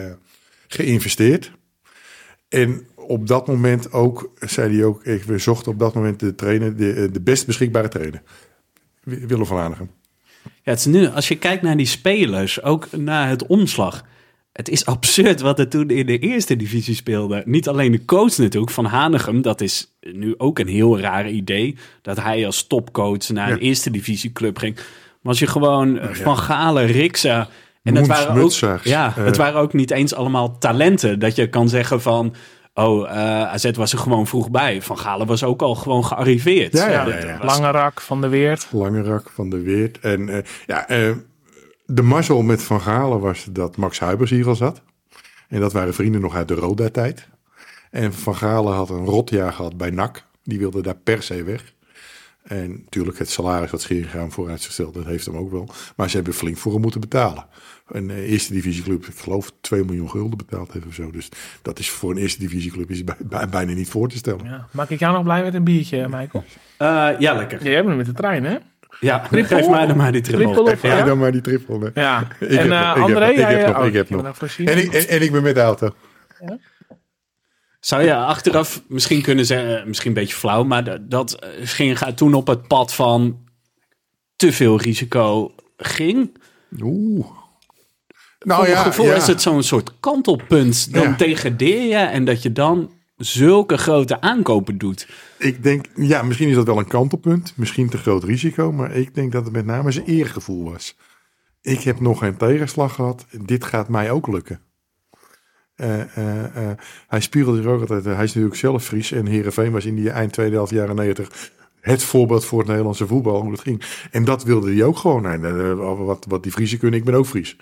geïnvesteerd. 0.67 1.51
En 2.51 2.87
op 2.95 3.27
dat 3.27 3.47
moment 3.47 3.91
ook, 3.91 4.31
zei 4.39 4.75
hij 4.75 4.85
ook, 4.85 5.03
we 5.03 5.37
zochten 5.37 5.71
op 5.71 5.79
dat 5.79 5.93
moment 5.93 6.19
de 6.19 6.35
trainer, 6.35 6.75
de, 6.77 7.09
de 7.11 7.21
best 7.21 7.45
beschikbare 7.45 7.87
trainer. 7.87 8.21
Willem 9.03 9.45
van 9.45 9.57
Hanegem. 9.57 9.89
Ja, 10.43 10.71
het 10.71 10.79
is 10.79 10.85
nu, 10.85 11.07
als 11.07 11.27
je 11.27 11.37
kijkt 11.37 11.61
naar 11.63 11.77
die 11.77 11.85
spelers, 11.85 12.61
ook 12.63 12.91
naar 12.91 13.29
het 13.29 13.47
omslag. 13.47 14.05
het 14.53 14.69
is 14.69 14.85
absurd 14.85 15.41
wat 15.41 15.59
er 15.59 15.67
toen 15.69 15.89
in 15.89 16.05
de 16.05 16.19
eerste 16.19 16.55
divisie 16.55 16.95
speelde. 16.95 17.43
Niet 17.45 17.67
alleen 17.67 17.91
de 17.91 18.05
coach 18.05 18.37
natuurlijk, 18.37 18.71
Van 18.71 18.85
Hanegem. 18.85 19.41
Dat 19.41 19.61
is 19.61 19.93
nu 20.01 20.33
ook 20.37 20.59
een 20.59 20.67
heel 20.67 20.99
raar 20.99 21.29
idee. 21.29 21.77
Dat 22.01 22.17
hij 22.21 22.45
als 22.45 22.67
topcoach 22.67 23.29
naar 23.29 23.49
een 23.51 23.55
Ja. 23.55 23.61
eerste 23.61 23.91
divisieclub 23.91 24.57
ging. 24.57 24.75
Maar 24.75 24.85
als 25.31 25.39
je 25.39 25.47
gewoon 25.47 25.99
eh, 25.99 26.13
Van 26.13 26.37
Galen, 26.37 26.85
Riksen... 26.85 27.47
En 27.84 27.95
het 27.95 28.07
waren, 28.07 28.41
ook, 28.41 28.51
ja, 28.84 29.07
eh. 29.07 29.25
het 29.25 29.38
waren 29.38 29.59
ook 29.61 29.73
niet 29.73 29.91
eens 29.91 30.13
allemaal 30.13 30.57
talenten. 30.57 31.19
Dat 31.19 31.36
je 31.36 31.49
kan 31.49 31.69
zeggen 31.69 32.01
van... 32.01 32.36
Oh, 32.73 33.09
eh, 33.09 33.17
AZ 33.53 33.71
was 33.71 33.91
er 33.91 33.97
gewoon 33.99 34.27
vroeg 34.27 34.51
bij. 34.51 34.82
Van 34.82 34.97
Galen 34.97 35.27
was 35.27 35.43
ook 35.43 35.61
al 35.61 35.75
gewoon 35.75 36.05
gearriveerd. 36.05 36.73
Ja, 36.73 36.89
ja, 36.89 37.03
dat 37.05 37.13
ja, 37.13 37.27
ja. 37.27 37.38
was- 37.38 37.57
Lange 37.57 37.71
rak 37.71 38.01
van 38.01 38.21
de 38.21 38.27
Weert. 38.27 38.67
Langerak 38.71 39.29
van 39.34 39.49
de 39.49 39.61
Weert. 39.61 39.99
En 39.99 40.29
eh, 40.29 40.43
ja, 40.65 40.88
eh, 40.88 41.11
de 41.86 42.01
mazzel 42.01 42.41
met 42.41 42.63
Van 42.63 42.82
Galen 42.82 43.19
was 43.19 43.47
dat 43.51 43.77
Max 43.77 43.99
Huibers 43.99 44.29
hier 44.29 44.47
al 44.47 44.55
zat. 44.55 44.82
En 45.47 45.59
dat 45.59 45.73
waren 45.73 45.93
vrienden 45.93 46.21
nog 46.21 46.36
uit 46.36 46.47
de 46.47 46.53
Roda-tijd. 46.53 47.27
En 47.91 48.13
Van 48.13 48.36
Galen 48.36 48.73
had 48.73 48.89
een 48.89 49.05
rotjaar 49.05 49.53
gehad 49.53 49.77
bij 49.77 49.89
NAC. 49.89 50.23
Die 50.43 50.59
wilde 50.59 50.82
daar 50.82 50.95
per 51.03 51.23
se 51.23 51.43
weg. 51.43 51.73
En 52.43 52.69
natuurlijk 52.71 53.17
het 53.19 53.29
salaris 53.29 53.71
wat 53.71 53.81
Scheringham 53.81 54.31
vooruitgesteld, 54.31 54.93
dat 54.93 55.05
heeft 55.05 55.25
hem 55.25 55.35
ook 55.37 55.51
wel. 55.51 55.69
Maar 55.95 56.09
ze 56.09 56.15
hebben 56.15 56.33
flink 56.33 56.57
voor 56.57 56.71
hem 56.71 56.81
moeten 56.81 56.99
betalen. 57.01 57.45
Een 57.87 58.09
eh, 58.09 58.31
eerste 58.31 58.53
divisieclub, 58.53 59.05
ik 59.05 59.15
geloof 59.15 59.51
2 59.61 59.83
miljoen 59.83 60.09
gulden 60.09 60.37
betaald 60.37 60.73
heeft 60.73 60.85
of 60.85 60.93
zo. 60.93 61.11
Dus 61.11 61.29
dat 61.61 61.79
is 61.79 61.89
voor 61.89 62.11
een 62.11 62.17
eerste 62.17 62.39
divisieclub 62.39 62.89
is 62.91 63.03
bij- 63.03 63.15
bij- 63.19 63.49
bijna 63.49 63.73
niet 63.73 63.89
voor 63.89 64.09
te 64.09 64.17
stellen. 64.17 64.45
Ja. 64.45 64.67
Maak 64.71 64.89
ik 64.89 64.99
jou 64.99 65.13
nog 65.13 65.23
blij 65.23 65.43
met 65.43 65.53
een 65.53 65.63
biertje, 65.63 66.07
Michael? 66.09 66.43
Eh, 66.77 67.09
ja, 67.19 67.33
lekker. 67.33 67.63
Ja, 67.63 67.69
jij 67.69 67.83
bent 67.85 67.97
met 67.97 68.05
de 68.05 68.13
trein, 68.13 68.43
hè? 68.43 68.57
Ja, 68.99 69.19
geef 69.31 69.69
mij 69.69 69.85
dan 69.85 69.97
maar 69.97 70.11
die 70.11 70.21
triple. 70.21 70.45
Triple 70.53 70.71
of- 70.71 70.81
Ja, 70.81 70.97
Ja? 70.97 71.03
dan 71.05 71.17
maar 71.17 71.31
die 71.31 71.41
triple. 71.41 71.91
hè. 71.93 72.01
Ja. 72.01 72.27
Ik 72.39 72.49
en 72.49 72.57
heb 72.57 72.71
eh, 72.71 72.87
nog, 72.87 72.95
ik 72.95 73.01
André, 73.01 73.25
heb 73.25 73.27
nog, 73.27 73.29
ik 73.31 73.35
jij... 73.37 73.53
heb 73.57 73.67
nog, 73.67 73.77
oh, 73.79 73.85
ik 73.85 73.93
heb. 73.93 74.09
En 74.67 74.77
ik, 74.77 74.93
en, 74.93 75.07
en 75.07 75.21
ik 75.21 75.31
ben 75.31 75.43
met 75.43 75.55
de 75.55 75.61
auto. 75.61 75.89
Zou 77.82 78.03
je 78.03 78.15
achteraf 78.15 78.82
misschien 78.88 79.21
kunnen 79.21 79.45
zeggen, 79.45 79.79
eh, 79.79 79.86
misschien 79.86 80.07
een 80.07 80.13
beetje 80.13 80.36
flauw, 80.36 80.63
maar 80.63 80.84
dat- 80.84 81.09
dat 81.09 81.34
eh, 81.34 81.49
ging 81.63 81.97
gaat 81.97 82.17
toen 82.17 82.34
op 82.34 82.47
het 82.47 82.67
pad 82.67 82.93
van 82.93 83.39
te 84.36 84.51
veel 84.53 84.79
risico 84.82 85.55
ging. 85.77 86.38
Oeh. 86.82 87.25
Nou 88.39 88.67
ja, 88.67 88.84
gevoel 88.84 89.05
ja. 89.05 89.15
is 89.15 89.27
het 89.27 89.41
zo'n 89.41 89.63
soort 89.63 89.99
kantelpunt. 89.99 90.93
Dan 90.93 91.01
Ja. 91.09 91.15
degradeer 91.17 91.82
je 91.82 91.95
en 91.95 92.25
dat 92.25 92.41
je 92.41 92.51
dan 92.51 92.91
zulke 93.17 93.77
grote 93.77 94.21
aankopen 94.21 94.77
doet. 94.77 95.07
Ik 95.38 95.63
denk, 95.63 95.86
ja, 95.95 96.21
misschien 96.21 96.49
is 96.49 96.55
dat 96.55 96.65
wel 96.65 96.77
een 96.77 96.88
kantelpunt. 96.88 97.53
Misschien 97.55 97.89
te 97.89 97.97
groot 97.97 98.23
risico. 98.23 98.71
Maar 98.71 98.91
ik 98.95 99.15
denk 99.15 99.32
dat 99.32 99.43
het 99.43 99.53
met 99.53 99.65
name 99.65 99.91
zijn 99.91 100.05
eergevoel 100.05 100.71
was. 100.71 100.95
Ik 101.61 101.82
heb 101.82 101.99
nog 101.99 102.19
geen 102.19 102.38
tegenslag 102.38 102.93
gehad. 102.95 103.25
Dit 103.45 103.63
gaat 103.65 103.89
mij 103.89 104.11
ook 104.11 104.27
lukken. 104.27 104.61
Eh, 105.82 106.17
eh, 106.17 106.69
eh, 106.69 106.77
hij 107.07 107.19
spiegelde 107.19 107.61
er 107.61 107.69
ook 107.69 107.82
altijd. 107.82 108.05
hij 108.05 108.13
is 108.23 108.34
natuurlijk 108.34 108.55
zelf 108.55 108.84
Fries. 108.84 109.11
En 109.11 109.25
Herenveen 109.25 109.71
was 109.71 109.86
in 109.86 109.95
die 109.95 110.09
eind 110.09 110.34
tweede 110.34 110.55
helft 110.55 110.71
jaren 110.71 110.95
negentig 110.95 111.51
het 111.79 112.03
voorbeeld 112.03 112.45
voor 112.45 112.59
het 112.59 112.67
Nederlandse 112.67 113.07
voetbal. 113.07 113.41
Hoe 113.41 113.51
dat 113.51 113.59
ging. 113.59 113.82
En 114.11 114.23
dat 114.23 114.43
wilde 114.43 114.73
hij 114.73 114.84
ook 114.84 114.97
gewoon. 114.97 116.05
Wat, 116.05 116.25
wat 116.29 116.43
die 116.43 116.51
Friesen 116.51 116.77
kunnen, 116.79 116.99
ik 116.99 117.05
ben 117.05 117.13
ook 117.13 117.25
Fries. 117.25 117.57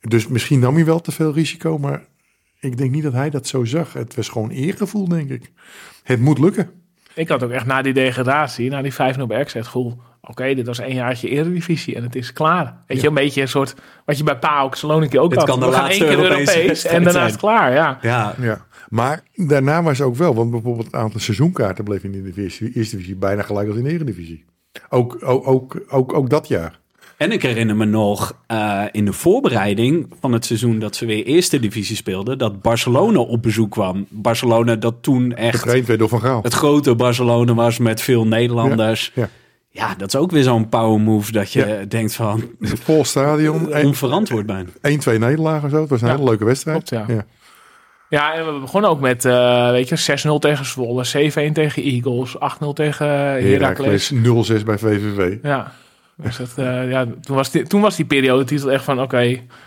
Dus 0.00 0.28
misschien 0.28 0.58
nam 0.58 0.74
hij 0.74 0.84
wel 0.84 1.00
te 1.00 1.12
veel 1.12 1.32
risico. 1.32 1.78
Maar 1.78 2.04
ik 2.60 2.76
denk 2.76 2.90
niet 2.90 3.02
dat 3.02 3.12
hij 3.12 3.30
dat 3.30 3.46
zo 3.46 3.64
zag. 3.64 3.92
Het 3.92 4.14
was 4.14 4.28
gewoon 4.28 4.50
eergevoel, 4.50 5.08
denk 5.08 5.30
ik. 5.30 5.50
Het 6.02 6.20
moet 6.20 6.38
lukken. 6.38 6.70
Ik 7.14 7.28
had 7.28 7.42
ook 7.42 7.50
echt 7.50 7.66
na 7.66 7.82
die 7.82 7.92
degradatie, 7.92 8.70
na 8.70 8.82
die 8.82 8.92
5-0 8.92 8.96
bij 9.26 9.38
het 9.38 9.50
gevoel... 9.52 10.00
Oké, 10.26 10.54
dit 10.54 10.66
was 10.66 10.78
een 10.78 10.94
jaartje 10.94 11.28
eredivisie 11.28 11.94
en 11.94 12.02
het 12.02 12.14
is 12.14 12.32
klaar. 12.32 12.76
Weet 12.86 13.00
je, 13.00 13.08
een 13.08 13.14
beetje 13.14 13.40
een 13.40 13.48
soort... 13.48 13.74
Wat 14.04 14.18
je 14.18 14.24
bij 14.24 14.38
PAOK 14.38 14.74
Saloniki 14.74 15.18
ook 15.18 15.30
Het 15.30 15.38
had. 15.38 15.48
kan 15.48 15.60
de 15.60 15.66
We 15.66 15.72
gaan 15.72 15.88
één 15.88 15.98
keer 15.98 16.08
Europese 16.08 16.36
Europees 16.36 16.66
wedstrijd 16.66 16.96
en 16.96 17.04
daarna 17.04 17.24
is 17.24 17.30
het 17.30 17.40
klaar, 17.40 17.72
ja. 17.72 17.98
Ja, 18.02 18.34
Ja, 18.40 18.66
maar 18.88 19.22
daarna 19.34 19.82
was 19.82 20.00
ook 20.00 20.16
wel, 20.16 20.34
want 20.34 20.50
bijvoorbeeld 20.50 20.86
het 20.86 20.94
aantal 20.94 21.20
seizoenkaarten 21.20 21.84
bleef 21.84 22.04
in 22.04 22.12
de 22.12 22.22
divisie, 22.22 22.72
eerste 22.74 22.96
divisie 22.96 23.16
bijna 23.16 23.42
gelijk 23.42 23.68
als 23.68 23.76
in 23.76 23.84
de 23.84 23.90
eredivisie. 23.90 24.44
Ook, 24.88 25.18
ook, 25.24 25.46
ook, 25.46 25.84
ook, 25.88 26.12
ook 26.12 26.30
dat 26.30 26.48
jaar. 26.48 26.82
En 27.16 27.32
ik 27.32 27.42
herinner 27.42 27.76
me 27.76 27.84
nog 27.84 28.36
eh, 28.46 28.82
in 28.90 29.04
de 29.04 29.12
voorbereiding 29.12 30.06
van 30.20 30.32
het 30.32 30.44
seizoen 30.44 30.78
dat 30.78 30.96
ze 30.96 31.06
weer 31.06 31.24
eerste 31.24 31.60
divisie 31.60 31.96
speelden, 31.96 32.38
dat 32.38 32.62
Barcelona 32.62 33.18
op 33.18 33.42
bezoek 33.42 33.70
kwam. 33.70 34.06
Barcelona 34.10 34.76
dat 34.76 34.94
toen 35.00 35.34
echt 35.34 35.58
Getraind 35.58 35.86
werd 35.86 35.98
door 35.98 36.08
Van 36.08 36.20
Gaal. 36.20 36.42
het 36.42 36.54
grote 36.54 36.94
Barcelona 36.94 37.54
was 37.54 37.78
met 37.78 38.00
veel 38.00 38.26
Nederlanders. 38.26 39.12
Ja, 39.14 39.22
Ja, 39.22 39.28
dat 39.96 40.08
is 40.14 40.16
ook 40.16 40.30
weer 40.30 40.42
zo'n 40.42 40.68
power 40.68 41.00
move 41.00 41.32
dat 41.32 41.52
je 41.52 41.66
Ja. 41.66 41.84
denkt 41.88 42.14
van 42.14 42.42
Vol 42.60 43.04
stadion, 43.04 43.74
onverantwoord 43.84 44.46
bijna. 44.46 44.68
1-2 44.68 45.18
nederlagen 45.18 45.64
of 45.64 45.70
zo. 45.70 45.80
Het 45.80 45.90
was 45.90 46.00
een 46.02 46.08
Ja, 46.08 46.14
hele 46.14 46.28
leuke 46.28 46.44
wedstrijd. 46.44 46.88
klopt, 46.88 47.08
ja. 47.10 47.24
Ja, 48.08 48.34
en 48.34 48.54
we 48.54 48.60
begonnen 48.60 48.90
ook 48.90 49.00
met, 49.00 49.24
eh, 49.24 49.70
weet 49.70 49.88
je, 49.88 49.96
6-0 49.96 50.38
tegen 50.38 50.64
Zwolle, 50.64 51.04
7-1 51.04 51.52
tegen 51.52 51.82
Eagles, 51.82 52.38
8-0 52.38 52.72
tegen 52.72 53.06
Heracles. 53.06 54.08
Heracles 54.08 54.10
0-6 54.10 54.64
bij 54.64 54.78
VVV. 54.78 55.36
Ja. 55.42 55.72
Dus 56.16 56.36
dat, 56.36 56.52
eh, 56.56 56.90
ja, 56.90 57.06
toen, 57.20 57.36
was 57.36 57.50
die, 57.50 57.62
toen 57.62 57.80
was 57.80 57.96
die 57.96 58.04
periodetitel 58.04 58.70
echt 58.72 58.84
van, 58.84 59.00
oké, 59.00 59.18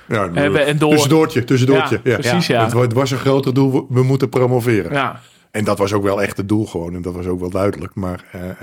Ja, 0.07 0.31
hebben 0.33 0.65
en 0.65 0.77
door. 0.77 0.89
Tussendoortje, 0.91 1.43
tussendoortje. 1.43 1.99
Ja, 2.03 2.11
Ja, 2.11 2.17
precies, 2.17 2.47
ja. 2.47 2.63
Het, 2.63 2.73
wa- 2.73 2.81
het 2.81 2.93
was 2.93 3.11
een 3.11 3.17
groter 3.17 3.53
doel, 3.53 3.71
we- 3.71 3.85
we 3.89 4.03
moeten 4.03 4.29
promoveren. 4.29 4.91
ja. 4.93 5.19
En 5.51 5.63
dat 5.63 5.77
was 5.77 5.93
ook 5.93 6.03
wel 6.03 6.21
echt 6.21 6.37
het 6.37 6.47
doel 6.49 6.65
gewoon. 6.65 6.95
En 6.95 7.01
dat 7.01 7.13
was 7.13 7.25
ook 7.25 7.39
wel 7.39 7.49
duidelijk. 7.49 7.95
Maar 7.95 8.23
eh, 8.31 8.49
eh, 8.49 8.55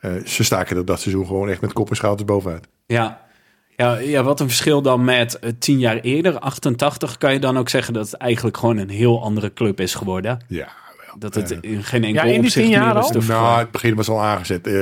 eh, 0.00 0.12
ze 0.24 0.44
staken 0.44 0.76
er 0.76 0.84
dat 0.84 1.00
seizoen 1.00 1.26
gewoon 1.26 1.48
echt 1.48 1.60
met 1.60 1.72
kop 1.72 1.90
en 1.90 1.96
schouders 1.96 2.24
bovenuit. 2.24 2.68
Ja. 2.86 3.28
Ja, 3.76 3.98
ja, 3.98 4.22
wat 4.22 4.40
een 4.40 4.48
verschil 4.48 4.82
dan 4.82 5.04
met 5.04 5.38
eh, 5.38 5.50
tien 5.58 5.78
jaar 5.78 5.96
eerder, 5.96 6.38
88, 6.38 7.18
kan 7.18 7.32
je 7.32 7.38
dan 7.38 7.58
ook 7.58 7.68
zeggen 7.68 7.94
dat 7.94 8.10
het 8.10 8.20
eigenlijk 8.20 8.56
gewoon 8.56 8.76
een 8.76 8.90
heel 8.90 9.22
andere 9.22 9.52
club 9.52 9.80
is 9.80 9.94
geworden. 9.94 10.44
Ja, 10.48 10.68
Dat 11.18 11.34
het 11.34 11.58
in 11.60 11.84
geen 11.84 12.04
enkel 12.04 12.22
Ja, 12.22 12.28
in 12.28 12.28
die 12.34 12.38
opzicht 12.40 12.54
tien 12.66 12.74
jaar 12.74 12.94
meer 12.94 13.02
is 13.04 13.14
al? 13.14 13.22
Nou, 13.42 13.58
het 13.58 13.70
begin 13.70 13.94
was 13.94 14.08
al 14.08 14.22
aangezet. 14.22 14.66
Eh, 14.66 14.72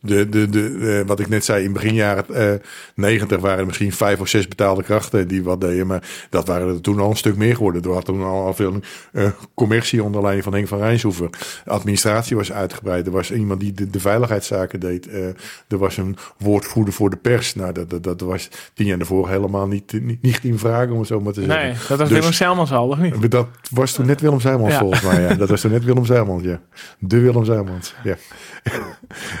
De, 0.00 0.28
de, 0.28 0.48
de, 0.48 0.98
eh, 1.00 1.08
wat 1.08 1.20
ik 1.20 1.28
net 1.28 1.44
zei, 1.44 1.64
in 1.64 1.72
begin 1.72 1.94
jaren 1.94 2.24
eh 2.34 2.52
90 2.94 3.40
waren 3.40 3.58
er 3.58 3.66
misschien 3.66 3.92
vijf 3.92 4.20
of 4.20 4.28
zes 4.28 4.48
betaalde 4.48 4.82
krachten 4.82 5.28
die 5.28 5.42
wat 5.42 5.60
deden. 5.60 5.86
Maar 5.86 6.02
dat 6.30 6.46
waren 6.46 6.68
er 6.68 6.80
toen 6.80 7.00
al 7.00 7.10
een 7.10 7.16
stuk 7.16 7.36
meer 7.36 7.54
geworden. 7.56 7.82
Er 7.82 7.92
had 7.92 8.04
toen 8.04 8.22
al, 8.22 8.44
al 8.46 8.54
veel 8.54 8.80
eh, 9.12 9.26
commercie 9.54 10.02
onder 10.02 10.20
leiding 10.20 10.44
van 10.44 10.54
Henk 10.54 10.68
van 10.68 10.78
Rijnshoeven. 10.78 11.30
Administratie 11.66 12.36
was 12.36 12.52
uitgebreid. 12.52 13.06
Er 13.06 13.12
was 13.12 13.32
iemand 13.32 13.60
die 13.60 13.72
de, 13.72 13.90
de 13.90 14.00
veiligheidszaken 14.00 14.80
deed. 14.80 15.08
Eh, 15.08 15.26
er 15.68 15.78
was 15.78 15.96
een 15.96 16.16
woordvoerder 16.38 16.94
voor 16.94 17.10
de 17.10 17.16
pers. 17.16 17.54
Nou, 17.54 17.72
dat, 17.72 17.90
dat, 17.90 18.02
dat 18.02 18.20
was 18.20 18.48
tien 18.74 18.86
jaar 18.86 18.98
daarvoor 18.98 19.28
helemaal 19.28 19.66
niet, 19.66 19.92
niet, 20.02 20.22
niet 20.22 20.40
in 20.42 20.58
vraag, 20.58 20.88
om 20.88 20.98
het 20.98 21.06
zo 21.08 21.20
maar 21.20 21.32
te 21.32 21.42
zeggen. 21.42 21.62
Nee, 21.64 21.72
dat 21.88 21.98
was 21.98 22.08
Dus- 22.08 22.18
Willem 22.18 22.32
Selmans 22.32 22.72
al, 22.72 22.88
of 22.88 22.98
niet? 22.98 23.30
Dat 23.30 23.46
was 23.70 23.92
toen 23.92 24.06
net 24.06 24.20
Willem 24.20 24.40
Zijmans 24.40 24.72
Ja. 24.72 24.78
volgens 24.78 25.02
mij. 25.02 25.20
Ja. 25.22 25.34
Dat 25.34 25.48
was 25.48 25.60
toen 25.60 25.70
net 25.74 25.84
Willem 25.84 26.04
Zijmans, 26.04 26.42
ja. 26.42 26.60
De 26.98 27.20
Willem 27.20 27.44
Zijmans, 27.44 27.94
ja. 28.04 28.16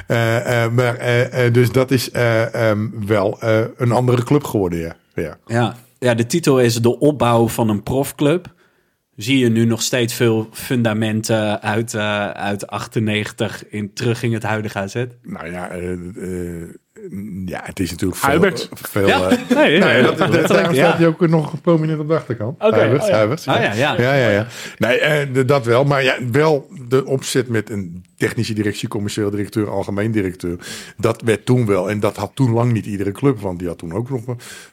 Eh, 0.06 0.64
eh, 0.64 0.72
maar, 0.72 0.96
eh, 0.96 1.52
dus 1.52 1.72
dat 1.72 1.90
is 1.90 2.10
eh, 2.10 2.54
ehm, 2.70 2.88
wel 3.06 3.38
een 3.76 3.92
andere 3.92 4.22
club 4.24 4.44
geworden, 4.44 4.78
ja. 4.78 4.96
ja. 5.14 5.38
Ja. 5.46 5.76
ja, 5.98 6.14
de 6.14 6.26
titel 6.26 6.60
is 6.60 6.76
de 6.76 6.98
opbouw 6.98 7.48
van 7.48 7.68
een 7.68 7.82
profclub. 7.82 8.54
Zie 9.16 9.38
je 9.38 9.48
nu 9.48 9.64
nog 9.64 9.82
steeds 9.82 10.14
veel 10.14 10.48
fundamenten 10.52 11.62
uit, 11.62 11.96
uit 12.34 12.66
98 12.66 13.68
in, 13.68 13.92
terug 13.92 14.22
in 14.22 14.32
het 14.32 14.42
huidige 14.42 14.78
AZ? 14.78 15.04
Nou 15.22 15.50
ja, 15.50 15.70
ja, 17.46 17.60
het 17.64 17.80
is 17.80 17.90
natuurlijk 17.90 18.20
veel... 18.20 18.28
Huibert. 18.30 18.68
veel 18.72 19.06
Ja. 19.06 19.30
eh, 19.30 19.56
Nee, 19.56 19.78
nou 19.78 19.92
ja, 19.92 20.02
dat, 20.02 20.18
dat, 20.18 20.28
letterlijk, 20.28 20.48
daarom 20.48 20.74
ja. 20.74 20.86
staat 20.86 20.98
hij 20.98 21.06
ook 21.06 21.28
nog 21.28 21.60
prominent 21.60 22.00
op 22.00 22.08
de 22.08 22.14
achterkant. 22.14 22.62
Oké, 22.62 22.76
Huibert, 22.76 23.02
oh 23.02 23.08
ja. 23.08 23.54
Ah, 23.54 23.62
ja, 23.62 23.72
ja. 23.72 24.00
Ja, 24.00 24.14
ja, 24.14 24.28
ja. 24.28 24.46
Nee, 24.78 24.98
eh, 24.98 25.46
dat 25.46 25.64
wel. 25.64 25.84
Maar 25.84 26.02
ja, 26.02 26.16
wel 26.30 26.68
de 26.88 27.04
opzet 27.04 27.48
met 27.48 27.70
een 27.70 28.04
technische 28.16 28.54
directie, 28.54 28.88
commercieel 28.88 29.30
directeur, 29.30 29.70
algemeen 29.70 30.10
directeur. 30.10 30.58
Dat 30.96 31.22
werd 31.22 31.46
toen 31.46 31.66
wel. 31.66 31.90
En 31.90 32.00
dat 32.00 32.16
had 32.16 32.30
toen 32.34 32.50
lang 32.50 32.72
niet 32.72 32.86
iedere 32.86 33.12
club. 33.12 33.40
Want 33.40 33.58
die 33.58 33.68
had 33.68 33.78
toen 33.78 33.92
ook 33.92 34.10
nog 34.10 34.22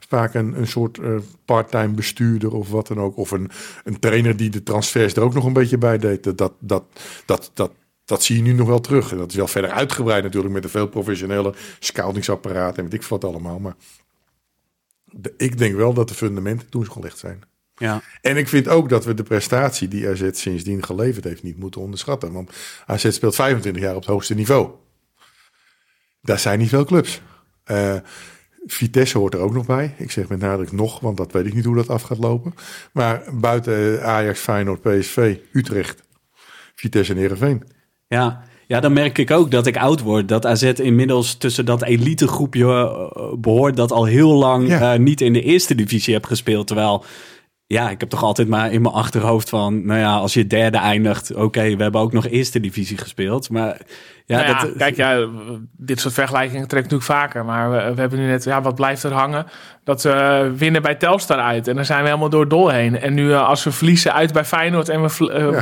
vaak 0.08 0.34
een, 0.34 0.58
een 0.58 0.68
soort 0.68 0.98
eh 0.98 1.16
parttime 1.46 1.94
bestuurder 1.94 2.54
of 2.54 2.70
wat 2.70 2.88
dan 2.88 3.00
ook. 3.00 3.18
Of 3.18 3.32
een, 3.32 3.50
een 3.84 4.00
trainer 4.00 4.38
die 4.38 4.50
de 4.50 4.64
transfers 4.64 5.16
er 5.16 5.24
ook 5.24 5.34
nog 5.34 5.46
een 5.46 5.54
beetje 5.54 5.78
bij 5.78 5.98
deed. 5.98 6.24
Dat, 6.24 6.38
dat, 6.38 6.54
dat, 7.26 7.52
dat, 7.54 7.72
dat, 8.12 8.24
zie 8.24 8.36
je 8.36 8.42
nu 8.42 8.54
nog 8.54 8.68
wel 8.68 8.80
terug. 8.82 9.12
En 9.12 9.18
dat 9.18 9.30
is 9.30 9.36
wel 9.36 9.48
verder 9.48 9.72
uitgebreid 9.72 10.24
natuurlijk 10.24 10.54
met 10.54 10.64
een 10.64 10.70
veel 10.70 10.88
professionele 10.88 11.54
scoutingsapparaat 11.80 12.78
en 12.78 12.84
weet 12.84 12.94
ik 12.94 13.04
wat 13.04 13.24
allemaal. 13.24 13.60
Maar 13.60 13.76
de- 15.06 15.34
ik 15.38 15.58
denk 15.58 15.76
wel 15.76 15.94
dat 15.94 16.08
de 16.08 16.14
fundamenten 16.14 16.70
toen 16.70 16.92
gelegd 16.92 17.18
zijn. 17.18 17.42
Ja. 17.76 18.02
En 18.22 18.38
ik 18.38 18.48
vind 18.48 18.68
ook 18.68 18.90
dat 18.90 19.06
we 19.06 19.14
de 19.14 19.24
prestatie 19.24 19.88
die 19.88 20.08
AZ 20.08 20.30
sindsdien 20.32 20.84
geleverd 20.84 21.24
heeft 21.24 21.44
niet 21.44 21.58
moeten 21.58 21.82
onderschatten. 21.82 22.32
Want 22.32 22.52
AZ 22.86 23.12
speelt 23.12 23.36
25 23.36 23.82
jaar 23.82 23.96
op 23.96 24.02
het 24.02 24.10
hoogste 24.10 24.34
niveau. 24.36 24.70
Daar 26.22 26.40
zijn 26.40 26.60
niet 26.60 26.70
veel 26.70 26.86
clubs. 26.86 27.22
Eh, 27.64 27.96
Vitesse 28.66 29.18
hoort 29.18 29.34
er 29.34 29.40
ook 29.40 29.54
nog 29.54 29.66
bij. 29.66 29.96
Ik 29.98 30.12
zeg 30.12 30.28
met 30.30 30.40
nadruk 30.40 30.72
nog, 30.72 31.00
want 31.00 31.18
dat 31.18 31.32
weet 31.32 31.46
ik 31.46 31.54
niet 31.54 31.66
hoe 31.66 31.76
dat 31.76 31.90
af 31.90 32.02
gaat 32.02 32.18
lopen. 32.18 32.54
Maar 32.94 33.24
buiten 33.34 34.04
Ajax, 34.04 34.40
Feyenoord, 34.40 34.82
PSV, 34.82 35.38
Utrecht, 35.52 36.04
Vitesse 36.76 37.12
en 37.14 37.18
Heerenveen. 37.20 37.64
Ja. 38.18 38.42
Ja, 38.68 38.80
dan 38.80 38.94
merk 38.94 39.18
ik 39.18 39.32
ook 39.32 39.52
dat 39.52 39.68
ik 39.68 39.78
oud 39.78 40.02
word. 40.02 40.28
Dat 40.28 40.46
AZ 40.46 40.64
inmiddels 40.64 41.36
tussen 41.36 41.66
dat 41.66 41.84
elite 41.84 42.28
groepje 42.28 42.66
eh, 42.66 43.34
behoort... 43.40 43.76
dat 43.76 43.92
al 43.92 44.06
heel 44.06 44.32
lang 44.34 44.68
Ja. 44.68 44.94
eh, 44.94 45.00
niet 45.00 45.22
in 45.22 45.34
de 45.34 45.42
eerste 45.42 45.76
divisie 45.76 46.14
heb 46.14 46.26
gespeeld. 46.26 46.68
Terwijl, 46.68 47.04
ja, 47.68 47.90
ik 47.90 48.00
heb 48.00 48.10
toch 48.10 48.24
altijd 48.24 48.48
maar 48.48 48.72
in 48.72 48.82
mijn 48.82 48.94
achterhoofd 48.94 49.50
van... 49.50 49.86
nou 49.86 50.00
ja, 50.00 50.16
als 50.18 50.34
je 50.34 50.48
derde 50.48 50.78
eindigt, 50.78 51.36
oké, 51.36 51.76
we 51.76 51.84
hebben 51.84 52.02
ook 52.02 52.14
nog 52.14 52.28
eerste 52.28 52.60
divisie 52.60 52.98
gespeeld. 52.98 53.50
Maar 53.50 53.82
ja, 54.32 54.38
Nou 54.38 54.50
ja, 54.50 54.62
dat, 54.62 54.76
kijk, 54.78 54.96
ja, 54.96 55.26
dit 55.78 56.00
soort 56.00 56.14
vergelijkingen 56.14 56.68
trekt 56.68 56.84
natuurlijk 56.92 57.12
vaker. 57.20 57.46
Maar 57.46 57.72
we, 57.72 57.94
we 57.96 58.00
hebben 58.02 58.20
nu 58.20 58.28
net, 58.28 58.44
ja, 58.44 58.62
wat 58.62 58.76
blijft 58.76 59.04
er 59.04 59.12
hangen? 59.14 59.46
Dat 59.84 60.04
we 60.04 60.52
winnen 60.56 60.82
bij 60.82 60.96
Telstar 60.96 61.38
uit. 61.40 61.68
En 61.68 61.76
dan 61.76 61.86
zijn 61.86 62.00
we 62.02 62.06
helemaal 62.08 62.30
door 62.30 62.48
dol 62.48 62.70
heen. 62.70 63.00
En 63.00 63.14
nu 63.14 63.32
eh, 63.34 63.48
als 63.48 63.64
we 63.64 63.72
verliezen 63.72 64.14
uit 64.14 64.34
bij 64.34 64.46
Feyenoord 64.46 64.90
en 64.90 65.02
we 65.02 65.08
eh, 65.08 65.12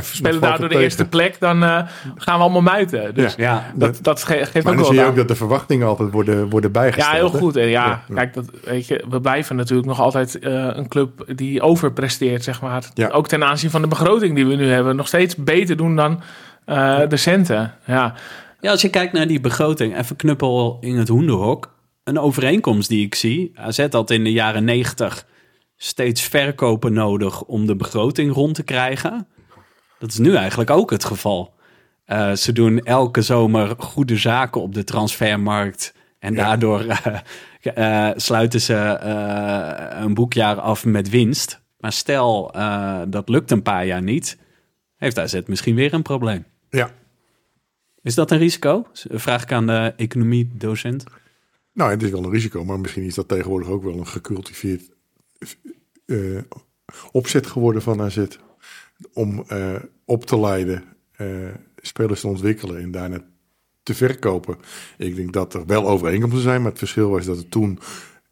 valt 0.00 0.22
daardoor 0.22 0.50
het 0.50 0.58
de 0.60 0.66
tegen. 0.68 0.80
eerste 0.82 1.04
plek, 1.08 1.36
dan 1.40 1.62
eh, 1.64 1.68
gaan 2.16 2.36
we 2.36 2.42
allemaal 2.42 2.62
muiten. 2.62 3.14
Dus 3.14 3.34
Ja. 3.36 3.44
ja, 3.44 3.64
dat, 3.74 3.98
dat 4.02 4.24
ge- 4.24 4.34
geeft 4.34 4.52
Maar 4.52 4.60
ook 4.60 4.64
dan 4.64 4.76
wel 4.76 4.84
zie 4.86 4.94
je 5.00 5.06
ook 5.06 5.16
dat 5.16 5.28
de 5.28 5.34
verwachtingen 5.34 5.86
altijd 5.86 6.10
worden, 6.10 6.48
worden 6.50 6.72
bijgesteld. 6.72 7.12
Ja, 7.12 7.18
heel 7.18 7.28
goed. 7.30 7.56
En 7.56 7.68
ja, 7.68 7.86
Ja. 8.08 8.14
kijk, 8.14 8.34
dat, 8.34 8.44
weet 8.64 8.86
je, 8.86 9.04
we 9.08 9.20
blijven 9.20 9.56
natuurlijk 9.56 9.88
nog 9.88 10.00
altijd 10.00 10.38
eh, 10.38 10.52
een 10.52 10.88
club 10.88 11.24
die 11.36 11.62
overpresteert, 11.62 12.44
zeg 12.44 12.60
maar. 12.60 12.82
Ja. 12.94 13.08
Ook 13.08 13.28
ten 13.28 13.44
aanzien 13.44 13.70
van 13.70 13.82
de 13.82 13.88
begroting 13.88 14.34
die 14.34 14.46
we 14.46 14.54
nu 14.54 14.70
hebben. 14.70 14.96
Nog 14.96 15.06
steeds 15.06 15.36
beter 15.36 15.76
doen 15.76 15.96
dan 15.96 16.22
eh, 16.64 16.98
de 17.08 17.16
centen. 17.16 17.74
Ja. 17.84 18.14
Ja, 18.60 18.70
als 18.70 18.82
je 18.82 18.88
kijkt 18.90 19.12
naar 19.12 19.26
die 19.26 19.40
begroting, 19.40 19.98
even 19.98 20.16
knuppel 20.16 20.78
in 20.80 20.96
het 20.96 21.08
hoenderhok. 21.08 21.78
Een 22.04 22.18
overeenkomst 22.18 22.88
die 22.88 23.04
ik 23.04 23.14
zie. 23.14 23.50
AZ 23.54 23.86
had 23.90 24.10
in 24.10 24.24
de 24.24 24.32
jaren 24.32 24.64
90 24.64 25.26
steeds 25.76 26.22
verkopen 26.22 26.92
nodig 26.92 27.42
om 27.42 27.66
de 27.66 27.76
begroting 27.76 28.32
rond 28.32 28.54
te 28.54 28.62
krijgen. 28.62 29.26
Dat 29.98 30.10
is 30.10 30.18
nu 30.18 30.34
eigenlijk 30.34 30.70
ook 30.70 30.90
het 30.90 31.04
geval. 31.04 31.54
Eh, 32.04 32.32
ze 32.32 32.52
doen 32.52 32.78
elke 32.78 33.22
zomer 33.22 33.74
goede 33.78 34.16
zaken 34.16 34.60
op 34.60 34.74
de 34.74 34.84
transfermarkt. 34.84 35.94
En 36.18 36.34
Ja. 36.34 36.44
daardoor 36.44 36.84
eh, 36.84 38.08
eh, 38.08 38.16
sluiten 38.16 38.60
ze 38.60 38.74
een 40.00 40.14
boekjaar 40.14 40.60
af 40.60 40.84
met 40.84 41.08
winst. 41.08 41.60
Maar 41.78 41.92
stel 41.92 42.52
dat 43.08 43.28
lukt 43.28 43.50
een 43.50 43.62
paar 43.62 43.86
jaar 43.86 44.02
niet, 44.02 44.38
heeft 44.96 45.18
AZ 45.18 45.40
misschien 45.46 45.74
weer 45.74 45.94
een 45.94 46.02
probleem. 46.02 46.44
Ja. 46.70 46.90
Is 48.02 48.14
dat 48.14 48.30
een 48.30 48.38
risico? 48.38 48.86
Vraag 48.92 49.42
ik 49.42 49.52
aan 49.52 49.66
de 49.66 49.92
economiedocent. 49.96 51.04
Nou, 51.72 51.90
het 51.90 52.02
is 52.02 52.10
wel 52.10 52.24
een 52.24 52.30
risico, 52.30 52.64
maar 52.64 52.80
misschien 52.80 53.02
is 53.02 53.14
dat 53.14 53.28
tegenwoordig 53.28 53.68
ook 53.68 53.82
wel 53.82 53.98
een 53.98 54.06
gecultiveerd 54.06 54.90
eh, 56.06 56.38
opzet 57.12 57.46
geworden 57.46 57.82
van 57.82 58.00
AZ. 58.00 58.26
Om 59.12 59.44
eh, 59.48 59.74
op 60.04 60.26
te 60.26 60.40
leiden, 60.40 60.84
eh, 61.12 61.26
spelers 61.76 62.20
te 62.20 62.26
ontwikkelen 62.26 62.82
en 62.82 62.90
daarna 62.90 63.24
te 63.82 63.94
verkopen. 63.94 64.56
Ik 64.98 65.16
denk 65.16 65.32
dat 65.32 65.54
er 65.54 65.66
wel 65.66 65.88
overeenkomsten 65.88 66.42
zijn, 66.42 66.60
maar 66.60 66.70
het 66.70 66.78
verschil 66.78 67.10
was 67.10 67.24
dat 67.24 67.36
het 67.36 67.50
toen 67.50 67.78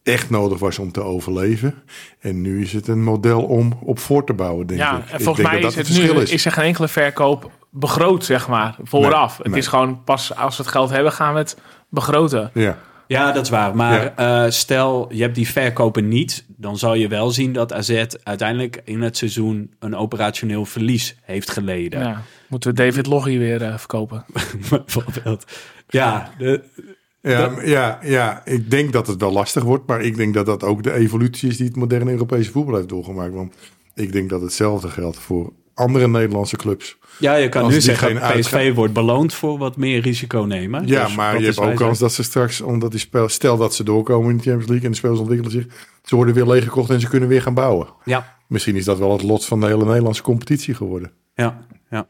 echt 0.09 0.31
nodig 0.31 0.59
was 0.59 0.79
om 0.79 0.93
te 0.93 1.01
overleven. 1.03 1.75
En 2.21 2.41
nu 2.41 2.63
is 2.63 2.73
het 2.73 2.89
een 2.89 3.03
model 3.03 3.43
om 3.43 3.79
op 3.83 3.99
voor 3.99 4.25
te 4.25 4.33
bouwen, 4.35 4.67
denk 4.67 4.81
Ja, 4.81 4.97
ik. 4.97 5.09
en 5.09 5.19
Ik 5.19 5.25
volgens 5.25 5.37
denk 5.37 5.49
mij 5.51 5.61
dat 5.61 5.71
is 5.71 5.77
dat 5.77 5.87
het 5.87 5.97
nu 5.97 6.01
verschil 6.03 6.35
is. 6.35 6.45
er 6.45 6.53
geen 6.53 6.65
enkele 6.65 6.89
verkoop 6.89 7.51
begroot, 7.71 8.25
zeg 8.25 8.49
maar, 8.49 8.77
vooraf. 8.83 9.31
Nee, 9.31 9.39
het 9.39 9.51
nee. 9.51 9.59
is 9.59 9.67
gewoon 9.67 10.05
pas 10.05 10.35
als 10.37 10.57
we 10.57 10.63
het 10.63 10.73
geld 10.73 10.91
hebben, 10.91 11.13
gaan 11.13 11.33
we 11.33 11.39
het 11.39 11.57
begroten. 11.89 12.51
Ja, 12.55 12.79
Ja, 13.07 13.33
dat 13.33 13.43
is 13.45 13.51
waar. 13.51 13.77
Maar 13.77 14.15
eh, 14.17 14.51
stel, 14.51 15.09
je 15.13 15.23
hebt 15.23 15.35
die 15.35 15.49
verkopen 15.49 16.09
niet. 16.09 16.45
Dan 16.57 16.79
zal 16.79 16.95
je 16.95 17.09
wel 17.09 17.31
zien 17.31 17.53
dat 17.53 17.73
AZ 17.73 18.05
uiteindelijk 18.23 18.81
in 18.85 19.03
het 19.03 19.17
seizoen 19.17 19.75
een 19.79 19.97
operationeel 19.97 20.65
verlies 20.65 21.17
heeft 21.23 21.51
geleden. 21.51 22.01
Ja. 22.01 22.23
Moeten 22.49 22.71
we 22.71 22.77
David 22.77 23.07
Loggie 23.07 23.39
weer 23.39 23.63
eh, 23.63 23.79
verkopen? 23.79 24.25
Bijvoorbeeld. 24.71 25.45
Ja, 25.89 26.31
de, 26.39 26.63
Ja, 27.23 27.53
ja, 27.65 27.99
ja, 28.03 28.43
ik 28.45 28.71
denk 28.71 28.93
dat 28.93 29.07
het 29.07 29.21
wel 29.21 29.33
lastig 29.33 29.63
wordt. 29.63 29.87
Maar 29.87 30.01
ik 30.01 30.17
denk 30.17 30.35
dat 30.35 30.47
dat 30.47 30.63
ook 30.63 30.83
de 30.83 30.93
evolutie 30.93 31.49
is 31.49 31.57
die 31.57 31.67
het 31.67 31.77
moderne 31.77 32.11
Europese 32.11 32.51
voetbal 32.51 32.75
heeft 32.75 32.89
doorgemaakt. 32.89 33.35
Want 33.35 33.55
ik 33.95 34.13
denk 34.13 34.31
dat 34.31 34.41
hetzelfde 34.41 34.89
geldt 34.89 35.19
voor 35.19 35.53
andere 35.75 36.09
Nederlandse 36.09 36.57
clubs. 36.57 36.99
ja, 37.19 37.35
je 37.35 37.49
kan 37.49 37.63
Als 37.63 37.73
nu 37.75 37.81
zeggen, 37.81 38.17
geen 38.17 38.41
PSV 38.41 38.75
wordt 38.75 38.93
beloond 38.93 39.35
voor 39.35 39.59
wat 39.59 39.77
meer 39.77 40.01
risico 40.01 40.41
nemen. 40.43 40.87
Ja, 40.87 41.05
Dus 41.05 41.17
maar 41.17 41.33
dat 41.33 41.41
je 41.41 41.47
hebt 41.47 41.59
ook 41.59 41.75
kans 41.75 41.99
dat 41.99 42.13
ze 42.13 42.23
straks, 42.23 42.61
omdat 42.61 42.91
die 42.91 43.01
spel, 43.01 43.29
stel 43.29 43.57
dat 43.57 43.75
ze 43.75 43.85
doorkomen 43.85 44.31
in 44.31 44.37
de 44.37 44.43
Champions 44.43 44.69
League 44.69 44.87
en 44.87 44.91
de 44.91 44.97
spelers 44.97 45.21
ontwikkelen 45.21 45.53
zich, 45.53 45.67
ze 46.05 46.17
worden 46.17 46.35
weer 46.35 46.47
leeggekocht 46.47 46.91
en 46.91 47.01
ze 47.01 47.09
kunnen 47.09 47.29
weer 47.29 47.43
gaan 47.43 47.55
bouwen. 47.55 47.89
Ja, 48.05 48.37
Misschien 48.47 48.77
is 48.77 48.85
dat 48.85 48.99
wel 48.99 49.13
het 49.13 49.23
lot 49.23 49.45
van 49.45 49.61
de 49.61 49.67
hele 49.67 49.85
Nederlandse 49.85 50.23
competitie 50.23 50.75
geworden. 50.75 51.11
ja, 51.35 51.67
ja. 51.91 52.07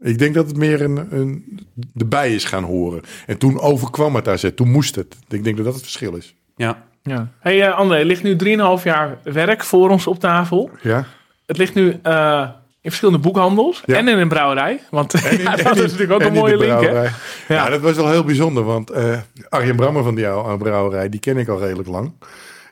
Ik 0.00 0.18
denk 0.18 0.34
dat 0.34 0.46
het 0.46 0.56
meer 0.56 0.82
een, 0.82 1.06
een 1.10 1.60
erbij 1.96 2.34
is 2.34 2.44
gaan 2.44 2.64
horen. 2.64 3.00
En 3.26 3.38
toen 3.38 3.60
overkwam 3.60 4.14
het 4.14 4.28
AZ, 4.28 4.50
toen 4.54 4.70
moest 4.70 4.94
het. 4.94 5.16
Ik 5.28 5.44
denk 5.44 5.56
dat 5.56 5.64
dat 5.64 5.74
het 5.74 5.82
verschil 5.82 6.14
is. 6.14 6.34
ja. 6.56 6.88
Ja. 7.02 7.28
Hey 7.38 7.62
eh, 7.62 7.74
André, 7.76 7.96
er 7.98 8.04
ligt 8.04 8.22
nu 8.22 8.36
3,5 8.78 8.82
jaar 8.84 9.18
werk 9.22 9.64
voor 9.64 9.90
ons 9.90 10.06
op 10.06 10.18
tafel. 10.18 10.70
Ja? 10.82 11.04
Het 11.46 11.56
ligt 11.56 11.74
nu 11.74 11.98
eh, 12.02 12.48
in 12.80 12.90
verschillende 12.90 13.18
boekhandels 13.20 13.82
Ja. 13.86 13.96
en 13.96 14.08
in 14.08 14.18
een 14.18 14.28
brouwerij. 14.28 14.80
Want 14.90 15.12
ja, 15.42 15.56
En 15.56 15.64
dat 15.64 15.76
is 15.76 15.82
natuurlijk 15.82 16.12
ook 16.12 16.20
en 16.20 16.26
een 16.26 16.32
mooie 16.32 16.56
link, 16.56 16.80
hè? 16.80 17.02
Ja. 17.02 17.10
Ja. 17.48 17.68
dat 17.70 17.80
was 17.80 17.96
wel 17.96 18.10
heel 18.10 18.24
bijzonder, 18.24 18.64
want 18.64 18.90
eh 18.90 19.18
Arjen 19.48 19.76
Brammer 19.76 20.02
van 20.02 20.14
die 20.14 20.28
oude 20.28 20.64
brouwerij, 20.64 21.08
die 21.08 21.20
ken 21.20 21.36
ik 21.36 21.48
al 21.48 21.58
redelijk 21.60 21.88
lang. 21.88 22.12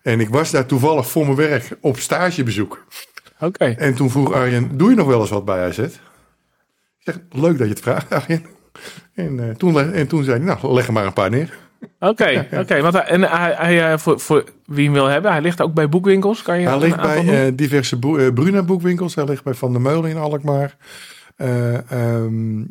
En 0.03 0.21
ik 0.21 0.29
was 0.29 0.51
daar 0.51 0.67
toevallig 0.67 1.11
voor 1.11 1.25
mijn 1.25 1.37
werk 1.37 1.77
op 1.81 1.99
stagebezoek. 1.99 2.85
Oké. 3.41 3.65
En 3.65 3.95
toen 3.95 4.11
vroeg 4.11 4.33
Arjen, 4.33 4.71
doe 4.79 4.91
je 4.91 4.97
nog 4.97 5.07
wel 5.07 5.21
eens 5.21 5.31
wat 5.31 5.45
bij 5.45 5.65
AZ? 5.69 5.79
Zeg, 7.15 7.19
leuk 7.31 7.59
dat 7.59 7.67
je 7.67 7.73
het 7.73 7.83
vraagt, 7.83 8.13
Arjen. 8.13 8.45
En, 9.15 9.41
eh, 9.49 9.55
toen, 9.55 9.93
en 9.93 10.07
toen 10.09 10.25
zei 10.25 10.37
hij, 10.37 10.47
nou, 10.47 10.73
leg 10.75 10.87
er 10.87 10.93
maar 10.93 11.07
een 11.07 11.13
paar 11.13 11.31
neer. 11.31 11.59
Oké, 12.01 12.47
oké. 12.53 12.81
Want 12.81 12.95
hij- 12.95 13.05
en 13.05 13.23
hij, 13.23 13.55
hij, 13.57 13.93
eh, 13.93 13.99
voor, 13.99 14.21
voor 14.21 14.45
wie 14.67 14.85
hem 14.85 14.93
wil 14.93 15.07
hebben, 15.07 15.31
hij 15.33 15.41
ligt 15.41 15.61
ook 15.61 15.75
bij 15.75 15.89
boekwinkels. 15.89 16.43
Kan 16.43 16.61
je 16.61 16.69
Hij 16.69 16.79
ligt 16.79 17.01
bij 17.01 17.47
eh, 17.47 17.53
diverse 17.55 17.97
boe- 17.97 18.33
Bruna 18.33 18.63
boekwinkels. 18.63 19.15
Hij 19.15 19.25
ligt 19.25 19.45
bij 19.45 19.55
Van 19.55 19.73
der 19.73 19.81
Meulen 19.81 20.11
in 20.11 20.17
Alkmaar. 20.17 20.77
Eh, 21.37 21.75
ehm, 21.93 22.63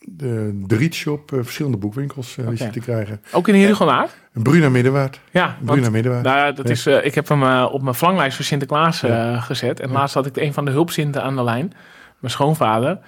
de, 0.00 0.60
de 0.66 0.76
Rietshop, 0.76 1.30
verschillende 1.34 1.76
boekwinkels 1.78 2.36
hij 2.36 2.44
Oké. 2.46 2.70
te 2.70 2.80
krijgen. 2.80 3.22
Ook 3.32 3.48
in 3.48 3.54
Heerhugowaard? 3.54 4.16
Bruna 4.32 4.68
Middenwaard. 4.68 5.20
Ja, 5.30 5.56
want, 5.60 5.70
Bruna 5.70 5.90
Middenwaard. 5.90 6.24
nou, 6.24 6.52
dat 6.54 6.66
Ja. 6.66 6.72
is, 6.72 6.86
ik 7.04 7.14
heb 7.14 7.28
hem 7.28 7.62
op 7.64 7.82
mijn 7.82 7.94
verlanglijst 7.94 8.36
voor 8.36 8.44
Sinterklaas 8.44 9.00
Ja. 9.00 9.40
gezet. 9.40 9.80
En 9.80 9.90
laatst 9.90 10.14
had 10.14 10.26
ik 10.26 10.36
een 10.36 10.52
van 10.52 10.64
de 10.64 10.70
hulpzinten 10.70 11.22
aan 11.22 11.36
de 11.36 11.44
lijn. 11.44 11.72
Mijn 12.18 12.32
schoonvader. 12.32 12.98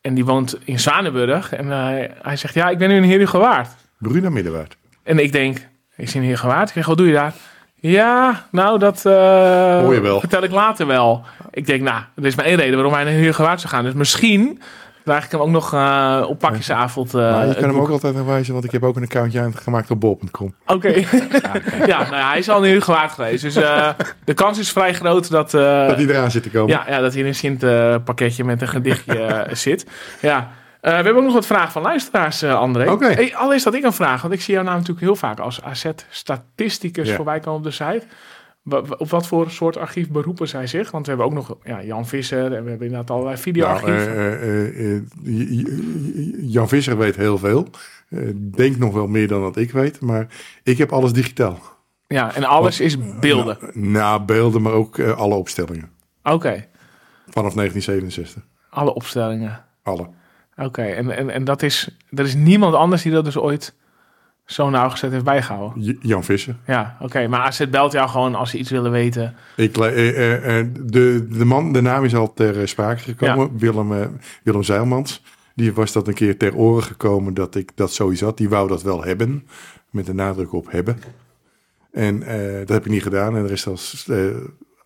En 0.00 0.14
die 0.14 0.24
woont 0.24 0.58
in 0.64 0.78
Zwanenburg. 0.80 1.52
En 1.52 1.70
eh, 1.72 2.08
hij 2.22 2.36
zegt, 2.36 2.54
ja, 2.54 2.68
ik 2.70 2.78
ben 2.78 2.88
nu 2.88 2.96
in 2.96 3.02
Heerhugowaard. 3.02 3.68
Bruna 3.98 4.30
Middenwaard. 4.30 4.76
En 5.02 5.18
ik 5.18 5.32
denk, 5.32 5.58
is 5.96 6.14
in 6.14 6.22
Heerhugowaard? 6.22 6.68
Ik 6.68 6.74
zeg, 6.74 6.86
wat 6.86 6.96
doe 6.96 7.06
je 7.06 7.12
daar? 7.12 7.34
Ja, 7.74 8.46
nou, 8.50 8.78
dat 8.78 9.02
Hoor 9.02 9.94
je 9.94 10.00
wel. 10.02 10.20
vertel 10.20 10.42
ik 10.42 10.50
later 10.50 10.86
wel. 10.86 11.24
Ik 11.50 11.66
denk, 11.66 11.82
nou, 11.82 12.02
er 12.16 12.26
is 12.26 12.34
maar 12.34 12.44
één 12.44 12.56
reden 12.56 12.74
waarom 12.74 12.92
hij 12.92 13.04
naar 13.04 13.12
Heerhugowaard 13.12 13.60
zou 13.60 13.72
gaan. 13.72 13.84
Dus 13.84 13.92
misschien 13.92 14.60
krijg 15.04 15.24
ik 15.24 15.30
hem 15.30 15.40
ook 15.40 15.48
nog 15.48 15.74
eh, 15.74 16.24
op 16.28 16.38
pakjesavond. 16.38 17.14
eh, 17.14 17.20
je 17.46 17.54
kan 17.54 17.62
hem 17.64 17.72
boek. 17.72 17.82
ook 17.82 17.90
altijd 17.90 18.16
aanwijzen, 18.16 18.52
want 18.52 18.64
ik 18.64 18.70
heb 18.72 18.82
ook 18.84 18.96
een 18.96 19.02
accountje 19.02 19.40
aangemaakt 19.40 19.90
op 19.90 20.00
bol.com. 20.00 20.54
Oké. 20.66 20.88
ja, 21.86 22.02
nou, 22.02 22.16
ja, 22.16 22.28
hij 22.28 22.38
is 22.38 22.48
al 22.48 22.60
nu 22.60 22.80
gewaard 22.80 23.12
geweest. 23.12 23.42
Dus 23.42 23.56
eh, 23.56 23.88
de 24.24 24.34
kans 24.34 24.58
is 24.58 24.72
vrij 24.72 24.94
groot 24.94 25.30
dat, 25.30 25.50
Dat 25.50 25.96
die 25.96 26.08
eraan 26.10 26.30
zit 26.30 26.42
te 26.42 26.50
komen. 26.50 26.68
ja, 26.68 26.84
ja, 26.88 27.00
dat 27.00 27.12
hij 27.12 27.20
in 27.22 27.26
een 27.28 27.34
Sint 27.34 27.62
eh, 27.62 27.94
pakketje 28.04 28.44
met 28.44 28.62
een 28.62 28.68
gedichtje 28.68 29.46
zit. 29.52 29.86
Ja. 30.20 30.50
We 30.80 30.88
hebben 30.90 31.16
ook 31.16 31.22
nog 31.22 31.32
wat 31.32 31.46
vragen 31.46 31.72
van 31.72 31.82
luisteraars, 31.82 32.44
André. 32.44 32.90
Oké. 32.90 33.06
Hey, 33.06 33.36
allereerst 33.36 33.64
had 33.64 33.74
ik 33.74 33.84
een 33.84 33.92
vraag, 33.92 34.22
want 34.22 34.34
ik 34.34 34.40
zie 34.40 34.52
jou 34.54 34.66
naam 34.66 34.74
natuurlijk 34.74 35.00
heel 35.00 35.16
vaak 35.16 35.38
als 35.38 35.62
AZ-statisticus 35.62 37.08
Ja. 37.08 37.14
voorbij 37.16 37.40
komen 37.40 37.58
op 37.58 37.64
de 37.64 37.70
site. 37.70 38.02
Op 38.98 39.08
wat 39.10 39.26
voor 39.26 39.50
soort 39.50 39.76
archief 39.76 40.10
beroepen 40.10 40.48
zij 40.48 40.66
zich? 40.66 40.90
Want 40.90 41.06
we 41.06 41.12
hebben 41.12 41.28
ook 41.30 41.34
nog 41.48 41.56
ja, 41.64 41.82
Jan 41.82 42.06
Visser 42.06 42.44
en 42.54 42.64
we 42.64 42.68
hebben 42.70 42.86
inderdaad 42.86 43.10
allerlei 43.10 43.32
Nou, 43.34 43.42
videoarchieven. 43.42 44.16
eh, 44.16 44.66
eh, 44.68 44.96
eh, 44.96 45.02
J- 45.22 46.34
Jan 46.40 46.68
Visser 46.68 46.98
weet 46.98 47.16
heel 47.16 47.38
veel. 47.38 47.66
Eh, 48.08 48.20
denk 48.36 48.76
nog 48.76 48.94
wel 48.94 49.06
meer 49.06 49.28
dan 49.28 49.40
dat 49.42 49.56
ik 49.56 49.70
weet. 49.72 50.00
Maar 50.00 50.26
ik 50.62 50.78
heb 50.78 50.92
alles 50.92 51.12
digitaal. 51.12 51.58
ja, 52.06 52.34
en 52.34 52.44
alles 52.44 52.80
is 52.80 53.18
beelden. 53.20 53.58
Nou, 53.60 53.86
nou, 53.88 54.22
beelden, 54.22 54.62
maar 54.62 54.72
ook 54.72 54.98
eh, 54.98 55.16
alle 55.16 55.34
opstellingen. 55.34 55.90
Oké, 56.22 56.66
Vanaf 57.28 57.54
1967. 57.54 58.42
alle 58.70 58.94
opstellingen. 58.94 59.64
Alle. 59.82 60.08
Oké, 60.56 60.82
en, 60.82 61.10
en, 61.16 61.30
en 61.30 61.44
dat 61.44 61.62
is, 61.62 61.96
er 62.10 62.24
is 62.24 62.34
niemand 62.34 62.74
anders 62.74 63.02
die 63.02 63.12
dat 63.12 63.24
dus 63.24 63.36
ooit 63.38 63.74
zo 64.52 64.70
nauwgezet 64.70 65.10
heeft 65.12 65.24
bijgehouden. 65.24 65.82
J- 65.82 65.96
Jan 66.00 66.24
Visser. 66.24 66.56
Ja, 66.66 66.96
oké, 67.00 67.26
maar 67.28 67.40
AZ 67.40 67.66
belt 67.66 67.92
jou 67.92 68.08
gewoon 68.08 68.34
als 68.34 68.50
ze 68.50 68.58
iets 68.58 68.70
willen 68.70 68.90
weten. 68.90 69.34
Ik, 69.56 69.76
eh, 69.78 70.08
eh, 70.08 70.58
eh, 70.58 70.66
de, 70.80 71.26
de 71.30 71.44
man, 71.44 71.72
de 71.72 71.80
naam 71.82 72.04
is 72.04 72.14
al 72.14 72.32
ter 72.34 72.68
sprake 72.68 73.00
gekomen. 73.02 73.58
Willem, 73.58 73.92
eh, 73.92 74.06
Willem 74.42 74.62
Zeilmans. 74.62 75.22
Die 75.54 75.72
was 75.72 75.92
dat 75.92 76.08
een 76.08 76.14
keer 76.14 76.36
ter 76.38 76.54
oren 76.54 76.82
gekomen 76.82 77.34
dat 77.34 77.54
ik 77.54 77.70
dat 77.74 77.92
sowieso 77.92 78.24
had. 78.24 78.36
Die 78.36 78.48
wou 78.48 78.68
dat 78.68 78.82
wel 78.82 79.04
hebben. 79.04 79.46
Met 79.90 80.06
de 80.06 80.14
nadruk 80.14 80.52
op 80.52 80.70
hebben. 80.70 80.98
En 81.92 82.18
dat 82.58 82.68
heb 82.68 82.84
ik 82.84 82.90
niet 82.90 83.02
gedaan. 83.02 83.36
En 83.36 83.44
er 83.44 83.50
is 83.50 83.60
zelfs 83.62 84.08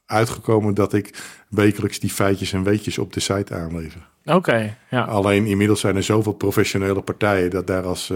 uitgekomen 0.07 0.75
dat 0.75 0.93
ik 0.93 1.23
wekelijks 1.49 1.99
die 1.99 2.11
feitjes 2.11 2.53
en 2.53 2.63
weetjes 2.63 2.99
op 2.99 3.13
de 3.13 3.21
site 3.21 3.55
aanlever. 3.55 4.09
Oké, 4.25 4.77
ja. 4.91 5.03
Alleen 5.03 5.47
inmiddels 5.47 5.81
zijn 5.81 5.97
er 5.97 6.03
zoveel 6.03 6.33
professionele 6.33 7.03
partijen 7.03 7.51
dat 7.51 7.67
daar 7.67 7.85
als 7.85 8.13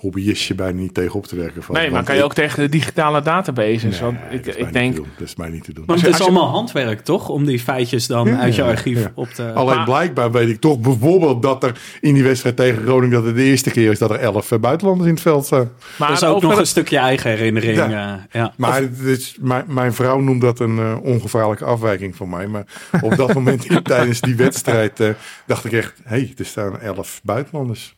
hobbyistje 0.00 0.54
bijna 0.54 0.78
niet 0.80 0.94
tegen 0.94 1.14
op 1.14 1.26
te 1.26 1.36
werken 1.36 1.62
valt. 1.62 1.78
Nee, 1.78 1.90
maar 1.90 2.02
kan 2.04 2.14
je 2.14 2.20
ik- 2.20 2.26
ook 2.26 2.34
tegen 2.34 2.62
de 2.62 2.68
digitale 2.68 3.22
databases? 3.22 3.82
Nee, 3.82 4.00
want 4.00 4.18
dat 4.30 4.32
ik, 4.32 4.46
is 4.46 4.54
ik 4.56 4.72
denk, 4.72 4.84
niet 4.86 4.94
te 4.94 5.00
doen. 5.02 5.10
Dat 5.18 5.26
is 5.28 5.36
mij 5.36 5.48
niet 5.48 5.64
te 5.64 5.72
doen. 5.72 5.84
Want 5.86 6.00
het 6.00 6.14
is 6.14 6.20
allemaal 6.20 6.48
handwerk, 6.48 7.00
toch? 7.00 7.28
Om 7.28 7.44
die 7.44 7.58
feitjes 7.60 8.06
dan 8.06 8.26
Ja, 8.26 8.38
uit 8.38 8.54
je 8.54 8.62
archief 8.62 9.00
ja. 9.02 9.12
op 9.14 9.28
te... 9.28 9.52
Alleen 9.52 9.76
Maar- 9.76 9.84
blijkbaar 9.84 10.30
weet 10.32 10.48
ik 10.48 10.60
toch 10.60 10.78
bijvoorbeeld 10.80 11.42
dat 11.42 11.64
er 11.64 11.80
in 12.00 12.14
die 12.14 12.22
wedstrijd 12.22 12.56
tegen 12.56 12.82
Groningen 12.82 13.10
dat 13.16 13.24
het 13.24 13.34
de 13.36 13.42
eerste 13.42 13.70
keer 13.70 13.90
is 13.90 13.98
dat 13.98 14.10
er 14.10 14.18
elf 14.18 14.52
eh, 14.52 14.58
buitenlanders 14.58 15.08
in 15.08 15.14
het 15.14 15.22
veld 15.22 15.46
staan. 15.46 15.70
maar 15.98 16.08
dat 16.08 16.16
is 16.16 16.24
ook 16.24 16.30
over 16.34 16.42
nog 16.42 16.50
het- 16.50 16.60
een 16.60 16.66
stukje 16.66 16.98
eigen 16.98 17.30
herinnering. 17.30 17.76
Ja. 17.76 18.52
Maar 18.56 18.82
is, 19.04 19.36
mijn, 19.40 19.64
mijn 19.68 19.92
vrouw 19.92 20.18
noemt 20.20 20.40
dat 20.40 20.60
een 20.60 20.78
eh, 20.78 20.96
ongevaarlijke 21.02 21.64
afwijking 21.64 22.16
van 22.16 22.28
mij. 22.28 22.46
Maar 22.46 22.64
op 23.00 23.16
dat 23.16 23.34
moment 23.40 23.84
tijdens 23.84 24.20
die 24.20 24.34
wedstrijd 24.36 25.00
eh, 25.00 25.08
dacht 25.46 25.64
ik 25.64 25.72
echt, 25.72 25.92
hé, 26.04 26.16
hey, 26.16 26.32
er 26.38 26.44
staan 26.44 26.80
elf 26.80 27.20
buitenlanders. 27.22 27.94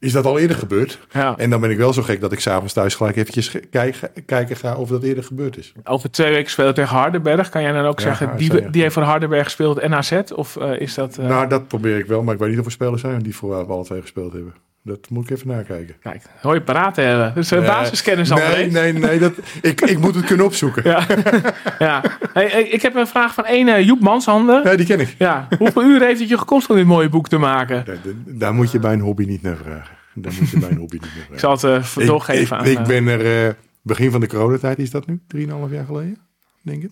Eh, 0.00 0.06
is 0.08 0.12
dat 0.12 0.24
al 0.24 0.38
eerder 0.38 0.56
gebeurd? 0.56 0.98
ja, 1.12 1.34
En 1.36 1.50
dan 1.50 1.60
ben 1.60 1.70
ik 1.70 1.76
wel 1.76 1.92
zo 1.92 2.02
gek 2.02 2.20
dat 2.20 2.32
ik 2.32 2.40
s'avonds 2.40 2.72
thuis 2.72 2.94
gelijk 2.94 3.16
eventjes 3.16 3.56
kijken, 3.70 4.10
kijken 4.26 4.56
ga 4.56 4.76
of 4.76 4.88
dat 4.88 5.02
eerder 5.02 5.24
gebeurd 5.24 5.56
is. 5.56 5.72
over 5.84 6.10
twee 6.10 6.32
weken 6.32 6.50
spelen 6.50 6.74
tegen 6.74 6.96
Hardenberg. 6.96 7.48
Kan 7.48 7.62
jij 7.62 7.72
dan 7.72 7.84
ook 7.84 7.98
Ja, 7.98 8.04
zeggen, 8.04 8.28
AZ, 8.30 8.38
die, 8.38 8.70
die 8.70 8.82
heeft 8.82 8.94
voor 8.94 9.02
Hardenberg 9.02 9.44
gespeeld 9.44 9.78
en 9.78 9.94
AZ? 9.94 10.20
Of 10.34 10.56
eh, 10.56 10.80
is 10.80 10.94
dat... 10.94 11.18
eh, 11.18 11.26
Nou, 11.28 11.48
dat 11.48 11.68
probeer 11.68 11.98
ik 11.98 12.06
wel, 12.06 12.22
maar 12.22 12.34
ik 12.34 12.40
weet 12.40 12.50
niet 12.50 12.58
of 12.58 12.64
er 12.64 12.70
spelers 12.72 13.00
zijn 13.00 13.18
die 13.22 13.36
voor 13.36 13.54
alle 13.66 13.84
twee 13.84 14.00
gespeeld 14.00 14.32
hebben. 14.32 14.54
Dat 14.82 15.10
moet 15.10 15.30
ik 15.30 15.36
even 15.36 15.48
nakijken. 15.48 15.96
Kijk, 16.00 16.22
hoor 16.42 16.54
je 16.54 16.62
paraat 16.62 16.96
hebben. 16.96 17.34
Dat 17.34 17.44
is 17.44 17.50
een 17.50 17.62
basiskennis 17.64 18.30
al. 18.30 18.38
Nee, 18.38 18.70
nee, 18.70 18.92
nee. 18.92 19.18
Dat, 19.18 19.32
ik, 19.62 19.80
ik 19.80 19.98
moet 19.98 20.14
het 20.14 20.24
kunnen 20.24 20.46
opzoeken. 20.46 20.82
Ja, 20.84 21.06
Ja. 21.08 21.54
ja. 21.78 22.02
Hey, 22.32 22.48
hey, 22.48 22.62
ik 22.62 22.82
heb 22.82 22.94
een 22.94 23.06
vraag 23.06 23.34
van 23.34 23.44
één 23.44 23.68
eh, 23.68 23.86
Joep 23.86 24.00
Manshanden. 24.00 24.76
die 24.76 24.86
ken 24.86 25.00
ik. 25.00 25.14
Ja, 25.18 25.48
hoeveel 25.58 25.82
uur 25.82 26.00
heeft 26.00 26.20
het 26.20 26.28
je 26.28 26.38
gekost 26.38 26.70
om 26.70 26.76
dit 26.76 26.86
mooie 26.86 27.08
boek 27.08 27.28
te 27.28 27.38
maken? 27.38 27.84
Daar, 27.84 27.96
daar- 28.26 28.54
moet 28.54 28.72
je 28.72 28.78
bij 28.78 28.92
een 28.92 29.00
hobby 29.00 29.24
niet 29.24 29.42
naar 29.42 29.56
vragen. 29.56 29.96
Daar 30.14 30.32
moet 30.40 30.50
je 30.50 30.58
bij 30.58 30.70
een 30.70 30.76
hobby 30.78 30.94
niet 31.00 31.02
naar 31.02 31.10
vragen. 31.10 31.34
Ik 31.34 31.60
zal 31.60 31.70
het 31.70 32.06
doorgeven 32.06 32.56
ik, 32.56 32.62
aan... 32.62 32.66
ik 32.66 32.78
eh, 32.78 32.86
ben 32.86 33.06
er 33.06 33.56
begin 33.82 34.10
van 34.10 34.20
de 34.20 34.26
coronatijd, 34.26 34.78
is 34.78 34.90
dat 34.90 35.06
nu? 35.06 35.20
3,5 35.36 35.46
jaar 35.70 35.84
geleden, 35.84 36.18
denk 36.62 36.82
ik. 36.82 36.90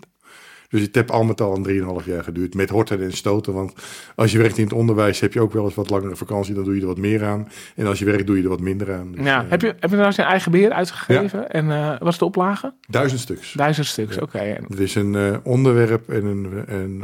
Dus 0.68 0.80
het 0.80 0.94
heeft 0.94 1.10
al 1.10 1.24
met 1.24 1.40
al 1.40 1.56
een 1.66 2.00
3,5 2.02 2.06
jaar 2.06 2.24
geduurd. 2.24 2.54
Met 2.54 2.70
horten 2.70 3.02
en 3.02 3.12
stoten. 3.12 3.52
Want 3.52 3.72
als 4.14 4.32
je 4.32 4.38
werkt 4.38 4.58
in 4.58 4.64
het 4.64 4.72
onderwijs 4.72 5.20
heb 5.20 5.32
je 5.32 5.40
ook 5.40 5.52
wel 5.52 5.64
eens 5.64 5.74
wat 5.74 5.90
langere 5.90 6.16
vakantie. 6.16 6.54
Dan 6.54 6.64
doe 6.64 6.74
je 6.74 6.80
er 6.80 6.86
wat 6.86 6.98
meer 6.98 7.24
aan. 7.24 7.48
En 7.74 7.86
als 7.86 7.98
je 7.98 8.04
werkt 8.04 8.26
doe 8.26 8.36
je 8.36 8.42
er 8.42 8.48
wat 8.48 8.60
minder 8.60 8.94
aan. 8.94 9.12
Dus, 9.12 9.24
ja. 9.24 9.44
eh, 9.44 9.50
heb, 9.50 9.60
je, 9.60 9.74
heb 9.80 9.90
je 9.90 9.96
nou 9.96 10.12
zijn 10.12 10.26
eigen 10.26 10.50
beheer 10.52 10.70
uitgegeven? 10.72 11.50
En 11.50 11.70
eh 11.70 11.98
wat 11.98 12.12
is 12.12 12.18
de 12.18 12.24
oplage? 12.24 12.74
Duizend 12.88 13.20
stuks. 13.20 13.52
Duizend 13.52 13.86
stuks, 13.86 14.18
oké. 14.18 14.38
En- 14.38 14.64
Het 14.68 14.78
is 14.80 14.94
een 14.94 15.14
eh, 15.14 15.36
onderwerp 15.42 16.08
en, 16.08 16.24
een, 16.24 16.66
en 16.66 16.98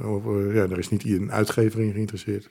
ja, 0.55 0.63
er 0.63 0.79
is 0.79 0.89
niet 0.89 1.05
een 1.05 1.33
uitgever 1.33 1.81
in 1.81 1.93
geïnteresseerd. 1.93 2.49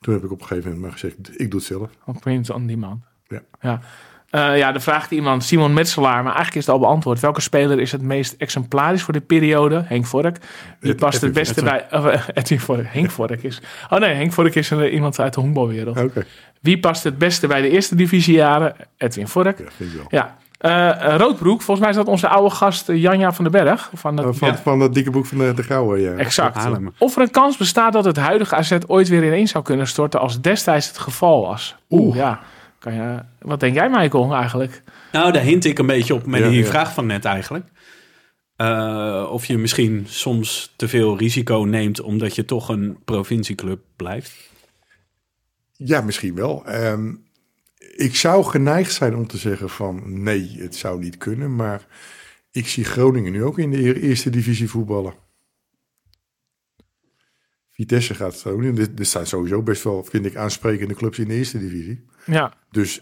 Toen 0.00 0.14
heb 0.14 0.24
ik 0.24 0.30
op 0.30 0.40
een 0.40 0.46
gegeven 0.46 0.64
moment 0.70 0.82
maar 0.90 0.92
gezegd, 1.00 1.40
ik 1.40 1.50
doe 1.50 1.60
het 1.60 1.68
zelf. 1.68 1.90
Op 2.06 2.20
print 2.20 2.50
on 2.50 2.66
demand. 2.66 3.04
Ja. 3.28 3.42
Ja. 3.60 3.80
Eh, 4.34 4.58
ja, 4.58 4.72
de 4.72 4.80
vraagt 4.80 5.10
iemand, 5.10 5.44
Simon 5.44 5.72
Metselaar, 5.72 6.22
maar 6.22 6.34
eigenlijk 6.34 6.54
is 6.54 6.66
het 6.66 6.74
al 6.74 6.80
beantwoord. 6.80 7.20
Welke 7.20 7.40
speler 7.40 7.80
is 7.80 7.92
het 7.92 8.02
meest 8.02 8.34
exemplarisch 8.38 9.02
voor 9.02 9.12
dit 9.12 9.26
periode? 9.26 9.84
Henk 9.86 10.06
Vork. 10.06 10.36
Die 10.80 10.94
past 10.94 11.20
het 11.20 11.32
beste 11.32 11.62
bij... 11.62 11.86
of, 11.90 12.06
eh, 12.06 12.20
Edwin 12.34 12.60
Vork. 12.60 12.86
Henk 12.86 13.10
Vork 13.10 13.42
is... 13.42 13.62
Oh 13.90 13.98
nee, 13.98 14.14
Henk 14.14 14.32
Vork 14.32 14.54
is 14.54 14.70
een, 14.70 14.94
iemand 14.94 15.20
uit 15.20 15.34
de 15.34 15.40
honkbalwereld. 15.40 16.00
Oké, 16.00 16.24
Wie 16.60 16.78
past 16.78 17.04
het 17.04 17.18
beste 17.18 17.46
bij 17.46 17.60
de 17.60 17.70
eerste 17.70 17.94
divisiejaren? 17.94 18.74
Edwin 18.96 19.28
Vork. 19.28 19.58
ja, 19.58 19.64
vind 19.76 19.90
ik 19.90 19.96
wel. 19.96 20.06
Ja. 20.08 20.36
Eh, 20.58 21.12
eh, 21.12 21.16
Roodbroek, 21.18 21.62
volgens 21.62 21.80
mij 21.80 21.90
is 21.90 21.96
dat 21.96 22.06
onze 22.06 22.28
oude 22.28 22.54
gast 22.54 22.88
eh, 22.88 23.02
Janja 23.02 23.32
van 23.32 23.44
den 23.44 23.64
Berg. 23.64 23.90
Van 23.94 24.16
het, 24.16 24.36
van, 24.36 24.56
van 24.56 24.78
dat 24.78 24.94
dikke 24.94 25.10
boek 25.10 25.26
van 25.26 25.38
de, 25.38 25.52
de 25.54 25.62
Gouwe, 25.62 26.00
ja. 26.00 26.12
Exact. 26.12 26.68
Of 26.98 27.16
er 27.16 27.22
een 27.22 27.30
kans 27.30 27.56
bestaat 27.56 27.92
dat 27.92 28.04
het 28.04 28.16
huidige 28.16 28.54
AZ 28.54 28.76
ooit 28.86 29.08
weer 29.08 29.24
ineen 29.24 29.48
zou 29.48 29.64
kunnen 29.64 29.86
storten 29.86 30.20
als 30.20 30.40
destijds 30.40 30.86
het 30.86 30.98
geval 30.98 31.46
was. 31.46 31.76
Oeh, 31.90 32.16
ja. 32.16 32.40
Kan 32.84 32.94
je, 32.94 33.22
wat 33.40 33.60
denk 33.60 33.74
jij, 33.74 33.90
Michael, 33.90 34.34
eigenlijk? 34.34 34.82
Nou, 35.12 35.32
daar 35.32 35.42
hint 35.42 35.64
ik 35.64 35.78
een 35.78 35.86
beetje 35.86 36.14
op 36.14 36.26
met 36.26 36.40
Ja, 36.40 36.48
die 36.48 36.58
ja. 36.62 36.66
vraag 36.66 36.94
van 36.94 37.06
net 37.06 37.24
eigenlijk. 37.24 37.66
Eh, 38.56 39.28
of 39.30 39.44
je 39.44 39.58
misschien 39.58 40.04
soms 40.08 40.72
te 40.76 40.88
veel 40.88 41.18
risico 41.18 41.58
neemt 41.58 42.00
omdat 42.00 42.34
je 42.34 42.44
toch 42.44 42.68
een 42.68 42.98
provincieclub 43.04 43.80
blijft. 43.96 44.50
Ja, 45.72 46.00
misschien 46.00 46.34
wel. 46.34 46.66
Ehm, 46.66 47.12
ik 47.96 48.16
zou 48.16 48.44
geneigd 48.44 48.92
zijn 48.92 49.16
om 49.16 49.26
te 49.26 49.36
zeggen 49.38 49.70
van 49.70 50.22
nee, 50.22 50.54
het 50.58 50.76
zou 50.76 50.98
niet 51.00 51.16
kunnen. 51.16 51.56
Maar 51.56 51.86
ik 52.50 52.68
zie 52.68 52.84
Groningen 52.84 53.32
nu 53.32 53.44
ook 53.44 53.58
in 53.58 53.70
de 53.70 53.82
eer- 53.84 53.96
eerste 54.02 54.30
divisie 54.30 54.70
voetballen. 54.70 55.14
Vitesse 57.74 58.14
gaat 58.14 58.44
niet. 58.58 58.78
Er- 58.78 58.88
Er 58.98 59.04
staan 59.06 59.26
sowieso 59.26 59.62
best 59.62 59.84
wel, 59.84 60.04
vind 60.10 60.26
ik, 60.26 60.36
aansprekende 60.36 60.94
clubs 60.94 61.18
in 61.18 61.28
de 61.28 61.34
eerste 61.34 61.58
divisie. 61.58 62.04
Ja. 62.26 62.52
Dus 62.70 63.00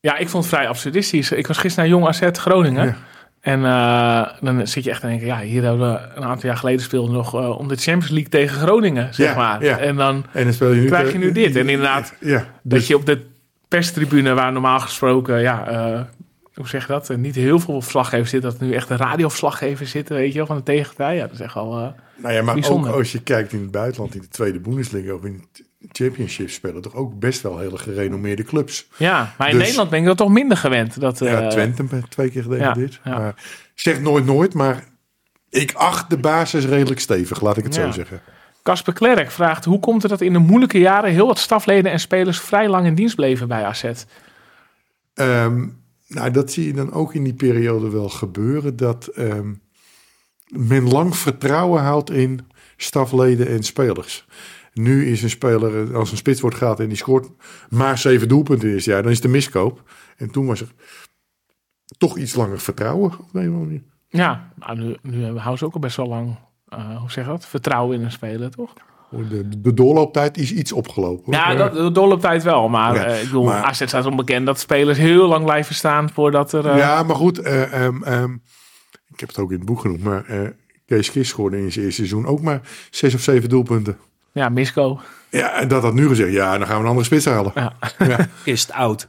ja, 0.00 0.16
ik 0.16 0.28
vond 0.28 0.44
het 0.44 0.54
vrij 0.54 0.68
absurdistisch. 0.68 1.32
Ik 1.32 1.46
was 1.46 1.58
gisteren 1.58 1.90
naar 1.90 1.98
Jong 1.98 2.08
AZ 2.08 2.28
Groningen. 2.40 2.84
Ja. 2.86 2.96
En 3.40 3.64
eh, 3.64 4.38
dan 4.40 4.66
zit 4.66 4.84
je 4.84 4.90
echt 4.90 5.00
te 5.00 5.06
denken, 5.06 5.26
ja, 5.26 5.40
hier 5.40 5.62
hebben 5.62 5.92
we 5.92 5.98
een 6.14 6.24
aantal 6.24 6.48
jaar 6.48 6.58
geleden 6.58 6.80
speelden 6.80 7.12
nog 7.14 7.34
eh, 7.34 7.58
om 7.58 7.68
de 7.68 7.76
Champions 7.76 8.10
League 8.10 8.28
tegen 8.30 8.56
Groningen, 8.56 9.14
zeg 9.14 9.28
Ja, 9.30 9.36
maar. 9.36 9.64
ja. 9.64 9.78
En 9.78 9.96
dan 9.96 10.24
en 10.32 10.44
dan 10.44 10.52
speel 10.52 10.72
je 10.72 10.80
nu 10.80 10.86
Krijg 10.86 11.12
je 11.12 11.18
nu 11.18 11.32
dit. 11.32 11.56
En 11.56 11.68
inderdaad, 11.68 12.14
Ja, 12.20 12.36
dat 12.38 12.46
dus, 12.62 12.86
je 12.86 12.96
op 12.96 13.06
de 13.06 13.26
perstribune, 13.68 14.34
waar 14.34 14.52
normaal 14.52 14.80
gesproken, 14.80 15.40
ja, 15.40 15.66
eh, 15.68 16.00
hoe 16.54 16.68
zeg 16.68 16.86
je 16.86 16.92
dat? 16.92 17.10
Eh, 17.10 17.16
Niet 17.16 17.34
heel 17.34 17.58
veel 17.58 17.80
verslaggevers 17.80 18.30
zitten, 18.30 18.50
dat 18.50 18.60
er 18.60 18.66
nu 18.66 18.72
echt 18.74 18.90
een 18.90 18.96
radioverslaggever 18.96 19.86
zitten, 19.86 20.16
weet 20.16 20.32
je 20.32 20.38
wel, 20.38 20.46
van 20.46 20.56
de 20.56 20.62
tegenpartij. 20.62 21.16
Ja, 21.16 21.22
dat 21.22 21.32
is 21.32 21.40
echt 21.40 21.56
al... 21.56 21.78
eh, 21.78 21.88
nou 22.16 22.34
ja, 22.34 22.42
maar 22.42 22.54
bijzonder. 22.54 22.90
ook 22.90 22.96
als 22.98 23.12
je 23.12 23.22
kijkt 23.22 23.52
in 23.52 23.60
het 23.60 23.70
buitenland, 23.70 24.14
in 24.14 24.20
de 24.20 24.28
tweede 24.28 24.60
Bundesliga 24.60 25.12
of 25.14 25.24
in 25.24 25.44
het 25.50 25.62
championship 25.92 26.50
spelen, 26.50 26.82
toch 26.82 26.94
ook 26.94 27.18
best 27.18 27.40
wel 27.42 27.58
hele 27.58 27.78
gerenommeerde 27.78 28.42
clubs. 28.42 28.86
ja, 28.96 29.34
maar 29.38 29.46
in 29.48 29.54
Dus- 29.54 29.62
Nederland 29.62 29.90
ben 29.90 29.98
ik 30.00 30.04
dat 30.04 30.16
toch 30.16 30.28
minder 30.30 30.56
gewend. 30.56 31.00
Dat, 31.00 31.18
Ja, 31.18 31.40
eh, 31.40 31.48
Twente 31.48 31.84
twee 32.08 32.30
keer 32.30 32.42
gedegradeerd. 32.42 33.00
ja, 33.04 33.10
ja. 33.12 33.18
Maar 33.18 33.34
zeg 33.74 34.00
nooit 34.00 34.24
nooit, 34.24 34.54
maar 34.54 34.84
ik 35.50 35.72
acht 35.72 36.10
de 36.10 36.18
basis 36.18 36.64
redelijk 36.64 37.00
stevig, 37.00 37.40
laat 37.40 37.56
ik 37.56 37.64
het 37.64 37.74
Ja. 37.74 37.84
zo 37.84 37.90
zeggen. 37.90 38.20
Casper 38.62 38.92
Klerk 38.92 39.30
vraagt, 39.30 39.64
hoe 39.64 39.80
komt 39.80 40.02
het 40.02 40.10
dat 40.10 40.20
in 40.20 40.32
de 40.32 40.38
moeilijke 40.38 40.78
jaren 40.78 41.10
heel 41.10 41.26
wat 41.26 41.38
stafleden 41.38 41.92
en 41.92 42.00
spelers 42.00 42.40
vrij 42.40 42.68
lang 42.68 42.86
in 42.86 42.94
dienst 42.94 43.14
bleven 43.16 43.48
bij 43.48 43.64
AZ? 43.64 43.84
Ehm, 45.14 45.66
nou, 46.14 46.30
dat 46.30 46.52
zie 46.52 46.66
je 46.66 46.72
dan 46.72 46.92
ook 46.92 47.14
in 47.14 47.24
die 47.24 47.34
periode 47.34 47.90
wel 47.90 48.08
gebeuren, 48.08 48.76
dat 48.76 49.06
ehm, 49.06 49.52
men 50.46 50.88
lang 50.88 51.16
vertrouwen 51.16 51.82
houdt 51.82 52.10
in 52.10 52.40
stafleden 52.76 53.48
en 53.48 53.62
spelers. 53.62 54.26
Nu 54.72 55.06
is 55.06 55.22
een 55.22 55.30
speler, 55.30 55.96
als 55.96 56.10
een 56.10 56.16
spits 56.16 56.40
wordt 56.40 56.56
gehaald 56.56 56.80
en 56.80 56.88
die 56.88 56.96
scoort 56.96 57.28
maar 57.68 57.98
zeven 57.98 58.28
doelpunten 58.28 58.68
in 58.68 58.74
het 58.74 58.84
jaar, 58.84 59.02
dan 59.02 59.12
is 59.12 59.24
een 59.24 59.30
miskoop. 59.30 59.90
En 60.16 60.30
toen 60.30 60.46
was 60.46 60.60
er 60.60 60.72
toch 61.98 62.18
iets 62.18 62.34
langer 62.34 62.60
vertrouwen 62.60 63.18
op 63.18 63.34
een 63.34 63.58
manier. 63.58 63.82
Ja, 64.08 64.52
nou, 64.56 64.78
nu, 64.78 64.96
nu 65.02 65.24
houden 65.24 65.58
ze 65.58 65.64
ook 65.64 65.74
al 65.74 65.80
best 65.80 65.96
wel 65.96 66.08
lang, 66.08 66.38
eh, 66.68 66.96
hoe 66.96 67.10
zeg 67.10 67.26
dat, 67.26 67.46
vertrouwen 67.46 67.98
in 67.98 68.04
een 68.04 68.12
speler, 68.12 68.50
toch? 68.50 68.72
De, 69.28 69.48
de 69.58 69.74
doorlooptijd 69.74 70.36
is 70.38 70.52
iets 70.52 70.72
opgelopen. 70.72 71.32
Ja, 71.32 71.54
dat, 71.54 71.74
dat 71.74 71.94
doorlooptijd 71.94 72.42
wel. 72.42 72.68
Maar 72.68 72.94
Ja, 72.94 73.04
eh, 73.04 73.18
ik 73.18 73.24
bedoel, 73.24 73.44
maar- 73.44 73.62
AZ 73.62 73.82
staat 73.86 74.06
onbekend 74.06 74.46
dat 74.46 74.58
spelers 74.58 74.98
heel 74.98 75.28
lang 75.28 75.44
blijven 75.44 75.74
staan 75.74 76.10
voordat 76.10 76.52
er... 76.52 76.66
eh, 76.68 76.76
Ja, 76.78 77.02
maar 77.02 77.16
goed. 77.16 77.38
eh, 77.38 77.84
ehm, 77.84 78.02
ehm, 78.02 78.32
ik 79.12 79.20
heb 79.20 79.28
het 79.28 79.38
ook 79.38 79.50
in 79.50 79.56
het 79.56 79.66
boek 79.66 79.80
genoemd. 79.80 80.02
Maar 80.02 80.24
eh, 80.24 80.40
Kees 80.86 81.10
Kist 81.10 81.30
scoorde 81.30 81.56
in 81.60 81.72
zijn 81.72 81.84
eerste 81.84 82.06
seizoen 82.06 82.26
ook 82.26 82.40
maar 82.40 82.60
zes 82.90 83.14
of 83.14 83.20
zeven 83.20 83.48
doelpunten. 83.48 83.96
ja, 84.32 84.48
Misco. 84.48 85.00
Ja, 85.30 85.54
en 85.60 85.68
dat 85.68 85.82
had 85.82 85.94
nu 85.94 86.08
gezegd. 86.08 86.32
Ja, 86.32 86.58
dan 86.58 86.66
gaan 86.66 86.76
we 86.76 86.82
een 86.82 86.88
andere 86.88 87.06
spits 87.06 87.24
halen. 87.24 87.52
Ja. 87.54 87.72
Ja, 87.98 88.28
Is 88.44 88.62
het 88.62 88.72
oud? 88.72 89.08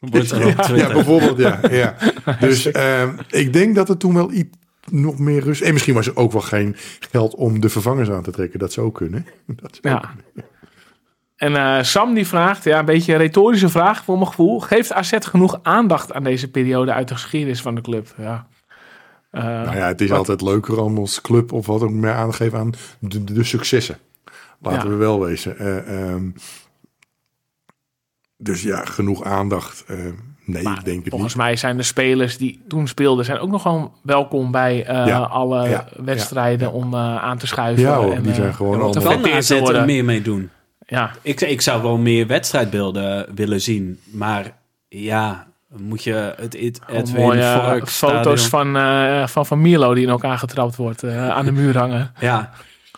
Ja, 0.00 0.08
Twitter. 0.54 0.92
bijvoorbeeld. 0.92 1.38
Ja, 1.38 1.58
ja. 1.70 1.94
Dus 2.40 2.70
ehm, 2.70 3.08
ik 3.30 3.52
denk 3.52 3.74
dat 3.74 3.88
er 3.88 3.96
toen 3.96 4.14
wel 4.14 4.32
iets 4.32 4.56
nog 4.90 5.18
meer 5.18 5.42
rust... 5.42 5.62
En 5.62 5.72
misschien 5.72 5.94
was 5.94 6.06
er 6.06 6.16
ook 6.16 6.32
wel 6.32 6.40
geen 6.40 6.76
geld 7.10 7.34
om 7.34 7.60
de 7.60 7.68
vervangers 7.68 8.10
aan 8.10 8.22
te 8.22 8.30
trekken. 8.30 8.58
Dat 8.58 8.72
zou 8.72 8.92
kunnen. 8.92 9.26
Dat 9.62 9.78
zou 9.82 9.94
Ja. 9.94 10.14
En 11.36 11.56
eh, 11.56 11.82
Sam 11.82 12.14
die 12.14 12.26
vraagt, 12.26 12.64
ja, 12.64 12.78
een 12.78 12.84
beetje 12.84 13.12
een 13.12 13.18
retorische 13.18 13.68
vraag 13.68 14.04
voor 14.04 14.14
mijn 14.16 14.26
gevoel. 14.26 14.60
Geeft 14.60 14.92
AZ 14.92 15.12
genoeg 15.20 15.58
aandacht 15.62 16.12
aan 16.12 16.24
deze 16.24 16.50
periode 16.50 16.92
uit 16.92 17.08
de 17.08 17.14
geschiedenis 17.14 17.62
van 17.62 17.74
de 17.74 17.80
club? 17.80 18.14
Ja. 18.16 18.46
Eh, 19.30 19.42
Nou 19.44 19.76
ja, 19.76 19.86
het 19.86 20.00
is 20.00 20.12
altijd 20.12 20.40
leuker 20.40 20.80
om 20.80 20.98
als 20.98 21.20
club 21.20 21.52
of 21.52 21.66
wat 21.66 21.82
ook 21.82 21.90
meer 21.90 22.12
aan 22.12 22.30
te 22.30 22.36
geven 22.36 22.58
aan 22.58 22.72
de, 22.98 23.24
de, 23.24 23.32
de 23.32 23.44
successen. 23.44 23.98
Laten 24.60 24.82
Ja. 24.82 24.88
we 24.88 24.96
wel 24.96 25.20
wezen. 25.20 25.58
Eh, 25.58 26.12
ehm, 26.12 26.30
dus 28.36 28.62
ja, 28.62 28.84
genoeg 28.84 29.24
aandacht. 29.24 29.84
Eh, 30.48 30.54
nee, 30.54 30.62
maar 30.62 30.78
ik 30.78 30.84
denk 30.84 31.00
het 31.00 31.08
volgens 31.10 31.34
niet. 31.34 31.42
mij 31.42 31.56
zijn 31.56 31.76
de 31.76 31.82
spelers 31.82 32.36
die 32.38 32.60
toen 32.68 32.86
speelden, 32.88 33.24
zijn 33.24 33.38
ook 33.38 33.50
nog 33.50 33.62
gewoon 33.62 33.92
welkom 34.02 34.50
bij 34.50 34.84
eh, 34.84 35.06
Ja. 35.06 35.18
alle 35.18 35.68
Ja. 35.68 35.84
wedstrijden 35.96 36.72
om 36.72 36.94
eh, 36.94 37.16
aan 37.16 37.38
te 37.38 37.46
schuiven. 37.46 37.82
Ja, 37.84 37.96
hoor, 37.96 38.12
en, 38.12 38.22
die 38.22 38.30
eh, 38.30 38.36
zijn 38.36 38.54
gewoon 38.54 38.74
en 38.74 38.82
om 38.82 38.92
te 38.92 38.98
allemaal- 38.98 39.20
Kan 39.22 39.32
AZ 39.32 39.50
er 39.50 39.84
meer 39.84 40.04
mee 40.04 40.22
doen? 40.22 40.50
Ja, 40.86 41.10
Ik, 41.22 41.40
ik 41.40 41.60
zou 41.60 41.82
wel 41.82 41.96
meer 41.98 42.26
wedstrijdbeelden 42.26 43.26
willen 43.34 43.60
zien. 43.60 44.00
Maar 44.10 44.52
ja, 44.88 45.46
moet 45.76 46.04
je 46.04 46.34
het, 46.36 46.56
het 46.60 46.80
Gewoon 46.84 47.00
Edwin 47.00 47.22
mooie 47.22 47.40
eh, 47.40 47.68
Vork 47.68 47.88
foto's 47.88 48.44
stadion- 48.44 48.72
van, 48.72 48.76
eh, 48.76 49.26
van 49.26 49.46
Van 49.46 49.60
Mierlo 49.60 49.94
die 49.94 50.02
in 50.04 50.08
elkaar 50.10 50.38
getrapt 50.38 50.76
wordt, 50.76 51.02
eh, 51.02 51.28
aan 51.30 51.44
de 51.44 51.52
muur 51.52 51.78
hangen. 51.78 52.12
Ja, 52.20 52.50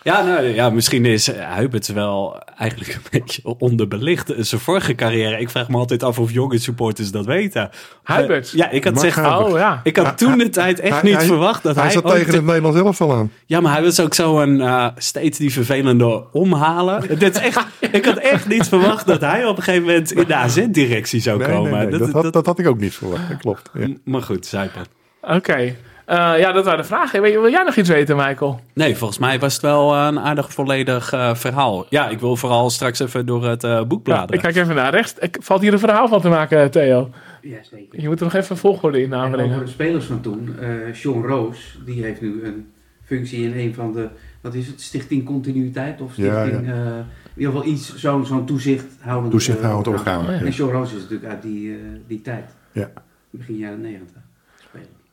Ja, 0.03 0.23
nou, 0.23 0.43
ja, 0.45 0.69
misschien 0.69 1.05
is 1.05 1.31
Huibert 1.31 1.87
wel 1.93 2.41
eigenlijk 2.57 2.93
een 2.93 3.01
beetje 3.19 3.41
onderbelicht. 3.57 4.33
Zijn 4.37 4.61
vorige 4.61 4.95
carrière, 4.95 5.39
ik 5.39 5.49
vraag 5.49 5.69
me 5.69 5.77
altijd 5.77 6.03
af 6.03 6.19
of 6.19 6.31
jonge 6.31 6.57
supporters 6.57 7.11
dat 7.11 7.25
weten. 7.25 7.69
Huibert? 8.03 8.47
Eh, 8.47 8.53
ja, 8.53 8.69
ik 8.69 8.83
had, 8.83 8.99
zeg, 8.99 9.15
Huibert. 9.15 9.51
Oh 9.51 9.57
ja. 9.57 9.79
ik 9.83 9.97
had 9.97 10.17
toen 10.17 10.37
de 10.37 10.49
tijd 10.49 10.79
echt 10.79 10.93
Hij- 10.93 11.03
niet 11.03 11.15
hij- 11.17 11.25
verwacht 11.25 11.63
dat 11.63 11.75
hij... 11.75 11.83
Hij 11.83 11.93
zat 11.93 12.05
tegen 12.07 12.29
te- 12.29 12.35
het 12.35 12.45
Nederlands 12.45 12.77
elftal 12.79 13.13
aan. 13.13 13.31
Ja, 13.45 13.59
maar 13.61 13.73
hij 13.73 13.83
was 13.83 13.99
ook 13.99 14.13
zo'n 14.13 14.61
eh 14.61 14.87
steeds 14.97 15.37
die 15.37 15.51
vervelende 15.51 16.31
omhalen. 16.31 17.19
Dit 17.19 17.35
is 17.35 17.41
echt, 17.41 17.65
ik 17.91 18.05
had 18.05 18.17
echt 18.17 18.47
niet 18.47 18.67
verwacht 18.67 19.07
dat 19.07 19.21
hij 19.21 19.45
op 19.45 19.57
een 19.57 19.63
gegeven 19.63 19.85
moment 19.87 20.11
in 20.11 20.27
de 20.27 20.35
AZ-directie 20.35 21.21
zou 21.21 21.37
Nee, 21.39 21.47
komen. 21.47 21.71
nee, 21.71 21.87
nee, 21.87 21.99
dat, 21.99 22.11
had, 22.11 22.33
dat 22.33 22.45
had 22.45 22.59
ik 22.59 22.67
ook 22.67 22.79
niet 22.79 22.93
verwacht. 22.95 23.29
Dat 23.29 23.37
klopt. 23.37 23.69
Ja. 23.73 23.87
Maar 24.05 24.21
goed, 24.21 24.45
Zuipen. 24.45 24.81
Oké. 25.21 25.53
Eh, 25.53 25.71
ja, 26.15 26.51
dat 26.51 26.65
waren 26.65 26.79
de 26.79 26.85
vragen. 26.87 27.21
Wil 27.21 27.49
jij 27.49 27.63
nog 27.63 27.75
iets 27.75 27.89
weten, 27.89 28.15
Michael? 28.15 28.59
Nee, 28.73 28.95
volgens 28.97 29.19
mij 29.19 29.39
was 29.39 29.53
het 29.53 29.61
wel 29.61 29.95
een 29.95 30.19
aardig 30.19 30.53
volledig 30.53 31.13
eh, 31.13 31.35
verhaal. 31.35 31.85
Ja, 31.89 32.09
ik 32.09 32.19
wil 32.19 32.35
vooral 32.35 32.69
straks 32.69 32.99
even 32.99 33.25
door 33.25 33.45
het 33.45 33.63
eh, 33.63 33.83
boek 33.83 33.97
Ja, 34.07 34.13
bladeren. 34.13 34.35
ik 34.35 34.41
kijk 34.41 34.55
even 34.55 34.75
naar 34.75 34.91
rechts. 34.91 35.13
Ik, 35.19 35.37
valt 35.41 35.61
hier 35.61 35.73
een 35.73 35.79
verhaal 35.79 36.07
van 36.07 36.21
te 36.21 36.29
maken, 36.29 36.71
Theo? 36.71 37.09
Ja, 37.41 37.57
zeker. 37.71 38.01
Je 38.01 38.07
moet 38.07 38.19
er 38.19 38.25
nog 38.25 38.33
even 38.33 38.57
volgorde 38.57 39.01
in 39.01 39.13
En 39.13 39.19
aanbrengen. 39.19 39.51
over 39.53 39.65
de 39.65 39.71
spelers 39.71 40.05
van 40.05 40.21
toen, 40.21 40.55
eh 40.59 40.69
Sean 40.93 41.25
Roos, 41.25 41.79
die 41.85 42.03
heeft 42.03 42.21
nu 42.21 42.43
een 42.43 42.71
functie 43.03 43.43
in 43.43 43.59
een 43.59 43.73
van 43.73 43.93
de, 43.93 44.07
wat 44.41 44.53
is 44.53 44.67
het, 44.67 44.81
Stichting 44.81 45.25
Continuïteit 45.25 46.01
of 46.01 46.15
Ja, 46.15 46.41
Stichting, 46.45 46.67
eh, 46.69 46.75
in 46.75 47.05
ieder 47.35 47.53
geval 47.53 47.67
iets, 47.69 47.95
zo'n 47.95 48.25
zo'n 48.25 48.45
toezichthoudend 48.45 49.31
Toezichthoudend 49.31 49.87
eh, 49.87 49.93
orgaan. 50.01 50.29
En 50.29 50.53
Sean 50.53 50.71
Roos 50.71 50.93
is 50.93 51.01
natuurlijk 51.01 51.31
uit 51.31 51.41
die, 51.41 51.71
eh, 51.71 51.77
die 52.07 52.21
tijd, 52.21 52.45
Ja. 52.71 52.89
begin 53.29 53.57
jaren 53.57 53.81
negentig. 53.81 54.20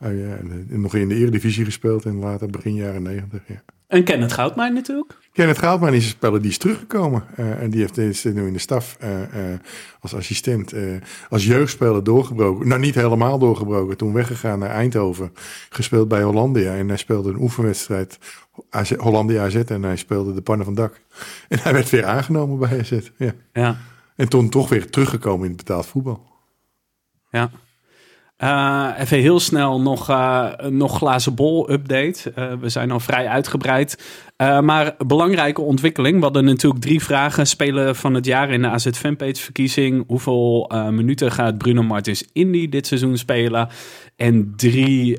Oh, 0.00 0.08
ja, 0.18 0.36
en, 0.36 0.66
eh, 0.70 0.78
nog 0.78 0.94
in 0.94 1.08
de 1.08 1.14
Eredivisie 1.14 1.64
gespeeld 1.64 2.04
en 2.04 2.18
later 2.18 2.50
begin 2.50 2.74
jaren 2.74 3.02
negentig. 3.02 3.40
Ja. 3.46 3.62
En 3.86 4.04
Kenneth 4.04 4.32
Goudmijn 4.32 4.74
natuurlijk. 4.74 5.18
Kenneth 5.32 5.58
Goudman 5.58 5.94
is 5.94 6.04
een 6.04 6.10
speler 6.10 6.40
die 6.42 6.50
is 6.50 6.58
teruggekomen. 6.58 7.24
eh, 7.36 7.62
en 7.62 7.70
die 7.70 7.80
heeft, 7.80 7.98
is 7.98 8.24
nu 8.24 8.46
in 8.46 8.52
de 8.52 8.58
staf 8.58 8.96
eh, 9.00 9.52
eh, 9.52 9.58
als 10.00 10.14
assistent. 10.14 10.72
eh, 10.72 10.82
als 11.28 11.44
jeugdspeler 11.46 12.04
doorgebroken. 12.04 12.68
Nou, 12.68 12.80
niet 12.80 12.94
helemaal 12.94 13.38
doorgebroken. 13.38 13.96
Toen 13.96 14.12
weggegaan 14.12 14.58
naar 14.58 14.70
Eindhoven. 14.70 15.32
Gespeeld 15.70 16.08
bij 16.08 16.22
Hollandia. 16.22 16.74
En 16.76 16.88
hij 16.88 16.96
speelde 16.96 17.30
een 17.30 17.40
oefenwedstrijd. 17.40 18.18
AZ, 18.70 18.90
Hollandia 18.96 19.44
AZ. 19.44 19.54
En 19.56 19.82
hij 19.82 19.96
speelde 19.96 20.34
de 20.34 20.42
pannen 20.42 20.64
van 20.66 20.74
dak. 20.74 21.00
En 21.48 21.58
hij 21.58 21.72
werd 21.72 21.90
weer 21.90 22.04
aangenomen 22.04 22.58
bij 22.58 22.78
AZ. 22.78 22.98
Ja. 23.18 23.32
Ja, 23.52 23.76
En 24.16 24.28
toen 24.28 24.48
toch 24.48 24.68
weer 24.68 24.90
teruggekomen 24.90 25.44
in 25.44 25.52
het 25.52 25.64
betaald 25.64 25.86
voetbal. 25.86 26.26
ja. 27.30 27.50
Eh, 28.38 28.88
even 28.98 29.18
heel 29.18 29.40
snel 29.40 29.80
nog, 29.80 30.08
eh, 30.08 30.52
nog 30.68 30.96
glazen 30.96 31.34
bol 31.34 31.70
update. 31.70 32.32
Eh, 32.34 32.52
we 32.60 32.68
zijn 32.68 32.90
al 32.90 33.00
vrij 33.00 33.28
uitgebreid. 33.28 34.26
Maar 34.62 34.94
belangrijke 35.06 35.60
ontwikkeling. 35.60 36.16
We 36.16 36.22
hadden 36.22 36.44
natuurlijk 36.44 36.82
drie 36.82 37.02
vragen. 37.02 37.46
Spelen 37.46 37.96
van 37.96 38.14
het 38.14 38.24
jaar 38.24 38.50
in 38.50 38.62
de 38.62 38.68
AZ 38.68 38.88
Fanpage 38.90 39.42
verkiezing. 39.42 40.04
Hoeveel 40.06 40.70
minuten 40.90 41.32
gaat 41.32 41.58
Bruno 41.58 41.82
Martins 41.82 42.28
Indy 42.32 42.68
dit 42.68 42.86
seizoen 42.86 43.16
spelen? 43.16 43.68
En 44.16 44.52
drie, 44.56 45.18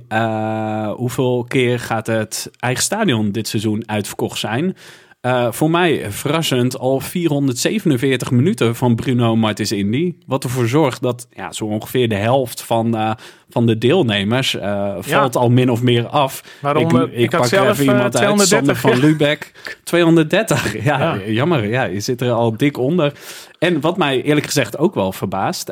hoeveel 0.96 1.44
keer 1.48 1.80
gaat 1.80 2.08
het 2.08 2.52
eigen 2.60 2.84
stadion 2.84 3.32
dit 3.32 3.48
seizoen 3.48 3.84
uitverkocht 3.86 4.40
zijn? 4.40 4.76
Eh, 5.22 5.48
voor 5.52 5.70
mij 5.70 6.12
verrassend 6.12 6.78
al 6.80 7.00
447 7.00 8.32
minuten 8.32 8.76
van 8.76 8.96
Bruno 8.96 9.36
Martins 9.36 9.72
Indy. 9.72 10.16
Wat 10.26 10.44
ervoor 10.44 10.68
zorgt 10.68 11.02
dat 11.02 11.28
ja, 11.32 11.52
zo 11.52 11.66
ongeveer 11.66 12.10
de 12.10 12.16
helft 12.16 12.62
van, 12.62 12.96
eh, 12.98 13.12
van 13.50 13.66
de 13.66 13.78
deelnemers 13.78 14.56
eh, 14.56 14.96
valt 15.00 15.36
al 15.36 15.50
min 15.50 15.72
of 15.72 15.82
meer 15.82 16.08
af. 16.08 16.44
Waarom? 16.62 16.96
ik, 17.02 17.12
ik 17.12 17.32
had 17.32 17.42
pak 17.42 17.50
zelf 17.50 17.70
even 17.70 17.84
iemand 17.84 18.02
uit, 18.04 18.14
Sander 18.18 18.46
230. 18.46 18.80
van 18.80 18.92
ja. 18.92 18.98
Lubeck. 18.98 19.52
230. 19.84 20.84
Ja, 20.84 21.00
Ja. 21.00 21.18
jammer. 21.28 21.68
Ja, 21.70 21.84
je 21.84 22.00
zit 22.00 22.22
er 22.22 22.32
al 22.32 22.58
dik 22.58 22.78
onder. 22.78 23.14
En 23.60 23.82
wat 23.82 23.98
mij 23.98 24.22
eerlijk 24.22 24.46
gezegd 24.46 24.78
ook 24.78 24.94
wel 24.96 25.12
verbaast, 25.12 25.66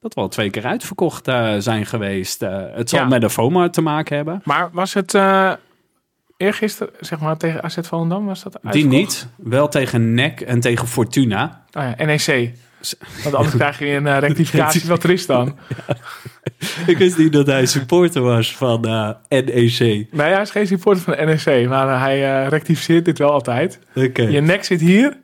dat 0.00 0.14
we 0.14 0.20
al 0.20 0.28
twee 0.28 0.50
keer 0.50 0.64
uitverkocht 0.64 1.24
zijn 1.58 1.86
geweest. 1.86 2.40
Het 2.74 2.90
zal 2.90 2.98
Ja. 3.00 3.06
met 3.06 3.20
de 3.20 3.30
FOMA 3.30 3.68
te 3.70 3.80
maken 3.82 4.16
hebben. 4.16 4.40
Maar 4.44 4.68
was 4.72 4.94
het 4.94 5.18
eergisteren, 6.36 6.92
zeg 7.00 7.20
maar, 7.20 7.36
tegen 7.36 7.62
AZ 7.62 7.78
Volendam? 7.82 8.26
Was 8.26 8.42
dat 8.42 8.58
Die 8.70 8.86
niet. 8.86 9.26
Wel 9.36 9.68
tegen 9.68 10.14
NEC 10.14 10.40
en 10.40 10.60
tegen 10.60 10.88
Fortuna. 10.88 11.64
Oh 11.72 11.82
ja, 11.82 12.04
NEC. 12.04 12.52
Want 13.22 13.34
anders 13.34 13.54
krijg 13.56 13.78
je 13.78 13.86
een 13.86 14.06
eh, 14.06 14.18
rectificatie. 14.18 14.82
Wat 14.86 15.04
er 15.04 15.10
is 15.10 15.26
dan? 15.26 15.56
Ik 16.86 16.98
wist 16.98 17.18
niet 17.18 17.32
dat 17.32 17.46
hij 17.46 17.66
supporter 17.66 18.22
was 18.22 18.56
van 18.56 18.84
eh, 18.84 19.08
NEC. 19.28 19.78
Nee, 19.78 20.08
hij 20.12 20.40
is 20.40 20.50
geen 20.50 20.66
supporter 20.66 21.02
van 21.02 21.26
NEC. 21.26 21.68
Maar 21.68 21.88
eh, 21.88 22.00
hij 22.00 22.42
eh, 22.42 22.48
rectificeert 22.48 23.04
dit 23.04 23.18
wel 23.18 23.30
altijd. 23.30 23.78
Oké. 23.94 24.22
Je 24.22 24.40
nek 24.40 24.64
zit 24.64 24.80
hier. 24.80 25.16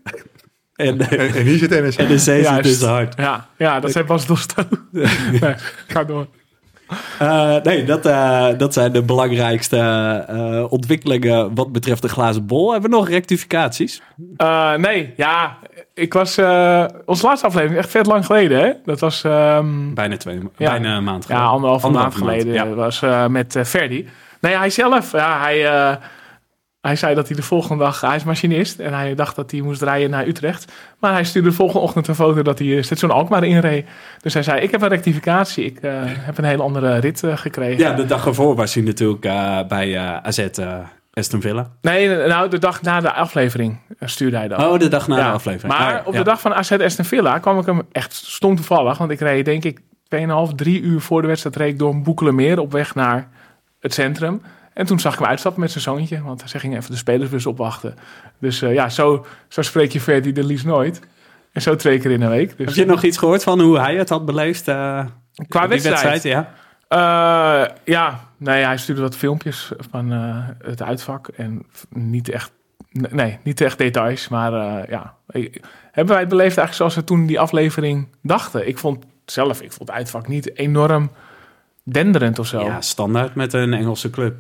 En 0.74 1.00
En, 1.00 1.34
en 1.34 1.42
hier 1.42 1.58
zit 1.58 1.70
NEC. 1.70 2.08
NEC 2.08 2.18
zit 2.18 2.42
Juist. 2.44 2.62
dus 2.62 2.82
hard. 2.82 3.14
Ja, 3.16 3.48
ja 3.58 3.80
dat 3.80 3.92
zijn 3.92 4.04
pas 4.04 4.26
Dosto. 4.26 4.62
nee, 5.40 5.54
ga 5.86 6.04
door. 6.04 6.26
Eh, 7.18 7.56
nee, 7.62 7.84
dat, 7.84 8.06
eh, 8.06 8.46
dat 8.56 8.72
zijn 8.72 8.92
de 8.92 9.02
belangrijkste 9.02 9.76
eh, 10.28 10.72
ontwikkelingen 10.72 11.54
wat 11.54 11.72
betreft 11.72 12.02
de 12.02 12.08
glazen 12.08 12.46
bol. 12.46 12.72
Hebben 12.72 12.90
we 12.90 12.96
nog 12.96 13.08
rectificaties? 13.08 14.02
Nee, 14.76 15.12
ja, 15.16 15.56
ik 15.94 16.12
was... 16.12 16.38
onze 17.04 17.26
laatste 17.26 17.46
aflevering, 17.46 17.78
echt 17.78 17.90
vet 17.90 18.06
lang 18.06 18.26
geleden, 18.26 18.58
hè? 18.60 18.70
Dat 18.84 19.00
was... 19.00 19.24
ehm, 19.24 19.94
Bijna 19.94 20.16
twee, 20.16 20.38
Ja. 20.56 20.70
bijna 20.70 20.96
een 20.96 21.04
maand 21.04 21.22
Ja, 21.22 21.34
geleden. 21.34 21.52
anderhalve 21.52 21.90
maand 21.90 22.14
geleden 22.14 22.52
ja. 22.52 22.66
Was 22.68 23.02
met 23.28 23.58
Ferdi. 23.64 24.08
Nee, 24.40 24.56
hij 24.56 24.70
zelf, 24.70 25.12
ja, 25.12 25.40
hij, 25.40 25.58
hij 26.80 26.96
zei 26.96 27.14
dat 27.14 27.26
hij 27.28 27.36
de 27.36 27.42
volgende 27.42 27.84
dag, 27.84 28.00
hij 28.00 28.16
is 28.16 28.24
machinist 28.24 28.78
en 28.78 28.92
hij 28.94 29.14
dacht 29.14 29.36
dat 29.36 29.50
hij 29.50 29.60
moest 29.60 29.82
rijden 29.82 30.10
naar 30.10 30.26
Utrecht. 30.26 30.72
Maar 30.98 31.12
hij 31.12 31.24
stuurde 31.24 31.48
de 31.48 31.54
volgende 31.54 31.80
ochtend 31.82 32.08
een 32.08 32.14
foto 32.14 32.42
dat 32.42 32.58
hij 32.58 32.76
eh, 32.76 32.82
station 32.82 33.10
Alkmaar 33.10 33.44
inreed. 33.44 33.86
Dus 34.20 34.34
hij 34.34 34.42
zei, 34.42 34.60
ik 34.60 34.70
heb 34.70 34.82
een 34.82 34.88
rectificatie, 34.88 35.64
ik 35.64 35.78
eh, 35.80 35.92
heb 36.04 36.38
een 36.38 36.44
hele 36.44 36.62
andere 36.62 36.96
rit 36.98 37.22
eh, 37.22 37.36
gekregen. 37.36 37.78
Ja, 37.78 37.92
de 37.92 38.06
dag 38.06 38.26
ervoor 38.26 38.54
was 38.54 38.74
hij 38.74 38.82
natuurlijk 38.82 39.24
eh, 39.24 39.58
bij 39.68 39.96
eh, 39.96 40.16
AZ 40.16 40.38
eh, 40.38 40.78
Aston 41.12 41.40
Villa. 41.40 41.70
Nee, 41.80 42.08
nou, 42.26 42.48
de 42.50 42.58
dag 42.58 42.82
na 42.82 43.00
de 43.00 43.12
aflevering 43.12 43.78
eh, 43.98 44.08
stuurde 44.08 44.36
hij 44.36 44.48
dat. 44.48 44.58
Oh, 44.66 44.78
de 44.78 44.88
dag 44.88 45.08
na 45.08 45.16
Ja, 45.18 45.24
de 45.26 45.32
aflevering. 45.32 45.78
Maar 45.78 45.98
Ah, 46.00 46.06
op 46.06 46.12
ja. 46.12 46.18
de 46.18 46.24
dag 46.24 46.40
van 46.40 46.54
AZ 46.54 46.72
Aston 46.72 47.04
Villa 47.04 47.38
kwam 47.38 47.58
ik 47.58 47.66
hem 47.66 47.82
echt 47.92 48.12
stom 48.14 48.56
toevallig. 48.56 48.98
Want 48.98 49.10
ik 49.10 49.20
reed 49.20 49.44
denk 49.44 49.64
ik 49.64 49.80
2,5, 50.16 50.54
3 50.56 50.80
uur 50.80 51.00
voor 51.00 51.20
de 51.22 51.28
wedstrijd 51.28 51.56
reed 51.56 51.68
ik 51.72 51.78
door 51.78 51.92
een 51.92 52.02
Boekelemeer 52.02 52.58
op 52.58 52.72
weg 52.72 52.94
naar 52.94 53.28
het 53.80 53.94
centrum. 53.94 54.42
En 54.72 54.86
toen 54.86 55.00
zag 55.00 55.12
ik 55.12 55.18
hem 55.18 55.28
uitstappen 55.28 55.60
met 55.60 55.70
zijn 55.70 55.82
zoontje. 55.84 56.22
Want 56.22 56.42
ze 56.46 56.58
gingen 56.58 56.78
even 56.78 56.90
de 56.90 56.96
spelersbus 56.96 57.46
opwachten. 57.46 57.94
Dus 58.38 58.62
eh, 58.62 58.72
ja, 58.74 58.88
zo, 58.88 59.26
zo 59.48 59.62
spreek 59.62 59.92
je 59.92 60.00
Ferdi 60.00 60.32
de 60.32 60.44
liefst 60.44 60.64
nooit. 60.64 61.00
En 61.52 61.62
zo 61.62 61.76
twee 61.76 61.98
keer 61.98 62.10
in 62.10 62.22
een 62.22 62.28
week. 62.30 62.56
Dus, 62.56 62.66
Heb 62.66 62.74
je 62.74 62.84
nog 62.84 63.02
iets 63.02 63.16
gehoord 63.16 63.42
van 63.42 63.60
hoe 63.60 63.78
hij 63.78 63.94
het 63.96 64.08
had 64.08 64.24
beleefd? 64.24 64.68
eh, 64.68 65.04
Qua 65.48 65.68
wedstrijd? 65.68 66.22
ja. 66.22 66.52
Eh, 66.88 67.74
ja, 67.84 68.20
nee, 68.36 68.64
hij 68.64 68.76
stuurde 68.76 69.00
wat 69.00 69.16
filmpjes 69.16 69.72
van 69.90 70.10
het 70.64 70.82
uitvak. 70.82 71.28
En 71.28 71.66
niet 71.88 72.28
echt, 72.28 72.50
nee, 72.90 73.38
niet 73.42 73.60
echt 73.60 73.78
details. 73.78 74.28
Maar 74.28 74.52
ja, 74.90 75.14
hebben 75.92 76.12
wij 76.14 76.20
het 76.20 76.28
beleefd 76.28 76.56
eigenlijk 76.56 76.74
zoals 76.74 76.94
we 76.94 77.04
toen 77.04 77.26
die 77.26 77.40
aflevering 77.40 78.08
dachten. 78.22 78.68
Ik 78.68 78.78
vond 78.78 79.04
zelf, 79.24 79.60
ik 79.62 79.72
vond 79.72 79.88
het 79.88 79.98
uitvak 79.98 80.28
niet 80.28 80.56
enorm 80.58 81.10
denderend 81.82 82.38
of 82.38 82.46
zo. 82.46 82.60
Ja, 82.64 82.80
standaard 82.80 83.34
met 83.34 83.52
een 83.52 83.74
Engelse 83.74 84.10
club. 84.10 84.36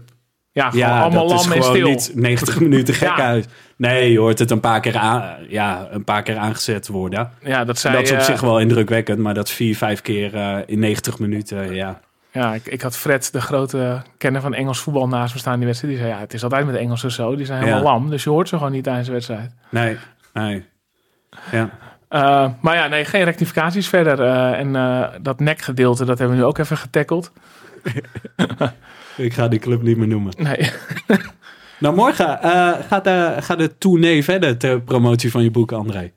Ja, 0.62 0.70
gewoon 0.70 0.86
Ja, 0.88 1.00
allemaal 1.02 1.26
lam 1.26 1.36
en 1.52 1.62
gewoon 1.62 1.62
stil. 1.76 1.88
niet 1.88 2.10
90 2.14 2.60
minuten 2.66 2.94
gek 2.94 3.08
Ja. 3.08 3.16
uit. 3.16 3.48
Nee, 3.76 4.12
je 4.12 4.18
hoort 4.18 4.38
het 4.38 4.50
een 4.50 4.60
paar 4.60 4.80
keer, 4.80 4.96
aan, 4.96 5.36
ja, 5.48 5.88
een 5.90 6.04
paar 6.04 6.22
keer 6.22 6.36
aangezet 6.36 6.88
worden. 6.88 7.30
Ja, 7.42 7.64
dat 7.64 7.78
zei, 7.78 7.94
dat 7.94 8.02
is 8.02 8.10
op 8.12 8.18
eh, 8.18 8.24
zich 8.24 8.40
wel 8.40 8.58
indrukwekkend, 8.60 9.18
maar 9.18 9.34
dat 9.34 9.50
vier, 9.50 9.76
vijf 9.76 10.00
keer 10.02 10.34
eh, 10.34 10.56
in 10.66 10.78
90 10.78 11.18
minuten, 11.18 11.74
ja. 11.74 12.00
Ja, 12.32 12.54
ik, 12.54 12.66
ik 12.66 12.82
had 12.82 12.96
Fred, 12.96 13.32
de 13.32 13.40
grote 13.40 14.02
kenner 14.18 14.40
van 14.40 14.54
Engels 14.54 14.78
voetbal, 14.78 15.08
naast 15.08 15.34
me 15.34 15.40
staan 15.40 15.56
die 15.56 15.66
wedstrijd. 15.66 15.94
Die 15.94 16.02
zei, 16.02 16.14
ja, 16.14 16.20
het 16.20 16.34
is 16.34 16.42
altijd 16.42 16.66
met 16.66 16.74
Engelsen 16.76 17.10
zo. 17.10 17.36
Die 17.36 17.46
zijn 17.46 17.58
helemaal 17.58 17.82
Ja. 17.82 17.90
lam, 17.90 18.10
dus 18.10 18.24
je 18.24 18.30
hoort 18.30 18.48
ze 18.48 18.56
gewoon 18.56 18.72
niet 18.72 18.84
tijdens 18.84 19.06
de 19.06 19.12
wedstrijd. 19.12 19.54
Nee, 19.70 19.96
nee. 20.32 20.64
Ja. 21.50 21.70
Eh, 22.08 22.48
maar 22.60 22.74
ja, 22.76 22.86
nee, 22.86 23.04
geen 23.04 23.24
rectificaties 23.24 23.88
verder. 23.88 24.20
En 24.54 24.72
dat 25.22 25.40
nekgedeelte, 25.40 26.04
dat 26.04 26.18
hebben 26.18 26.36
we 26.36 26.42
nu 26.42 26.48
ook 26.48 26.58
even 26.58 26.76
getackeld. 26.76 27.32
Ik 29.20 29.32
ga 29.32 29.48
die 29.48 29.58
club 29.58 29.82
niet 29.82 29.96
meer 29.96 30.08
noemen. 30.08 30.32
Nee. 30.36 30.70
Nou, 31.80 31.94
morgen 31.94 32.42
eh, 32.42 32.72
gaat, 32.88 33.04
de, 33.04 33.36
gaat 33.40 33.58
de 33.58 33.78
tournee 33.78 34.24
verder 34.24 34.56
ter 34.56 34.80
promotie 34.80 35.30
van 35.30 35.42
je 35.42 35.50
boek, 35.50 35.72
André. 35.72 36.12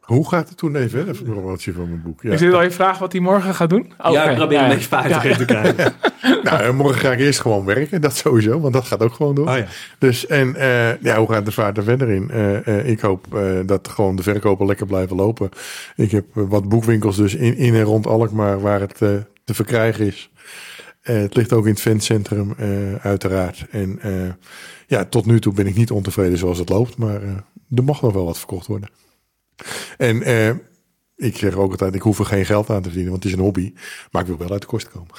Hoe 0.00 0.28
gaat 0.28 0.48
het 0.48 0.58
toen 0.58 0.76
even 0.76 0.90
verder, 0.90 1.16
de 1.24 1.30
promotie 1.30 1.72
van 1.72 1.88
mijn 1.88 2.02
boek? 2.02 2.22
Ja. 2.22 2.32
Is 2.32 2.40
dit 2.40 2.52
al 2.52 2.62
je 2.62 2.70
vraag 2.70 2.98
wat 2.98 3.12
hij 3.12 3.20
morgen 3.20 3.54
gaat 3.54 3.70
doen? 3.70 3.92
Oh, 3.98 4.12
ja, 4.12 4.22
oké. 4.22 4.30
ik 4.30 4.36
probeer 4.36 4.60
een 4.62 4.68
beetje 4.68 5.36
te 5.36 5.44
krijgen. 5.44 5.92
Nou, 6.42 6.62
eh, 6.62 6.70
morgen 6.70 7.00
ga 7.00 7.12
ik 7.12 7.18
eerst 7.18 7.40
gewoon 7.40 7.64
werken, 7.64 8.00
dat 8.00 8.16
sowieso, 8.16 8.60
want 8.60 8.72
dat 8.72 8.84
gaat 8.84 9.02
ook 9.02 9.14
gewoon 9.14 9.34
door. 9.34 9.48
Oh 9.48 9.56
ja. 9.56 9.66
Dus 9.98 10.26
en 10.26 10.56
eh, 10.56 11.00
ja, 11.02 11.16
hoe 11.16 11.32
gaat 11.32 11.44
de 11.44 11.52
vaart 11.52 11.76
er 11.76 11.82
verder 11.84 12.08
in? 12.10 12.30
Eh, 12.30 12.66
eh, 12.66 12.88
ik 12.88 13.00
hoop 13.00 13.34
eh, 13.34 13.42
dat 13.66 13.88
gewoon 13.88 14.16
de 14.16 14.22
verkopen 14.22 14.66
lekker 14.66 14.86
blijven 14.86 15.16
lopen. 15.16 15.48
Ik 15.96 16.10
heb 16.10 16.24
eh, 16.34 16.42
wat 16.48 16.68
boekwinkels 16.68 17.16
dus 17.16 17.34
in, 17.34 17.56
in 17.56 17.74
en 17.74 17.82
rond 17.82 18.06
Alkmaar 18.06 18.60
waar 18.60 18.80
het 18.80 19.02
eh, 19.02 19.08
te 19.44 19.54
verkrijgen 19.54 20.06
is. 20.06 20.30
Eh, 21.04 21.16
het 21.16 21.34
ligt 21.34 21.52
ook 21.52 21.64
in 21.64 21.70
het 21.70 21.80
fancentrum, 21.80 22.54
eh, 22.56 22.94
uiteraard. 22.94 23.66
En 23.70 24.00
eh, 24.00 24.32
ja, 24.86 25.04
tot 25.04 25.26
nu 25.26 25.40
toe 25.40 25.52
ben 25.52 25.66
ik 25.66 25.76
niet 25.76 25.90
ontevreden 25.90 26.38
zoals 26.38 26.58
het 26.58 26.68
loopt. 26.68 26.96
Maar 26.96 27.22
er 27.74 27.84
mag 27.84 28.02
nog 28.02 28.12
wel 28.12 28.24
wat 28.24 28.38
verkocht 28.38 28.66
worden. 28.66 28.90
En 29.96 30.16
ik 31.16 31.36
zeg 31.36 31.54
ook 31.54 31.70
altijd, 31.70 31.94
ik 31.94 32.02
hoef 32.02 32.18
er 32.18 32.24
geen 32.24 32.46
geld 32.46 32.70
aan 32.70 32.76
te 32.76 32.82
verdienen, 32.82 33.10
want 33.10 33.22
het 33.22 33.32
is 33.32 33.38
een 33.38 33.44
hobby. 33.44 33.72
Maar 34.10 34.22
ik 34.22 34.28
wil 34.28 34.38
wel 34.38 34.50
uit 34.50 34.60
de 34.60 34.66
kosten 34.66 34.92
komen. 34.92 35.14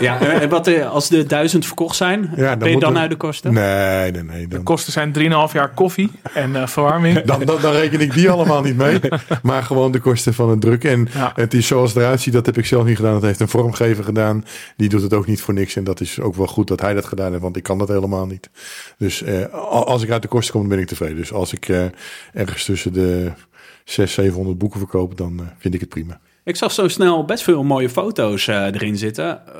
Ja, 0.00 0.20
en 0.20 0.48
wat, 0.48 0.66
eh, 0.66 0.90
als 0.90 1.08
de 1.08 1.24
duizend 1.26 1.66
verkocht 1.66 1.96
zijn, 1.96 2.32
dan 2.36 2.58
ben 2.58 2.70
je 2.70 2.78
dan 2.78 2.94
er- 2.94 3.00
uit 3.00 3.10
de 3.10 3.16
kosten? 3.16 3.52
Nee, 3.52 4.10
nee, 4.10 4.22
nee. 4.22 4.46
De 4.48 4.62
kosten 4.62 4.92
zijn 4.92 5.12
3,5 5.12 5.52
jaar 5.52 5.68
koffie 5.74 6.10
en 6.34 6.56
eh, 6.56 6.66
verwarming. 6.66 7.20
dan, 7.24 7.44
dan, 7.44 7.60
dan 7.60 7.72
reken 7.72 8.00
ik 8.00 8.12
die 8.14 8.30
allemaal 8.30 8.62
niet 8.62 8.76
mee. 8.76 9.00
Maar 9.42 9.62
gewoon 9.62 9.92
de 9.92 9.98
kosten 10.00 10.34
van 10.34 10.50
het 10.50 10.60
druk. 10.60 10.84
En 10.84 11.08
Ja. 11.14 11.32
het 11.34 11.54
is 11.54 11.66
zoals 11.66 11.92
het 11.94 12.02
eruit 12.02 12.20
ziet, 12.20 12.32
dat 12.32 12.46
heb 12.46 12.58
ik 12.58 12.66
zelf 12.66 12.84
niet 12.84 12.96
gedaan. 12.96 13.12
Dat 13.12 13.22
heeft 13.22 13.40
een 13.40 13.48
vormgever 13.48 14.04
gedaan. 14.04 14.44
Die 14.76 14.88
doet 14.88 15.02
het 15.02 15.14
ook 15.14 15.26
niet 15.26 15.40
voor 15.40 15.54
niks. 15.54 15.76
En 15.76 15.84
dat 15.84 16.00
is 16.00 16.20
ook 16.20 16.34
wel 16.34 16.46
goed 16.46 16.68
dat 16.68 16.80
hij 16.80 16.94
dat 16.94 17.04
gedaan 17.06 17.30
heeft, 17.30 17.42
want 17.42 17.56
ik 17.56 17.62
kan 17.62 17.78
dat 17.78 17.88
helemaal 17.88 18.26
niet. 18.26 18.50
Dus 18.98 19.22
eh, 19.22 19.44
al- 19.52 19.86
als 19.86 20.02
ik 20.02 20.10
uit 20.10 20.22
de 20.22 20.28
kosten 20.28 20.52
kom, 20.52 20.60
dan 20.60 20.70
ben 20.70 20.78
ik 20.80 20.86
tevreden. 20.86 21.16
Dus 21.16 21.32
als 21.32 21.52
ik 21.52 21.68
eh, 21.68 21.84
ergens 22.32 22.64
tussen 22.64 22.92
de 22.92 23.32
600, 23.84 24.10
700 24.10 24.58
boeken 24.58 24.78
verkoop, 24.78 25.16
dan 25.16 25.40
vind 25.58 25.74
ik 25.74 25.80
het 25.80 25.88
prima. 25.88 26.20
Ik 26.44 26.56
zag 26.56 26.72
zo 26.72 26.88
snel 26.88 27.24
best 27.24 27.42
veel 27.42 27.62
mooie 27.62 27.88
foto's 27.88 28.48
eh, 28.48 28.64
erin 28.64 28.96
zitten. 28.96 29.46
Eh, 29.46 29.52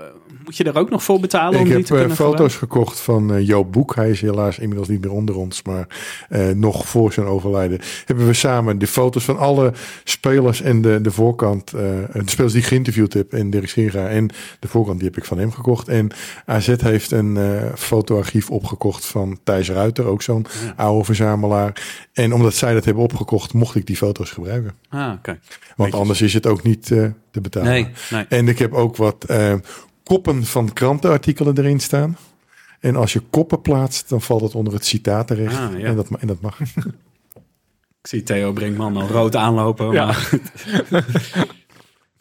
moet 0.45 0.57
je 0.57 0.65
er 0.65 0.79
ook 0.79 0.91
nog 0.91 1.03
voor 1.03 1.21
betalen 1.21 1.55
om 1.55 1.61
Ik 1.61 1.67
die 1.67 1.77
heb 1.77 1.85
te 1.85 1.93
eh, 1.93 1.99
kunnen 1.99 2.17
foto's 2.17 2.55
gekocht 2.55 3.01
van 3.01 3.35
eh, 3.35 3.47
Joop 3.47 3.73
Boek. 3.73 3.95
Hij 3.95 4.11
is 4.11 4.21
helaas 4.21 4.59
inmiddels 4.59 4.89
niet 4.89 5.01
meer 5.01 5.13
onder 5.13 5.37
ons. 5.37 5.63
Maar 5.63 5.87
nog 6.55 6.89
voor 6.89 7.13
zijn 7.13 7.27
overlijden 7.27 7.81
hebben 8.05 8.27
we 8.27 8.33
samen 8.33 8.79
de 8.79 8.87
foto's 8.87 9.25
van 9.25 9.39
alle 9.39 9.73
spelers 10.05 10.63
en 10.63 10.83
de, 10.83 11.01
de 11.01 11.11
voorkant. 11.11 11.71
de 11.71 12.23
spelers 12.25 12.53
die 12.53 12.63
ik 12.63 12.69
geïnterviewd 12.69 13.13
heb. 13.13 13.33
En 13.33 13.51
Dirk 13.51 13.69
Scheringa 13.69 14.09
en 14.09 14.31
de 14.61 14.69
voorkant 14.69 14.99
die 14.99 15.09
heb 15.09 15.17
ik 15.17 15.25
van 15.25 15.39
hem 15.39 15.53
gekocht. 15.53 15.89
En 15.89 16.11
AZ 16.47 16.75
heeft 16.77 17.11
een 17.11 17.39
fotoarchief 17.75 18.51
opgekocht 18.51 19.07
van 19.07 19.39
Thijs 19.45 19.71
Ruiter. 19.71 20.05
Ook 20.05 20.23
zo'n 20.23 20.47
oude 20.77 21.05
verzamelaar. 21.05 21.83
En 22.13 22.33
omdat 22.33 22.55
zij 22.55 22.75
dat 22.75 22.85
hebben 22.85 23.03
opgekocht 23.03 23.53
mocht 23.53 23.75
ik 23.75 23.87
die 23.87 23.97
foto's 23.97 24.31
gebruiken. 24.31 24.75
Ah, 24.89 25.13
oké. 25.13 25.39
Want 25.77 25.95
anders 25.95 26.23
is 26.23 26.35
het 26.35 26.47
ook 26.47 26.63
niet 26.63 26.70
eh, 26.77 27.07
te 27.31 27.41
betalen. 27.41 27.71
Nee, 27.71 27.89
nee. 28.11 28.27
En 28.29 28.49
ik 28.49 28.59
heb 28.59 28.73
ook 28.73 28.97
wat 28.97 29.25
eh, 29.25 29.55
koppen 30.05 30.45
van 30.45 30.73
krantenartikelen 30.73 31.59
erin 31.59 31.81
staan. 31.81 32.17
En 32.81 32.97
als 32.97 33.13
je 33.13 33.21
koppen 33.21 33.61
plaatst, 33.61 34.09
dan 34.09 34.21
valt 34.21 34.41
het 34.41 34.55
onder 34.55 34.73
het 34.73 34.87
citaat 34.87 35.27
terecht. 35.27 35.59
Ah, 35.59 35.79
ja. 35.79 35.87
en, 35.87 35.97
dat, 35.97 36.09
en 36.19 36.27
dat 36.27 36.41
mag. 36.41 36.61
Ik 38.01 38.07
zie 38.07 38.23
Theo 38.23 38.53
Brinkman 38.53 38.97
al 38.97 39.07
rood 39.07 39.37
aanlopen. 39.37 39.93
Ja. 39.93 40.05
Maar... 40.91 41.07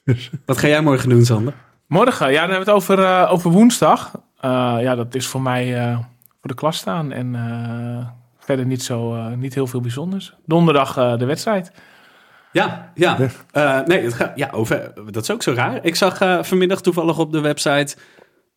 Wat 0.46 0.58
ga 0.58 0.68
jij 0.68 0.82
morgen 0.82 1.10
doen, 1.10 1.26
Sander? 1.26 1.54
Morgen, 1.88 2.32
ja, 2.32 2.42
dan 2.42 2.50
hebben 2.50 2.66
we 2.66 2.72
het 2.72 2.82
over, 2.82 3.04
eh, 3.04 3.32
over 3.32 3.52
woensdag. 3.52 4.12
Eh, 4.40 4.78
ja, 4.82 4.96
dat 4.96 5.16
is 5.16 5.28
voor 5.28 5.42
mij 5.42 5.78
eh, 5.78 5.98
voor 6.40 6.50
de 6.50 6.54
klas 6.54 6.78
staan. 6.78 7.12
En 7.12 7.36
eh, 7.36 8.08
verder 8.40 8.66
niet, 8.66 8.84
zo, 8.84 9.16
eh, 9.16 9.32
niet 9.32 9.54
heel 9.54 9.68
veel 9.68 9.82
bijzonders. 9.82 10.34
Donderdag 10.46 10.98
eh, 10.98 11.18
de 11.18 11.26
wedstrijd. 11.26 11.72
Ja, 12.52 12.92
ja. 12.96 13.18
Ja. 13.20 13.30
Eh, 13.80 13.86
nee, 13.88 14.04
het 14.04 14.14
gaat, 14.14 14.32
ja 14.36 14.50
over, 14.52 14.92
dat 15.12 15.24
is 15.24 15.32
ook 15.32 15.44
zo 15.44 15.54
raar. 15.54 15.80
Ik 15.86 15.96
zag 15.96 16.22
eh, 16.22 16.44
vanmiddag 16.44 16.82
toevallig 16.82 17.20
op 17.20 17.32
de 17.32 17.40
website 17.42 17.96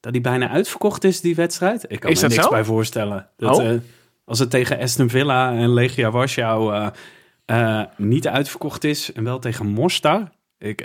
dat 0.01 0.13
die 0.13 0.21
bijna 0.23 0.49
uitverkocht 0.49 1.05
is, 1.05 1.21
die 1.21 1.35
wedstrijd. 1.35 1.85
Ik 1.89 2.01
kan 2.01 2.11
Is 2.11 2.17
me 2.17 2.23
dat 2.23 2.31
niks 2.37 2.45
zo? 2.45 2.51
bij 2.51 2.65
voorstellen. 2.65 3.29
Dat, 3.37 3.59
Oh. 3.59 3.71
eh, 3.71 3.77
als 4.25 4.39
het 4.39 4.51
tegen 4.51 4.79
Aston 4.79 5.09
Villa 5.09 5.53
en 5.53 5.73
Legia 5.75 6.11
Warschau 6.11 6.91
niet 7.97 8.29
uitverkocht 8.29 8.85
is 8.85 9.13
en 9.13 9.25
wel 9.25 9.39
tegen 9.39 9.67
Mostar. 9.67 10.31
Ik, 10.59 10.81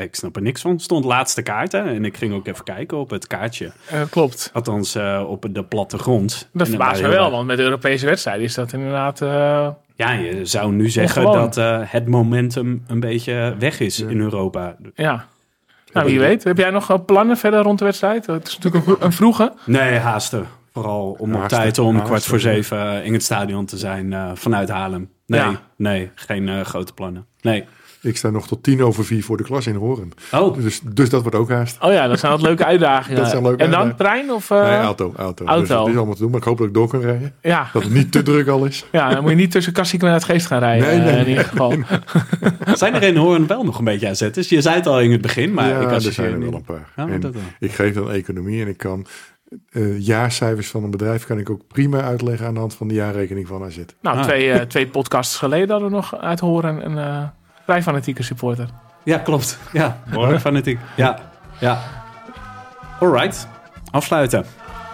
ik 0.00 0.14
snap 0.14 0.36
er 0.36 0.42
niks 0.42 0.60
van. 0.60 0.80
Stond 0.80 1.04
laatste 1.04 1.42
kaarten 1.42 1.84
en 1.84 2.04
ik 2.04 2.16
ging 2.16 2.34
ook 2.34 2.46
even 2.46 2.64
kijken 2.64 2.98
op 2.98 3.10
het 3.10 3.26
kaartje. 3.26 3.72
Klopt. 4.10 4.50
Althans, 4.52 4.96
op 5.26 5.46
de 5.50 5.64
plattegrond. 5.64 6.30
Dat 6.30 6.48
En 6.52 6.58
het 6.58 6.68
verbaast 6.68 7.02
me 7.02 7.08
wel, 7.08 7.30
want 7.30 7.46
met 7.46 7.56
de 7.56 7.62
Europese 7.62 8.06
wedstrijden 8.06 8.44
is 8.44 8.54
dat 8.54 8.72
inderdaad... 8.72 9.20
Ja, 10.00 10.10
je 10.12 10.44
zou 10.44 10.72
nu 10.72 10.88
zeggen 10.88 11.26
Ongewoon. 11.26 11.42
dat 11.44 11.56
eh, 11.56 11.78
het 11.82 12.06
momentum 12.08 12.84
een 12.86 13.00
beetje 13.00 13.54
weg 13.58 13.80
is 13.80 14.00
in 14.00 14.20
Europa. 14.20 14.76
ja. 14.94 15.26
Nou, 15.92 16.06
wie 16.06 16.18
weet. 16.18 16.44
Heb 16.44 16.56
jij 16.58 16.70
nog 16.70 17.04
plannen 17.04 17.36
verder 17.36 17.62
rond 17.62 17.78
de 17.78 17.84
wedstrijd? 17.84 18.26
Het 18.26 18.48
is 18.48 18.58
natuurlijk 18.58 18.86
een, 18.86 18.94
vro- 18.96 19.04
een 19.06 19.12
vroege. 19.12 19.52
Nee, 19.66 19.98
haasten. 19.98 20.46
Vooral 20.72 21.16
om 21.18 21.34
op 21.34 21.48
tijd 21.48 21.78
om 21.78 21.86
haasten, 21.86 22.06
kwart 22.06 22.24
voor 22.24 22.40
zeven 22.40 22.92
eh, 23.00 23.04
in 23.06 23.12
het 23.12 23.22
stadion 23.22 23.64
te 23.66 23.76
zijn 23.76 24.12
eh, 24.12 24.30
vanuit 24.34 24.68
Haarlem. 24.68 25.10
Nee, 25.26 25.40
Ja. 25.40 25.60
nee, 25.76 26.10
geen 26.14 26.48
eh, 26.48 26.60
grote 26.60 26.92
plannen. 26.94 27.26
Nee. 27.40 27.64
Ik 28.02 28.16
sta 28.16 28.30
nog 28.30 28.46
tot 28.46 28.62
tien 28.62 28.82
over 28.82 29.04
vier 29.04 29.24
voor 29.24 29.36
de 29.36 29.42
klas 29.42 29.66
in 29.66 29.74
Horen. 29.74 30.10
Oh, 30.32 30.54
Dus, 30.56 30.80
dus 30.92 31.10
dat 31.10 31.20
wordt 31.22 31.36
ook 31.36 31.50
haast. 31.50 31.82
Oh 31.82 31.92
ja, 31.92 32.06
dat 32.08 32.18
zijn 32.18 32.32
wat 32.32 32.42
leuke 32.42 32.64
uitdagingen. 32.64 33.18
Dat 33.20 33.30
zijn 33.30 33.42
leuke 33.42 33.64
en 33.64 33.70
dan 33.70 33.80
uitdagingen. 33.80 33.96
trein 34.26 34.30
of... 34.36 34.50
eh, 34.50 34.62
nee, 34.68 34.78
auto, 34.78 35.12
auto. 35.16 35.44
auto. 35.44 35.60
Dus 35.60 35.78
het 35.78 35.88
is 35.88 35.96
allemaal 35.96 36.14
te 36.14 36.20
doen. 36.20 36.30
Maar 36.30 36.40
ik 36.40 36.46
hoop 36.46 36.58
dat 36.58 36.66
ik 36.66 36.74
door 36.74 36.88
kan 36.88 37.00
rijden. 37.00 37.34
Ja. 37.42 37.68
Dat 37.72 37.82
het 37.82 37.92
niet 37.92 38.12
te 38.12 38.22
druk 38.22 38.48
al 38.48 38.64
is. 38.64 38.86
ja, 38.92 39.10
dan 39.10 39.20
moet 39.22 39.30
je 39.30 39.36
niet 39.36 39.50
tussen 39.50 39.72
Kassiek 39.72 40.02
en 40.02 40.12
het 40.12 40.24
Geest 40.24 40.46
gaan 40.46 40.58
rijden. 40.58 40.86
Nee, 40.88 40.98
nee, 40.98 41.08
eh, 41.14 41.20
in 41.20 41.28
ieder 41.28 41.44
geval. 41.44 41.74
zijn 42.74 42.94
er 42.94 43.02
in 43.02 43.16
Hoorn 43.16 43.46
wel 43.46 43.64
nog 43.64 43.78
een 43.78 43.84
beetje 43.84 44.08
AZ'ers? 44.08 44.48
Je 44.48 44.60
zei 44.60 44.74
het 44.76 44.86
al 44.86 45.00
in 45.00 45.12
het 45.12 45.20
begin, 45.20 45.52
maar 45.54 45.68
ja, 45.68 45.80
ik 45.80 45.90
er 45.90 46.00
zijn 46.00 46.32
er 46.32 46.38
niet. 46.38 46.50
wel 46.50 46.58
een 46.58 46.64
paar. 46.64 46.88
Ja, 46.96 47.08
En 47.12 47.34
ik 47.58 47.72
geef 47.72 47.94
dan 47.94 48.10
economie 48.10 48.62
en 48.62 48.68
ik 48.68 48.76
kan 48.76 49.06
eh, 49.70 49.98
jaarcijfers 49.98 50.68
van 50.68 50.84
een 50.84 50.90
bedrijf 50.90 51.26
kan 51.26 51.38
ik 51.38 51.50
ook 51.50 51.66
prima 51.66 52.00
uitleggen 52.02 52.46
aan 52.46 52.54
de 52.54 52.60
hand 52.60 52.74
van 52.74 52.88
de 52.88 52.94
jaarrekening 52.94 53.46
van 53.46 53.64
AZ. 53.64 53.78
Nou, 54.02 54.16
Ah. 54.16 54.22
twee, 54.22 54.66
twee 54.66 54.86
podcasts 54.86 55.36
geleden 55.36 55.70
hadden 55.70 55.88
we 55.88 55.94
nog 55.94 56.16
uit 56.20 56.40
horen 56.40 56.84
een 56.86 56.98
eh 56.98 57.22
vrij 57.70 57.82
fanatieke 57.82 58.22
supporter. 58.22 58.68
Ja, 59.02 59.18
klopt. 59.18 59.58
Ja, 59.72 59.96
hoor, 60.12 60.38
fanatiek. 60.38 60.78
Ja, 60.94 61.18
ja. 61.58 61.78
Alright, 63.00 63.48
afsluiten. 63.90 64.44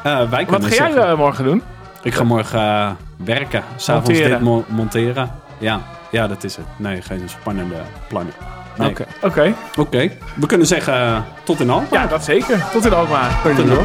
Eh, 0.03 0.31
wij 0.31 0.47
Wat 0.47 0.65
ga 0.65 0.75
jij 0.75 0.95
eh, 0.95 1.17
morgen 1.17 1.45
doen? 1.45 1.63
Ik 2.03 2.15
ga 2.15 2.25
morgen 2.25 2.61
eh, 2.61 2.91
werken. 3.17 3.63
S'avonds 3.77 4.09
Monteren. 4.09 4.31
dit 4.39 4.41
mo- 4.49 4.65
monteren. 4.69 5.31
Ja, 5.59 5.81
ja, 6.11 6.27
dat 6.27 6.45
is 6.45 6.57
het. 6.57 6.67
Nee, 6.77 7.03
geen 7.03 7.23
spannende 7.29 7.77
plannen. 8.09 8.33
Nee. 8.79 8.91
Oké. 8.91 9.05
Oké. 9.23 9.55
Oké, 9.77 10.11
we 10.35 10.47
kunnen 10.47 10.67
zeggen 10.67 11.25
tot 11.45 11.61
in 11.61 11.71
al. 11.71 11.83
Ja, 11.91 12.07
dat 12.07 12.25
zeker. 12.25 12.65
Tot 12.73 12.85
in 12.85 12.93
Alkmaar. 12.93 13.43
tot 13.43 13.59
in 13.59 13.71
al. 13.71 13.85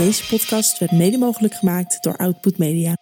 Deze 0.00 0.26
podcast 0.26 0.78
werd 0.78 0.92
mede 0.92 1.18
mogelijk 1.18 1.54
gemaakt 1.54 2.02
door 2.02 2.16
Output 2.16 2.58
Media. 2.58 2.96